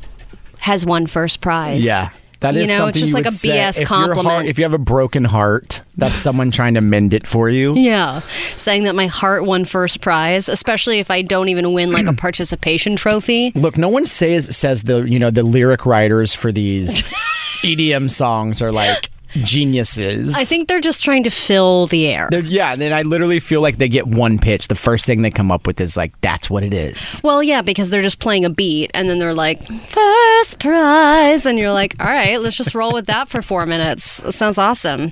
has 0.59 0.85
won 0.85 1.07
first 1.07 1.41
prize. 1.41 1.85
Yeah. 1.85 2.09
That 2.39 2.57
is 2.57 2.63
you 2.63 2.67
know, 2.67 2.77
something 2.77 2.89
it's 2.89 2.99
just 2.99 3.13
like 3.13 3.25
a. 3.25 3.29
BS 3.29 3.79
If 3.81 3.87
compliment. 3.87 4.27
heart- 4.27 4.45
if 4.47 4.57
you 4.57 4.65
have 4.65 4.73
a 4.73 4.77
broken 4.77 5.23
heart, 5.23 5.81
that's 5.95 6.13
someone 6.13 6.51
trying 6.51 6.73
to 6.73 6.81
mend 6.81 7.13
it 7.13 7.25
for 7.25 7.49
you. 7.49 7.73
Yeah, 7.73 8.19
saying 8.19 8.83
that 8.83 8.95
my 8.95 9.07
heart 9.07 9.45
won 9.45 9.63
first 9.63 10.01
prize, 10.01 10.49
especially 10.49 10.99
if 10.99 11.09
I 11.09 11.21
don't 11.21 11.47
even 11.47 11.71
win 11.71 11.93
like 11.93 12.05
a 12.05 12.11
participation 12.27 12.97
trophy. 12.97 13.53
Look, 13.55 13.77
no 13.77 13.87
one 13.87 14.05
says 14.05 14.53
says 14.57 14.83
the 14.83 15.03
you 15.03 15.19
know 15.19 15.29
the 15.31 15.43
lyric 15.43 15.85
writers 15.85 16.33
for 16.33 16.51
these 16.51 17.03
EDM 17.63 18.09
songs 18.09 18.61
are 18.61 18.73
like 18.73 19.09
geniuses. 19.33 20.35
I 20.35 20.43
think 20.43 20.67
they're 20.67 20.81
just 20.81 21.03
trying 21.03 21.23
to 21.23 21.31
fill 21.31 21.87
the 21.87 22.07
air. 22.07 22.27
They're, 22.31 22.41
yeah, 22.41 22.73
and 22.73 22.81
then 22.81 22.93
I 22.93 23.01
literally 23.01 23.39
feel 23.39 23.61
like 23.61 23.77
they 23.77 23.89
get 23.89 24.07
one 24.07 24.37
pitch. 24.37 24.67
The 24.67 24.75
first 24.75 25.05
thing 25.05 25.21
they 25.21 25.31
come 25.31 25.51
up 25.51 25.67
with 25.67 25.79
is 25.81 25.97
like, 25.97 26.19
"That's 26.21 26.49
what 26.49 26.63
it 26.63 26.73
is." 26.73 27.21
Well, 27.23 27.43
yeah, 27.43 27.61
because 27.61 27.89
they're 27.89 28.01
just 28.01 28.19
playing 28.19 28.45
a 28.45 28.49
beat 28.49 28.91
and 28.93 29.09
then 29.09 29.19
they're 29.19 29.33
like, 29.33 29.63
first 29.63 30.59
prize. 30.59 31.45
And 31.45 31.57
you're 31.57 31.71
like, 31.71 31.95
all 31.99 32.07
right, 32.07 32.39
let's 32.39 32.57
just 32.57 32.75
roll 32.75 32.93
with 32.93 33.07
that 33.07 33.29
for 33.29 33.41
four 33.41 33.65
minutes. 33.65 34.17
That 34.17 34.33
sounds 34.33 34.57
awesome. 34.57 35.11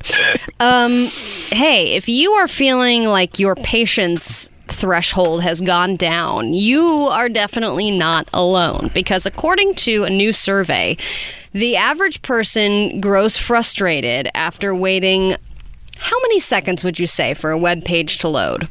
Um, 0.59 1.07
hey, 1.51 1.93
if 1.95 2.07
you 2.07 2.31
are 2.33 2.47
feeling 2.47 3.05
like 3.05 3.39
your 3.39 3.55
patience 3.55 4.49
threshold 4.71 5.43
has 5.43 5.61
gone 5.61 5.95
down, 5.95 6.53
you 6.53 6.85
are 7.11 7.29
definitely 7.29 7.91
not 7.91 8.27
alone 8.33 8.89
because 8.93 9.25
according 9.25 9.75
to 9.75 10.03
a 10.03 10.09
new 10.09 10.33
survey, 10.33 10.97
the 11.53 11.75
average 11.75 12.21
person 12.21 12.99
grows 13.01 13.37
frustrated 13.37 14.29
after 14.33 14.73
waiting. 14.73 15.35
How 15.97 16.17
many 16.21 16.39
seconds 16.39 16.83
would 16.83 16.99
you 16.99 17.07
say 17.07 17.33
for 17.33 17.51
a 17.51 17.57
web 17.57 17.83
page 17.85 18.19
to 18.19 18.27
load? 18.27 18.67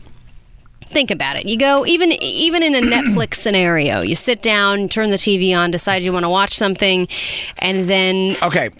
think 0.90 1.11
about 1.11 1.36
it. 1.36 1.46
You 1.46 1.57
go 1.57 1.86
even 1.86 2.12
even 2.12 2.62
in 2.62 2.74
a 2.74 2.80
Netflix 2.96 3.34
scenario, 3.34 4.01
you 4.01 4.14
sit 4.14 4.42
down, 4.42 4.88
turn 4.88 5.11
the 5.11 5.16
TV 5.16 5.57
on, 5.57 5.70
decide 5.70 6.03
you 6.03 6.12
want 6.12 6.24
to 6.24 6.30
watch 6.30 6.53
something, 6.55 7.09
and 7.59 7.88
then 7.88 8.36
Okay, 8.42 8.70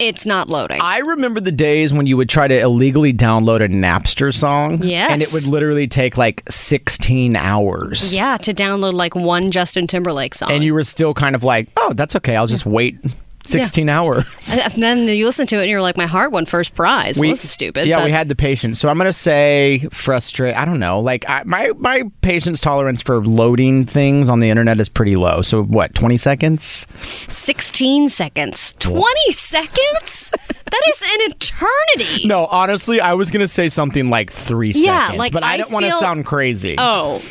it's 0.00 0.26
not 0.26 0.48
loading. 0.48 0.78
I 0.80 0.98
remember 0.98 1.40
the 1.40 1.52
days 1.52 1.92
when 1.92 2.06
you 2.06 2.16
would 2.16 2.28
try 2.28 2.48
to 2.48 2.58
illegally 2.58 3.12
download 3.12 3.64
a 3.64 3.68
Napster 3.68 4.34
song. 4.34 4.82
Yes. 4.82 5.10
And 5.10 5.22
it 5.22 5.28
would 5.32 5.46
literally 5.52 5.88
take 5.88 6.16
like 6.16 6.42
16 6.48 7.36
hours. 7.36 8.14
yeah, 8.14 8.36
to 8.38 8.52
download 8.52 8.92
like 8.94 9.14
one 9.14 9.50
Justin 9.50 9.86
Timberlake 9.86 10.34
song. 10.34 10.50
And 10.52 10.62
you 10.62 10.74
were 10.74 10.84
still 10.84 11.14
kind 11.14 11.34
of 11.34 11.44
like, 11.44 11.68
oh, 11.76 11.92
that's 11.94 12.16
okay. 12.16 12.36
I'll 12.36 12.46
just 12.46 12.66
wait 12.66 12.98
16 13.44 13.88
hours. 13.88 14.24
and 14.74 14.82
then 14.82 15.08
you 15.08 15.24
listen 15.24 15.46
to 15.46 15.56
it 15.56 15.62
and 15.62 15.70
you're 15.70 15.80
like, 15.80 15.96
my 15.96 16.06
heart 16.06 16.32
won 16.32 16.44
first 16.44 16.74
prize. 16.74 17.18
well, 17.18 17.30
this 17.30 17.44
is 17.44 17.50
stupid. 17.50 17.86
Yeah, 17.88 17.96
but 17.98 18.06
we 18.06 18.10
had 18.10 18.28
the 18.28 18.34
patience. 18.36 18.78
So 18.78 18.88
I'm 18.88 18.98
gonna 18.98 19.12
say 19.12 19.86
frustrate. 19.90 20.54
I 20.54 20.64
don't 20.64 20.80
know. 20.80 21.00
Like 21.00 21.24
I, 21.28 21.42
my 21.44 21.72
my 21.78 22.04
patience 22.20 22.60
tolerance 22.60 23.00
for 23.00 23.24
loading 23.24 23.84
things 23.86 24.28
on 24.28 24.40
the 24.40 24.50
internet 24.50 24.78
is 24.80 24.88
pretty 24.88 25.16
low. 25.16 25.40
So 25.42 25.62
what? 25.62 25.94
20 25.94 26.16
seconds? 26.18 26.86
16 27.00 28.08
seconds. 28.10 28.74
20 28.80 29.04
seconds? 29.30 30.30
That 30.30 30.82
is 30.88 31.02
an 31.02 31.32
eternity. 31.32 32.26
No, 32.26 32.46
honestly, 32.46 33.00
I 33.00 33.14
was 33.14 33.30
gonna 33.30 33.48
say 33.48 33.68
something 33.68 34.10
like 34.10 34.30
three 34.30 34.72
Yeah, 34.74 35.04
seconds, 35.04 35.18
like, 35.18 35.32
but 35.32 35.42
I, 35.44 35.54
I 35.54 35.56
don't 35.56 35.70
want 35.70 35.86
to 35.86 35.92
sound 35.92 36.26
crazy. 36.26 36.74
Oh, 36.76 37.22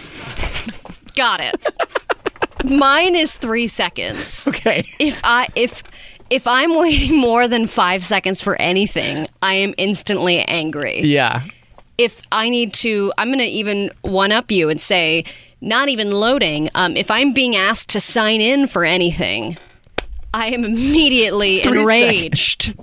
got 1.16 1.40
it. 1.42 1.56
Mine 2.66 3.16
is 3.16 3.36
three 3.36 3.68
seconds. 3.68 4.50
Okay. 4.58 4.86
if 5.00 5.22
I 5.24 5.48
if 5.56 5.84
if 6.30 6.48
I'm 6.48 6.76
waiting 6.80 7.18
more 7.18 7.48
than 7.48 7.68
five 7.68 8.04
seconds 8.04 8.42
for 8.42 8.60
anything, 8.62 9.28
I 9.42 9.56
am 9.56 9.74
instantly 9.78 10.40
angry. 10.40 11.02
Yeah. 11.02 11.42
If 11.98 12.22
I 12.32 12.50
need 12.50 12.74
to, 12.76 13.12
I'm 13.18 13.30
going 13.30 13.40
to 13.40 13.46
even 13.46 13.90
one 14.02 14.32
up 14.32 14.52
you 14.52 14.70
and 14.70 14.80
say, 14.80 15.26
not 15.62 15.90
even 15.90 16.12
loading. 16.12 16.70
Um, 16.76 16.96
if 16.96 17.10
I'm 17.10 17.34
being 17.34 17.56
asked 17.56 17.90
to 17.90 18.00
sign 18.00 18.42
in 18.42 18.68
for 18.68 18.86
anything, 18.86 19.58
I 20.34 20.48
am 20.48 20.64
immediately 20.64 21.60
Three 21.62 21.80
enraged 21.80 22.78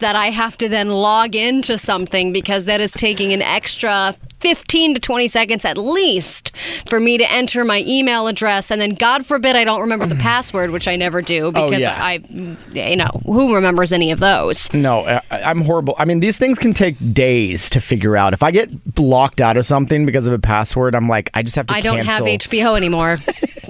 that 0.00 0.14
I 0.14 0.26
have 0.26 0.58
to 0.58 0.68
then 0.68 0.90
log 0.90 1.34
into 1.34 1.78
something 1.78 2.32
because 2.32 2.66
that 2.66 2.80
is 2.80 2.92
taking 2.92 3.32
an 3.32 3.40
extra 3.40 4.14
15 4.46 4.94
to 4.94 5.00
20 5.00 5.26
seconds 5.26 5.64
at 5.64 5.76
least 5.76 6.56
for 6.88 7.00
me 7.00 7.18
to 7.18 7.30
enter 7.32 7.64
my 7.64 7.82
email 7.86 8.28
address 8.28 8.70
and 8.70 8.80
then 8.80 8.94
God 8.94 9.26
forbid 9.26 9.56
I 9.56 9.64
don't 9.64 9.80
remember 9.80 10.06
the 10.06 10.14
mm. 10.14 10.20
password 10.20 10.70
which 10.70 10.86
I 10.86 10.94
never 10.94 11.20
do 11.20 11.46
oh, 11.46 11.50
because 11.50 11.76
Oh, 11.76 11.78
yeah. 11.78 11.98
I 11.98 12.22
you 12.72 12.96
know 12.96 13.10
who 13.24 13.54
remembers 13.54 13.92
any 13.92 14.12
of 14.12 14.20
those 14.20 14.72
No, 14.72 15.00
I, 15.04 15.20
I'm 15.30 15.62
horrible. 15.62 15.94
I 15.98 16.04
mean, 16.04 16.20
these 16.20 16.38
things 16.38 16.58
can 16.58 16.72
take 16.72 16.96
days 17.12 17.68
to 17.70 17.80
figure 17.80 18.16
out. 18.16 18.32
If 18.32 18.42
I 18.42 18.50
get 18.50 18.94
blocked 18.94 19.40
out 19.40 19.56
of 19.56 19.64
something 19.64 20.06
because 20.06 20.26
of 20.26 20.32
a 20.32 20.38
password, 20.38 20.94
I'm 20.94 21.08
like, 21.08 21.30
I 21.34 21.42
just 21.42 21.56
have 21.56 21.66
to. 21.66 21.74
I 21.74 21.80
don't 21.80 22.04
have. 22.04 22.22
HBO 22.22 22.76
anymore 22.76 23.16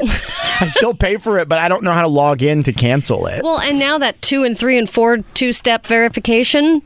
I 0.61 0.69
still 0.69 0.95
pay 0.95 1.17
for 1.17 1.39
it, 1.39 1.49
but 1.49 1.59
I 1.59 1.69
don't 1.69 1.83
know 1.83 1.93
how 1.93 2.03
to 2.03 2.09
log 2.09 2.43
in 2.43 2.63
to 2.65 2.73
cancel 2.73 3.27
it. 3.27 3.43
well 3.43 3.61
and 3.61 3.79
now 3.79 3.99
that 3.99 4.21
2 4.23 4.45
and 4.45 4.59
3 4.59 4.79
and 4.79 4.91
4 4.91 5.19
two 5.35 5.53
step 5.53 5.87
verification 5.87 6.83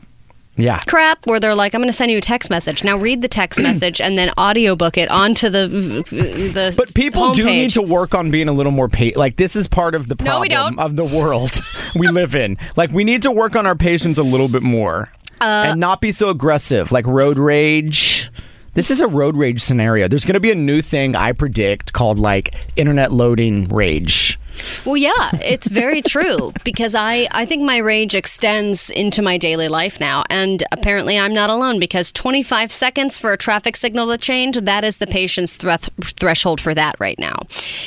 yeah. 0.57 0.79
crap 0.87 1.25
where 1.27 1.39
they're 1.39 1.55
like 1.55 1.73
I'm 1.73 1.81
going 1.81 1.89
to 1.89 1.93
send 1.93 2.11
you 2.11 2.17
a 2.17 2.21
text 2.21 2.49
message 2.49 2.83
now 2.83 2.97
read 2.97 3.21
the 3.21 3.27
text 3.27 3.59
message 3.69 3.99
and 4.01 4.17
then 4.17 4.31
audiobook 4.37 4.97
it 4.97 5.09
onto 5.09 5.49
the 5.49 5.67
the 5.67 6.73
But 6.77 6.93
people 6.93 7.33
do 7.33 7.45
need 7.45 7.71
to 7.71 7.81
work 7.81 8.13
on 8.15 8.31
being 8.31 8.47
a 8.47 8.53
little 8.53 8.71
more 8.71 8.87
pa- 8.89 9.11
like 9.15 9.37
this 9.37 9.55
is 9.55 9.67
part 9.67 9.95
of 9.95 10.07
the 10.07 10.15
problem 10.15 10.75
No, 10.75 10.83
of 10.83 10.95
the 10.95 11.05
world 11.05 11.51
we 11.95 12.09
live 12.09 12.35
in. 12.35 12.57
Like 12.75 12.91
we 12.91 13.03
need 13.03 13.21
to 13.23 13.31
work 13.31 13.55
on 13.55 13.65
our 13.65 13.75
patience 13.75 14.17
a 14.17 14.23
little 14.23 14.47
bit 14.47 14.63
more 14.63 15.09
Uh, 15.39 15.65
and 15.69 15.79
not 15.79 16.01
be 16.01 16.11
so 16.11 16.29
aggressive. 16.29 16.91
Like 16.91 17.07
road 17.07 17.37
rage. 17.37 18.29
This 18.73 18.89
is 18.89 19.01
a 19.01 19.07
road 19.07 19.35
rage 19.35 19.61
scenario. 19.61 20.07
There's 20.07 20.23
going 20.23 20.35
to 20.35 20.39
be 20.39 20.51
a 20.51 20.55
new 20.55 20.81
thing 20.81 21.13
I 21.15 21.33
predict 21.33 21.91
called 21.93 22.19
like 22.19 22.53
internet 22.77 23.11
loading 23.11 23.67
rage. 23.67 24.39
Well, 24.85 24.97
yeah, 24.97 25.29
it's 25.33 25.67
very 25.67 26.01
true 26.01 26.53
because 26.63 26.95
I, 26.95 27.27
I 27.31 27.45
think 27.45 27.63
my 27.63 27.77
rage 27.77 28.15
extends 28.15 28.89
into 28.89 29.21
my 29.21 29.37
daily 29.37 29.67
life 29.67 29.99
now. 29.99 30.23
And 30.29 30.63
apparently, 30.71 31.17
I'm 31.17 31.33
not 31.33 31.49
alone 31.49 31.79
because 31.79 32.11
25 32.11 32.71
seconds 32.71 33.17
for 33.17 33.33
a 33.33 33.37
traffic 33.37 33.75
signal 33.75 34.07
to 34.07 34.17
change, 34.17 34.57
that 34.57 34.83
is 34.83 34.97
the 34.97 35.07
patience 35.07 35.57
threth 35.57 35.89
threshold 36.19 36.59
for 36.59 36.73
that 36.73 36.95
right 36.99 37.19
now. 37.19 37.35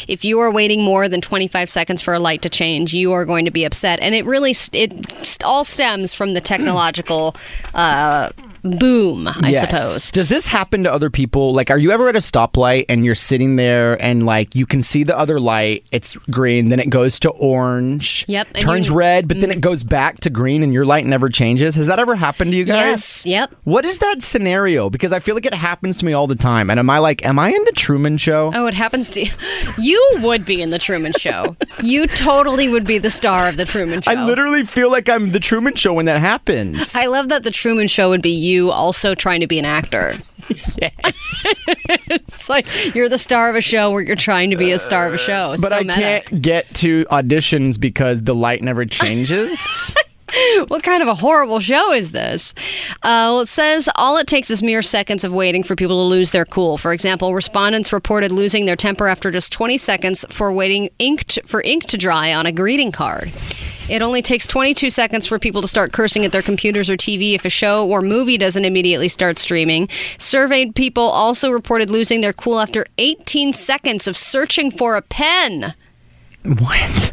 If 0.09 0.25
you 0.25 0.41
are 0.41 0.53
waiting 0.53 0.83
more 0.83 1.09
than 1.09 1.21
25 1.21 1.69
seconds 1.69 2.03
for 2.03 2.15
a 2.15 2.21
light 2.21 2.43
to 2.43 2.49
change, 2.49 2.95
you 2.95 3.13
are 3.13 3.25
going 3.25 3.45
to 3.45 3.51
be 3.51 3.65
upset. 3.65 4.01
And 4.01 4.15
it 4.15 4.25
really, 4.25 4.55
it 4.73 5.45
all 5.45 5.65
stems 5.65 6.15
from 6.15 6.35
the 6.35 6.41
technological 6.41 7.37
uh, 7.75 8.31
boom, 8.65 9.29
I 9.29 9.51
Yes. 9.51 9.61
suppose. 9.61 10.11
Does 10.11 10.29
this 10.29 10.47
happen 10.47 10.85
to 10.85 10.93
other 10.93 11.11
people? 11.11 11.53
Like, 11.53 11.71
are 11.71 11.79
you 11.79 11.91
ever 11.93 12.09
at 12.09 12.17
a 12.17 12.21
stoplight 12.21 12.87
and 12.89 13.05
you're 13.05 13.15
sitting 13.15 13.57
there 13.57 14.01
and 14.03 14.25
like 14.27 14.55
you 14.55 14.67
can 14.67 14.83
see 14.83 15.05
the 15.05 15.17
other 15.17 15.39
light, 15.39 15.85
it's 15.93 16.17
green, 16.31 16.69
then 16.71 16.81
it 16.81 16.91
goes 16.91 17.21
to 17.21 17.31
orange, 17.31 18.25
Yep, 18.29 18.55
turns 18.55 18.89
you- 18.89 18.95
red, 18.95 19.29
but 19.29 19.41
then 19.41 19.51
mm. 19.51 19.57
it 19.57 19.61
goes 19.61 19.85
back 19.85 20.21
to 20.21 20.31
green 20.31 20.63
and 20.63 20.73
your 20.73 20.85
light 20.85 21.07
never 21.07 21.29
changes? 21.29 21.75
Has 21.75 21.87
that 21.87 21.99
ever 21.99 22.17
happened 22.17 22.53
to 22.53 22.57
you 22.57 22.65
guys? 22.65 23.25
Yes, 23.25 23.27
yep. 23.27 23.55
What 23.65 23.85
is 23.85 23.99
that 23.99 24.23
scenario? 24.23 24.91
Because 24.91 25.13
I 25.13 25.21
feel 25.21 25.35
like 25.35 25.47
it 25.47 25.55
happens 25.55 25.97
to 25.99 26.07
me 26.07 26.13
all 26.13 26.27
the 26.27 26.35
time. 26.35 26.71
And 26.71 26.79
am 26.81 26.89
I 26.91 26.99
like, 26.99 27.25
am 27.27 27.39
I 27.39 27.51
in 27.51 27.65
the 27.65 27.73
Truman 27.73 28.17
Show? 28.17 28.51
Oh, 28.55 28.67
it 28.67 28.75
happens 28.75 29.11
to 29.11 29.23
you. 29.23 29.31
you. 29.79 30.01
would 30.23 30.47
be 30.47 30.63
in 30.63 30.71
the 30.71 30.79
Truman 30.79 31.13
Show. 31.19 31.57
You 31.83 32.07
totally 32.07 32.69
would 32.69 32.87
be 32.87 32.99
the 32.99 33.11
star 33.11 33.49
of 33.49 33.57
the 33.57 33.65
Truman 33.65 34.01
Show. 34.01 34.13
I 34.13 34.25
literally 34.25 34.65
feel 34.65 34.91
like 34.91 35.09
I'm 35.09 35.31
the 35.31 35.41
Truman 35.41 35.75
Show 35.75 35.93
when 35.93 36.07
that 36.07 36.21
happens. 36.21 36.95
I 36.95 37.07
love 37.07 37.29
that 37.31 37.43
the 37.43 37.51
Truman 37.51 37.89
Show 37.89 38.11
would 38.11 38.23
be 38.23 38.31
you 38.31 38.54
also 38.71 39.15
trying 39.15 39.41
to 39.41 39.47
be 39.47 39.59
an 39.59 39.65
actor. 39.65 40.15
Yes. 40.77 41.47
it's 42.11 42.51
like 42.51 42.67
you're 42.95 43.09
the 43.09 43.17
star 43.17 43.49
of 43.49 43.57
a 43.57 43.63
show 43.63 43.91
where 43.91 44.03
you're 44.03 44.15
trying 44.15 44.51
to 44.51 44.57
be 44.57 44.73
a 44.73 44.79
star 44.79 45.07
of 45.09 45.15
a 45.15 45.19
show. 45.19 45.53
It's 45.53 45.63
but 45.63 45.71
so 45.71 45.77
I 45.77 45.81
meta. 45.81 45.95
can't 45.95 46.43
get 46.43 46.67
to 46.75 47.07
auditions 47.07 47.81
because 47.81 48.25
the 48.25 48.35
light 48.35 48.61
never 48.63 48.85
changes. 49.01 49.95
What 50.69 50.83
kind 50.83 51.01
of 51.03 51.09
a 51.09 51.15
horrible 51.15 51.61
show 51.61 51.93
is 51.93 52.13
this? 52.13 52.53
Uh, 52.97 53.33
well, 53.33 53.41
it 53.41 53.49
says 53.49 53.89
all 53.95 54.19
it 54.19 54.27
takes 54.27 54.51
is 54.51 54.63
mere 54.63 54.83
seconds 54.83 55.25
of 55.25 55.33
waiting 55.33 55.63
for 55.63 55.77
people 55.77 55.97
to 55.97 56.09
lose 56.09 56.33
their 56.33 56.45
cool. 56.45 56.77
For 56.77 56.93
example, 56.93 57.33
respondents 57.35 57.91
reported 57.91 58.31
losing 58.31 58.67
their 58.67 58.77
temper 58.77 59.07
after 59.07 59.31
just 59.31 59.51
20 59.53 59.79
seconds 59.79 60.27
for 60.29 60.53
waiting 60.53 60.91
ink 60.99 61.25
to, 61.25 61.43
for 61.45 61.63
ink 61.63 61.85
to 61.85 61.97
dry 61.97 62.35
on 62.35 62.45
a 62.45 62.53
greeting 62.53 62.93
card. 62.93 63.31
It 63.91 64.01
only 64.03 64.23
takes 64.23 64.47
22 64.47 64.89
seconds 64.91 65.27
for 65.27 65.39
people 65.39 65.61
to 65.63 65.69
start 65.69 65.93
cursing 65.93 66.25
at 66.25 66.33
their 66.33 66.43
computers 66.43 66.89
or 66.89 66.97
TV 66.97 67.35
if 67.35 67.45
a 67.45 67.51
show 67.51 67.87
or 67.89 68.01
movie 68.01 68.39
doesn't 68.39 68.65
immediately 68.65 69.09
start 69.09 69.37
streaming. 69.39 69.89
Surveyed 70.19 70.75
people 70.75 71.03
also 71.03 71.51
reported 71.51 71.91
losing 71.91 72.21
their 72.23 72.33
cool 72.33 72.59
after 72.61 72.87
18 72.99 73.53
seconds 73.53 74.07
of 74.07 74.17
searching 74.17 74.71
for 74.71 74.97
a 74.97 75.03
pen. 75.03 75.75
what? 76.45 77.13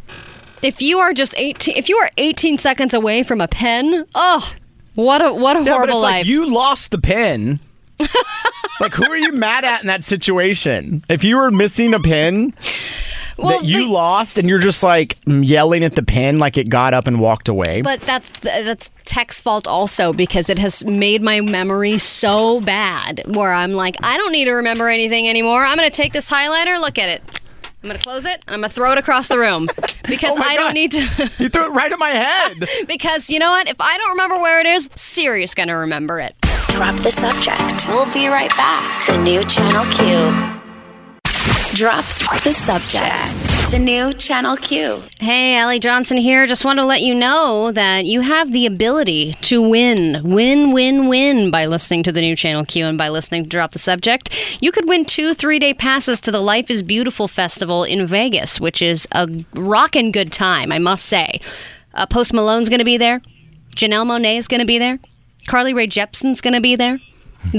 If 0.62 0.82
you 0.82 1.00
are 1.00 1.12
just 1.14 1.34
18 1.38 1.76
if 1.76 1.90
you 1.90 1.98
are 1.98 2.10
18 2.18 2.58
seconds 2.58 2.94
away 2.94 3.24
from 3.24 3.42
a 3.42 3.48
pen, 3.48 4.06
oh, 4.16 4.54
what 4.96 5.22
a 5.22 5.34
what 5.34 5.58
a 5.58 5.60
Yeah, 5.60 5.66
but 5.66 5.72
horrible 5.74 5.94
it's 5.96 6.04
life. 6.04 6.14
like 6.22 6.28
you 6.28 6.46
lost 6.54 6.92
the 6.92 7.00
pen. 7.02 7.60
like 8.80 8.94
who 8.94 9.04
are 9.12 9.18
you 9.18 9.32
mad 9.32 9.66
at 9.66 9.82
in 9.82 9.88
that 9.88 10.04
situation? 10.04 11.04
If 11.10 11.24
you 11.24 11.38
were 11.38 11.52
missing 11.52 11.94
a 11.94 12.00
pin, 12.00 12.54
Well, 13.38 13.60
that 13.60 13.66
you 13.68 13.86
the- 13.88 13.92
lost 13.92 14.38
and 14.38 14.48
you're 14.50 14.60
just 14.60 14.84
like 14.84 15.18
yelling 15.26 15.84
at 15.84 15.96
the 15.96 16.04
pen 16.04 16.38
like 16.40 16.58
it 16.58 16.70
got 16.70 16.94
up 16.94 17.08
and 17.08 17.20
walked 17.20 17.50
away. 17.50 17.82
But 17.82 18.02
that's 18.02 18.32
that's 18.42 18.92
tech's 19.06 19.42
fault 19.42 19.68
also 19.68 20.14
because 20.14 20.50
it 20.50 20.60
has 20.60 20.84
made 20.86 21.22
my 21.22 21.42
memory 21.42 21.98
so 21.98 22.62
bad 22.62 23.22
where 23.28 23.52
I'm 23.54 23.74
like, 23.74 23.96
I 24.04 24.18
don't 24.18 24.32
need 24.32 24.46
to 24.46 24.54
remember 24.54 24.88
anything 24.90 25.28
anymore. 25.28 25.64
I'm 25.64 25.78
going 25.78 25.90
to 25.90 25.96
take 25.96 26.14
this 26.14 26.30
highlighter, 26.30 26.80
look 26.80 26.98
at 26.98 27.10
it. 27.10 27.42
I'm 27.84 27.88
going 27.90 27.98
to 27.98 28.04
close 28.04 28.26
it. 28.26 28.44
and 28.46 28.54
I'm 28.54 28.60
going 28.62 28.70
to 28.70 28.76
throw 28.76 28.92
it 28.92 29.00
across 29.00 29.28
the 29.28 29.40
room 29.40 29.66
because 30.08 30.38
Oh 30.38 30.44
I 30.44 30.56
God. 30.56 30.64
don't 30.66 30.74
need 30.76 30.92
to. 30.92 31.00
you 31.40 31.50
threw 31.50 31.66
it 31.66 31.72
right 31.72 31.92
at 31.92 31.98
my 31.98 32.10
head. 32.10 32.54
because 32.88 33.28
you 33.30 33.40
know 33.40 33.50
what? 33.50 33.68
If 33.68 33.78
I 33.82 33.98
don't 33.98 34.12
remember 34.12 34.38
where 34.38 34.60
it 34.60 34.68
is, 34.68 34.88
Siri's 34.96 35.56
going 35.56 35.68
to 35.70 35.74
remember 35.76 36.20
it. 36.20 36.36
Drop 36.68 36.96
the 36.98 37.10
subject. 37.12 37.88
We'll 37.90 38.12
be 38.14 38.28
right 38.28 38.52
back. 38.56 39.06
The 39.08 39.18
new 39.18 39.44
Channel 39.46 39.86
Q. 39.94 40.61
Drop 41.82 42.06
the 42.44 42.54
subject. 42.54 43.72
The 43.72 43.80
new 43.80 44.14
Channel 44.14 44.56
Q. 44.56 45.02
Hey, 45.20 45.56
Allie 45.56 45.80
Johnson 45.80 46.16
here. 46.16 46.46
Just 46.46 46.64
want 46.64 46.78
to 46.78 46.86
let 46.86 47.02
you 47.02 47.16
know 47.16 47.72
that 47.72 48.06
you 48.06 48.22
have 48.22 48.52
the 48.52 48.68
ability 48.68 49.34
to 49.42 49.68
win, 49.68 50.22
win, 50.24 50.74
win, 50.74 51.08
win 51.08 51.50
by 51.50 51.66
listening 51.66 52.04
to 52.04 52.12
the 52.12 52.22
new 52.22 52.36
Channel 52.36 52.66
Q 52.66 52.86
and 52.86 53.00
by 53.00 53.10
listening 53.10 53.46
to 53.46 53.50
Drop 53.50 53.72
the 53.72 53.80
Subject. 53.80 54.30
You 54.62 54.72
could 54.72 54.88
win 54.88 55.06
two 55.06 55.34
three 55.34 55.58
day 55.58 55.74
passes 55.74 56.22
to 56.22 56.30
the 56.30 56.40
Life 56.40 56.70
is 56.70 56.84
Beautiful 56.84 57.28
Festival 57.28 57.84
in 57.84 58.06
Vegas, 58.06 58.62
which 58.62 58.84
is 58.84 59.08
a 59.14 59.28
rockin' 59.56 60.12
good 60.12 60.32
time, 60.32 60.72
I 60.72 60.78
must 60.78 61.06
say. 61.08 61.42
Uh, 61.96 62.06
Post 62.06 62.32
Malone's 62.32 62.70
going 62.70 62.78
to 62.78 62.86
be 62.86 62.98
there. 62.98 63.24
Janelle 63.76 64.06
Monáe 64.06 64.38
is 64.38 64.48
going 64.48 64.62
to 64.62 64.68
be 64.68 64.78
there. 64.78 65.00
Carly 65.48 65.74
Rae 65.74 65.88
Jepsen's 65.88 66.42
going 66.42 66.54
to 66.54 66.62
be 66.62 66.76
there. 66.76 67.00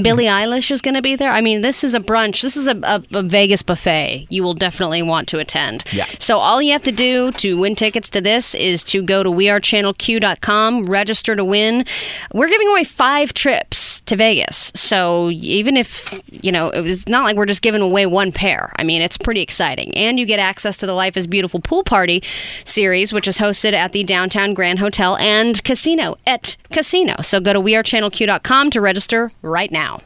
Billie 0.01 0.25
Eilish 0.25 0.71
is 0.71 0.81
going 0.81 0.95
to 0.95 1.01
be 1.01 1.15
there. 1.15 1.29
I 1.29 1.41
mean, 1.41 1.61
this 1.61 1.83
is 1.83 1.93
a 1.93 1.99
brunch. 1.99 2.41
This 2.41 2.57
is 2.57 2.67
a, 2.67 2.77
a, 2.83 3.03
a 3.13 3.23
Vegas 3.23 3.63
buffet. 3.63 4.27
You 4.29 4.43
will 4.43 4.53
definitely 4.53 5.03
want 5.03 5.27
to 5.29 5.39
attend. 5.39 5.83
Yeah. 5.91 6.05
So 6.19 6.37
all 6.37 6.61
you 6.61 6.71
have 6.71 6.83
to 6.83 6.91
do 6.91 7.31
to 7.33 7.57
win 7.57 7.75
tickets 7.75 8.09
to 8.11 8.21
this 8.21 8.55
is 8.55 8.83
to 8.85 9.03
go 9.03 9.23
to 9.23 9.29
wearechannelq.com, 9.29 10.85
register 10.85 11.35
to 11.35 11.45
win. 11.45 11.85
We're 12.33 12.49
giving 12.49 12.67
away 12.69 12.83
five 12.83 13.33
trips 13.33 14.01
to 14.01 14.15
Vegas. 14.15 14.71
So 14.75 15.29
even 15.31 15.77
if, 15.77 16.19
you 16.31 16.51
know, 16.51 16.69
it's 16.69 17.07
not 17.07 17.23
like 17.23 17.35
we're 17.35 17.45
just 17.45 17.61
giving 17.61 17.81
away 17.81 18.05
one 18.05 18.31
pair. 18.31 18.73
I 18.77 18.83
mean, 18.83 19.01
it's 19.01 19.17
pretty 19.17 19.41
exciting. 19.41 19.95
And 19.95 20.19
you 20.19 20.25
get 20.25 20.39
access 20.39 20.77
to 20.77 20.85
the 20.85 20.93
Life 20.93 21.17
is 21.17 21.27
Beautiful 21.27 21.59
pool 21.59 21.83
party 21.83 22.23
series, 22.63 23.13
which 23.13 23.27
is 23.27 23.37
hosted 23.37 23.73
at 23.73 23.91
the 23.91 24.03
Downtown 24.03 24.53
Grand 24.53 24.79
Hotel 24.79 25.17
and 25.17 25.63
Casino 25.63 26.17
at 26.25 26.57
Casino. 26.71 27.15
So 27.21 27.39
go 27.39 27.53
to 27.53 27.59
wearechannelq.com 27.59 28.69
to 28.71 28.81
register 28.81 29.31
right 29.41 29.71
now. 29.73 29.97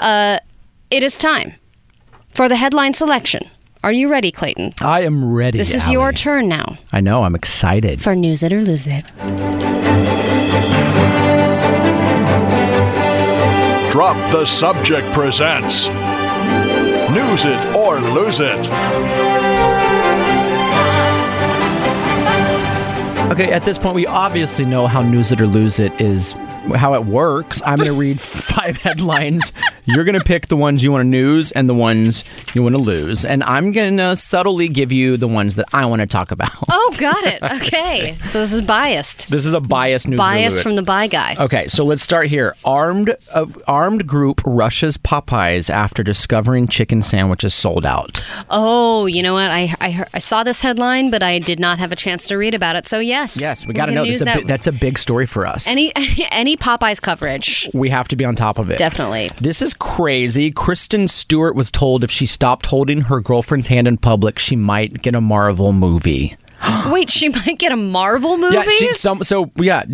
Uh, 0.00 0.38
it 0.92 1.02
is 1.02 1.18
time 1.18 1.54
for 2.30 2.48
the 2.48 2.54
headline 2.56 2.94
selection. 2.94 3.42
Are 3.82 3.92
you 3.92 4.10
ready, 4.10 4.30
Clayton? 4.30 4.72
I 4.80 5.00
am 5.02 5.32
ready. 5.32 5.58
This 5.58 5.74
is 5.74 5.84
Allie. 5.84 5.92
your 5.94 6.12
turn 6.12 6.48
now 6.48 6.74
I 6.92 7.00
know. 7.00 7.24
I'm 7.24 7.34
excited. 7.34 8.00
for 8.00 8.14
News 8.14 8.42
It 8.42 8.52
or 8.52 8.60
Lose 8.60 8.86
It. 8.86 9.04
Drop 13.90 14.16
the 14.30 14.44
Subject 14.44 15.12
presents 15.12 15.88
News 15.88 17.44
It 17.44 17.74
or 17.74 17.98
Lose 18.00 18.38
It. 18.40 18.68
Okay, 23.30 23.52
at 23.52 23.62
this 23.64 23.78
point, 23.78 23.94
we 23.94 24.06
obviously 24.06 24.64
know 24.64 24.86
how 24.86 25.02
News 25.02 25.32
It 25.32 25.40
or 25.40 25.46
Lose 25.46 25.78
It 25.80 26.00
is, 26.00 26.34
how 26.76 26.94
it 26.94 27.04
works. 27.04 27.60
I'm 27.64 27.78
going 27.78 27.90
to 27.90 27.98
read 27.98 28.20
five 28.20 28.76
headlines. 28.78 29.52
You're 29.86 30.04
going 30.04 30.18
to 30.18 30.24
pick 30.24 30.48
the 30.48 30.56
ones 30.56 30.82
you 30.82 30.92
want 30.92 31.02
to 31.02 31.08
news 31.08 31.50
and 31.52 31.68
the 31.68 31.74
ones 31.74 32.24
you 32.54 32.62
want 32.62 32.74
to 32.74 32.80
lose. 32.80 33.24
And 33.24 33.42
I'm 33.44 33.72
going 33.72 33.96
to 33.96 34.16
subtly 34.16 34.68
give 34.68 34.92
you 34.92 35.16
the 35.16 35.28
ones 35.28 35.56
that 35.56 35.66
I 35.72 35.86
want 35.86 36.00
to 36.00 36.06
talk 36.06 36.30
about. 36.30 36.50
Oh, 36.70 36.94
got 36.98 37.24
it. 37.26 37.42
Okay. 37.58 38.14
so 38.24 38.40
this 38.40 38.52
is 38.52 38.62
biased. 38.62 39.30
This 39.30 39.44
is 39.46 39.52
a 39.52 39.60
biased 39.60 40.06
news. 40.08 40.16
or 40.16 40.22
Bias 40.22 40.62
from 40.62 40.76
the 40.76 40.82
buy 40.82 41.06
guy. 41.06 41.34
Okay, 41.38 41.66
so 41.66 41.84
let's 41.84 42.02
start 42.02 42.28
here. 42.28 42.54
Armed 42.64 43.14
uh, 43.34 43.46
armed 43.66 44.06
group 44.06 44.40
rushes 44.46 44.96
Popeyes 44.96 45.68
after 45.70 46.02
discovering 46.02 46.66
chicken 46.68 47.02
sandwiches 47.02 47.52
sold 47.54 47.84
out. 47.84 48.20
Oh, 48.50 49.06
you 49.06 49.22
know 49.22 49.34
what? 49.34 49.50
I 49.50 49.74
I, 49.80 49.90
heard, 49.90 50.08
I 50.14 50.18
saw 50.18 50.42
this 50.44 50.60
headline, 50.62 51.10
but 51.10 51.22
I 51.22 51.38
did 51.40 51.58
not 51.60 51.78
have 51.78 51.92
a 51.92 51.96
chance 51.96 52.26
to 52.28 52.36
read 52.36 52.54
about 52.54 52.76
it. 52.76 52.86
So 52.86 53.00
yes, 53.00 53.38
Yes, 53.40 53.66
we 53.66 53.74
got 53.74 53.86
to 53.86 53.92
know. 53.92 54.04
Is 54.04 54.22
a 54.22 54.24
that. 54.26 54.46
that's 54.46 54.66
a 54.66 54.72
big 54.72 54.98
story 54.98 55.26
for 55.26 55.46
us. 55.46 55.66
any 55.68 55.92
any 56.30 56.56
Popeyes 56.58 57.00
coverage. 57.00 57.68
we 57.72 57.90
have 57.90 58.08
to 58.08 58.16
be 58.16 58.24
on 58.24 58.34
top 58.34 58.58
of 58.58 58.70
it. 58.70 58.78
Definitely. 58.78 59.30
This 59.40 59.62
is 59.62 59.74
crazy. 59.74 60.50
Kristen 60.50 61.08
Stewart 61.08 61.54
was 61.54 61.70
told 61.70 62.04
if 62.04 62.10
she 62.10 62.26
stopped 62.26 62.66
holding 62.66 63.02
her 63.02 63.20
girlfriend's 63.20 63.68
hand 63.68 63.88
in 63.88 63.96
public, 63.96 64.38
she 64.38 64.56
might 64.56 65.02
get 65.02 65.14
a 65.14 65.20
Marvel 65.20 65.72
movie. 65.72 66.36
Wait, 66.86 67.10
she 67.10 67.28
might 67.28 67.58
get 67.58 67.72
a 67.72 67.76
Marvel 67.76 68.36
movie. 68.36 68.54
Yeah, 68.54 68.64
she 68.64 68.92
some 68.92 69.22
so 69.22 69.50
yeah. 69.56 69.84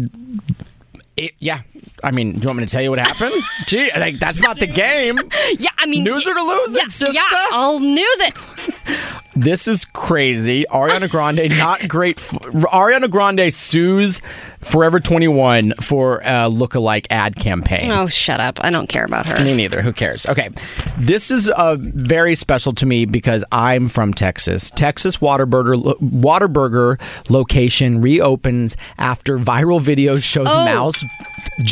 It, 1.17 1.33
yeah, 1.39 1.61
I 2.03 2.11
mean, 2.11 2.33
do 2.33 2.41
you 2.41 2.47
want 2.49 2.59
me 2.61 2.67
to 2.67 2.73
tell 2.73 2.83
you 2.83 2.91
what 2.91 2.99
happened? 2.99 3.33
Gee, 3.67 3.91
like 3.97 4.19
that's 4.19 4.41
not 4.41 4.59
the 4.59 4.67
game. 4.67 5.19
Yeah, 5.59 5.71
I 5.79 5.87
mean, 5.87 6.05
News 6.05 6.27
or 6.27 6.35
to 6.35 6.43
lose 6.43 6.77
yeah, 6.77 6.83
it, 6.85 6.91
sister? 6.91 7.15
Yeah, 7.15 7.49
I'll 7.53 7.81
news 7.81 7.99
it. 8.01 8.35
This 9.37 9.67
is 9.67 9.85
crazy. 9.85 10.65
Ariana 10.71 11.11
Grande, 11.11 11.49
not 11.59 11.89
great. 11.89 12.19
F- 12.19 12.31
Ariana 12.41 13.11
Grande 13.11 13.53
sues 13.53 14.21
Forever 14.61 14.99
21 15.01 15.75
for 15.81 16.23
a 16.25 16.49
look-alike 16.49 17.09
ad 17.11 17.37
campaign. 17.37 17.91
Oh, 17.91 18.07
shut 18.07 18.41
up! 18.41 18.59
I 18.65 18.71
don't 18.71 18.89
care 18.89 19.05
about 19.05 19.27
her. 19.27 19.43
Me 19.45 19.55
neither. 19.55 19.83
Who 19.83 19.93
cares? 19.93 20.25
Okay. 20.25 20.49
This 20.97 21.31
is 21.31 21.51
uh, 21.51 21.77
very 21.79 22.35
special 22.35 22.73
to 22.75 22.87
me 22.87 23.05
because 23.05 23.45
I'm 23.53 23.89
from 23.89 24.15
Texas. 24.15 24.71
Texas 24.71 25.19
Waterburger 25.19 25.99
Waterburger 26.01 26.99
location 27.29 28.01
reopens 28.01 28.77
after 28.99 29.37
viral 29.39 29.81
video 29.83 30.17
shows 30.19 30.47
Oh. 30.49 30.65
mouse 30.65 31.05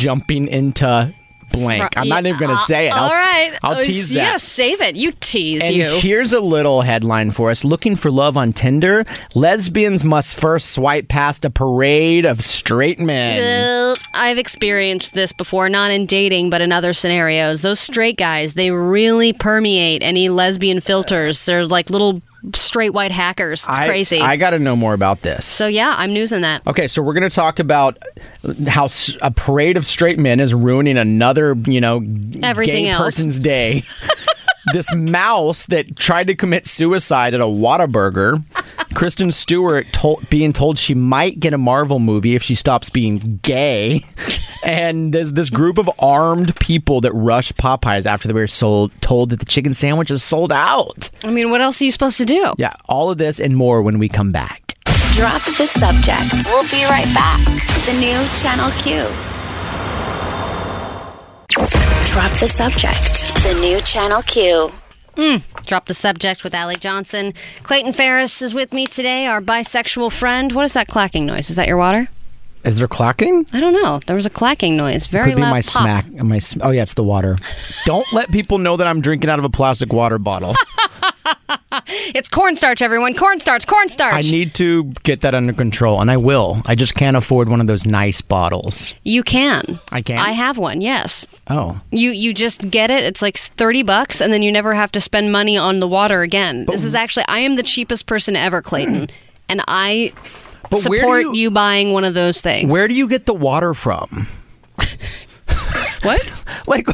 jumping 0.03 0.47
into 0.47 1.13
blank. 1.51 1.93
I'm 1.97 2.07
not 2.09 2.25
even 2.25 2.39
going 2.39 2.49
to 2.49 2.61
say 2.63 2.87
it. 2.87 2.93
I'll, 2.93 3.03
All 3.03 3.09
right, 3.11 3.51
I'll 3.61 3.77
Oh, 3.77 3.81
tease 3.81 4.11
you 4.11 4.17
that. 4.19 4.25
gotta 4.29 4.39
save 4.39 4.81
it. 4.81 4.95
You 4.95 5.11
tease 5.19 5.61
And 5.61 5.75
you. 5.75 5.85
here's 5.99 6.33
a 6.33 6.39
little 6.39 6.81
headline 6.81 7.29
for 7.29 7.51
us. 7.51 7.63
Looking 7.63 7.95
for 7.95 8.09
love 8.09 8.35
on 8.37 8.53
Tinder? 8.53 9.05
Lesbians 9.35 10.03
must 10.03 10.33
first 10.39 10.71
swipe 10.71 11.07
past 11.09 11.45
a 11.45 11.51
parade 11.51 12.25
of 12.25 12.43
straight 12.43 12.99
men. 12.99 13.37
Uh, 13.37 13.93
I've 14.15 14.39
experienced 14.39 15.13
this 15.13 15.31
before, 15.31 15.69
not 15.69 15.91
in 15.91 16.07
dating, 16.07 16.49
but 16.49 16.61
in 16.61 16.71
other 16.71 16.91
scenarios. 16.91 17.61
Those 17.61 17.79
straight 17.79 18.17
guys, 18.17 18.55
they 18.55 18.71
really 18.71 19.31
permeate 19.31 20.01
any 20.01 20.29
lesbian 20.29 20.81
filters. 20.81 21.45
They're 21.45 21.65
like 21.67 21.91
little 21.91 22.23
straight 22.55 22.91
white 22.91 23.11
hackers. 23.11 23.65
It's 23.67 23.77
I- 23.77 23.87
crazy. 23.87 24.19
I 24.19 24.35
got 24.37 24.51
to 24.51 24.59
know 24.59 24.75
more 24.75 24.93
about 24.93 25.21
this. 25.21 25.45
so 25.45 25.67
yeah, 25.67 25.95
I'm 25.97 26.13
newsing 26.13 26.41
that. 26.41 26.65
Okay, 26.67 26.87
so 26.87 27.01
we're 27.01 27.13
going 27.13 27.29
to 27.29 27.35
talk 27.35 27.59
about 27.59 27.97
how 28.67 28.87
a 29.21 29.31
parade 29.31 29.77
of 29.77 29.85
straight 29.85 30.19
men 30.19 30.39
is 30.39 30.53
ruining 30.53 30.97
another, 30.97 31.55
you 31.67 31.79
know, 31.81 31.97
Everything 32.41 32.83
gay 32.85 32.89
else. 32.89 33.03
person's 33.03 33.39
day. 33.39 33.83
this 34.71 34.93
mouse 34.93 35.65
that 35.67 35.97
tried 35.97 36.27
to 36.27 36.35
commit 36.35 36.65
suicide 36.65 37.33
at 37.33 37.41
a 37.41 37.45
Whataburger, 37.45 38.43
Kristen 38.93 39.31
Stewart 39.31 39.87
told, 39.91 40.29
being 40.29 40.53
told 40.53 40.77
she 40.77 40.93
might 40.93 41.39
get 41.39 41.53
a 41.53 41.57
Marvel 41.57 41.99
movie 41.99 42.35
if 42.35 42.43
she 42.43 42.55
stops 42.55 42.89
being 42.89 43.39
gay. 43.43 44.01
And 44.63 45.13
there's 45.13 45.33
this 45.33 45.49
group 45.49 45.77
of 45.77 45.89
armed 45.99 46.55
people 46.59 47.01
that 47.01 47.11
rushed 47.11 47.57
Popeyes 47.57 48.05
after 48.05 48.27
they 48.27 48.33
were 48.33 48.47
sold, 48.47 48.93
told 49.01 49.31
that 49.31 49.39
the 49.39 49.45
chicken 49.45 49.73
sandwich 49.73 50.09
is 50.09 50.23
sold 50.23 50.51
out. 50.51 51.09
I 51.25 51.31
mean, 51.31 51.51
what 51.51 51.59
else 51.59 51.81
are 51.81 51.85
you 51.85 51.91
supposed 51.91 52.17
to 52.19 52.25
do? 52.25 52.53
Yeah, 52.57 52.73
all 52.87 53.11
of 53.11 53.17
this 53.17 53.39
and 53.39 53.57
more 53.57 53.81
when 53.81 53.99
we 53.99 54.07
come 54.07 54.31
back. 54.31 54.77
Drop 55.13 55.43
the 55.43 55.67
subject. 55.67 56.47
We'll 56.47 56.63
be 56.63 56.85
right 56.85 57.13
back. 57.13 57.43
The 57.85 57.93
new 57.99 58.25
Channel 58.33 58.71
Q. 58.79 59.32
Drop 61.57 62.31
the 62.39 62.47
subject. 62.47 63.31
The 63.43 63.55
new 63.61 63.79
Channel 63.81 64.23
Q. 64.23 64.69
Hmm. 65.15 65.35
Drop 65.67 65.85
the 65.85 65.93
subject 65.93 66.43
with 66.43 66.55
Allie 66.55 66.75
Johnson. 66.77 67.33
Clayton 67.61 67.93
Ferris 67.93 68.41
is 68.41 68.55
with 68.55 68.73
me 68.73 68.87
today, 68.87 69.27
our 69.27 69.39
bisexual 69.39 70.11
friend. 70.11 70.51
What 70.51 70.65
is 70.65 70.73
that 70.73 70.87
clacking 70.87 71.27
noise? 71.27 71.51
Is 71.51 71.55
that 71.57 71.67
your 71.67 71.77
water? 71.77 72.07
Is 72.63 72.77
there 72.79 72.87
clacking? 72.87 73.45
I 73.53 73.59
don't 73.59 73.73
know. 73.73 73.99
There 73.99 74.15
was 74.15 74.25
a 74.25 74.31
clacking 74.31 74.75
noise. 74.75 75.05
Very 75.05 75.25
Could 75.25 75.35
be 75.35 75.41
loud 75.41 75.51
my 75.51 75.61
pop. 75.61 75.63
smack. 75.65 76.11
My 76.11 76.39
sm- 76.39 76.61
oh 76.63 76.71
yeah, 76.71 76.81
it's 76.81 76.95
the 76.95 77.03
water. 77.03 77.35
Don't 77.85 78.11
let 78.13 78.31
people 78.31 78.57
know 78.57 78.75
that 78.77 78.87
I'm 78.87 79.01
drinking 79.01 79.29
out 79.29 79.37
of 79.37 79.45
a 79.45 79.49
plastic 79.49 79.93
water 79.93 80.17
bottle. 80.17 80.55
It's 82.15 82.29
cornstarch, 82.29 82.81
everyone. 82.81 83.13
Cornstarch. 83.15 83.65
Cornstarch. 83.67 84.13
I 84.13 84.21
need 84.21 84.53
to 84.55 84.85
get 85.03 85.21
that 85.21 85.33
under 85.33 85.51
control, 85.53 85.99
and 86.01 86.09
I 86.11 86.17
will. 86.17 86.61
I 86.65 86.75
just 86.75 86.93
can't 86.95 87.17
afford 87.17 87.49
one 87.49 87.59
of 87.59 87.67
those 87.67 87.85
nice 87.85 88.21
bottles. 88.21 88.93
you 89.03 89.23
can. 89.23 89.79
I 89.91 90.01
can? 90.01 90.17
I 90.19 90.31
have 90.31 90.57
one. 90.57 90.81
Yes. 90.81 91.27
Oh, 91.49 91.81
You 91.91 92.11
you 92.11 92.33
just 92.33 92.69
get 92.69 92.91
it. 92.91 93.03
It's 93.03 93.21
like 93.21 93.37
thirty 93.37 93.83
bucks, 93.83 94.21
and 94.21 94.31
then 94.31 94.41
you 94.43 94.51
never 94.51 94.73
have 94.75 94.91
to 94.93 95.01
spend 95.01 95.31
money 95.31 95.57
on 95.57 95.79
the 95.79 95.87
water 95.87 96.21
again. 96.21 96.65
this 96.65 96.83
is 96.83 96.93
actually 96.95 97.25
I 97.27 97.39
am 97.39 97.55
the 97.55 97.63
cheapest 97.63 98.05
person 98.05 98.35
ever, 98.35 98.61
Clayton, 98.61 99.07
and 99.49 99.61
I 99.67 100.13
But 100.69 100.79
support 100.79 101.21
you- 101.23 101.35
you, 101.35 101.51
buying 101.51 101.91
one 101.91 102.03
of 102.05 102.13
those 102.13 102.41
things. 102.41 102.71
where 102.71 102.87
do 102.87 102.93
you 102.93 103.07
get 103.07 103.25
the 103.25 103.33
water 103.33 103.73
from? 103.73 104.27
What? 106.03 106.39
Like, 106.65 106.87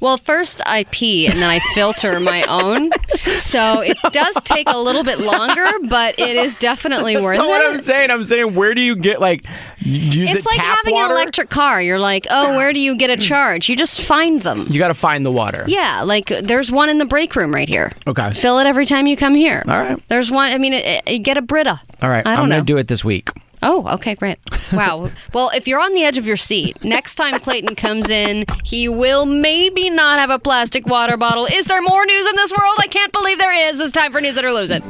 Well, 0.00 0.16
first 0.16 0.60
I 0.64 0.84
pee 0.92 1.26
and 1.26 1.40
then 1.42 1.50
I 1.50 1.58
filter 1.74 2.20
my 2.20 2.42
own. 2.48 2.90
So 3.36 3.80
it 3.80 3.96
does 4.12 4.40
take 4.42 4.68
a 4.70 4.78
little 4.78 5.02
bit 5.02 5.18
longer, 5.18 5.66
but 5.88 6.20
it 6.20 6.36
is 6.36 6.56
definitely 6.56 7.16
worth 7.16 7.38
that's 7.38 7.48
not 7.48 7.48
what 7.48 7.74
I'm 7.74 7.80
saying. 7.80 8.10
I'm 8.12 8.22
saying, 8.22 8.54
where 8.54 8.74
do 8.74 8.80
you 8.80 8.94
get 8.94 9.20
like 9.20 9.44
you 9.78 9.92
use 10.22 10.30
It's 10.36 10.46
it 10.46 10.50
like 10.50 10.60
having 10.60 10.94
water? 10.94 11.06
an 11.06 11.10
electric 11.12 11.50
car. 11.50 11.82
You're 11.82 11.98
like, 11.98 12.28
oh, 12.30 12.56
where 12.56 12.72
do 12.72 12.78
you 12.78 12.96
get 12.96 13.10
a 13.10 13.16
charge? 13.20 13.68
You 13.68 13.74
just 13.74 14.00
find 14.00 14.40
them. 14.42 14.66
you 14.70 14.78
got 14.78 14.88
to 14.88 14.94
find 14.94 15.26
the 15.26 15.32
water. 15.32 15.64
Yeah, 15.66 16.02
like 16.02 16.26
there's 16.26 16.70
one 16.70 16.88
in 16.90 16.98
the 16.98 17.04
break 17.06 17.34
room 17.34 17.52
right 17.52 17.68
here. 17.68 17.92
Okay. 18.06 18.30
Fill 18.32 18.60
it 18.60 18.66
every 18.66 18.86
time 18.86 19.08
you 19.08 19.16
come 19.16 19.34
here. 19.34 19.64
All 19.66 19.80
right. 19.80 20.00
There's 20.08 20.30
one. 20.30 20.52
I 20.52 20.58
mean, 20.58 20.74
it, 20.74 20.84
it- 20.84 21.12
you 21.12 21.18
get 21.18 21.38
a 21.38 21.42
Brita. 21.42 21.80
All 22.02 22.08
right. 22.08 22.24
I 22.26 22.36
don't 22.36 22.44
I'm 22.44 22.48
know. 22.50 22.56
gonna 22.56 22.66
do 22.66 22.76
it 22.76 22.86
this 22.86 23.04
week. 23.04 23.30
Oh, 23.62 23.94
okay, 23.94 24.14
great. 24.14 24.38
Wow. 24.72 25.08
well, 25.32 25.50
if 25.54 25.66
you're 25.66 25.80
on 25.80 25.94
the 25.94 26.04
edge 26.04 26.18
of 26.18 26.26
your 26.26 26.36
seat, 26.36 26.84
next 26.84 27.14
time 27.16 27.38
Clayton 27.40 27.74
comes 27.74 28.08
in, 28.10 28.44
he 28.64 28.88
will 28.88 29.24
maybe 29.24 29.90
not 29.90 30.18
have 30.18 30.30
a 30.30 30.38
plastic 30.38 30.86
water 30.86 31.16
bottle. 31.16 31.46
Is 31.46 31.66
there 31.66 31.82
more 31.82 32.04
news 32.04 32.26
in 32.26 32.36
this 32.36 32.52
world? 32.52 32.76
I 32.78 32.86
can't 32.86 33.12
believe 33.12 33.38
there 33.38 33.68
is. 33.68 33.80
It's 33.80 33.92
time 33.92 34.12
for 34.12 34.20
News 34.20 34.36
It 34.36 34.44
or 34.44 34.52
Lose 34.52 34.70
It. 34.70 34.82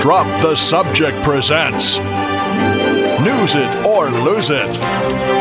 Drop 0.00 0.26
the 0.40 0.54
Subject 0.54 1.22
presents 1.22 1.98
News 1.98 3.54
It 3.56 3.84
or 3.84 4.08
Lose 4.08 4.50
It. 4.50 5.37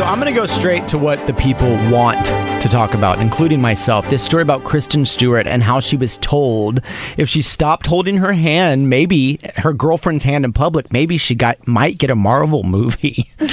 So 0.00 0.06
I'm 0.06 0.18
going 0.18 0.32
to 0.32 0.40
go 0.40 0.46
straight 0.46 0.88
to 0.88 0.96
what 0.96 1.26
the 1.26 1.34
people 1.34 1.68
want 1.92 2.24
to 2.62 2.68
talk 2.70 2.94
about, 2.94 3.20
including 3.20 3.60
myself. 3.60 4.08
This 4.08 4.24
story 4.24 4.42
about 4.42 4.64
Kristen 4.64 5.04
Stewart 5.04 5.46
and 5.46 5.62
how 5.62 5.80
she 5.80 5.98
was 5.98 6.16
told 6.16 6.80
if 7.18 7.28
she 7.28 7.42
stopped 7.42 7.86
holding 7.86 8.16
her 8.16 8.32
hand, 8.32 8.88
maybe 8.88 9.40
her 9.56 9.74
girlfriend's 9.74 10.24
hand 10.24 10.46
in 10.46 10.54
public, 10.54 10.90
maybe 10.90 11.18
she 11.18 11.34
got 11.34 11.68
might 11.68 11.98
get 11.98 12.08
a 12.08 12.14
Marvel 12.14 12.62
movie. 12.62 13.26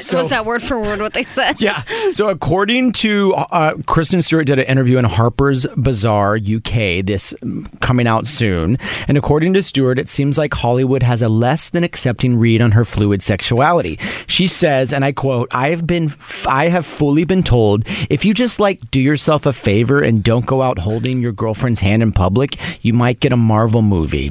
So- 0.00 0.16
Was 0.16 0.30
that 0.30 0.46
word 0.46 0.62
for 0.62 0.80
word 0.80 1.00
what 1.00 1.12
they 1.12 1.24
said? 1.24 1.60
Yeah. 1.60 1.82
So 2.14 2.28
according 2.30 2.92
to 2.92 3.34
uh, 3.34 3.74
Kristen 3.86 4.22
Stewart, 4.22 4.46
did 4.46 4.58
an 4.58 4.64
interview 4.64 4.96
in 4.96 5.04
Harper's 5.04 5.66
Bazaar 5.76 6.36
UK. 6.36 7.04
This 7.04 7.34
um, 7.42 7.66
coming 7.80 8.06
out 8.06 8.26
soon. 8.26 8.78
And 9.08 9.18
according 9.18 9.52
to 9.54 9.62
Stewart, 9.62 9.98
it 9.98 10.08
seems 10.08 10.38
like 10.38 10.54
Hollywood 10.54 11.02
has 11.02 11.20
a 11.20 11.28
less 11.28 11.68
than 11.68 11.84
accepting 11.84 12.38
read 12.38 12.62
on 12.62 12.72
her 12.72 12.86
fluid 12.86 13.22
sexuality. 13.22 13.98
She 14.26 14.46
says, 14.46 14.92
and 14.92 15.04
I 15.04 15.12
quote: 15.12 15.48
"I 15.54 15.68
have 15.80 15.86
been, 15.86 16.12
I 16.46 16.68
have 16.68 16.86
fully 16.86 17.24
been 17.24 17.42
told 17.42 17.84
if 18.08 18.24
you 18.24 18.34
just 18.34 18.60
like 18.60 18.90
do 18.90 19.00
yourself 19.00 19.46
a 19.46 19.52
favor 19.52 20.00
and 20.00 20.22
don't 20.22 20.46
go 20.46 20.62
out 20.62 20.78
holding 20.78 21.20
your 21.20 21.32
girlfriend's 21.32 21.80
hand 21.80 22.02
in 22.02 22.12
public, 22.12 22.56
you 22.84 22.92
might 22.92 23.20
get 23.20 23.32
a 23.32 23.36
Marvel 23.36 23.82
movie." 23.82 24.30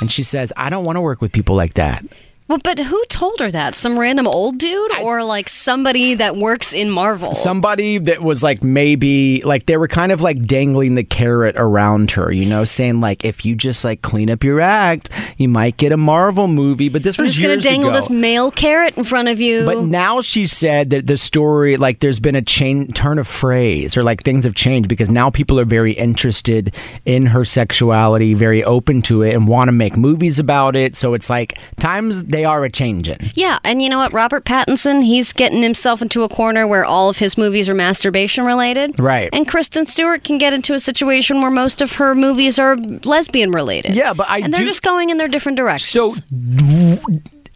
And 0.00 0.10
she 0.10 0.22
says, 0.22 0.52
"I 0.56 0.70
don't 0.70 0.84
want 0.84 0.96
to 0.96 1.00
work 1.00 1.20
with 1.20 1.32
people 1.32 1.56
like 1.56 1.74
that." 1.74 2.04
Well, 2.50 2.58
but 2.64 2.80
who 2.80 3.00
told 3.08 3.38
her 3.38 3.48
that? 3.52 3.76
Some 3.76 3.96
random 3.96 4.26
old 4.26 4.58
dude 4.58 4.98
or 4.98 5.22
like 5.22 5.48
somebody 5.48 6.14
that 6.14 6.36
works 6.36 6.72
in 6.72 6.90
Marvel? 6.90 7.32
somebody 7.32 7.98
that 7.98 8.22
was 8.22 8.42
like 8.42 8.64
maybe 8.64 9.40
like 9.44 9.66
they 9.66 9.76
were 9.76 9.86
kind 9.86 10.10
of 10.10 10.20
like 10.20 10.42
dangling 10.42 10.96
the 10.96 11.04
carrot 11.04 11.54
around 11.56 12.10
her, 12.10 12.32
you 12.32 12.46
know, 12.46 12.64
saying 12.64 13.00
like 13.00 13.24
if 13.24 13.44
you 13.44 13.54
just 13.54 13.84
like 13.84 14.02
clean 14.02 14.28
up 14.30 14.42
your 14.42 14.60
act, 14.60 15.10
you 15.36 15.48
might 15.48 15.76
get 15.76 15.92
a 15.92 15.96
Marvel 15.96 16.48
movie. 16.48 16.88
But 16.88 17.04
this 17.04 17.20
I'm 17.20 17.26
was 17.26 17.36
just 17.36 17.46
going 17.46 17.56
to 17.56 17.64
dangle 17.64 17.90
ago. 17.90 17.96
this 17.96 18.10
male 18.10 18.50
carrot 18.50 18.96
in 18.96 19.04
front 19.04 19.28
of 19.28 19.40
you. 19.40 19.64
But 19.64 19.84
now 19.84 20.20
she 20.20 20.48
said 20.48 20.90
that 20.90 21.06
the 21.06 21.16
story, 21.16 21.76
like, 21.76 22.00
there's 22.00 22.18
been 22.18 22.34
a 22.34 22.42
chain 22.42 22.92
turn 22.92 23.20
of 23.20 23.28
phrase, 23.28 23.96
or 23.96 24.02
like 24.02 24.24
things 24.24 24.42
have 24.42 24.56
changed 24.56 24.88
because 24.88 25.08
now 25.08 25.30
people 25.30 25.60
are 25.60 25.64
very 25.64 25.92
interested 25.92 26.74
in 27.04 27.26
her 27.26 27.44
sexuality, 27.44 28.34
very 28.34 28.64
open 28.64 29.02
to 29.02 29.22
it, 29.22 29.34
and 29.34 29.46
want 29.46 29.68
to 29.68 29.72
make 29.72 29.96
movies 29.96 30.40
about 30.40 30.74
it. 30.74 30.96
So 30.96 31.14
it's 31.14 31.30
like 31.30 31.56
times 31.76 32.24
they 32.24 32.39
are 32.44 32.64
a 32.64 32.70
changing. 32.70 33.18
Yeah, 33.34 33.58
and 33.64 33.80
you 33.82 33.88
know 33.88 33.98
what? 33.98 34.12
Robert 34.12 34.44
Pattinson, 34.44 35.04
he's 35.04 35.32
getting 35.32 35.62
himself 35.62 36.02
into 36.02 36.22
a 36.22 36.28
corner 36.28 36.66
where 36.66 36.84
all 36.84 37.08
of 37.08 37.18
his 37.18 37.36
movies 37.38 37.68
are 37.68 37.74
masturbation 37.74 38.44
related. 38.44 38.98
Right. 38.98 39.28
And 39.32 39.46
Kristen 39.48 39.86
Stewart 39.86 40.24
can 40.24 40.38
get 40.38 40.52
into 40.52 40.74
a 40.74 40.80
situation 40.80 41.40
where 41.42 41.50
most 41.50 41.80
of 41.80 41.92
her 41.94 42.14
movies 42.14 42.58
are 42.58 42.76
lesbian 43.04 43.50
related. 43.52 43.94
Yeah, 43.94 44.12
but 44.14 44.28
I 44.30 44.38
And 44.38 44.52
they're 44.52 44.60
do- 44.62 44.66
just 44.66 44.82
going 44.82 45.10
in 45.10 45.18
their 45.18 45.28
different 45.28 45.56
directions. 45.56 45.90
So, 46.16 46.22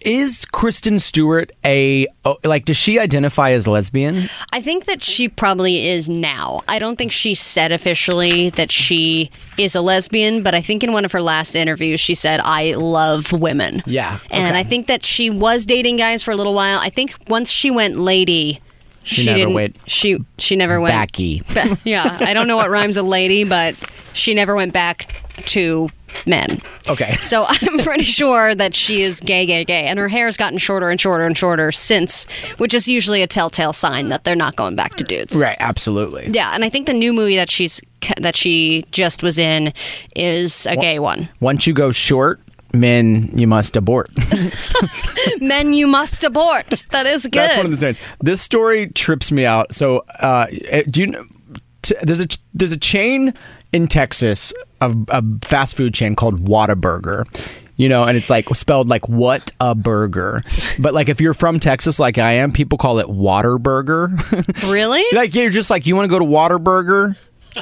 is 0.04 0.44
Kristen 0.52 0.98
Stewart 0.98 1.50
a 1.64 2.06
oh, 2.24 2.36
like? 2.44 2.66
Does 2.66 2.76
she 2.76 2.98
identify 2.98 3.50
as 3.50 3.66
lesbian? 3.66 4.16
I 4.52 4.60
think 4.60 4.84
that 4.84 5.02
she 5.02 5.28
probably 5.28 5.88
is 5.88 6.08
now. 6.08 6.62
I 6.68 6.78
don't 6.78 6.96
think 6.96 7.10
she 7.10 7.34
said 7.34 7.72
officially 7.72 8.50
that 8.50 8.70
she 8.70 9.30
is 9.58 9.74
a 9.74 9.80
lesbian, 9.80 10.42
but 10.42 10.54
I 10.54 10.60
think 10.60 10.84
in 10.84 10.92
one 10.92 11.04
of 11.04 11.12
her 11.12 11.20
last 11.22 11.54
interviews 11.54 12.00
she 12.00 12.14
said, 12.14 12.40
I 12.44 12.74
love 12.74 13.32
women. 13.32 13.82
Yeah, 13.86 14.18
And 14.30 14.54
okay. 14.54 14.60
I 14.60 14.62
think 14.62 14.86
that 14.88 15.04
she 15.04 15.30
was 15.30 15.66
dating 15.66 15.96
guys 15.96 16.22
for 16.22 16.30
a 16.30 16.36
little 16.36 16.54
while. 16.54 16.78
I 16.80 16.90
think 16.90 17.14
once 17.28 17.50
she 17.50 17.70
went 17.70 17.98
lady, 17.98 18.60
She 19.02 19.26
never 19.26 19.38
didn't, 19.38 19.54
went 19.54 19.76
She 19.86 20.18
she 20.38 20.56
never 20.56 20.80
went 20.80 20.92
Backy. 20.94 21.42
Ba- 21.54 21.78
yeah, 21.84 22.18
I 22.20 22.34
don't 22.34 22.46
know 22.46 22.56
what 22.56 22.70
rhymes 22.70 22.96
with 22.96 23.06
lady, 23.06 23.44
but 23.44 23.74
she 24.14 24.32
never 24.32 24.54
went 24.54 24.72
back 24.72 25.22
to 25.46 25.88
men. 26.26 26.60
Okay. 26.88 27.16
So 27.24 27.44
I'm 27.48 27.78
pretty 27.78 28.04
sure 28.04 28.54
that 28.54 28.74
she 28.74 29.00
is 29.02 29.18
gay, 29.18 29.46
gay, 29.46 29.64
gay, 29.64 29.84
and 29.84 29.98
her 29.98 30.08
hair's 30.08 30.36
gotten 30.36 30.58
shorter 30.58 30.90
and 30.90 31.00
shorter 31.00 31.24
and 31.24 31.36
shorter 31.36 31.72
since, 31.72 32.26
which 32.58 32.74
is 32.74 32.86
usually 32.86 33.22
a 33.22 33.26
telltale 33.26 33.72
sign 33.72 34.08
that 34.10 34.24
they're 34.24 34.36
not 34.36 34.56
going 34.56 34.76
back 34.76 34.94
to 34.96 35.04
dudes. 35.04 35.34
Right. 35.34 35.56
Absolutely. 35.58 36.28
Yeah, 36.28 36.54
and 36.54 36.64
I 36.64 36.68
think 36.68 36.86
the 36.86 36.92
new 36.92 37.12
movie 37.12 37.36
that 37.36 37.50
she's 37.50 37.80
that 38.20 38.36
she 38.36 38.84
just 38.90 39.22
was 39.22 39.38
in 39.38 39.72
is 40.14 40.66
a 40.66 40.76
gay 40.76 40.98
one. 40.98 41.28
Once 41.40 41.66
you 41.66 41.72
go 41.72 41.90
short, 41.90 42.40
men, 42.74 43.30
you 43.34 43.46
must 43.46 43.76
abort. 43.76 44.10
Men, 45.40 45.72
you 45.72 45.86
must 45.86 46.22
abort. 46.24 46.86
That 46.90 47.06
is 47.06 47.24
good. 47.24 47.32
That's 47.34 47.56
one 47.56 47.66
of 47.66 47.72
the 47.72 47.78
things. 47.78 48.00
This 48.20 48.42
story 48.42 48.88
trips 48.88 49.32
me 49.32 49.46
out. 49.46 49.74
So, 49.74 50.04
uh, 50.20 50.46
eh, 50.50 50.82
do 50.88 51.00
you 51.00 51.06
know? 51.08 51.24
T- 51.82 51.96
there's 52.02 52.20
a 52.20 52.26
there's 52.52 52.72
a 52.72 52.78
chain 52.78 53.34
in 53.74 53.88
Texas 53.88 54.54
of 54.80 55.04
a 55.08 55.22
fast 55.42 55.76
food 55.76 55.92
chain 55.92 56.14
called 56.14 56.46
Whataburger. 56.46 57.26
You 57.76 57.88
know, 57.88 58.04
and 58.04 58.16
it's 58.16 58.30
like 58.30 58.48
spelled 58.54 58.88
like 58.88 59.08
what 59.08 59.50
a 59.58 59.74
burger. 59.74 60.42
But 60.78 60.94
like 60.94 61.08
if 61.08 61.20
you're 61.20 61.34
from 61.34 61.58
Texas 61.58 61.98
like 61.98 62.18
I 62.18 62.34
am, 62.34 62.52
people 62.52 62.78
call 62.78 63.00
it 63.00 63.08
Waterburger. 63.08 64.12
really? 64.70 65.04
like 65.12 65.34
you're 65.34 65.50
just 65.50 65.70
like 65.70 65.84
you 65.84 65.96
want 65.96 66.08
to 66.08 66.16
go 66.16 66.20
to 66.20 66.24
Waterburger? 66.24 67.16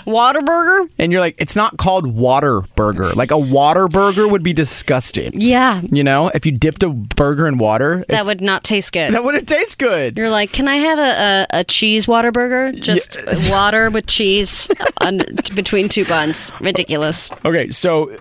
Waterburger? 0.07 0.91
And 0.99 1.13
you're 1.13 1.21
like, 1.21 1.35
it's 1.39 1.57
not 1.57 1.77
called 1.77 2.07
water 2.07 2.63
burger. 2.77 3.13
Like 3.13 3.31
a 3.31 3.39
water 3.39 3.89
burger 3.89 4.27
would 4.29 4.43
be 4.43 4.53
disgusting. 4.53 5.33
Yeah, 5.41 5.81
You 5.91 6.05
know, 6.05 6.29
if 6.35 6.45
you 6.47 6.53
dipped 6.53 6.83
a 6.83 6.89
burger 6.91 7.47
in 7.47 7.59
water, 7.59 8.05
that 8.09 8.25
would 8.27 8.41
not 8.41 8.65
taste 8.65 8.93
good. 8.93 9.13
that 9.15 9.25
wouldn't 9.25 9.49
taste 9.49 9.79
good. 9.79 10.17
You're 10.17 10.31
like, 10.31 10.53
can 10.53 10.69
I 10.69 10.77
have 10.77 10.99
a, 10.99 11.03
a, 11.57 11.61
a 11.61 11.65
cheese 11.65 12.07
water 12.09 12.33
burger? 12.33 12.73
Just 12.79 13.19
water 13.51 13.91
with 13.91 14.07
cheese 14.07 14.71
under, 15.01 15.25
between 15.55 15.89
two 15.89 16.05
buns. 16.05 16.51
Ridiculous. 16.61 17.31
Okay, 17.45 17.71
so 17.71 18.17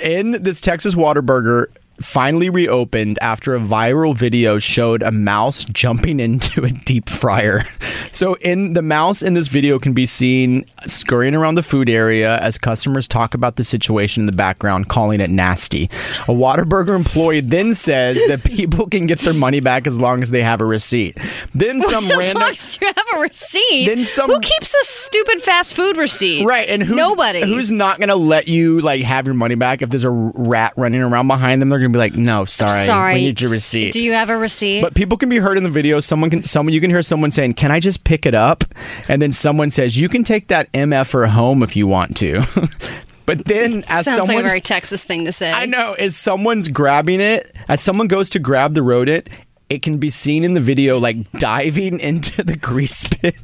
in 0.00 0.42
this 0.42 0.60
Texas 0.60 0.94
Waterburger 0.94 1.66
finally 2.00 2.50
reopened 2.50 3.18
after 3.20 3.54
a 3.54 3.60
viral 3.60 4.16
video 4.16 4.58
showed 4.58 5.02
a 5.02 5.10
mouse 5.12 5.64
jumping 5.64 6.20
into 6.28 6.64
a 6.64 6.70
deep 6.70 7.08
fryer. 7.08 7.62
So 8.10 8.34
in 8.36 8.72
the 8.72 8.82
mouse 8.82 9.22
in 9.22 9.34
this 9.34 9.46
video 9.46 9.78
can 9.78 9.92
be 9.92 10.04
seen 10.04 10.64
scurrying 10.86 11.36
around 11.36 11.54
the 11.54 11.62
food 11.62 11.88
area 11.88 12.38
as 12.38 12.58
customers 12.58 13.06
talk 13.06 13.32
about 13.32 13.54
the 13.56 13.62
situation 13.62 14.22
in 14.22 14.26
the 14.26 14.32
background 14.32 14.88
calling 14.88 15.20
it 15.20 15.30
nasty. 15.30 15.84
A 16.22 16.32
Waterburger 16.32 16.96
employee 16.96 17.42
then 17.42 17.74
says 17.74 18.26
that 18.26 18.42
people 18.44 18.88
can 18.88 19.06
get 19.06 19.20
their 19.20 19.34
money 19.34 19.60
back 19.60 19.86
as 19.86 20.00
long 20.00 20.20
as 20.22 20.32
they 20.32 20.42
have 20.42 20.60
a 20.60 20.64
receipt. 20.64 21.16
Then 21.54 21.80
some 21.80 22.06
As 22.06 22.16
random 22.18 22.42
long 22.42 22.50
as 22.50 22.78
you 22.80 22.86
have 22.88 23.06
a 23.16 23.20
receipt. 23.20 23.86
Then 23.86 24.02
some- 24.02 24.30
Who 24.30 24.40
keeps 24.40 24.74
a 24.74 24.84
stupid 24.84 25.40
fast 25.40 25.74
food 25.74 25.96
receipt? 25.96 26.44
Right, 26.44 26.68
and 26.68 26.82
who's, 26.82 26.96
Nobody. 26.96 27.42
Who's 27.42 27.70
not 27.70 27.98
going 27.98 28.08
to 28.08 28.16
let 28.16 28.48
you 28.48 28.80
like 28.80 29.02
have 29.02 29.26
your 29.26 29.34
money 29.34 29.54
back 29.54 29.80
if 29.82 29.90
there's 29.90 30.04
a 30.04 30.10
rat 30.10 30.72
running 30.76 31.02
around 31.02 31.28
behind 31.28 31.62
them? 31.62 31.68
They're 31.68 31.78
going 31.78 31.87
to 31.92 31.96
be 31.96 31.98
like, 31.98 32.16
"No, 32.16 32.44
sorry, 32.44 32.84
Sorry. 32.84 33.14
we 33.14 33.20
need 33.20 33.40
your 33.40 33.50
receipt." 33.50 33.92
Do 33.92 34.00
you 34.00 34.12
have 34.12 34.30
a 34.30 34.38
receipt? 34.38 34.82
but 34.82 34.94
people 34.94 35.16
can 35.18 35.28
be 35.28 35.38
heard 35.38 35.56
in 35.58 35.64
the 35.64 35.70
video. 35.70 36.00
Someone 36.00 36.30
can, 36.30 36.44
someone 36.44 36.72
you 36.72 36.80
can 36.80 36.90
hear 36.90 37.02
someone 37.02 37.30
saying, 37.30 37.54
"Can 37.54 37.70
I 37.70 37.80
just 37.80 38.04
pick 38.04 38.26
it 38.26 38.34
up?" 38.34 38.64
And 39.08 39.20
then 39.22 39.32
someone 39.32 39.70
says, 39.70 39.96
"You 39.98 40.08
can 40.08 40.24
take 40.24 40.48
that 40.48 40.70
mf'er 40.72 41.28
home 41.28 41.62
if 41.62 41.76
you 41.76 41.86
want 41.86 42.16
to." 42.18 42.42
but 43.26 43.44
then, 43.46 43.84
as 43.88 44.04
Sounds 44.04 44.26
someone, 44.26 44.36
like 44.36 44.44
a 44.44 44.48
very 44.48 44.60
Texas 44.60 45.04
thing 45.04 45.24
to 45.26 45.32
say. 45.32 45.52
I 45.52 45.66
know, 45.66 45.94
as 45.94 46.16
someone's 46.16 46.68
grabbing 46.68 47.20
it, 47.20 47.54
as 47.68 47.80
someone 47.80 48.08
goes 48.08 48.30
to 48.30 48.38
grab 48.38 48.74
the 48.74 48.82
rodent, 48.82 49.28
it 49.68 49.82
can 49.82 49.98
be 49.98 50.08
seen 50.10 50.44
in 50.44 50.54
the 50.54 50.60
video 50.60 50.98
like 50.98 51.30
diving 51.32 52.00
into 52.10 52.42
the 52.42 52.56
grease 52.56 53.06
pit. 53.08 53.36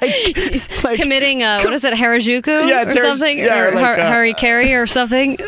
like, 0.00 0.84
like- 0.84 0.98
Committing, 0.98 1.42
uh, 1.42 1.60
what 1.62 1.72
is 1.72 1.84
it, 1.84 1.94
Harajuku 1.94 2.68
Yeah, 2.68 2.82
or 2.82 2.86
Har- 2.86 2.96
something? 3.04 3.38
yeah, 3.38 3.58
or 3.60 3.68
or 3.68 3.74
like, 3.74 3.84
har- 3.84 4.00
uh, 4.00 4.06
Harry 4.08 4.34
Carey 4.34 4.74
or 4.74 4.86
something? 4.86 5.38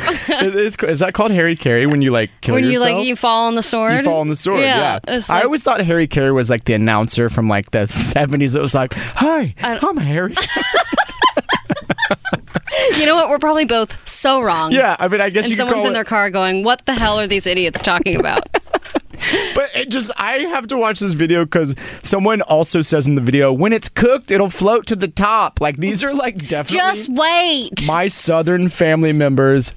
Is, 0.00 0.76
is 0.76 0.98
that 1.00 1.12
called 1.14 1.30
Harry 1.32 1.56
Carey 1.56 1.86
when 1.86 2.02
you 2.02 2.10
like 2.10 2.30
kill 2.40 2.54
when 2.54 2.64
you 2.64 2.78
like 2.80 3.04
you 3.06 3.16
fall 3.16 3.46
on 3.46 3.54
the 3.54 3.62
sword? 3.62 3.98
You 3.98 4.02
fall 4.02 4.20
on 4.20 4.28
the 4.28 4.36
sword. 4.36 4.60
Yeah, 4.60 4.98
it's 5.06 5.30
I 5.30 5.42
always 5.42 5.62
thought 5.62 5.80
Harry 5.82 6.06
Carey 6.06 6.32
was 6.32 6.48
like 6.50 6.64
the 6.64 6.74
announcer 6.74 7.28
from 7.30 7.48
like 7.48 7.70
the 7.70 7.86
seventies. 7.88 8.54
It 8.54 8.62
was 8.62 8.74
like, 8.74 8.94
"Hi, 8.94 9.54
I'm 9.62 9.96
Harry." 9.96 10.34
You 12.96 13.06
know 13.06 13.14
what? 13.14 13.28
We're 13.28 13.38
probably 13.38 13.64
both 13.66 13.96
so 14.08 14.40
wrong. 14.42 14.72
Yeah, 14.72 14.96
I 14.98 15.08
mean, 15.08 15.20
I 15.20 15.30
guess 15.30 15.46
And 15.46 15.54
someone's 15.56 15.84
in 15.84 15.90
it- 15.90 15.94
their 15.94 16.04
car 16.04 16.30
going, 16.30 16.64
"What 16.64 16.84
the 16.86 16.92
hell 16.94 17.18
are 17.20 17.26
these 17.26 17.46
idiots 17.46 17.80
talking 17.82 18.18
about?" 18.18 18.42
But 19.54 19.68
it 19.76 19.90
just, 19.90 20.10
I 20.16 20.38
have 20.38 20.66
to 20.68 20.78
watch 20.78 20.98
this 20.98 21.12
video 21.12 21.44
because 21.44 21.76
someone 22.02 22.40
also 22.42 22.80
says 22.80 23.06
in 23.06 23.16
the 23.16 23.20
video, 23.20 23.52
when 23.52 23.70
it's 23.74 23.90
cooked, 23.90 24.30
it'll 24.30 24.48
float 24.48 24.86
to 24.86 24.96
the 24.96 25.08
top. 25.08 25.60
Like 25.60 25.76
these 25.76 26.02
are 26.02 26.14
like 26.14 26.38
definitely 26.38 26.78
Just 26.78 27.10
wait. 27.12 27.86
my 27.86 28.08
southern 28.08 28.70
family 28.70 29.12
members 29.12 29.72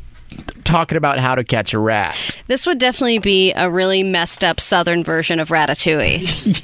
talking 0.73 0.97
about 0.97 1.19
how 1.19 1.35
to 1.35 1.43
catch 1.43 1.75
a 1.75 1.79
rat. 1.79 2.41
This 2.47 2.65
would 2.65 2.79
definitely 2.79 3.19
be 3.19 3.53
a 3.53 3.69
really 3.69 4.01
messed 4.01 4.43
up 4.43 4.59
Southern 4.59 5.03
version 5.03 5.39
of 5.39 5.49
Ratatouille. 5.49 6.61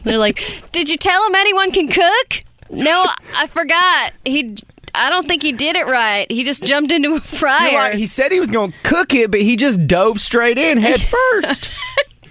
They're 0.04 0.16
like, 0.16 0.40
"Did 0.72 0.88
you 0.88 0.96
tell 0.96 1.26
him 1.26 1.34
anyone 1.34 1.70
can 1.70 1.88
cook?" 1.88 2.44
No, 2.70 3.04
I 3.36 3.46
forgot. 3.48 4.12
He, 4.24 4.56
I 4.94 5.10
don't 5.10 5.26
think 5.28 5.42
he 5.42 5.52
did 5.52 5.76
it 5.76 5.86
right. 5.86 6.26
He 6.30 6.42
just 6.44 6.64
jumped 6.64 6.90
into 6.90 7.08
a 7.10 7.12
You're 7.12 7.20
fryer. 7.20 7.72
like, 7.72 7.94
he 7.94 8.06
said 8.06 8.32
he 8.32 8.40
was 8.40 8.50
going 8.50 8.72
to 8.72 8.78
cook 8.82 9.12
it, 9.14 9.30
but 9.30 9.42
he 9.42 9.56
just 9.56 9.86
dove 9.86 10.20
straight 10.22 10.56
in 10.56 10.78
head 10.78 11.00
first. 11.42 11.68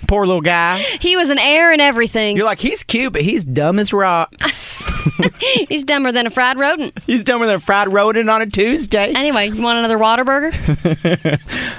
Poor 0.07 0.26
little 0.26 0.41
guy. 0.41 0.78
he 0.99 1.15
was 1.15 1.30
an 1.30 1.38
heir 1.40 1.72
and 1.72 1.82
everything. 1.82 2.38
You're 2.38 2.45
like, 2.45 2.60
he's 2.60 2.84
cute, 2.84 3.14
but 3.14 3.22
he's 3.22 3.45
dumb 3.45 3.78
as 3.78 3.94
rocks. 3.94 4.82
He's 5.70 5.84
dumber 5.84 6.12
than 6.12 6.28
a 6.28 6.30
fried 6.30 6.58
rodent. 6.58 6.98
he's 7.06 7.24
dumber 7.24 7.46
than 7.46 7.56
a 7.56 7.60
fried 7.60 7.92
rodent 7.92 8.30
on 8.30 8.42
a 8.42 8.46
Tuesday. 8.48 9.14
Anyway, 9.14 9.50
you 9.50 9.62
want 9.62 9.80
another 9.80 9.98
Whataburger? 9.98 10.54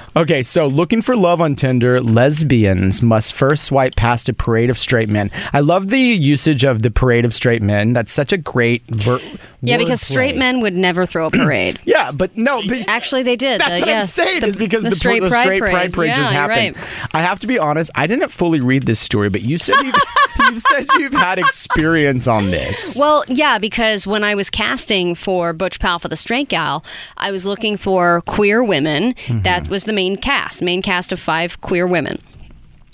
Okay, 0.15 0.43
so 0.43 0.67
looking 0.67 1.01
for 1.01 1.15
love 1.15 1.39
on 1.39 1.55
Tinder, 1.55 2.01
lesbians 2.01 3.01
must 3.01 3.31
first 3.33 3.63
swipe 3.65 3.95
past 3.95 4.27
a 4.27 4.33
parade 4.33 4.69
of 4.69 4.77
straight 4.77 5.07
men. 5.07 5.29
I 5.53 5.61
love 5.61 5.89
the 5.89 5.99
usage 5.99 6.65
of 6.65 6.81
the 6.81 6.91
parade 6.91 7.23
of 7.25 7.33
straight 7.33 7.61
men. 7.61 7.93
That's 7.93 8.11
such 8.11 8.33
a 8.33 8.37
great 8.37 8.83
ver- 8.87 9.19
Yeah, 9.61 9.77
because 9.77 10.01
straight 10.01 10.35
men 10.35 10.59
would 10.61 10.73
never 10.75 11.05
throw 11.05 11.27
a 11.27 11.31
parade. 11.31 11.79
Yeah, 11.89 12.11
but 12.11 12.35
no, 12.37 12.61
but 12.67 12.87
Actually, 12.89 13.23
they 13.23 13.35
did. 13.35 13.61
That's 13.61 13.75
The- 13.75 13.79
what 13.81 13.87
yeah, 13.89 14.01
I'm 14.01 14.07
saying. 14.07 14.39
the, 14.41 14.47
is 14.47 14.57
because 14.57 14.83
the, 14.83 14.89
the 14.89 14.95
straight, 14.95 15.21
the 15.21 15.29
pride, 15.29 15.43
straight 15.43 15.59
parade. 15.61 15.73
pride 15.73 15.93
parade 15.93 16.07
yeah, 16.09 16.15
just 16.15 16.31
happened. 16.31 16.75
right. 16.75 17.09
I 17.13 17.19
have 17.21 17.39
to 17.39 17.47
be 17.47 17.57
honest. 17.57 17.89
I 17.95 18.05
didn't 18.07 18.29
fully 18.29 18.59
read 18.59 18.85
this 18.85 18.99
story, 18.99 19.29
but 19.29 19.41
you 19.41 19.57
said 19.57 19.75
you've, 19.81 19.95
you've 20.39 20.61
said 20.61 20.85
you've 20.97 21.13
had 21.13 21.39
experience 21.39 22.27
on 22.27 22.51
this. 22.51 22.97
Well, 22.99 23.23
yeah, 23.27 23.59
because 23.59 24.07
when 24.07 24.23
I 24.23 24.35
was 24.35 24.49
casting 24.49 25.15
for 25.15 25.53
Butch 25.53 25.79
Pal 25.79 25.99
for 25.99 26.07
the 26.07 26.17
Straight 26.17 26.49
Gal, 26.49 26.83
I 27.17 27.31
was 27.31 27.45
looking 27.45 27.77
for 27.77 28.21
queer 28.21 28.63
women. 28.63 29.13
Mm-hmm. 29.13 29.41
That 29.41 29.69
was 29.69 29.85
the 29.85 29.93
main 29.93 30.15
cast, 30.15 30.61
main 30.61 30.81
cast 30.81 31.11
of 31.11 31.19
five 31.19 31.61
queer 31.61 31.87
women. 31.87 32.17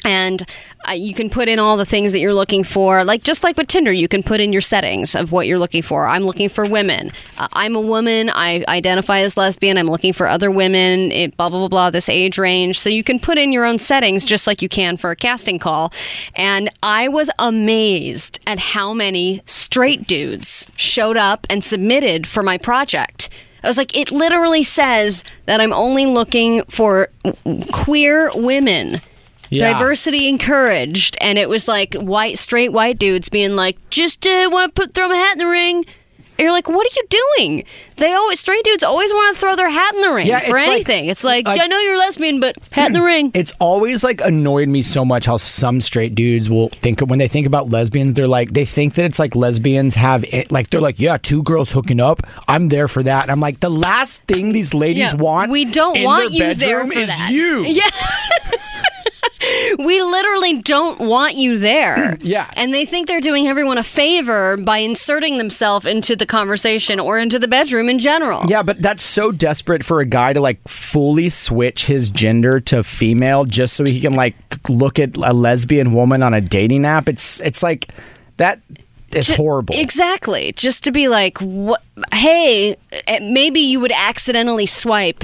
And 0.06 0.44
uh, 0.88 0.92
you 0.92 1.14
can 1.16 1.30
put 1.30 1.50
in 1.50 1.58
all 1.58 1.78
the 1.78 1.86
things 1.86 2.12
that 2.14 2.20
you're 2.20 2.34
looking 2.34 2.64
for, 2.64 3.04
like 3.04 3.24
just 3.24 3.44
like 3.44 3.58
with 3.58 3.68
Tinder, 3.68 3.92
you 3.92 4.08
can 4.08 4.22
put 4.22 4.40
in 4.40 4.54
your 4.54 4.62
settings 4.62 5.16
of 5.16 5.32
what 5.32 5.48
you're 5.48 5.60
looking 5.60 5.82
for. 5.82 6.06
I'm 6.08 6.24
looking 6.24 6.48
for 6.48 6.66
women. 6.66 7.12
Uh, 7.40 7.48
I'm 7.54 7.76
a 7.76 7.82
woman. 7.82 8.30
I 8.30 8.64
identify 8.68 9.20
as 9.20 9.36
lesbian. 9.36 9.78
I'm 9.78 9.88
looking 9.88 10.14
for 10.14 10.28
other 10.28 10.52
women. 10.52 11.12
It, 11.12 11.36
blah 11.36 11.50
blah 11.50 11.60
blah 11.60 11.68
blah. 11.68 11.90
This 11.90 12.08
age 12.08 12.38
range, 12.38 12.80
so 12.80 12.88
you 12.88 13.04
can 13.04 13.20
put 13.20 13.38
in 13.38 13.52
your 13.52 13.66
own 13.66 13.80
settings 13.80 14.24
just 14.24 14.46
like 14.48 14.62
you 14.62 14.70
can 14.70 14.96
for 14.96 15.10
a 15.10 15.16
casting 15.16 15.58
call. 15.60 15.92
And 16.36 16.70
I 16.84 17.08
was 17.08 17.30
amazed 17.40 18.40
at 18.46 18.60
how 18.60 18.94
many 18.94 19.42
straight 19.46 20.08
dudes 20.08 20.68
showed 20.78 21.18
up 21.18 21.48
and 21.50 21.64
submitted 21.64 22.28
for 22.28 22.44
my 22.44 22.60
project. 22.60 23.30
I 23.64 23.68
was 23.68 23.78
like, 23.78 23.98
it 23.98 24.12
literally 24.12 24.62
says 24.62 25.24
that 25.48 25.60
I'm 25.60 25.74
only 25.74 26.06
looking 26.06 26.64
for 26.66 27.10
queer 27.72 28.30
women. 28.36 29.02
Yeah. 29.50 29.74
Diversity 29.74 30.28
encouraged, 30.30 31.18
and 31.22 31.38
it 31.38 31.50
was 31.50 31.68
like 31.68 31.94
white, 31.96 32.38
straight 32.38 32.72
white 32.74 32.98
dudes 33.00 33.30
being 33.30 33.56
like, 33.56 33.78
"Just 33.90 34.26
uh, 34.26 34.50
want 34.52 34.74
to 34.76 34.82
put 34.82 34.94
throw 34.94 35.08
my 35.10 35.16
hat 35.16 35.34
in 35.34 35.40
the 35.40 35.48
ring." 35.48 35.86
And 36.38 36.44
you're 36.44 36.52
like, 36.52 36.68
"What 36.68 36.86
are 36.86 36.96
you 37.00 37.24
doing?" 37.38 37.64
They 37.98 38.12
always 38.14 38.42
straight 38.42 38.62
dudes 38.66 38.84
always 38.84 39.10
want 39.14 39.34
to 39.36 39.40
throw 39.40 39.56
their 39.56 39.70
hat 39.70 39.96
in 39.96 40.02
the 40.02 40.12
ring 40.12 40.28
Yeah, 40.28 40.40
for 40.40 40.48
it's 40.58 40.68
like- 40.68 40.68
anything. 40.68 41.06
it's 41.06 41.24
like, 41.24 41.48
like- 41.48 41.62
I 41.62 41.68
know 41.68 41.80
you're 41.80 41.98
lesbian, 41.98 42.42
but 42.42 42.58
hat 42.72 42.88
in 42.88 42.92
the 42.94 43.02
ring. 43.02 43.32
It's 43.34 43.54
always 43.58 44.04
like 44.04 44.20
annoyed 44.20 44.68
me 44.68 44.82
so 44.82 45.06
much 45.06 45.28
how 45.28 45.38
some 45.38 45.80
straight 45.80 46.14
dudes 46.14 46.50
will 46.50 46.68
think 46.68 47.00
when 47.00 47.20
they 47.20 47.30
think 47.30 47.48
about 47.48 47.70
lesbians, 47.70 48.16
they're 48.16 48.28
like 48.28 48.52
they 48.52 48.66
think 48.66 48.96
that 48.96 49.06
it's 49.06 49.18
like 49.18 49.34
lesbians 49.34 49.96
have 49.96 50.26
it, 50.26 50.52
like 50.52 50.70
they're 50.72 50.82
like 50.82 51.00
yeah, 51.00 51.16
two 51.16 51.42
girls 51.42 51.72
hooking 51.72 52.02
up. 52.02 52.20
I'm 52.50 52.68
there 52.68 52.90
for 52.90 53.02
that. 53.04 53.22
And 53.24 53.32
I'm 53.32 53.40
like 53.40 53.62
the 53.62 53.70
last 53.72 54.24
thing 54.24 54.52
these 54.52 54.74
ladies 54.74 55.14
Yeah, 55.14 55.16
want. 55.16 55.52
we 55.52 55.64
don't 55.64 55.96
in 55.96 56.04
want 56.04 56.34
you 56.34 56.54
there 56.54 56.86
for 56.86 57.00
is 57.00 57.18
that. 57.18 57.32
You. 57.32 57.64
Yeah. 57.64 57.84
we 59.78 60.02
literally 60.02 60.62
don't 60.62 61.00
want 61.00 61.36
you 61.36 61.58
there. 61.58 62.18
Yeah. 62.26 62.50
And 62.56 62.74
they 62.74 62.86
think 62.86 63.08
they're 63.08 63.22
doing 63.22 63.48
everyone 63.48 63.78
a 63.78 63.84
favor 63.84 64.58
by 64.58 64.80
inserting 64.80 65.38
themselves 65.38 65.86
into 65.86 66.16
the 66.16 66.26
conversation 66.26 67.00
or 67.00 67.20
into 67.20 67.38
the 67.38 67.48
bedroom 67.48 67.88
in 67.88 68.00
general. 68.00 68.44
Yeah, 68.48 68.64
but 68.64 68.80
that's 68.80 69.04
so 69.04 69.32
desperate 69.32 69.84
for 69.84 70.00
a 70.00 70.06
guy 70.06 70.34
to 70.34 70.42
like 70.42 70.66
fully 70.68 71.30
switch 71.30 71.86
his 71.86 72.10
gender 72.10 72.60
to 72.62 72.84
female 72.84 73.46
just 73.46 73.76
so 73.76 73.86
he 73.86 74.02
can 74.02 74.16
like 74.16 74.36
look 74.70 74.98
at 74.98 75.16
a 75.18 75.34
lesbian 75.34 75.94
woman 75.94 76.24
on 76.24 76.34
a 76.34 76.42
dating 76.42 76.86
app. 76.86 77.08
It's 77.10 77.40
it's 77.42 77.62
like 77.62 77.90
that 78.38 78.60
is 79.16 79.28
Ju- 79.28 79.36
horrible. 79.36 79.76
Exactly. 79.78 80.52
Just 80.56 80.84
to 80.86 80.92
be 80.92 81.08
like, 81.08 81.38
what? 81.40 81.84
Hey, 82.14 82.76
eh, 83.08 83.20
maybe 83.22 83.60
you 83.60 83.80
would 83.80 83.94
accidentally 83.94 84.66
swipe 84.66 85.24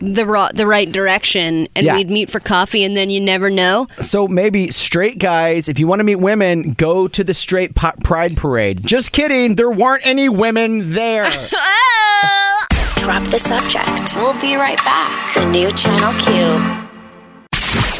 the 0.00 0.26
ro- 0.26 0.48
the 0.54 0.66
right 0.66 0.90
direction, 0.90 1.68
and 1.74 1.84
Yeah. 1.86 1.94
we'd 1.96 2.10
meet 2.10 2.30
for 2.30 2.40
coffee, 2.40 2.84
and 2.84 2.96
then 2.96 3.10
you 3.10 3.20
never 3.20 3.50
know. 3.50 3.86
So 4.00 4.28
maybe 4.28 4.70
straight 4.70 5.18
guys, 5.18 5.68
if 5.68 5.78
you 5.78 5.86
want 5.86 6.00
to 6.00 6.04
meet 6.04 6.16
women, 6.16 6.72
go 6.72 7.08
to 7.08 7.24
the 7.24 7.34
straight 7.34 7.74
po- 7.74 7.92
pride 8.04 8.36
parade. 8.36 8.84
Just 8.86 9.12
kidding, 9.12 9.54
there 9.56 9.70
weren't 9.70 10.06
any 10.06 10.28
women 10.28 10.92
there. 10.92 11.28
Oh! 11.52 12.64
Drop 12.96 13.24
the 13.24 13.38
subject. 13.38 14.16
We'll 14.16 14.38
be 14.40 14.56
right 14.56 14.78
back. 14.78 15.34
The 15.34 15.44
new 15.46 15.70
Channel 15.72 16.12
Q. 16.20 16.85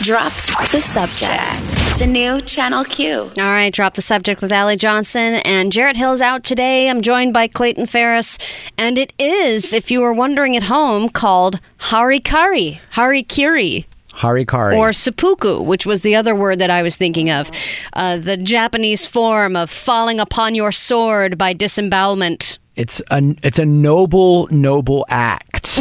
Drop 0.06 0.32
the 0.70 0.80
subject. 0.80 1.98
The 1.98 2.06
new 2.06 2.40
Channel 2.40 2.84
Q. 2.84 3.22
All 3.22 3.44
right, 3.44 3.72
drop 3.72 3.94
the 3.94 4.02
subject 4.02 4.40
with 4.40 4.52
Allie 4.52 4.76
Johnson 4.76 5.34
and 5.44 5.72
Jarrett 5.72 5.96
Hill's 5.96 6.20
out 6.20 6.44
today. 6.44 6.88
I'm 6.88 7.02
joined 7.02 7.34
by 7.34 7.48
Clayton 7.48 7.86
Ferris, 7.88 8.38
and 8.78 8.98
it 8.98 9.12
is, 9.18 9.72
if 9.72 9.90
you 9.90 10.00
were 10.00 10.12
wondering 10.12 10.56
at 10.56 10.62
home, 10.62 11.08
called 11.08 11.58
harikari, 11.78 12.78
harikiri. 12.92 13.86
Harikari. 14.12 14.76
Or 14.78 14.92
seppuku, 14.92 15.60
which 15.62 15.84
was 15.86 16.02
the 16.02 16.14
other 16.14 16.36
word 16.36 16.60
that 16.60 16.70
I 16.70 16.84
was 16.84 16.96
thinking 16.96 17.28
of. 17.28 17.50
Uh, 17.92 18.16
the 18.18 18.36
Japanese 18.36 19.08
form 19.08 19.56
of 19.56 19.70
falling 19.70 20.20
upon 20.20 20.54
your 20.54 20.70
sword 20.70 21.36
by 21.36 21.52
disembowelment. 21.52 22.60
it's 22.76 23.02
a 23.10 23.34
it's 23.42 23.58
a 23.58 23.66
noble 23.66 24.46
noble 24.52 25.04
act 25.08 25.80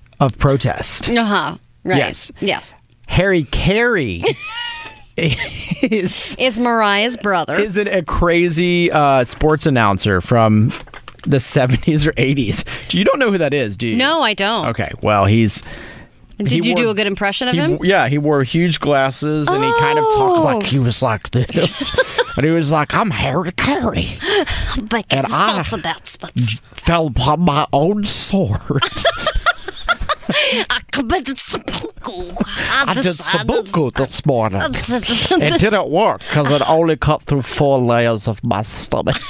of 0.20 0.38
protest. 0.38 1.10
Uh 1.10 1.22
huh. 1.24 1.56
Right. 1.84 1.98
Yes. 1.98 2.32
Yes. 2.40 2.74
Harry 3.08 3.44
Carey 3.44 4.22
is 5.16 6.36
Is 6.38 6.60
Mariah's 6.60 7.16
brother. 7.16 7.56
isn't 7.56 7.88
a 7.88 8.02
crazy 8.02 8.90
uh, 8.92 9.24
sports 9.24 9.66
announcer 9.66 10.20
from 10.20 10.72
the 11.24 11.38
70s 11.38 12.06
or 12.06 12.12
80s. 12.12 12.94
You 12.94 13.04
don't 13.04 13.18
know 13.18 13.30
who 13.32 13.38
that 13.38 13.52
is, 13.52 13.76
do 13.76 13.88
you? 13.88 13.96
no, 13.96 14.20
I 14.22 14.34
don't. 14.34 14.68
Okay, 14.68 14.92
well, 15.02 15.24
he's 15.26 15.62
Did 16.38 16.48
he 16.48 16.68
you 16.68 16.76
do 16.76 16.90
a 16.90 16.94
good 16.94 17.06
impression 17.08 17.48
of 17.48 17.54
he, 17.54 17.60
him? 17.60 17.78
yeah, 17.82 18.08
he 18.08 18.18
wore 18.18 18.42
huge 18.44 18.78
glasses 18.78 19.48
and 19.48 19.62
he 19.64 19.70
kind 19.80 19.98
of 19.98 20.04
talked 20.14 20.38
Oh. 20.38 20.42
like 20.44 20.62
he 20.64 20.78
was 20.78 21.02
like 21.02 21.30
this. 21.30 21.92
and 22.36 22.46
he 22.46 22.52
was 22.52 22.70
like, 22.70 22.94
I'm 22.94 23.10
Harry 23.10 23.50
Carey. 23.52 24.06
But 24.88 25.06
And 25.10 25.26
I- 25.32 25.56
what's 25.56 26.60
Fell 26.74 27.08
upon 27.08 27.40
my 27.40 27.66
own 27.72 28.04
sword. 28.04 28.82
I 30.28 30.80
committed 30.92 31.38
seppuku. 31.38 32.32
I 32.70 32.92
did 32.94 33.04
Sabuku 33.04 33.94
this 33.94 34.24
morning. 34.26 34.60
It 35.40 35.60
didn't 35.60 35.88
work 35.90 36.20
because 36.20 36.50
it 36.50 36.68
only 36.68 36.96
cut 36.96 37.22
through 37.22 37.42
four 37.42 37.78
layers 37.78 38.28
of 38.28 38.42
my 38.44 38.62
stomach. 38.62 39.16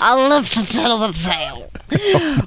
I 0.00 0.28
love 0.28 0.50
to 0.50 0.66
tell 0.66 0.98
the 0.98 1.12
tale. 1.12 1.70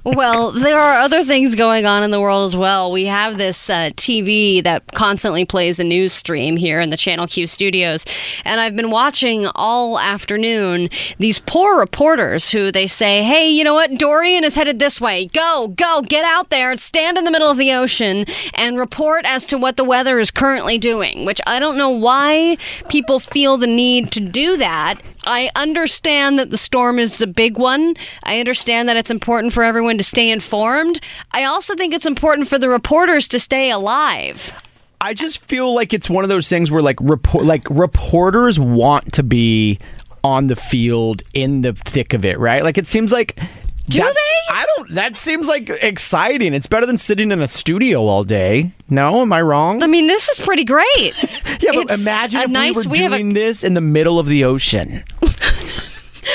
well, 0.03 0.51
there 0.51 0.79
are 0.79 0.97
other 0.97 1.23
things 1.23 1.55
going 1.55 1.85
on 1.85 2.03
in 2.03 2.11
the 2.11 2.19
world 2.19 2.47
as 2.47 2.55
well. 2.55 2.91
We 2.91 3.05
have 3.05 3.37
this 3.37 3.69
uh, 3.69 3.89
TV 3.95 4.63
that 4.63 4.91
constantly 4.93 5.45
plays 5.45 5.79
a 5.79 5.83
news 5.83 6.11
stream 6.11 6.57
here 6.57 6.79
in 6.79 6.89
the 6.89 6.97
Channel 6.97 7.27
Q 7.27 7.47
studios. 7.47 8.05
And 8.45 8.59
I've 8.59 8.75
been 8.75 8.91
watching 8.91 9.47
all 9.55 9.99
afternoon 9.99 10.89
these 11.19 11.39
poor 11.39 11.79
reporters 11.79 12.49
who 12.49 12.71
they 12.71 12.87
say, 12.87 13.23
hey, 13.23 13.49
you 13.49 13.63
know 13.63 13.73
what? 13.73 13.97
Dorian 13.97 14.43
is 14.43 14.55
headed 14.55 14.79
this 14.79 14.99
way. 14.99 15.27
Go, 15.27 15.73
go, 15.75 16.01
get 16.01 16.25
out 16.25 16.49
there 16.49 16.71
and 16.71 16.79
stand 16.79 17.17
in 17.17 17.23
the 17.23 17.31
middle 17.31 17.49
of 17.49 17.57
the 17.57 17.73
ocean 17.73 18.25
and 18.55 18.77
report 18.77 19.25
as 19.25 19.45
to 19.47 19.57
what 19.57 19.77
the 19.77 19.83
weather 19.83 20.19
is 20.19 20.31
currently 20.31 20.77
doing, 20.77 21.25
which 21.25 21.41
I 21.47 21.59
don't 21.59 21.77
know 21.77 21.89
why 21.89 22.57
people 22.89 23.19
feel 23.19 23.57
the 23.57 23.67
need 23.67 24.11
to 24.11 24.19
do 24.19 24.57
that. 24.57 24.95
I 25.25 25.49
understand 25.55 26.39
that 26.39 26.51
the 26.51 26.57
storm 26.57 26.99
is 26.99 27.13
big 27.37 27.57
one. 27.57 27.93
I 28.23 28.39
understand 28.39 28.89
that 28.89 28.97
it's 28.97 29.09
important 29.11 29.53
for 29.53 29.63
everyone 29.63 29.97
to 29.99 30.03
stay 30.03 30.29
informed. 30.29 30.99
I 31.31 31.45
also 31.45 31.73
think 31.75 31.93
it's 31.93 32.05
important 32.05 32.49
for 32.49 32.59
the 32.59 32.67
reporters 32.67 33.29
to 33.29 33.39
stay 33.39 33.71
alive. 33.71 34.51
I 34.99 35.13
just 35.13 35.45
feel 35.45 35.73
like 35.73 35.93
it's 35.93 36.09
one 36.09 36.25
of 36.25 36.29
those 36.29 36.49
things 36.49 36.71
where 36.71 36.81
like 36.81 36.97
report 36.99 37.45
like 37.45 37.63
reporters 37.69 38.59
want 38.59 39.13
to 39.13 39.23
be 39.23 39.79
on 40.23 40.47
the 40.47 40.55
field 40.55 41.21
in 41.33 41.61
the 41.61 41.71
thick 41.73 42.13
of 42.13 42.25
it, 42.25 42.39
right? 42.39 42.63
Like 42.63 42.77
it 42.77 42.87
seems 42.87 43.11
like 43.13 43.35
Do 43.87 43.99
That- 43.99 44.13
they? 44.13 44.53
I 44.53 44.65
don't. 44.75 44.95
That 44.95 45.15
seems 45.17 45.47
like 45.47 45.69
exciting. 45.81 46.53
It's 46.53 46.67
better 46.67 46.85
than 46.85 46.97
sitting 46.97 47.31
in 47.31 47.41
a 47.41 47.47
studio 47.47 48.01
all 48.07 48.23
day. 48.23 48.71
No, 48.89 49.21
am 49.21 49.31
I 49.31 49.41
wrong? 49.41 49.83
I 49.83 49.87
mean, 49.87 50.07
this 50.07 50.27
is 50.29 50.43
pretty 50.43 50.63
great. 50.65 50.87
yeah, 51.61 51.71
but 51.73 51.91
it's 51.91 52.01
imagine 52.01 52.39
a 52.39 52.43
if 52.43 52.49
nice- 52.49 52.85
we 52.87 52.99
we 52.99 53.07
were 53.07 53.13
a- 53.15 53.17
doing 53.19 53.33
this 53.33 53.63
in 53.63 53.75
the 53.75 53.81
middle 53.81 54.17
of 54.19 54.25
the 54.27 54.43
ocean, 54.45 55.03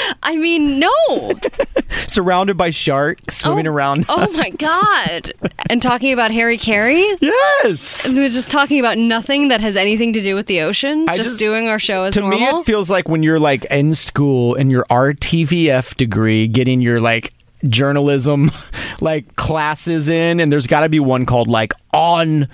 I 0.23 0.37
mean, 0.37 0.79
no. 0.79 1.33
surrounded 2.07 2.57
by 2.57 2.71
sharks 2.71 3.39
swimming 3.39 3.67
oh, 3.67 3.73
around. 3.73 4.05
Oh 4.09 4.31
my 4.37 4.51
god! 4.51 5.33
And 5.69 5.81
talking 5.81 6.13
about 6.13 6.31
Harry 6.31 6.59
Carey. 6.59 7.05
Yes. 7.21 8.09
We're 8.09 8.29
just 8.29 8.51
talking 8.51 8.81
about 8.81 8.99
nothing 8.99 9.49
that 9.49 9.61
has 9.61 9.77
anything 9.77 10.13
to 10.15 10.23
do 10.23 10.35
with 10.35 10.47
the 10.47 10.61
ocean. 10.61 11.07
Just, 11.09 11.21
just- 11.21 11.39
doing 11.39 11.69
our 11.69 11.79
show 11.79 12.05
as 12.05 12.15
to 12.15 12.21
normal. 12.21 12.39
me, 12.39 12.47
it 12.47 12.65
feels 12.65 12.91
like 12.91 13.09
when 13.09 13.23
you're 13.23 13.41
like 13.41 13.65
in 13.67 13.95
school 13.95 14.55
and 14.55 14.71
your 14.71 14.85
RTVF 14.85 15.97
degree, 15.97 16.49
getting 16.49 16.81
your 16.81 17.01
like 17.01 17.33
journalism 17.69 18.51
like 19.01 19.37
classes 19.37 20.09
in, 20.09 20.41
and 20.41 20.51
there's 20.51 20.67
got 20.67 20.81
to 20.81 20.89
be 20.89 21.01
one 21.01 21.27
called 21.27 21.49
like 21.49 21.73
on 21.93 22.49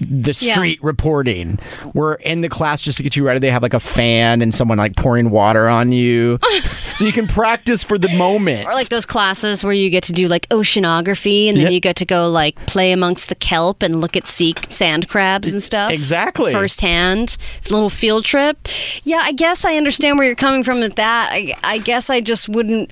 the 0.00 0.36
Yeah. 0.42 0.54
street 0.54 0.82
reporting 0.82 1.58
where 1.92 2.14
in 2.14 2.40
the 2.40 2.48
class 2.48 2.82
just 2.82 2.96
to 2.96 3.02
get 3.04 3.14
you 3.14 3.24
ready 3.24 3.38
they 3.38 3.50
have 3.50 3.62
like 3.62 3.74
a 3.74 3.80
fan 3.80 4.42
and 4.42 4.52
someone 4.52 4.76
like 4.76 4.96
pouring 4.96 5.30
water 5.30 5.68
on 5.68 5.92
you 5.92 6.38
so 6.62 7.04
you 7.04 7.12
can 7.12 7.28
practice 7.28 7.84
for 7.84 7.96
the 7.96 8.08
moment 8.16 8.66
or 8.66 8.72
like 8.74 8.88
those 8.88 9.06
classes 9.06 9.62
where 9.62 9.72
you 9.72 9.90
get 9.90 10.02
to 10.04 10.12
do 10.12 10.26
like 10.26 10.48
oceanography 10.48 11.46
and 11.48 11.56
then 11.58 11.66
Yeah. 11.66 11.70
you 11.70 11.80
get 11.80 11.94
to 11.96 12.04
go 12.04 12.28
like 12.28 12.56
play 12.66 12.90
amongst 12.90 13.28
the 13.28 13.36
kelp 13.36 13.82
and 13.84 14.00
look 14.00 14.16
at 14.16 14.26
sea 14.26 14.54
sand 14.68 15.08
crabs 15.08 15.48
and 15.48 15.62
stuff. 15.62 15.92
Exactly. 15.92 16.52
Firsthand. 16.52 17.36
Little 17.70 17.90
field 17.90 18.24
trip. 18.24 18.58
Yeah, 19.04 19.20
I 19.22 19.32
guess 19.32 19.64
I 19.64 19.76
understand 19.76 20.18
where 20.18 20.26
you're 20.26 20.36
coming 20.36 20.64
from 20.64 20.80
with 20.80 20.96
that. 20.96 21.30
I, 21.32 21.54
I 21.62 21.78
guess 21.78 22.10
I 22.10 22.20
just 22.20 22.48
wouldn't. 22.48 22.90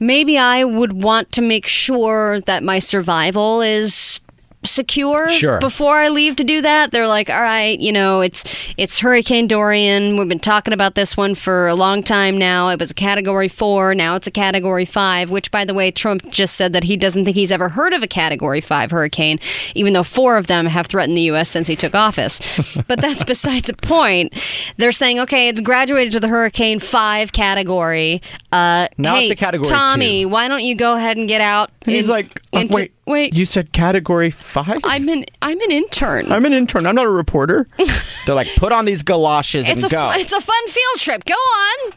Maybe 0.00 0.36
I 0.38 0.64
would 0.64 1.02
want 1.02 1.30
to 1.32 1.42
make 1.42 1.66
sure 1.66 2.40
that 2.42 2.62
my 2.62 2.78
survival 2.78 3.60
is 3.62 4.20
secure 4.62 5.28
Sure. 5.30 5.58
before 5.58 5.96
I 5.96 6.08
leave 6.08 6.36
to 6.36 6.44
do 6.44 6.60
that. 6.62 6.90
They're 6.90 7.08
like, 7.08 7.30
"All 7.30 7.40
right, 7.42 7.78
you 7.80 7.92
know, 7.92 8.20
it's 8.20 8.44
it's 8.76 8.98
Hurricane 8.98 9.46
Dorian. 9.46 10.16
We've 10.16 10.28
been 10.28 10.38
talking 10.38 10.72
about 10.74 10.94
this 10.94 11.16
one 11.16 11.34
for 11.34 11.66
a 11.68 11.74
long 11.74 12.02
time 12.02 12.36
now. 12.38 12.68
It 12.68 12.78
was 12.78 12.90
a 12.90 12.94
category 12.94 13.48
4, 13.48 13.94
now 13.94 14.16
it's 14.16 14.26
a 14.26 14.30
category 14.30 14.84
5, 14.84 15.30
which 15.30 15.50
by 15.50 15.64
the 15.64 15.72
way, 15.74 15.90
Trump 15.90 16.30
just 16.30 16.56
said 16.56 16.72
that 16.74 16.84
he 16.84 16.96
doesn't 16.96 17.24
think 17.24 17.36
he's 17.36 17.50
ever 17.52 17.68
heard 17.70 17.92
of 17.94 18.02
a 18.02 18.06
category 18.06 18.60
5 18.60 18.90
hurricane, 18.90 19.38
even 19.74 19.92
though 19.94 20.02
4 20.02 20.36
of 20.36 20.46
them 20.46 20.66
have 20.66 20.86
threatened 20.86 21.16
the 21.16 21.22
US 21.32 21.48
since 21.48 21.66
he 21.66 21.76
took 21.76 21.94
office. 21.94 22.40
but 22.86 23.00
that's 23.00 23.24
besides 23.24 23.68
the 23.68 23.74
point. 23.74 24.34
They're 24.76 24.92
saying, 24.92 25.20
"Okay, 25.20 25.48
it's 25.48 25.60
graduated 25.62 26.12
to 26.12 26.20
the 26.20 26.28
Hurricane 26.28 26.78
5 26.80 27.32
category. 27.32 28.20
Uh 28.52 28.88
Now 28.98 29.14
hey, 29.16 29.22
it's 29.24 29.32
a 29.32 29.36
category 29.36 29.68
Tommy, 29.70 30.22
two." 30.24 30.28
why 30.28 30.48
don't 30.48 30.62
you 30.64 30.74
go 30.74 30.96
ahead 30.96 31.16
and 31.16 31.26
get 31.28 31.40
out?" 31.40 31.70
and 31.86 31.94
he's 31.94 32.06
in- 32.06 32.10
like 32.12 32.40
uh, 32.54 32.60
into- 32.60 32.74
wait 32.74 32.92
wait. 33.06 33.34
you 33.36 33.46
said 33.46 33.72
category 33.72 34.30
five 34.30 34.49
I'm 34.84 35.08
an 35.08 35.24
I'm 35.42 35.60
an 35.60 35.70
intern. 35.70 36.30
I'm 36.32 36.44
an 36.44 36.52
intern 36.52 36.86
i'm 36.86 36.94
not 36.94 37.06
a 37.06 37.10
reporter 37.10 37.68
they're 38.26 38.34
like 38.34 38.48
put 38.56 38.72
on 38.72 38.84
these 38.84 39.02
galoshes 39.02 39.68
it's 39.68 39.82
a 39.82 39.86
and 39.86 39.90
go 39.92 40.10
it's 40.14 40.32
a 40.32 40.40
fun 40.40 40.68
field 40.68 40.98
trip. 40.98 41.24
Go 41.24 41.34
on. 41.34 41.92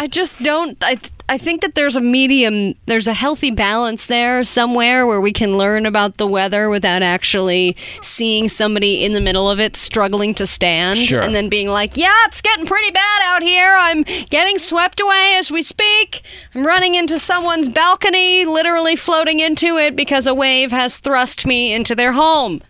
I 0.00 0.06
just 0.06 0.42
don't. 0.42 0.78
I 0.82 0.96
I 1.28 1.36
think 1.36 1.60
that 1.60 1.74
there's 1.74 1.94
a 1.94 2.00
medium. 2.00 2.74
There's 2.86 3.06
a 3.06 3.12
healthy 3.12 3.50
balance 3.50 4.06
there 4.06 4.42
somewhere 4.44 5.06
where 5.06 5.20
we 5.20 5.30
can 5.30 5.58
learn 5.58 5.84
about 5.84 6.16
the 6.16 6.26
weather 6.26 6.70
without 6.70 7.02
actually 7.02 7.76
seeing 8.00 8.48
somebody 8.48 9.04
in 9.04 9.12
the 9.12 9.20
middle 9.20 9.48
of 9.48 9.60
it 9.60 9.76
struggling 9.76 10.34
to 10.36 10.46
stand, 10.46 10.96
Sure. 10.96 11.20
and 11.20 11.34
then 11.34 11.50
being 11.50 11.68
like, 11.68 11.98
"Yeah, 11.98 12.14
it's 12.26 12.40
getting 12.40 12.64
pretty 12.64 12.90
bad 12.92 13.20
out 13.24 13.42
here. 13.42 13.76
I'm 13.78 14.02
getting 14.30 14.58
swept 14.58 15.00
away 15.00 15.34
as 15.36 15.52
we 15.52 15.62
speak. 15.62 16.22
I'm 16.54 16.64
running 16.66 16.94
into 16.94 17.18
someone's 17.18 17.68
balcony, 17.68 18.46
literally 18.46 18.96
floating 18.96 19.38
into 19.38 19.76
it 19.76 19.94
because 19.94 20.26
a 20.26 20.34
wave 20.34 20.72
has 20.72 20.96
thrust 20.98 21.44
me 21.46 21.74
into 21.74 21.94
their 21.94 22.12
home." 22.12 22.62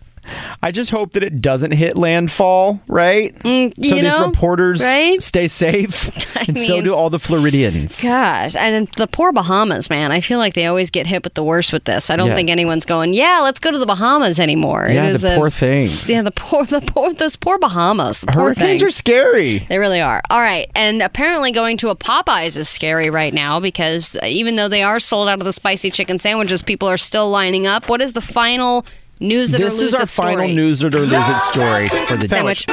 I 0.63 0.71
just 0.71 0.91
hope 0.91 1.13
that 1.13 1.23
it 1.23 1.41
doesn't 1.41 1.71
hit 1.71 1.97
landfall, 1.97 2.79
right? 2.87 3.33
so 3.35 3.41
Mm, 3.49 3.73
you 3.77 3.95
these 3.95 4.03
know, 4.03 4.27
reporters 4.27 4.81
right? 4.83 5.21
stay 5.21 5.47
safe, 5.47 6.07
and 6.47 6.57
so 6.57 6.81
do 6.81 6.93
all 6.93 7.09
the 7.09 7.19
Floridians. 7.19 8.03
Gosh, 8.03 8.55
and 8.55 8.87
the 8.97 9.07
poor 9.07 9.31
Bahamas, 9.31 9.89
man. 9.89 10.11
I 10.11 10.21
feel 10.21 10.37
like 10.37 10.53
they 10.53 10.65
always 10.67 10.89
get 10.89 11.07
hit 11.07 11.23
with 11.23 11.33
the 11.33 11.43
worst 11.43 11.73
with 11.73 11.85
this. 11.85 12.09
I 12.09 12.15
don't 12.15 12.29
Yeah. 12.29 12.35
think 12.35 12.49
anyone's 12.49 12.85
going, 12.85 13.13
yeah, 13.13 13.39
let's 13.41 13.59
go 13.59 13.71
to 13.71 13.77
the 13.79 13.85
Bahamas 13.85 14.39
anymore. 14.39 14.85
It 14.85 14.93
Yeah, 14.95 15.11
the 15.13 15.33
a- 15.33 15.37
poor 15.37 15.49
things. 15.49 16.09
Yeah, 16.09 16.21
the 16.21 16.31
poor, 16.31 16.65
the 16.65 16.81
poor, 16.81 17.11
those 17.13 17.35
poor 17.35 17.57
Bahamas. 17.57 18.21
The 18.21 18.27
poor 18.31 18.41
Hurricanes 18.43 18.81
things. 18.81 18.83
are 18.83 18.91
scary. 18.91 19.59
They 19.59 19.77
really 19.79 20.01
are. 20.01 20.21
All 20.29 20.39
right. 20.41 20.69
And 20.75 21.01
apparently 21.01 21.51
going 21.51 21.77
to 21.77 21.89
a 21.89 21.95
Popeyes 21.95 22.57
is 22.57 22.69
scary 22.69 23.09
right 23.09 23.33
now 23.33 23.59
because 23.59 24.15
even 24.23 24.55
though 24.55 24.67
they 24.67 24.83
are 24.83 24.99
sold 24.99 25.27
out 25.29 25.39
of 25.39 25.45
the 25.45 25.53
spicy 25.53 25.89
chicken 25.91 26.17
sandwiches, 26.19 26.61
people 26.61 26.87
are 26.87 26.97
still 26.97 27.29
lining 27.29 27.65
up. 27.67 27.89
What 27.89 28.01
is 28.01 28.13
the 28.13 28.21
final 28.21 28.85
news 29.21 29.53
it 29.53 29.59
This 29.59 29.77
or 29.77 29.81
lose 29.83 29.93
is 29.93 29.95
our 29.95 30.01
it 30.03 30.09
story? 30.09 30.35
final 30.35 30.47
news 30.49 30.83
it 30.83 30.93
or 30.95 30.99
lose 30.99 31.13
it 31.13 31.39
story 31.39 31.87
for 32.07 32.17
the 32.17 32.27
Sandwich. 32.27 32.65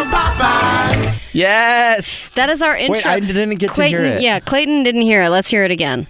Yes. 1.32 2.30
That 2.30 2.50
is 2.50 2.62
our 2.62 2.76
intro. 2.76 2.94
Wait, 2.94 3.06
I 3.06 3.20
didn't 3.20 3.50
get 3.56 3.68
to 3.68 3.74
Clayton, 3.74 4.02
hear 4.04 4.12
it. 4.16 4.22
Yeah, 4.22 4.40
Clayton 4.40 4.82
didn't 4.82 5.02
hear 5.02 5.22
it. 5.22 5.28
Let's 5.28 5.48
hear 5.48 5.64
it 5.64 5.70
again. 5.70 6.06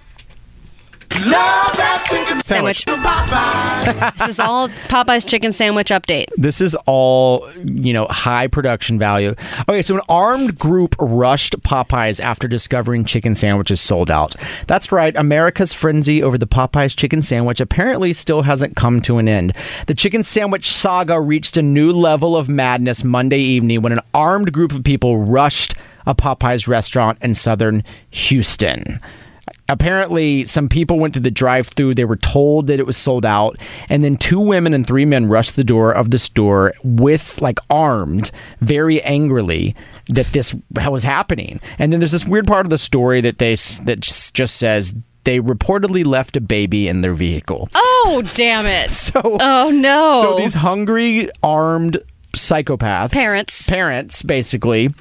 Sandwich. 2.42 2.84
this 2.86 4.28
is 4.28 4.40
all 4.40 4.68
Popeye's 4.88 5.24
chicken 5.24 5.52
sandwich 5.52 5.88
update. 5.88 6.26
This 6.36 6.60
is 6.60 6.74
all, 6.86 7.48
you 7.62 7.92
know, 7.92 8.06
high 8.08 8.46
production 8.46 8.98
value. 8.98 9.34
Okay, 9.68 9.82
so 9.82 9.96
an 9.96 10.00
armed 10.08 10.58
group 10.58 10.94
rushed 10.98 11.60
Popeyes 11.62 12.20
after 12.20 12.48
discovering 12.48 13.04
chicken 13.04 13.34
sandwiches 13.34 13.80
sold 13.80 14.10
out. 14.10 14.34
That's 14.66 14.90
right, 14.92 15.14
America's 15.16 15.72
frenzy 15.72 16.22
over 16.22 16.38
the 16.38 16.46
Popeyes 16.46 16.96
chicken 16.96 17.20
sandwich 17.20 17.60
apparently 17.60 18.12
still 18.12 18.42
hasn't 18.42 18.76
come 18.76 19.02
to 19.02 19.18
an 19.18 19.28
end. 19.28 19.54
The 19.86 19.94
chicken 19.94 20.22
sandwich 20.22 20.70
saga 20.70 21.20
reached 21.20 21.56
a 21.56 21.62
new 21.62 21.92
level 21.92 22.36
of 22.36 22.48
madness 22.48 23.04
Monday 23.04 23.40
evening 23.40 23.82
when 23.82 23.92
an 23.92 24.00
armed 24.14 24.52
group 24.52 24.72
of 24.72 24.84
people 24.84 25.18
rushed 25.18 25.74
a 26.06 26.14
Popeyes 26.14 26.66
restaurant 26.66 27.18
in 27.20 27.34
southern 27.34 27.84
Houston 28.10 29.00
apparently 29.68 30.44
some 30.46 30.68
people 30.68 30.98
went 30.98 31.14
to 31.14 31.20
the 31.20 31.30
drive-through 31.30 31.94
they 31.94 32.04
were 32.04 32.16
told 32.16 32.66
that 32.68 32.78
it 32.80 32.86
was 32.86 32.96
sold 32.96 33.24
out 33.26 33.56
and 33.90 34.02
then 34.02 34.16
two 34.16 34.40
women 34.40 34.72
and 34.74 34.86
three 34.86 35.04
men 35.04 35.26
rushed 35.28 35.56
the 35.56 35.64
door 35.64 35.92
of 35.92 36.10
the 36.10 36.18
store 36.18 36.72
with 36.82 37.40
like 37.42 37.58
armed 37.70 38.30
very 38.60 39.00
angrily 39.02 39.74
that 40.08 40.26
this 40.28 40.54
was 40.86 41.02
happening 41.04 41.60
and 41.78 41.92
then 41.92 42.00
there's 42.00 42.12
this 42.12 42.24
weird 42.26 42.46
part 42.46 42.64
of 42.66 42.70
the 42.70 42.78
story 42.78 43.20
that 43.20 43.38
they 43.38 43.54
that 43.84 43.98
just 44.00 44.56
says 44.56 44.94
they 45.24 45.40
reportedly 45.40 46.04
left 46.06 46.36
a 46.36 46.40
baby 46.40 46.88
in 46.88 47.02
their 47.02 47.12
vehicle 47.14 47.68
Oh, 47.74 48.22
damn 48.34 48.64
it. 48.64 48.90
so 48.92 49.20
Oh, 49.24 49.70
no. 49.70 50.20
so 50.22 50.36
these 50.38 50.54
hungry 50.54 51.28
armed 51.42 51.98
psychopaths 52.34 53.10
Parents. 53.12 53.68
parents 53.68 54.22
basically 54.22 54.94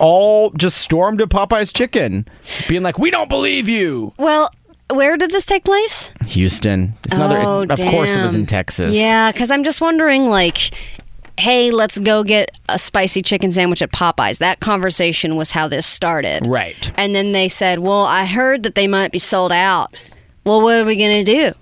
all 0.00 0.50
just 0.50 0.78
stormed 0.78 1.18
to 1.18 1.26
Popeye's 1.26 1.72
chicken 1.72 2.26
being 2.68 2.82
like 2.82 2.98
we 2.98 3.10
don't 3.10 3.28
believe 3.28 3.68
you 3.68 4.14
well, 4.18 4.50
where 4.92 5.16
did 5.16 5.30
this 5.30 5.46
take 5.46 5.64
place? 5.64 6.12
Houston. 6.26 6.94
It's 7.04 7.16
another. 7.16 7.38
Oh, 7.38 7.62
of 7.62 7.78
course, 7.78 8.14
it 8.14 8.22
was 8.22 8.34
in 8.34 8.46
Texas. 8.46 8.96
Yeah, 8.96 9.30
because 9.30 9.50
I'm 9.50 9.64
just 9.64 9.80
wondering, 9.80 10.26
like, 10.26 10.56
hey, 11.38 11.70
let's 11.70 11.98
go 11.98 12.24
get 12.24 12.58
a 12.68 12.78
spicy 12.78 13.22
chicken 13.22 13.52
sandwich 13.52 13.82
at 13.82 13.92
Popeyes. 13.92 14.38
That 14.38 14.60
conversation 14.60 15.36
was 15.36 15.50
how 15.50 15.68
this 15.68 15.86
started. 15.86 16.46
Right. 16.46 16.90
And 16.96 17.14
then 17.14 17.32
they 17.32 17.48
said, 17.48 17.80
well, 17.80 18.04
I 18.04 18.24
heard 18.24 18.62
that 18.62 18.74
they 18.74 18.86
might 18.86 19.12
be 19.12 19.18
sold 19.18 19.52
out. 19.52 19.94
Well, 20.44 20.62
what 20.62 20.80
are 20.80 20.84
we 20.84 20.96
going 20.96 21.24
to 21.24 21.32
do? 21.32 21.52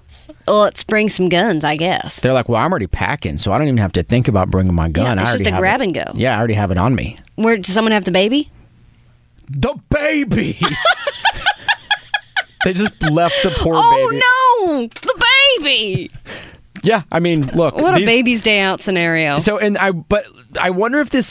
Well, 0.46 0.62
let's 0.62 0.84
bring 0.84 1.08
some 1.08 1.28
guns, 1.28 1.64
I 1.64 1.76
guess. 1.76 2.20
They're 2.20 2.32
like, 2.32 2.48
well, 2.48 2.60
I'm 2.60 2.70
already 2.70 2.86
packing, 2.86 3.38
so 3.38 3.52
I 3.52 3.58
don't 3.58 3.66
even 3.66 3.78
have 3.78 3.92
to 3.92 4.02
think 4.04 4.28
about 4.28 4.48
bringing 4.48 4.74
my 4.74 4.88
gun. 4.88 5.16
Yeah, 5.16 5.22
it's 5.22 5.32
I 5.32 5.38
just 5.38 5.48
a 5.48 5.52
have 5.52 5.60
grab 5.60 5.80
it. 5.80 5.84
and 5.84 5.94
go. 5.94 6.04
Yeah, 6.14 6.34
I 6.34 6.38
already 6.38 6.54
have 6.54 6.70
it 6.70 6.78
on 6.78 6.94
me. 6.94 7.18
Where 7.34 7.56
does 7.56 7.74
someone 7.74 7.92
have 7.92 8.04
the 8.04 8.12
baby? 8.12 8.50
The 9.50 9.74
baby. 9.90 10.58
they 12.64 12.72
just 12.72 13.02
left 13.10 13.42
the 13.42 13.50
poor 13.50 13.74
oh, 13.76 14.08
baby. 14.08 14.22
Oh 14.24 14.66
no, 14.66 14.86
the 14.86 15.24
baby! 15.60 16.10
Yeah, 16.86 17.02
I 17.10 17.18
mean, 17.18 17.46
look. 17.48 17.74
What 17.76 17.94
a 17.94 17.98
these- 17.98 18.06
baby's 18.06 18.42
day 18.42 18.60
out 18.60 18.80
scenario. 18.80 19.40
So 19.40 19.58
and 19.58 19.76
I, 19.76 19.90
but 19.90 20.24
I 20.60 20.70
wonder 20.70 21.00
if 21.00 21.10
this 21.10 21.30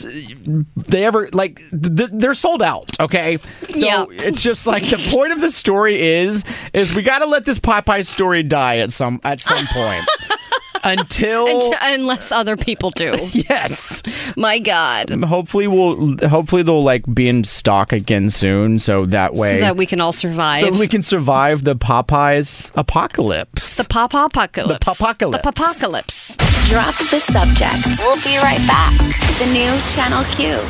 they 0.75 1.05
ever 1.05 1.29
like 1.31 1.57
th- 1.71 2.09
they're 2.11 2.33
sold 2.33 2.61
out. 2.61 2.89
Okay, 2.99 3.39
so 3.73 3.85
Yeah. 3.87 4.05
it's 4.27 4.41
just 4.43 4.67
like 4.67 4.83
the 4.83 4.97
point 5.11 5.31
of 5.31 5.39
the 5.39 5.51
story 5.51 6.01
is 6.01 6.43
is 6.73 6.93
we 6.93 7.03
got 7.03 7.19
to 7.19 7.25
let 7.25 7.45
this 7.45 7.59
Popeye 7.59 8.05
story 8.05 8.43
die 8.43 8.77
at 8.79 8.91
some 8.91 9.21
at 9.23 9.39
some 9.39 9.65
point 9.67 10.03
until 10.85 11.47
Unt- 11.67 11.75
unless 11.81 12.31
other 12.31 12.55
people 12.55 12.91
do. 12.91 13.11
yes. 13.31 14.01
My 14.37 14.59
God. 14.59 15.09
Hopefully 15.09 15.67
we'll 15.67 16.17
hopefully 16.27 16.63
they'll 16.63 16.83
like 16.83 17.03
be 17.13 17.27
in 17.27 17.43
stock 17.43 17.91
again 17.91 18.29
soon, 18.29 18.79
so 18.79 19.05
that 19.07 19.33
way 19.33 19.55
So 19.55 19.59
that 19.61 19.77
we 19.77 19.85
can 19.85 19.99
all 20.01 20.13
survive. 20.13 20.59
so 20.59 20.71
we 20.71 20.87
can 20.87 21.01
survive 21.01 21.63
the 21.63 21.75
Popeyes 21.75 22.71
apocalypse. 22.75 23.77
the 23.77 23.83
pop 23.85 24.13
apocalypse. 24.13 24.85
The 24.85 24.93
popocalypse. 24.93 25.37
The 25.43 25.51
popocalypse. 25.51 26.37
Drop 26.69 26.95
the 27.09 27.19
subject. 27.19 27.99
We'll 27.99 28.15
be 28.23 28.37
right 28.37 28.65
back. 28.67 28.97
The 29.39 29.47
new 29.51 29.79
Channel 29.87 30.23
Q. 30.25 30.61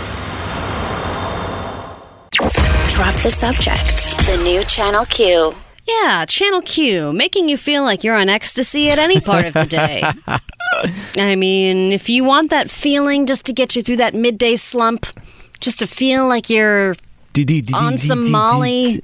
Drop 2.96 3.14
the 3.22 3.30
subject. 3.32 4.16
The 4.28 4.42
new 4.44 4.64
Channel 4.64 5.06
Q. 5.06 5.54
Yeah, 5.88 6.26
Channel 6.26 6.62
Q, 6.62 7.14
making 7.14 7.48
you 7.48 7.58
feel 7.58 7.84
like 7.84 8.04
you're 8.04 8.16
on 8.16 8.28
ecstasy 8.28 8.90
at 8.90 8.98
any 8.98 9.22
part 9.22 9.46
of 9.46 9.54
the 9.54 9.66
day. 9.66 10.02
I 11.18 11.36
mean, 11.36 11.92
if 11.92 12.10
you 12.10 12.24
want 12.24 12.50
that 12.50 12.72
feeling 12.72 13.28
just 13.28 13.46
to 13.46 13.54
get 13.54 13.76
you 13.76 13.84
through 13.84 13.98
that 13.98 14.16
midday 14.16 14.56
slump, 14.56 15.06
just 15.60 15.80
to 15.80 15.88
feel 15.88 16.28
like 16.28 16.50
you're 16.50 16.96
on 17.74 17.98
some 17.98 18.32
Molly. 18.32 19.02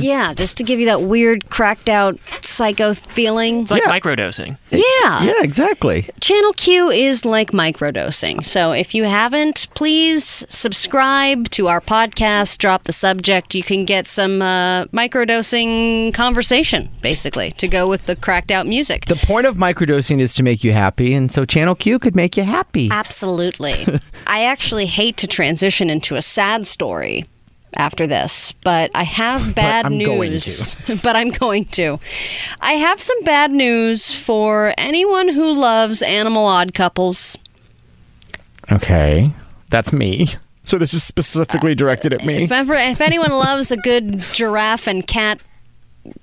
Yeah, 0.00 0.32
just 0.34 0.56
to 0.58 0.64
give 0.64 0.78
you 0.80 0.86
that 0.86 1.02
weird, 1.02 1.48
cracked 1.50 1.88
out 1.88 2.18
psycho 2.42 2.94
feeling. 2.94 3.62
It's 3.62 3.70
like 3.70 3.82
Yeah. 3.84 3.90
microdosing. 3.98 4.56
Yeah. 4.70 5.22
Yeah, 5.22 5.42
exactly. 5.42 6.08
Channel 6.20 6.52
Q 6.52 6.90
is 6.90 7.24
like 7.24 7.50
microdosing. 7.52 8.44
So 8.44 8.72
if 8.72 8.94
you 8.94 9.04
haven't, 9.04 9.66
please 9.74 10.24
subscribe 10.48 11.48
to 11.50 11.68
our 11.68 11.80
podcast, 11.80 12.58
Drop 12.58 12.84
the 12.84 12.92
Subject. 12.92 13.54
You 13.54 13.62
can 13.62 13.84
get 13.84 14.06
some 14.06 14.40
uh, 14.42 14.84
microdosing 14.86 16.14
conversation, 16.14 16.90
basically, 17.02 17.50
to 17.52 17.66
go 17.68 17.88
with 17.88 18.06
the 18.06 18.16
cracked 18.16 18.50
out 18.50 18.66
music. 18.66 19.06
The 19.06 19.16
point 19.26 19.46
of 19.46 19.56
microdosing 19.56 20.20
is 20.20 20.34
to 20.34 20.42
make 20.42 20.62
you 20.62 20.72
happy, 20.72 21.14
and 21.14 21.30
so 21.30 21.44
Channel 21.44 21.74
Q 21.74 21.98
could 21.98 22.14
make 22.14 22.36
you 22.36 22.44
happy. 22.44 22.88
Absolutely. 22.90 23.86
I 24.26 24.44
actually 24.44 24.86
hate 24.86 25.16
to 25.18 25.26
transition 25.26 25.90
into 25.90 26.14
a 26.16 26.22
sad 26.22 26.66
story 26.68 27.24
after 27.76 28.06
this, 28.06 28.52
but 28.64 28.90
I 28.94 29.04
have 29.04 29.54
bad 29.54 29.84
going 29.84 29.98
news. 29.98 30.74
but 31.02 31.16
I'm 31.16 31.30
going 31.30 31.66
to. 31.66 32.00
I 32.60 32.72
have 32.72 33.00
some 33.00 33.22
bad 33.24 33.50
news 33.50 34.12
for 34.12 34.72
anyone 34.78 35.28
who 35.28 35.52
loves 35.52 36.02
animal 36.02 36.46
odd 36.46 36.74
couples. 36.74 37.36
Okay, 38.70 39.32
that's 39.70 39.92
me. 39.92 40.28
So 40.64 40.76
this 40.76 40.92
is 40.92 41.02
specifically 41.02 41.72
uh, 41.72 41.76
directed 41.76 42.12
at 42.12 42.26
me. 42.26 42.44
If 42.44 42.52
ever, 42.52 42.74
if 42.74 43.00
anyone 43.00 43.30
loves 43.46 43.70
a 43.70 43.76
good 43.78 44.20
giraffe 44.32 44.86
and 44.86 45.06
cat 45.06 45.40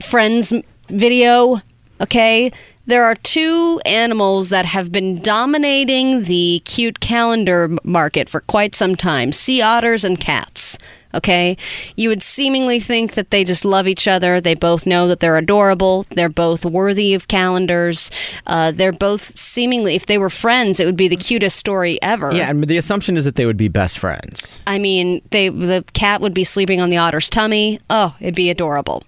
friends 0.04 0.54
video, 0.88 1.62
okay, 2.00 2.52
there 2.86 3.04
are 3.04 3.16
two 3.16 3.80
animals 3.86 4.50
that 4.50 4.66
have 4.66 4.92
been 4.92 5.22
dominating 5.22 6.24
the 6.24 6.62
cute 6.66 7.00
calendar 7.00 7.70
market 7.84 8.30
for 8.30 8.42
quite 8.42 8.76
some 8.76 8.96
time: 8.96 9.32
sea 9.32 9.62
otters 9.62 10.04
and 10.04 10.20
cats. 10.20 10.78
Okay, 11.14 11.56
you 11.96 12.10
would 12.10 12.22
seemingly 12.22 12.82
think 12.82 13.14
that 13.14 13.32
they 13.32 13.46
just 13.46 13.64
love 13.64 13.88
each 13.88 14.06
other. 14.06 14.42
They 14.42 14.54
both 14.54 14.86
know 14.86 15.08
that 15.08 15.22
they're 15.22 15.38
adorable. 15.38 16.06
They're 16.10 16.28
both 16.28 16.66
worthy 16.66 17.14
of 17.14 17.30
calendars. 17.30 18.12
Uh, 18.46 18.72
they're 18.72 18.92
both 18.92 19.38
seemingly, 19.38 19.96
if 19.96 20.08
they 20.08 20.18
were 20.18 20.30
friends, 20.30 20.82
it 20.82 20.86
would 20.86 20.98
be 20.98 21.08
the 21.08 21.16
cutest 21.16 21.56
story 21.56 21.98
ever. 22.02 22.36
Yeah, 22.36 22.50
and 22.50 22.62
the 22.66 22.76
assumption 22.76 23.16
is 23.16 23.24
that 23.24 23.36
they 23.36 23.46
would 23.46 23.56
be 23.56 23.70
best 23.70 23.98
friends. 23.98 24.62
I 24.68 24.78
mean, 24.78 25.22
they 25.32 25.48
the 25.48 25.86
cat 25.94 26.20
would 26.20 26.34
be 26.34 26.44
sleeping 26.44 26.82
on 26.82 26.90
the 26.90 26.98
otter's 26.98 27.30
tummy. 27.30 27.80
Oh, 27.90 28.14
it'd 28.20 28.36
be 28.36 28.50
adorable. 28.50 29.04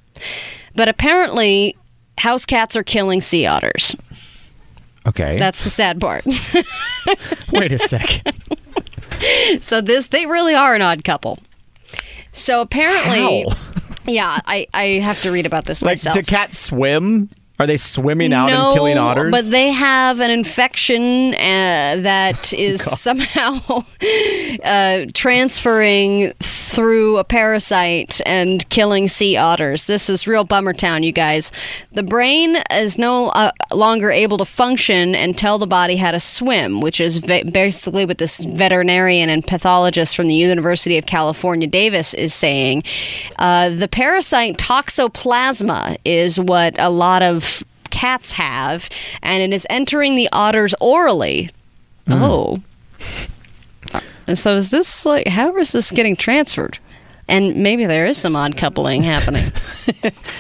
But 0.76 0.88
apparently, 0.88 1.76
house 2.18 2.46
cats 2.46 2.76
are 2.76 2.84
killing 2.84 3.22
sea 3.22 3.46
otters. 3.46 3.96
Okay. 5.08 5.38
That's 5.38 5.64
the 5.64 5.70
sad 5.70 6.02
part. 6.02 6.26
Wait 7.52 7.72
a 7.72 7.80
second. 7.80 8.34
so 9.62 9.80
this 9.82 10.08
they 10.08 10.26
really 10.26 10.54
are 10.54 10.76
an 10.76 10.82
odd 10.82 11.04
couple. 11.04 11.40
So 12.32 12.62
apparently, 12.62 13.46
How? 13.50 13.56
yeah, 14.06 14.40
I 14.46 14.68
I 14.74 14.84
have 15.00 15.22
to 15.22 15.32
read 15.32 15.46
about 15.46 15.66
this 15.66 15.82
Like, 15.82 15.94
myself. 15.94 16.14
do 16.16 16.24
cats 16.24 16.58
swim? 16.60 17.30
Are 17.60 17.66
they 17.66 17.78
swimming 17.78 18.34
out 18.34 18.48
no, 18.48 18.68
and 18.72 18.76
killing 18.76 18.98
otters? 18.98 19.32
but 19.32 19.46
they 19.46 19.72
have 19.72 20.20
an 20.20 20.30
infection 20.30 21.34
uh, 21.34 22.02
that 22.02 22.54
Oh, 22.58 22.76
somehow 22.76 23.84
uh, 24.64 25.06
transferring 25.14 26.34
through 26.40 27.18
a 27.18 27.24
parasite 27.24 28.20
and 28.26 28.68
killing 28.70 29.08
sea 29.08 29.38
otters. 29.38 29.88
This 29.88 30.10
is 30.10 30.28
real 30.28 30.44
bummer 30.44 30.74
town, 30.74 31.02
you 31.04 31.12
guys. 31.12 31.52
The 31.94 32.04
brain 32.04 32.58
is 32.74 32.98
no 32.98 33.30
uh, 33.30 33.52
longer 33.74 34.12
able 34.12 34.38
to 34.38 34.46
function 34.46 35.16
and 35.16 35.38
tell 35.38 35.58
the 35.58 35.66
body 35.68 35.96
how 35.96 36.12
to 36.12 36.20
swim, 36.20 36.82
which 36.82 37.00
is 37.00 37.18
va- 37.18 37.44
basically 37.52 38.06
what 38.06 38.18
this 38.18 38.44
veterinarian 38.44 39.30
and 39.30 39.46
pathologist 39.46 40.16
from 40.16 40.28
the 40.28 40.36
University 40.36 40.98
of 40.98 41.06
California, 41.06 41.68
Davis, 41.68 42.14
is 42.14 42.34
saying. 42.34 42.84
Uh, 43.40 43.70
the 43.70 43.88
parasite 43.88 44.58
toxoplasma 44.58 45.98
is 46.06 46.40
what 46.40 46.76
a 46.80 46.90
lot 46.90 47.24
of 47.24 47.47
cats 47.98 48.34
have, 48.34 48.90
and 49.24 49.42
it 49.42 49.56
is 49.56 49.66
entering 49.70 50.16
the 50.16 50.30
otters 50.32 50.76
orally. 50.80 51.50
Mm. 52.06 52.22
Oh. 52.22 52.58
And 54.30 54.38
so 54.38 54.58
is 54.58 54.72
this 54.72 55.06
like 55.06 55.26
how 55.26 55.56
is 55.56 55.72
this 55.72 55.90
getting 55.90 56.18
transferred? 56.18 56.80
And 57.30 57.64
maybe 57.64 57.86
there 57.86 58.06
is 58.06 58.18
some 58.18 58.36
odd 58.36 58.56
coupling 58.56 59.04
happening. 59.04 59.44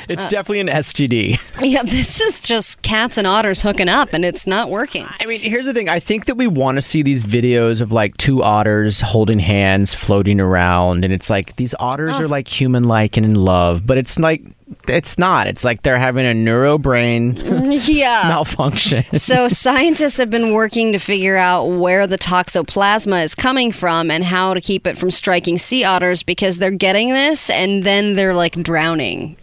it's 0.10 0.26
uh, 0.26 0.30
definitely 0.30 0.62
an 0.62 0.68
STD. 0.68 1.62
yeah, 1.62 1.84
this 1.84 2.22
is 2.22 2.42
just 2.42 2.82
cats 2.82 3.18
and 3.18 3.28
otters 3.28 3.62
hooking 3.62 3.90
up 3.90 4.14
and 4.14 4.24
it's 4.24 4.48
not 4.48 4.70
working. 4.70 5.06
I 5.08 5.26
mean, 5.26 5.40
here's 5.40 5.66
the 5.66 5.74
thing. 5.74 5.88
I 5.90 6.00
think 6.00 6.26
that 6.26 6.36
we 6.36 6.48
want 6.48 6.78
to 6.78 6.82
see 6.82 7.02
these 7.02 7.24
videos 7.24 7.82
of 7.82 7.92
like 7.92 8.16
two 8.18 8.42
otters 8.42 9.02
holding 9.02 9.40
hands, 9.40 9.94
floating 9.94 10.40
around, 10.40 11.04
and 11.04 11.14
it's 11.14 11.30
like 11.30 11.58
these 11.58 11.74
otters 11.80 12.14
are 12.14 12.28
like 12.28 12.48
human-like 12.48 13.18
and 13.18 13.26
in 13.26 13.36
love, 13.36 13.86
but 13.86 13.98
it's 13.98 14.18
like 14.20 14.44
it's 14.88 15.18
not. 15.18 15.48
It's 15.48 15.64
like 15.64 15.82
they're 15.84 16.00
having 16.00 16.26
a 16.26 16.34
neurobrain 16.34 17.38
yeah. 17.88 18.24
malfunction. 18.28 19.04
So 19.18 19.50
scientists 19.50 20.18
have 20.20 20.30
been 20.30 20.54
working 20.54 20.94
to 20.94 21.00
figure 21.00 21.36
out 21.36 21.66
where 21.66 22.08
the 22.08 22.18
toxoplasma 22.18 23.24
is 23.24 23.36
coming 23.36 23.72
from 23.72 24.10
and 24.10 24.24
how 24.24 24.54
to 24.54 24.62
keep 24.62 24.88
it 24.88 24.98
from 24.98 25.12
striking 25.12 25.58
sea 25.58 25.84
otters 25.84 26.24
because 26.24 26.60
they're 26.60 26.72
getting 26.72 27.10
this 27.10 27.50
and 27.50 27.84
then 27.84 28.16
they're 28.16 28.34
like 28.34 28.54
drowning. 28.54 29.38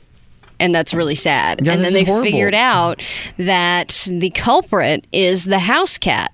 And 0.65 0.75
that's 0.75 0.95
really 0.95 1.15
sad. 1.15 1.61
Yeah, 1.61 1.75
and 1.75 1.85
then 1.85 1.93
they 1.93 2.05
horrible. 2.05 2.25
figured 2.25 2.55
out 2.55 3.03
that 3.37 4.09
the 4.11 4.31
culprit 4.31 5.07
is 5.13 5.45
the 5.45 5.59
house 5.59 5.99
cat. 5.99 6.33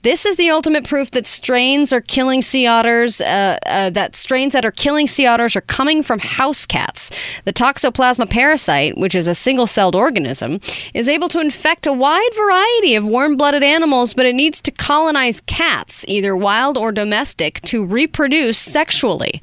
This 0.00 0.24
is 0.24 0.36
the 0.36 0.48
ultimate 0.48 0.88
proof 0.88 1.10
that 1.10 1.26
strains 1.26 1.92
are 1.92 2.00
killing 2.00 2.40
sea 2.40 2.66
otters. 2.66 3.20
Uh, 3.20 3.58
uh, 3.66 3.90
that 3.90 4.16
strains 4.16 4.54
that 4.54 4.64
are 4.64 4.70
killing 4.70 5.06
sea 5.06 5.26
otters 5.26 5.56
are 5.56 5.60
coming 5.60 6.02
from 6.02 6.20
house 6.20 6.64
cats. 6.64 7.10
The 7.44 7.52
toxoplasma 7.52 8.30
parasite, 8.30 8.96
which 8.96 9.14
is 9.14 9.26
a 9.26 9.34
single-celled 9.34 9.94
organism, 9.94 10.58
is 10.94 11.06
able 11.06 11.28
to 11.28 11.40
infect 11.40 11.86
a 11.86 11.92
wide 11.92 12.34
variety 12.34 12.94
of 12.94 13.04
warm-blooded 13.04 13.62
animals, 13.62 14.14
but 14.14 14.24
it 14.24 14.34
needs 14.34 14.62
to 14.62 14.70
colonize 14.70 15.42
cats, 15.42 16.02
either 16.08 16.34
wild 16.34 16.78
or 16.78 16.92
domestic, 16.92 17.60
to 17.62 17.84
reproduce 17.84 18.56
sexually. 18.56 19.42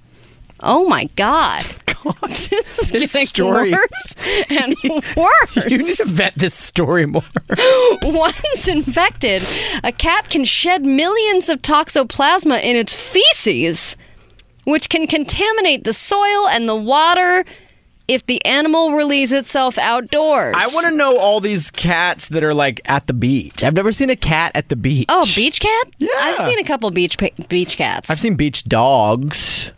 Oh 0.60 0.88
my 0.90 1.04
God! 1.16 1.66
this 2.28 2.52
is 2.80 2.92
This 2.92 3.12
getting 3.14 3.28
story- 3.28 3.72
worse 3.72 4.16
and 4.50 4.76
worse. 5.18 5.70
you 5.72 5.78
need 5.78 5.98
to 5.98 6.06
vet 6.06 6.34
this 6.36 6.54
story 6.54 7.06
more. 7.06 7.24
Once 8.02 8.68
infected, 8.68 9.44
a 9.84 9.92
cat 9.92 10.30
can 10.30 10.46
shed 10.46 10.86
millions 10.86 11.50
of 11.50 11.62
toxoplasma 11.62 12.62
in 12.64 12.76
its 12.76 12.94
feces, 12.94 13.96
which 14.66 14.90
can 14.90 15.08
contaminate 15.08 15.84
the 15.84 15.94
soil 15.94 16.48
and 16.48 16.68
the 16.68 16.76
water 16.76 17.46
if 18.08 18.26
the 18.26 18.44
animal 18.46 18.92
releases 18.92 19.32
itself 19.40 19.78
outdoors. 19.78 20.54
I 20.58 20.68
want 20.74 20.88
to 20.88 20.94
know 20.96 21.18
all 21.18 21.40
these 21.40 21.72
cats 21.72 22.28
that 22.30 22.44
are 22.44 22.54
like 22.54 22.82
at 22.86 23.08
the 23.08 23.14
beach. 23.14 23.64
I've 23.64 23.76
never 23.76 23.94
seen 23.94 24.10
a 24.10 24.16
cat 24.18 24.52
at 24.56 24.68
the 24.68 24.76
beach. 24.76 25.06
Oh, 25.08 25.26
beach 25.36 25.62
cat? 25.62 25.88
Yeah. 26.00 26.10
I've 26.20 26.38
seen 26.38 26.60
a 26.60 26.66
couple 26.66 26.92
beach 26.92 27.18
pa- 27.18 27.30
beach 27.48 27.78
cats. 27.78 28.10
I've 28.10 28.18
seen 28.20 28.36
beach 28.36 28.66
dogs, 28.66 29.72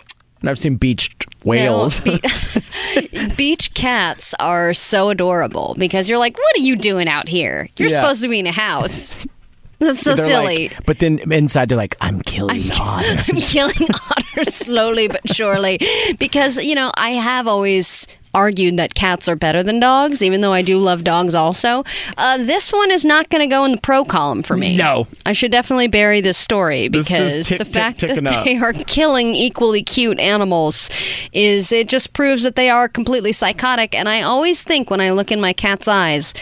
and 0.46 0.50
I've 0.52 0.60
seen 0.60 0.76
beached 0.76 1.26
whales. 1.44 2.06
No, 2.06 2.18
be- 2.20 3.30
beach 3.36 3.74
cats 3.74 4.36
are 4.40 4.76
so 4.76 5.10
adorable 5.10 5.76
because 5.80 6.08
you're 6.08 6.20
like, 6.20 6.38
what 6.38 6.56
are 6.56 6.62
you 6.62 6.76
doing 6.76 7.08
out 7.08 7.28
here? 7.28 7.68
You're 7.78 7.90
Yeah. 7.90 8.02
supposed 8.02 8.22
to 8.22 8.28
be 8.30 8.38
in 8.40 8.46
a 8.48 8.52
house. 8.52 9.26
That's 9.80 10.00
so 10.02 10.16
They're 10.16 10.26
silly. 10.28 10.68
like- 10.70 10.86
but 10.86 11.00
then 11.00 11.20
inside 11.32 11.68
they're 11.70 11.78
like, 11.78 11.98
I'm 12.00 12.22
killing 12.22 12.62
otters. 12.80 13.28
I'm 13.30 13.38
killing 13.38 13.90
otters 14.12 14.54
slowly 14.54 15.08
but 15.08 15.28
surely 15.34 15.80
because 16.20 16.64
you 16.64 16.76
know 16.76 16.92
I 16.96 17.10
have 17.12 17.48
always 17.48 18.08
argued 18.36 18.78
that 18.78 18.94
cats 18.94 19.28
are 19.30 19.36
better 19.36 19.64
than 19.64 19.80
dogs, 19.80 20.22
even 20.22 20.42
though 20.42 20.52
I 20.52 20.62
do 20.62 20.78
love 20.78 21.04
dogs 21.04 21.34
also. 21.34 21.84
Uh, 22.18 22.38
this 22.38 22.72
one 22.74 22.92
is 22.92 23.06
not 23.06 23.30
going 23.30 23.40
to 23.40 23.52
go 23.52 23.64
in 23.66 23.72
the 23.72 23.78
pro 23.80 24.04
column 24.06 24.44
for 24.44 24.58
me. 24.58 24.76
No. 24.76 25.08
I 25.26 25.34
should 25.34 25.52
definitely 25.52 25.88
bury 25.88 26.20
this 26.22 26.38
story 26.38 26.90
This 26.90 27.08
because 27.08 27.48
tick, 27.48 27.60
the 27.60 27.64
tick, 27.66 27.74
fact 27.74 28.02
that 28.02 28.18
up. 28.28 28.44
they 28.46 28.58
are 28.58 28.74
killing 28.74 29.34
equally 29.34 29.82
cute 29.82 30.20
animals 30.20 30.90
is 31.32 31.72
it 31.72 31.88
just 31.88 32.14
proves 32.14 32.44
that 32.44 32.56
they 32.56 32.70
are 32.70 32.88
completely 32.90 33.32
psychotic. 33.32 33.96
And 33.96 34.10
I 34.10 34.22
always 34.22 34.64
think 34.64 34.92
when 34.92 35.00
I 35.02 35.12
look 35.12 35.32
in 35.32 35.40
my 35.42 35.54
cat's 35.54 35.88
eyes. 35.88 36.34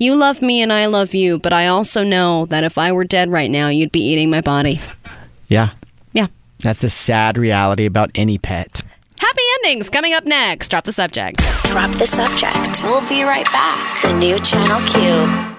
You 0.00 0.14
love 0.14 0.42
me 0.42 0.62
and 0.62 0.72
I 0.72 0.86
love 0.86 1.12
you, 1.12 1.40
but 1.40 1.52
I 1.52 1.66
also 1.66 2.04
know 2.04 2.46
that 2.46 2.62
if 2.62 2.78
I 2.78 2.92
were 2.92 3.02
dead 3.04 3.30
right 3.30 3.50
now, 3.50 3.66
you'd 3.68 3.90
be 3.90 4.00
eating 4.00 4.30
my 4.30 4.40
body. 4.40 4.80
Yeah. 5.48 5.70
Yeah. 6.12 6.28
That's 6.60 6.78
the 6.78 6.88
sad 6.88 7.36
reality 7.36 7.84
about 7.84 8.12
any 8.14 8.38
pet. 8.38 8.84
Happy 9.28 9.42
endings 9.56 9.90
coming 9.90 10.14
up 10.14 10.24
next. 10.24 10.70
Drop 10.70 10.84
the 10.84 10.92
subject. 10.92 11.36
Drop 11.64 11.90
the 11.90 12.06
subject. 12.06 12.82
We'll 12.82 13.06
be 13.06 13.24
right 13.24 13.44
back. 13.52 14.00
The 14.00 14.14
new 14.14 14.38
Channel 14.38 14.80
Q. 14.88 15.54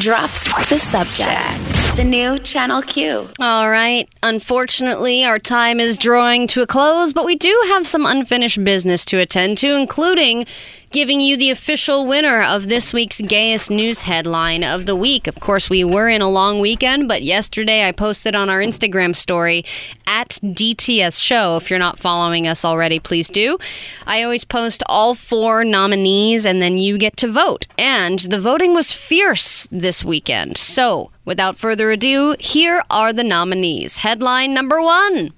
Drop 0.00 0.28
the 0.68 0.76
subject. 0.76 1.60
The 1.96 2.04
new 2.04 2.36
Channel 2.38 2.82
Q. 2.82 3.28
All 3.38 3.70
right. 3.70 4.08
Unfortunately, 4.24 5.24
our 5.24 5.38
time 5.38 5.78
is 5.78 5.98
drawing 5.98 6.48
to 6.48 6.62
a 6.62 6.66
close, 6.66 7.12
but 7.12 7.24
we 7.24 7.36
do 7.36 7.56
have 7.68 7.86
some 7.86 8.04
unfinished 8.04 8.64
business 8.64 9.04
to 9.04 9.18
attend 9.18 9.58
to, 9.58 9.76
including 9.76 10.44
giving 10.90 11.20
you 11.20 11.36
the 11.36 11.50
official 11.50 12.06
winner 12.06 12.42
of 12.42 12.68
this 12.68 12.92
week's 12.92 13.20
gayest 13.20 13.70
news 13.70 14.02
headline 14.02 14.64
of 14.64 14.86
the 14.86 14.96
week. 14.96 15.26
Of 15.26 15.40
course, 15.40 15.68
we 15.68 15.84
were 15.84 16.08
in 16.08 16.22
a 16.22 16.30
long 16.30 16.60
weekend, 16.60 17.08
but 17.08 17.22
yesterday 17.22 17.86
I 17.86 17.92
posted 17.92 18.34
on 18.34 18.48
our 18.48 18.60
Instagram 18.60 19.14
story 19.14 19.64
at 20.06 20.38
DTS 20.42 21.22
Show. 21.22 21.56
If 21.56 21.70
you're 21.70 21.78
not 21.78 21.98
following 21.98 22.46
us 22.46 22.64
already, 22.64 22.98
please 22.98 23.28
do. 23.28 23.58
I 24.06 24.22
always 24.22 24.44
post 24.44 24.82
all 24.86 25.14
four 25.14 25.64
nominees 25.64 26.46
and 26.46 26.62
then 26.62 26.78
you 26.78 26.96
get 26.96 27.16
to 27.18 27.28
vote. 27.28 27.66
And 27.76 28.18
the 28.20 28.40
voting 28.40 28.74
was 28.74 28.92
fierce 28.92 29.68
this 29.70 30.04
weekend. 30.04 30.56
So, 30.56 31.10
without 31.24 31.56
further 31.56 31.90
ado, 31.90 32.34
here 32.38 32.82
are 32.90 33.12
the 33.12 33.24
nominees. 33.24 33.98
Headline 33.98 34.54
number 34.54 34.80
one. 34.80 35.32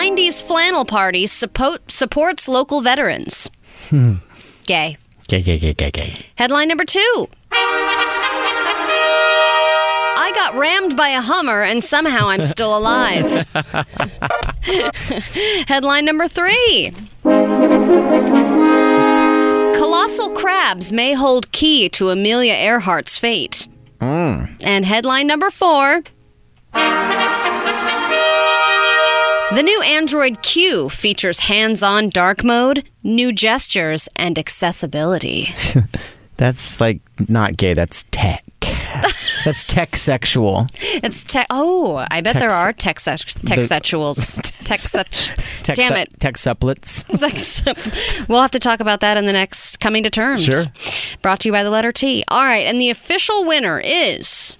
90s 0.00 0.42
flannel 0.42 0.86
party 0.86 1.26
support, 1.26 1.90
supports 1.92 2.48
local 2.48 2.80
veterans. 2.80 3.50
Hmm. 3.90 4.14
Gay. 4.66 4.96
Gay, 5.28 5.42
gay, 5.42 5.58
gay, 5.58 5.74
gay, 5.74 5.90
gay. 5.90 6.14
Headline 6.36 6.68
number 6.68 6.86
two. 6.86 7.28
I 10.22 10.32
got 10.34 10.54
rammed 10.54 10.96
by 10.96 11.10
a 11.10 11.20
Hummer 11.20 11.62
and 11.64 11.84
somehow 11.84 12.28
I'm 12.28 12.42
still 12.44 12.78
alive. 12.78 13.46
Headline 15.68 16.06
number 16.06 16.28
three. 16.28 16.92
Colossal 19.76 20.30
crabs 20.30 20.92
may 20.92 21.12
hold 21.12 21.52
key 21.52 21.90
to 21.90 22.08
Amelia 22.08 22.54
Earhart's 22.54 23.18
fate. 23.18 23.68
Hmm. 24.00 24.44
And 24.62 24.86
headline 24.86 25.26
number 25.26 25.50
four. 25.50 26.00
The 29.52 29.62
new 29.64 29.82
Android 29.82 30.42
Q 30.42 30.88
features 30.88 31.40
hands 31.40 31.82
on 31.82 32.08
dark 32.10 32.44
mode, 32.44 32.88
new 33.02 33.32
gestures, 33.32 34.08
and 34.14 34.38
accessibility. 34.38 35.48
That's 36.36 36.80
like 36.80 37.00
not 37.28 37.56
gay. 37.56 37.74
That's 37.74 38.04
tech. 38.12 38.44
that's 39.44 39.64
tech 39.64 39.96
sexual. 39.96 40.68
It's 40.78 41.22
tech. 41.22 41.46
Oh, 41.50 42.06
I 42.10 42.20
bet 42.22 42.38
there 42.38 42.50
are 42.50 42.72
tech 42.72 42.98
sex- 43.00 43.34
tech 43.34 43.58
sexuals. 43.58 44.40
tech 44.64 44.80
such. 44.80 45.34
Tech 45.62 45.76
Damn 45.76 45.92
it. 45.98 46.18
Tech 46.18 46.36
supplets. 46.36 47.06
We'll 48.28 48.40
have 48.40 48.52
to 48.52 48.58
talk 48.58 48.80
about 48.80 49.00
that 49.00 49.18
in 49.18 49.26
the 49.26 49.32
next 49.32 49.78
coming 49.80 50.02
to 50.04 50.10
terms. 50.10 50.44
Sure. 50.44 50.62
Brought 51.20 51.40
to 51.40 51.48
you 51.48 51.52
by 51.52 51.62
the 51.62 51.70
letter 51.70 51.92
T. 51.92 52.24
All 52.28 52.42
right, 52.42 52.66
and 52.66 52.80
the 52.80 52.88
official 52.88 53.44
winner 53.46 53.78
is. 53.84 54.56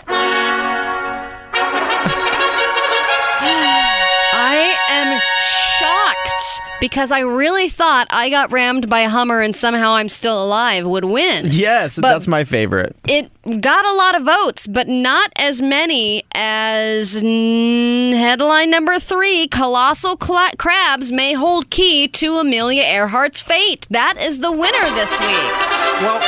Because 6.81 7.11
I 7.13 7.21
really 7.21 7.69
thought 7.69 8.07
I 8.11 8.31
got 8.31 8.51
rammed 8.53 8.89
by 8.89 9.01
a 9.01 9.09
Hummer 9.09 9.41
and 9.41 9.55
somehow 9.55 9.93
I'm 9.93 10.09
still 10.09 10.43
alive 10.45 10.87
would 10.87 11.05
win. 11.05 11.47
Yes, 11.51 11.97
But- 11.97 12.09
that's 12.13 12.27
my 12.29 12.45
favorite. 12.45 12.97
It 13.09 13.31
got 13.61 13.85
a 13.85 13.95
lot 13.95 14.15
of 14.17 14.23
votes, 14.25 14.67
but 14.67 14.89
not 14.89 15.31
as 15.37 15.61
many 15.63 16.23
as 16.35 17.23
mm, 17.23 18.13
headline 18.15 18.71
number 18.71 18.99
three 18.99 19.49
Colossal 19.49 20.17
cla- 20.17 20.53
Crabs 20.59 21.11
may 21.13 21.33
hold 21.33 21.71
key 21.71 22.07
to 22.09 22.37
Amelia 22.37 22.83
Earhart's 22.83 23.41
fate. 23.41 23.87
That 23.91 24.15
is 24.21 24.39
the 24.41 24.53
winner 24.53 24.91
this 24.95 25.19
week. 25.21 25.53
Well, 26.01 26.21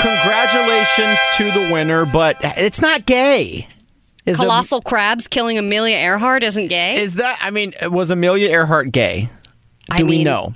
congratulations 0.00 1.18
to 1.36 1.50
the 1.50 1.72
winner, 1.72 2.04
but 2.04 2.36
it's 2.42 2.80
not 2.80 3.06
gay. 3.06 3.66
Is 4.26 4.38
it- 4.38 4.42
Colossal 4.42 4.80
Crabs 4.82 5.26
killing 5.26 5.56
Amelia 5.58 5.96
Earhart 5.96 6.42
isn't 6.42 6.68
gay. 6.68 6.96
is 7.00 7.14
that? 7.14 7.38
I 7.42 7.50
mean, 7.50 7.72
was 7.82 8.10
Amelia 8.10 8.48
Earhart 8.50 8.92
gay? 8.92 9.30
I 9.90 9.98
Do 9.98 10.06
we 10.06 10.16
mean, 10.18 10.24
know? 10.24 10.52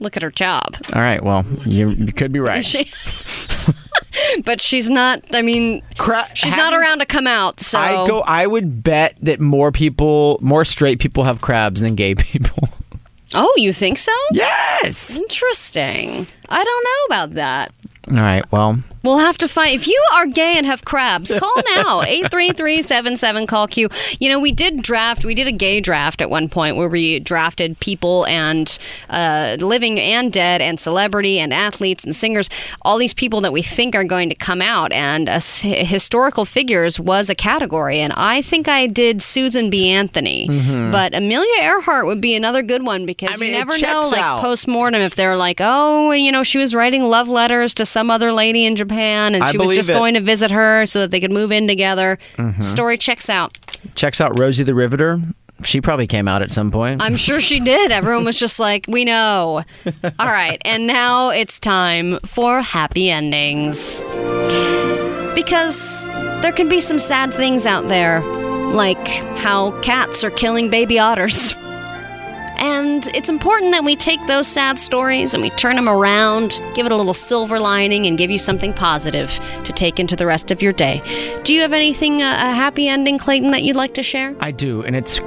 Look 0.00 0.16
at 0.16 0.22
her 0.22 0.30
job. 0.30 0.76
All 0.92 1.02
right. 1.02 1.22
Well, 1.22 1.44
you, 1.66 1.90
you 1.90 2.12
could 2.12 2.32
be 2.32 2.40
right. 2.40 2.64
She, 2.64 2.86
but 4.44 4.60
she's 4.60 4.88
not. 4.90 5.22
I 5.34 5.42
mean, 5.42 5.82
Cra- 5.98 6.28
she's 6.34 6.56
not 6.56 6.72
around 6.72 7.00
to 7.00 7.06
come 7.06 7.26
out. 7.26 7.60
So 7.60 7.78
I 7.78 8.06
go. 8.06 8.20
I 8.20 8.46
would 8.46 8.82
bet 8.82 9.16
that 9.22 9.40
more 9.40 9.72
people, 9.72 10.38
more 10.40 10.64
straight 10.64 10.98
people, 10.98 11.24
have 11.24 11.40
crabs 11.40 11.80
than 11.80 11.94
gay 11.94 12.14
people. 12.16 12.68
Oh, 13.34 13.52
you 13.56 13.72
think 13.72 13.98
so? 13.98 14.12
yes. 14.32 15.16
Interesting. 15.16 16.26
I 16.48 16.64
don't 16.64 16.84
know 16.84 17.14
about 17.14 17.34
that. 17.34 17.72
All 18.10 18.16
right. 18.16 18.44
Well, 18.50 18.78
We'll 19.02 19.18
have 19.18 19.38
to 19.38 19.48
find. 19.48 19.74
If 19.74 19.86
you 19.86 20.02
are 20.14 20.26
gay 20.26 20.54
and 20.56 20.66
have 20.66 20.84
crabs, 20.84 21.32
call 21.32 21.54
now. 21.74 22.02
833-77 22.58 23.46
call 23.48 23.66
Q. 23.68 23.88
You 24.18 24.28
know, 24.28 24.38
we 24.38 24.52
did 24.52 24.82
draft. 24.82 25.24
We 25.24 25.34
did 25.34 25.46
a 25.46 25.52
gay 25.52 25.80
draft 25.80 26.20
at 26.20 26.30
one 26.30 26.48
point 26.48 26.76
where 26.76 26.88
we 26.88 27.18
drafted 27.20 27.78
people 27.80 28.26
and 28.26 28.78
uh, 29.10 29.56
living 29.60 29.98
and 30.00 30.32
dead 30.32 30.60
and 30.60 30.80
celebrity 30.80 31.38
and 31.38 31.52
athletes 31.52 32.04
and 32.04 32.14
singers. 32.14 32.48
All 32.82 32.98
these 32.98 33.14
people 33.14 33.40
that 33.42 33.52
we 33.52 33.62
think 33.62 33.94
are 33.94 34.04
going 34.04 34.28
to 34.30 34.34
come 34.34 34.60
out 34.60 34.92
and 34.92 35.28
uh, 35.28 35.40
historical 35.40 36.44
figures 36.44 36.98
was 36.98 37.30
a 37.30 37.34
category. 37.34 37.98
And 38.00 38.12
I 38.16 38.42
think 38.42 38.68
I 38.68 38.86
did 38.86 39.22
Susan 39.22 39.70
B. 39.70 39.88
Anthony, 39.90 40.48
but 40.90 41.14
Amelia 41.14 41.62
Earhart 41.62 42.06
would 42.06 42.20
be 42.20 42.34
another 42.34 42.62
good 42.62 42.84
one 42.84 43.06
because 43.06 43.28
Mm-hmm. 43.28 43.34
I 43.34 43.44
mean, 43.44 43.52
you 43.52 43.58
never 43.58 43.72
know. 43.72 43.78
checks 43.78 44.12
Like 44.12 44.40
post 44.40 44.66
mortem, 44.66 45.02
if 45.02 45.14
they're 45.14 45.36
like, 45.36 45.58
oh, 45.60 46.12
you 46.12 46.32
know, 46.32 46.42
she 46.42 46.56
was 46.58 46.74
writing 46.74 47.04
love 47.04 47.28
letters 47.28 47.74
to 47.74 47.84
some 47.84 48.10
other 48.10 48.32
lady 48.32 48.64
in 48.64 48.74
Japan 48.74 48.87
and 48.92 49.42
I 49.42 49.52
she 49.52 49.58
was 49.58 49.74
just 49.74 49.90
it. 49.90 49.94
going 49.94 50.14
to 50.14 50.20
visit 50.20 50.50
her 50.50 50.86
so 50.86 51.00
that 51.00 51.10
they 51.10 51.20
could 51.20 51.32
move 51.32 51.52
in 51.52 51.66
together. 51.68 52.18
Mm-hmm. 52.36 52.62
Story 52.62 52.96
checks 52.96 53.28
out. 53.28 53.56
checks 53.94 54.20
out 54.20 54.38
Rosie 54.38 54.64
the 54.64 54.74
Riveter. 54.74 55.20
She 55.64 55.80
probably 55.80 56.06
came 56.06 56.28
out 56.28 56.40
at 56.42 56.52
some 56.52 56.70
point. 56.70 57.02
I'm 57.02 57.16
sure 57.16 57.40
she 57.40 57.58
did. 57.58 57.90
Everyone 57.90 58.24
was 58.24 58.38
just 58.38 58.60
like, 58.60 58.84
we 58.86 59.04
know. 59.04 59.64
All 60.18 60.26
right. 60.26 60.62
And 60.64 60.86
now 60.86 61.30
it's 61.30 61.58
time 61.58 62.20
for 62.20 62.60
happy 62.62 63.10
endings. 63.10 64.00
Because 65.34 66.10
there 66.42 66.52
can 66.52 66.68
be 66.68 66.80
some 66.80 66.98
sad 66.98 67.34
things 67.34 67.66
out 67.66 67.88
there, 67.88 68.20
like 68.72 69.06
how 69.38 69.72
cats 69.80 70.22
are 70.22 70.30
killing 70.30 70.70
baby 70.70 70.98
otters. 70.98 71.54
And 72.58 73.06
it's 73.14 73.28
important 73.28 73.72
that 73.72 73.84
we 73.84 73.96
take 73.96 74.24
those 74.26 74.46
sad 74.46 74.78
stories 74.78 75.34
and 75.34 75.42
we 75.42 75.50
turn 75.50 75.76
them 75.76 75.88
around, 75.88 76.60
give 76.74 76.86
it 76.86 76.92
a 76.92 76.96
little 76.96 77.14
silver 77.14 77.58
lining, 77.58 78.06
and 78.06 78.18
give 78.18 78.30
you 78.30 78.38
something 78.38 78.72
positive 78.72 79.38
to 79.64 79.72
take 79.72 80.00
into 80.00 80.16
the 80.16 80.26
rest 80.26 80.50
of 80.50 80.62
your 80.62 80.72
day. 80.72 81.02
Do 81.44 81.54
you 81.54 81.60
have 81.62 81.72
anything, 81.72 82.22
uh, 82.22 82.36
a 82.38 82.52
happy 82.52 82.88
ending, 82.88 83.18
Clayton, 83.18 83.52
that 83.52 83.62
you'd 83.62 83.76
like 83.76 83.94
to 83.94 84.02
share? 84.02 84.34
I 84.40 84.50
do, 84.50 84.82
and 84.82 84.96
it's 84.96 85.18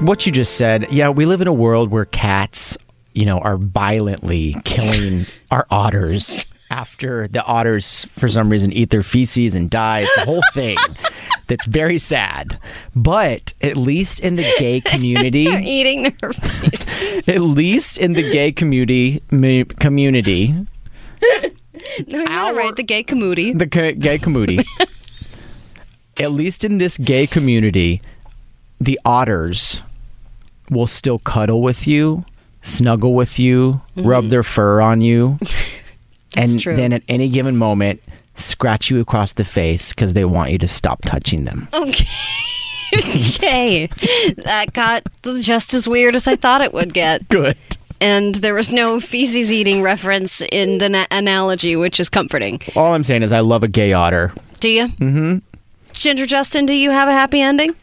what 0.00 0.26
you 0.26 0.32
just 0.32 0.56
said. 0.56 0.90
Yeah, 0.90 1.10
we 1.10 1.26
live 1.26 1.40
in 1.40 1.48
a 1.48 1.54
world 1.54 1.90
where 1.90 2.04
cats, 2.04 2.76
you 3.12 3.26
know, 3.26 3.38
are 3.38 3.58
violently 3.58 4.56
killing 4.64 5.26
our 5.50 5.66
otters 5.70 6.44
after 6.70 7.28
the 7.28 7.44
otters, 7.44 8.04
for 8.06 8.28
some 8.28 8.48
reason, 8.50 8.72
eat 8.72 8.90
their 8.90 9.02
feces 9.02 9.54
and 9.54 9.70
die. 9.70 10.00
It's 10.00 10.14
the 10.16 10.24
whole 10.24 10.42
thing. 10.54 10.76
That's 11.46 11.66
very 11.66 11.98
sad. 11.98 12.58
But 12.94 13.54
at 13.62 13.76
least 13.76 14.20
in 14.20 14.36
the 14.36 14.42
gay 14.58 14.80
community, 14.84 15.44
Eating 15.44 16.14
their 16.20 16.32
feces. 16.32 17.28
at 17.28 17.40
least 17.40 17.98
in 17.98 18.14
the 18.14 18.22
gay 18.32 18.52
community, 18.52 19.22
mu- 19.30 19.64
community, 19.64 20.54
No, 22.08 22.18
you 22.20 22.26
got 22.26 22.48
Our- 22.48 22.54
right. 22.54 22.76
The 22.76 22.82
gay 22.82 23.02
community. 23.02 23.52
the 23.52 23.66
ca- 23.68 23.92
gay 23.92 24.18
community, 24.18 24.64
at 26.18 26.32
least 26.32 26.64
in 26.64 26.78
this 26.78 26.98
gay 26.98 27.26
community, 27.26 28.02
the 28.80 28.98
otters 29.04 29.82
will 30.68 30.86
still 30.88 31.18
cuddle 31.20 31.62
with 31.62 31.86
you, 31.86 32.24
snuggle 32.60 33.14
with 33.14 33.38
you, 33.38 33.80
rub 33.96 34.24
mm-hmm. 34.24 34.30
their 34.30 34.42
fur 34.42 34.80
on 34.82 35.00
you, 35.00 35.38
and 36.36 36.60
true. 36.60 36.76
then 36.76 36.92
at 36.92 37.02
any 37.08 37.28
given 37.28 37.56
moment, 37.56 38.02
scratch 38.34 38.90
you 38.90 39.00
across 39.00 39.32
the 39.32 39.44
face 39.44 39.92
because 39.92 40.12
they 40.12 40.24
want 40.24 40.52
you 40.52 40.58
to 40.58 40.68
stop 40.68 41.02
touching 41.02 41.44
them. 41.44 41.68
Okay. 41.74 42.06
okay. 42.98 43.86
That 44.36 44.72
got 44.72 45.02
just 45.40 45.74
as 45.74 45.88
weird 45.88 46.14
as 46.14 46.26
I 46.26 46.36
thought 46.36 46.60
it 46.60 46.72
would 46.72 46.94
get. 46.94 47.28
Good. 47.28 47.56
And 48.00 48.34
there 48.36 48.54
was 48.54 48.70
no 48.70 49.00
feces 49.00 49.50
eating 49.50 49.82
reference 49.82 50.42
in 50.52 50.78
the 50.78 50.90
na- 50.90 51.06
analogy, 51.10 51.76
which 51.76 51.98
is 51.98 52.10
comforting. 52.10 52.60
All 52.76 52.92
I'm 52.92 53.04
saying 53.04 53.22
is, 53.22 53.32
I 53.32 53.40
love 53.40 53.62
a 53.62 53.68
gay 53.68 53.94
otter. 53.94 54.32
Do 54.60 54.68
you? 54.68 54.88
Mm-hmm. 54.88 55.38
Ginger 55.94 56.26
Justin, 56.26 56.66
do 56.66 56.74
you 56.74 56.90
have 56.90 57.08
a 57.08 57.12
happy 57.12 57.40
ending? 57.40 57.74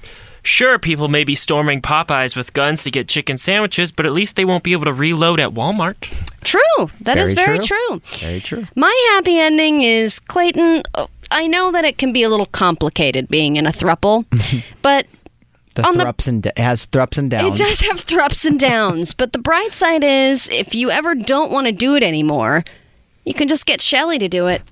Sure, 0.44 0.78
people 0.78 1.08
may 1.08 1.24
be 1.24 1.36
storming 1.36 1.82
Popeyes 1.82 2.36
with 2.36 2.54
guns 2.54 2.84
to 2.84 2.92
get 2.92 3.08
chicken 3.08 3.38
sandwiches, 3.38 3.92
but 3.94 4.06
at 4.06 4.12
least 4.14 4.36
they 4.36 4.44
won't 4.46 4.64
be 4.64 4.74
able 4.74 4.86
to 4.86 4.94
reload 4.94 5.40
at 5.40 5.52
Walmart. 5.52 5.96
True. 6.44 6.90
That 7.02 7.18
is 7.18 7.34
Very 7.34 7.58
very 7.58 7.66
true. 7.66 7.78
true. 8.00 8.02
Very 8.28 8.40
true. 8.42 8.68
My 8.76 9.10
happy 9.14 9.40
ending 9.40 9.82
is 9.84 10.20
Clayton. 10.20 10.84
oh, 10.96 11.08
I 11.32 11.48
know 11.48 11.72
that 11.72 11.86
it 11.86 11.98
can 11.98 12.12
be 12.14 12.24
a 12.24 12.30
little 12.30 12.46
complicated 12.48 13.30
being 13.30 13.56
in 13.56 13.66
a 13.66 13.72
thruple, 13.72 14.26
but 14.82 15.08
The 15.76 15.88
On 15.88 15.98
the- 15.98 16.14
and 16.28 16.46
it 16.46 16.58
has 16.58 16.86
thrups 16.86 17.18
and 17.18 17.32
downs. 17.32 17.60
It 17.60 17.64
does 17.64 17.80
have 17.88 18.02
thrups 18.02 18.44
and 18.46 18.60
downs, 18.60 19.14
but 19.14 19.32
the 19.34 19.40
bright 19.40 19.74
side 19.74 20.04
is 20.04 20.50
if 20.50 20.76
you 20.76 20.92
ever 20.92 21.16
don't 21.16 21.52
want 21.52 21.66
to 21.68 21.74
do 21.74 21.96
it 21.96 22.04
anymore, 22.04 22.64
you 23.26 23.34
can 23.34 23.48
just 23.48 23.66
get 23.66 23.82
Shelly 23.82 24.20
to 24.20 24.28
do 24.28 24.48
it. 24.48 24.62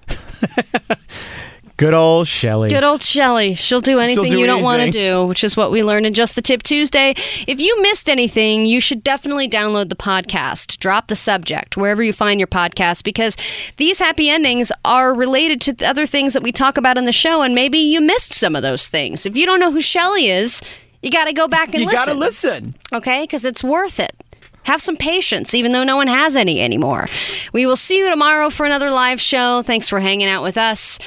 Good 1.82 1.96
old 1.96 2.28
Shelly. 2.28 2.70
Good 2.70 2.84
old 2.84 3.02
Shelly. 3.02 3.56
She'll 3.56 3.82
do 3.82 3.98
anything 3.98 4.26
do 4.26 4.38
you 4.40 4.46
don't 4.46 4.62
want 4.62 4.84
to 4.84 4.92
do, 4.92 5.26
which 5.26 5.44
is 5.44 5.58
what 5.58 5.72
we 5.72 5.84
learned 5.84 6.06
in 6.06 6.14
Just 6.14 6.36
the 6.36 6.42
Tip 6.44 6.62
Tuesday. 6.62 7.16
If 7.48 7.60
you 7.60 7.82
missed 7.82 8.08
anything, 8.08 8.68
you 8.68 8.80
should 8.80 9.04
definitely 9.04 9.50
download 9.50 9.90
the 9.90 9.96
podcast. 9.96 10.78
Drop 10.78 11.08
the 11.08 11.16
subject 11.16 11.78
wherever 11.78 12.04
you 12.04 12.14
find 12.14 12.40
your 12.40 12.46
podcast 12.46 13.04
because 13.04 13.36
these 13.78 13.98
happy 13.98 14.30
endings 14.30 14.72
are 14.86 15.16
related 15.16 15.60
to 15.62 15.74
the 15.74 15.88
other 15.88 16.06
things 16.06 16.34
that 16.34 16.44
we 16.44 16.52
talk 16.52 16.78
about 16.78 17.00
in 17.00 17.06
the 17.06 17.12
show, 17.12 17.42
and 17.42 17.56
maybe 17.56 17.80
you 17.80 18.00
missed 18.00 18.36
some 18.36 18.56
of 18.56 18.62
those 18.62 18.88
things. 18.88 19.26
If 19.26 19.36
you 19.36 19.48
don't 19.48 19.60
know 19.60 19.72
who 19.72 19.82
Shelly 19.82 20.28
is, 20.28 20.62
you 21.02 21.10
got 21.10 21.26
to 21.26 21.34
go 21.34 21.48
back 21.48 21.70
and 21.70 21.80
you 21.80 21.86
listen. 21.88 22.00
You 22.00 22.06
gotta 22.06 22.20
listen. 22.20 22.76
okay? 22.94 23.24
Because 23.24 23.44
it's 23.44 23.64
worth 23.64 24.00
it. 24.00 24.14
Have 24.66 24.84
some 24.84 24.98
patience, 24.98 25.56
even 25.56 25.72
though 25.72 25.84
no 25.84 25.96
one 25.96 26.06
has 26.06 26.36
any 26.36 26.62
anymore. 26.62 27.08
We 27.54 27.66
will 27.66 27.76
see 27.76 27.98
you 27.98 28.08
tomorrow 28.12 28.52
for 28.52 28.68
another 28.68 28.92
live 28.92 29.20
show. 29.20 29.64
Thanks 29.64 29.90
for 29.90 30.00
hanging 30.00 30.28
out 30.28 30.44
with 30.44 30.60
us. 30.60 31.00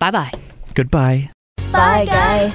Bye 0.00 0.10
bye. 0.10 0.32
Goodbye. 0.74 1.30
Bye, 1.70 2.06
guy. 2.06 2.52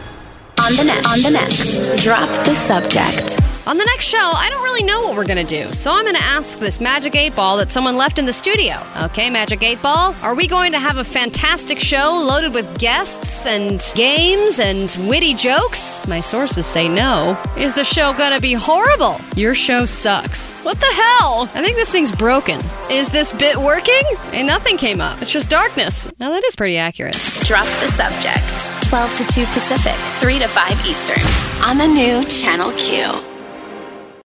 On 0.59 0.76
the 0.76 0.84
next, 0.84 1.07
on 1.07 1.22
the 1.22 1.30
next, 1.30 2.03
drop 2.03 2.30
the 2.43 2.53
subject. 2.55 3.39
On 3.67 3.79
the 3.79 3.85
next 3.85 4.05
show, 4.05 4.19
I 4.19 4.47
don't 4.51 4.61
really 4.61 4.83
know 4.83 5.01
what 5.01 5.15
we're 5.15 5.25
going 5.25 5.43
to 5.43 5.65
do, 5.65 5.73
so 5.73 5.91
I'm 5.91 6.03
going 6.03 6.15
to 6.15 6.21
ask 6.21 6.59
this 6.59 6.79
Magic 6.79 7.15
8 7.15 7.35
Ball 7.35 7.57
that 7.57 7.71
someone 7.71 7.97
left 7.97 8.19
in 8.19 8.25
the 8.25 8.33
studio. 8.33 8.75
Okay, 9.05 9.27
Magic 9.31 9.63
8 9.63 9.81
Ball, 9.81 10.15
are 10.21 10.35
we 10.35 10.47
going 10.47 10.71
to 10.73 10.77
have 10.77 10.97
a 10.97 11.03
fantastic 11.03 11.79
show 11.79 12.21
loaded 12.23 12.53
with 12.53 12.77
guests 12.77 13.47
and 13.47 13.83
games 13.95 14.59
and 14.59 14.95
witty 15.09 15.33
jokes? 15.33 16.05
My 16.07 16.19
sources 16.19 16.67
say 16.67 16.87
no. 16.87 17.35
Is 17.57 17.73
the 17.73 17.83
show 17.83 18.13
going 18.13 18.33
to 18.33 18.39
be 18.39 18.53
horrible? 18.53 19.17
Your 19.35 19.55
show 19.55 19.87
sucks. 19.87 20.53
What 20.61 20.77
the 20.77 20.85
hell? 20.85 21.49
I 21.55 21.63
think 21.63 21.75
this 21.75 21.91
thing's 21.91 22.11
broken. 22.11 22.59
Is 22.91 23.09
this 23.09 23.31
bit 23.31 23.57
working? 23.57 24.03
And 24.31 24.45
nothing 24.45 24.77
came 24.77 25.01
up. 25.01 25.23
It's 25.23 25.33
just 25.33 25.49
darkness. 25.49 26.07
Now, 26.19 26.29
that 26.29 26.43
is 26.43 26.55
pretty 26.55 26.77
accurate. 26.77 27.15
Drop 27.41 27.65
the 27.81 27.87
subject. 27.87 28.87
12 28.89 29.17
to 29.17 29.23
2 29.33 29.45
Pacific, 29.47 29.95
3 30.21 30.37
to 30.37 30.47
5 30.47 30.87
Eastern. 30.87 31.23
On 31.63 31.79
the 31.79 31.87
new 31.87 32.23
Channel 32.25 32.71
Q. 32.73 33.34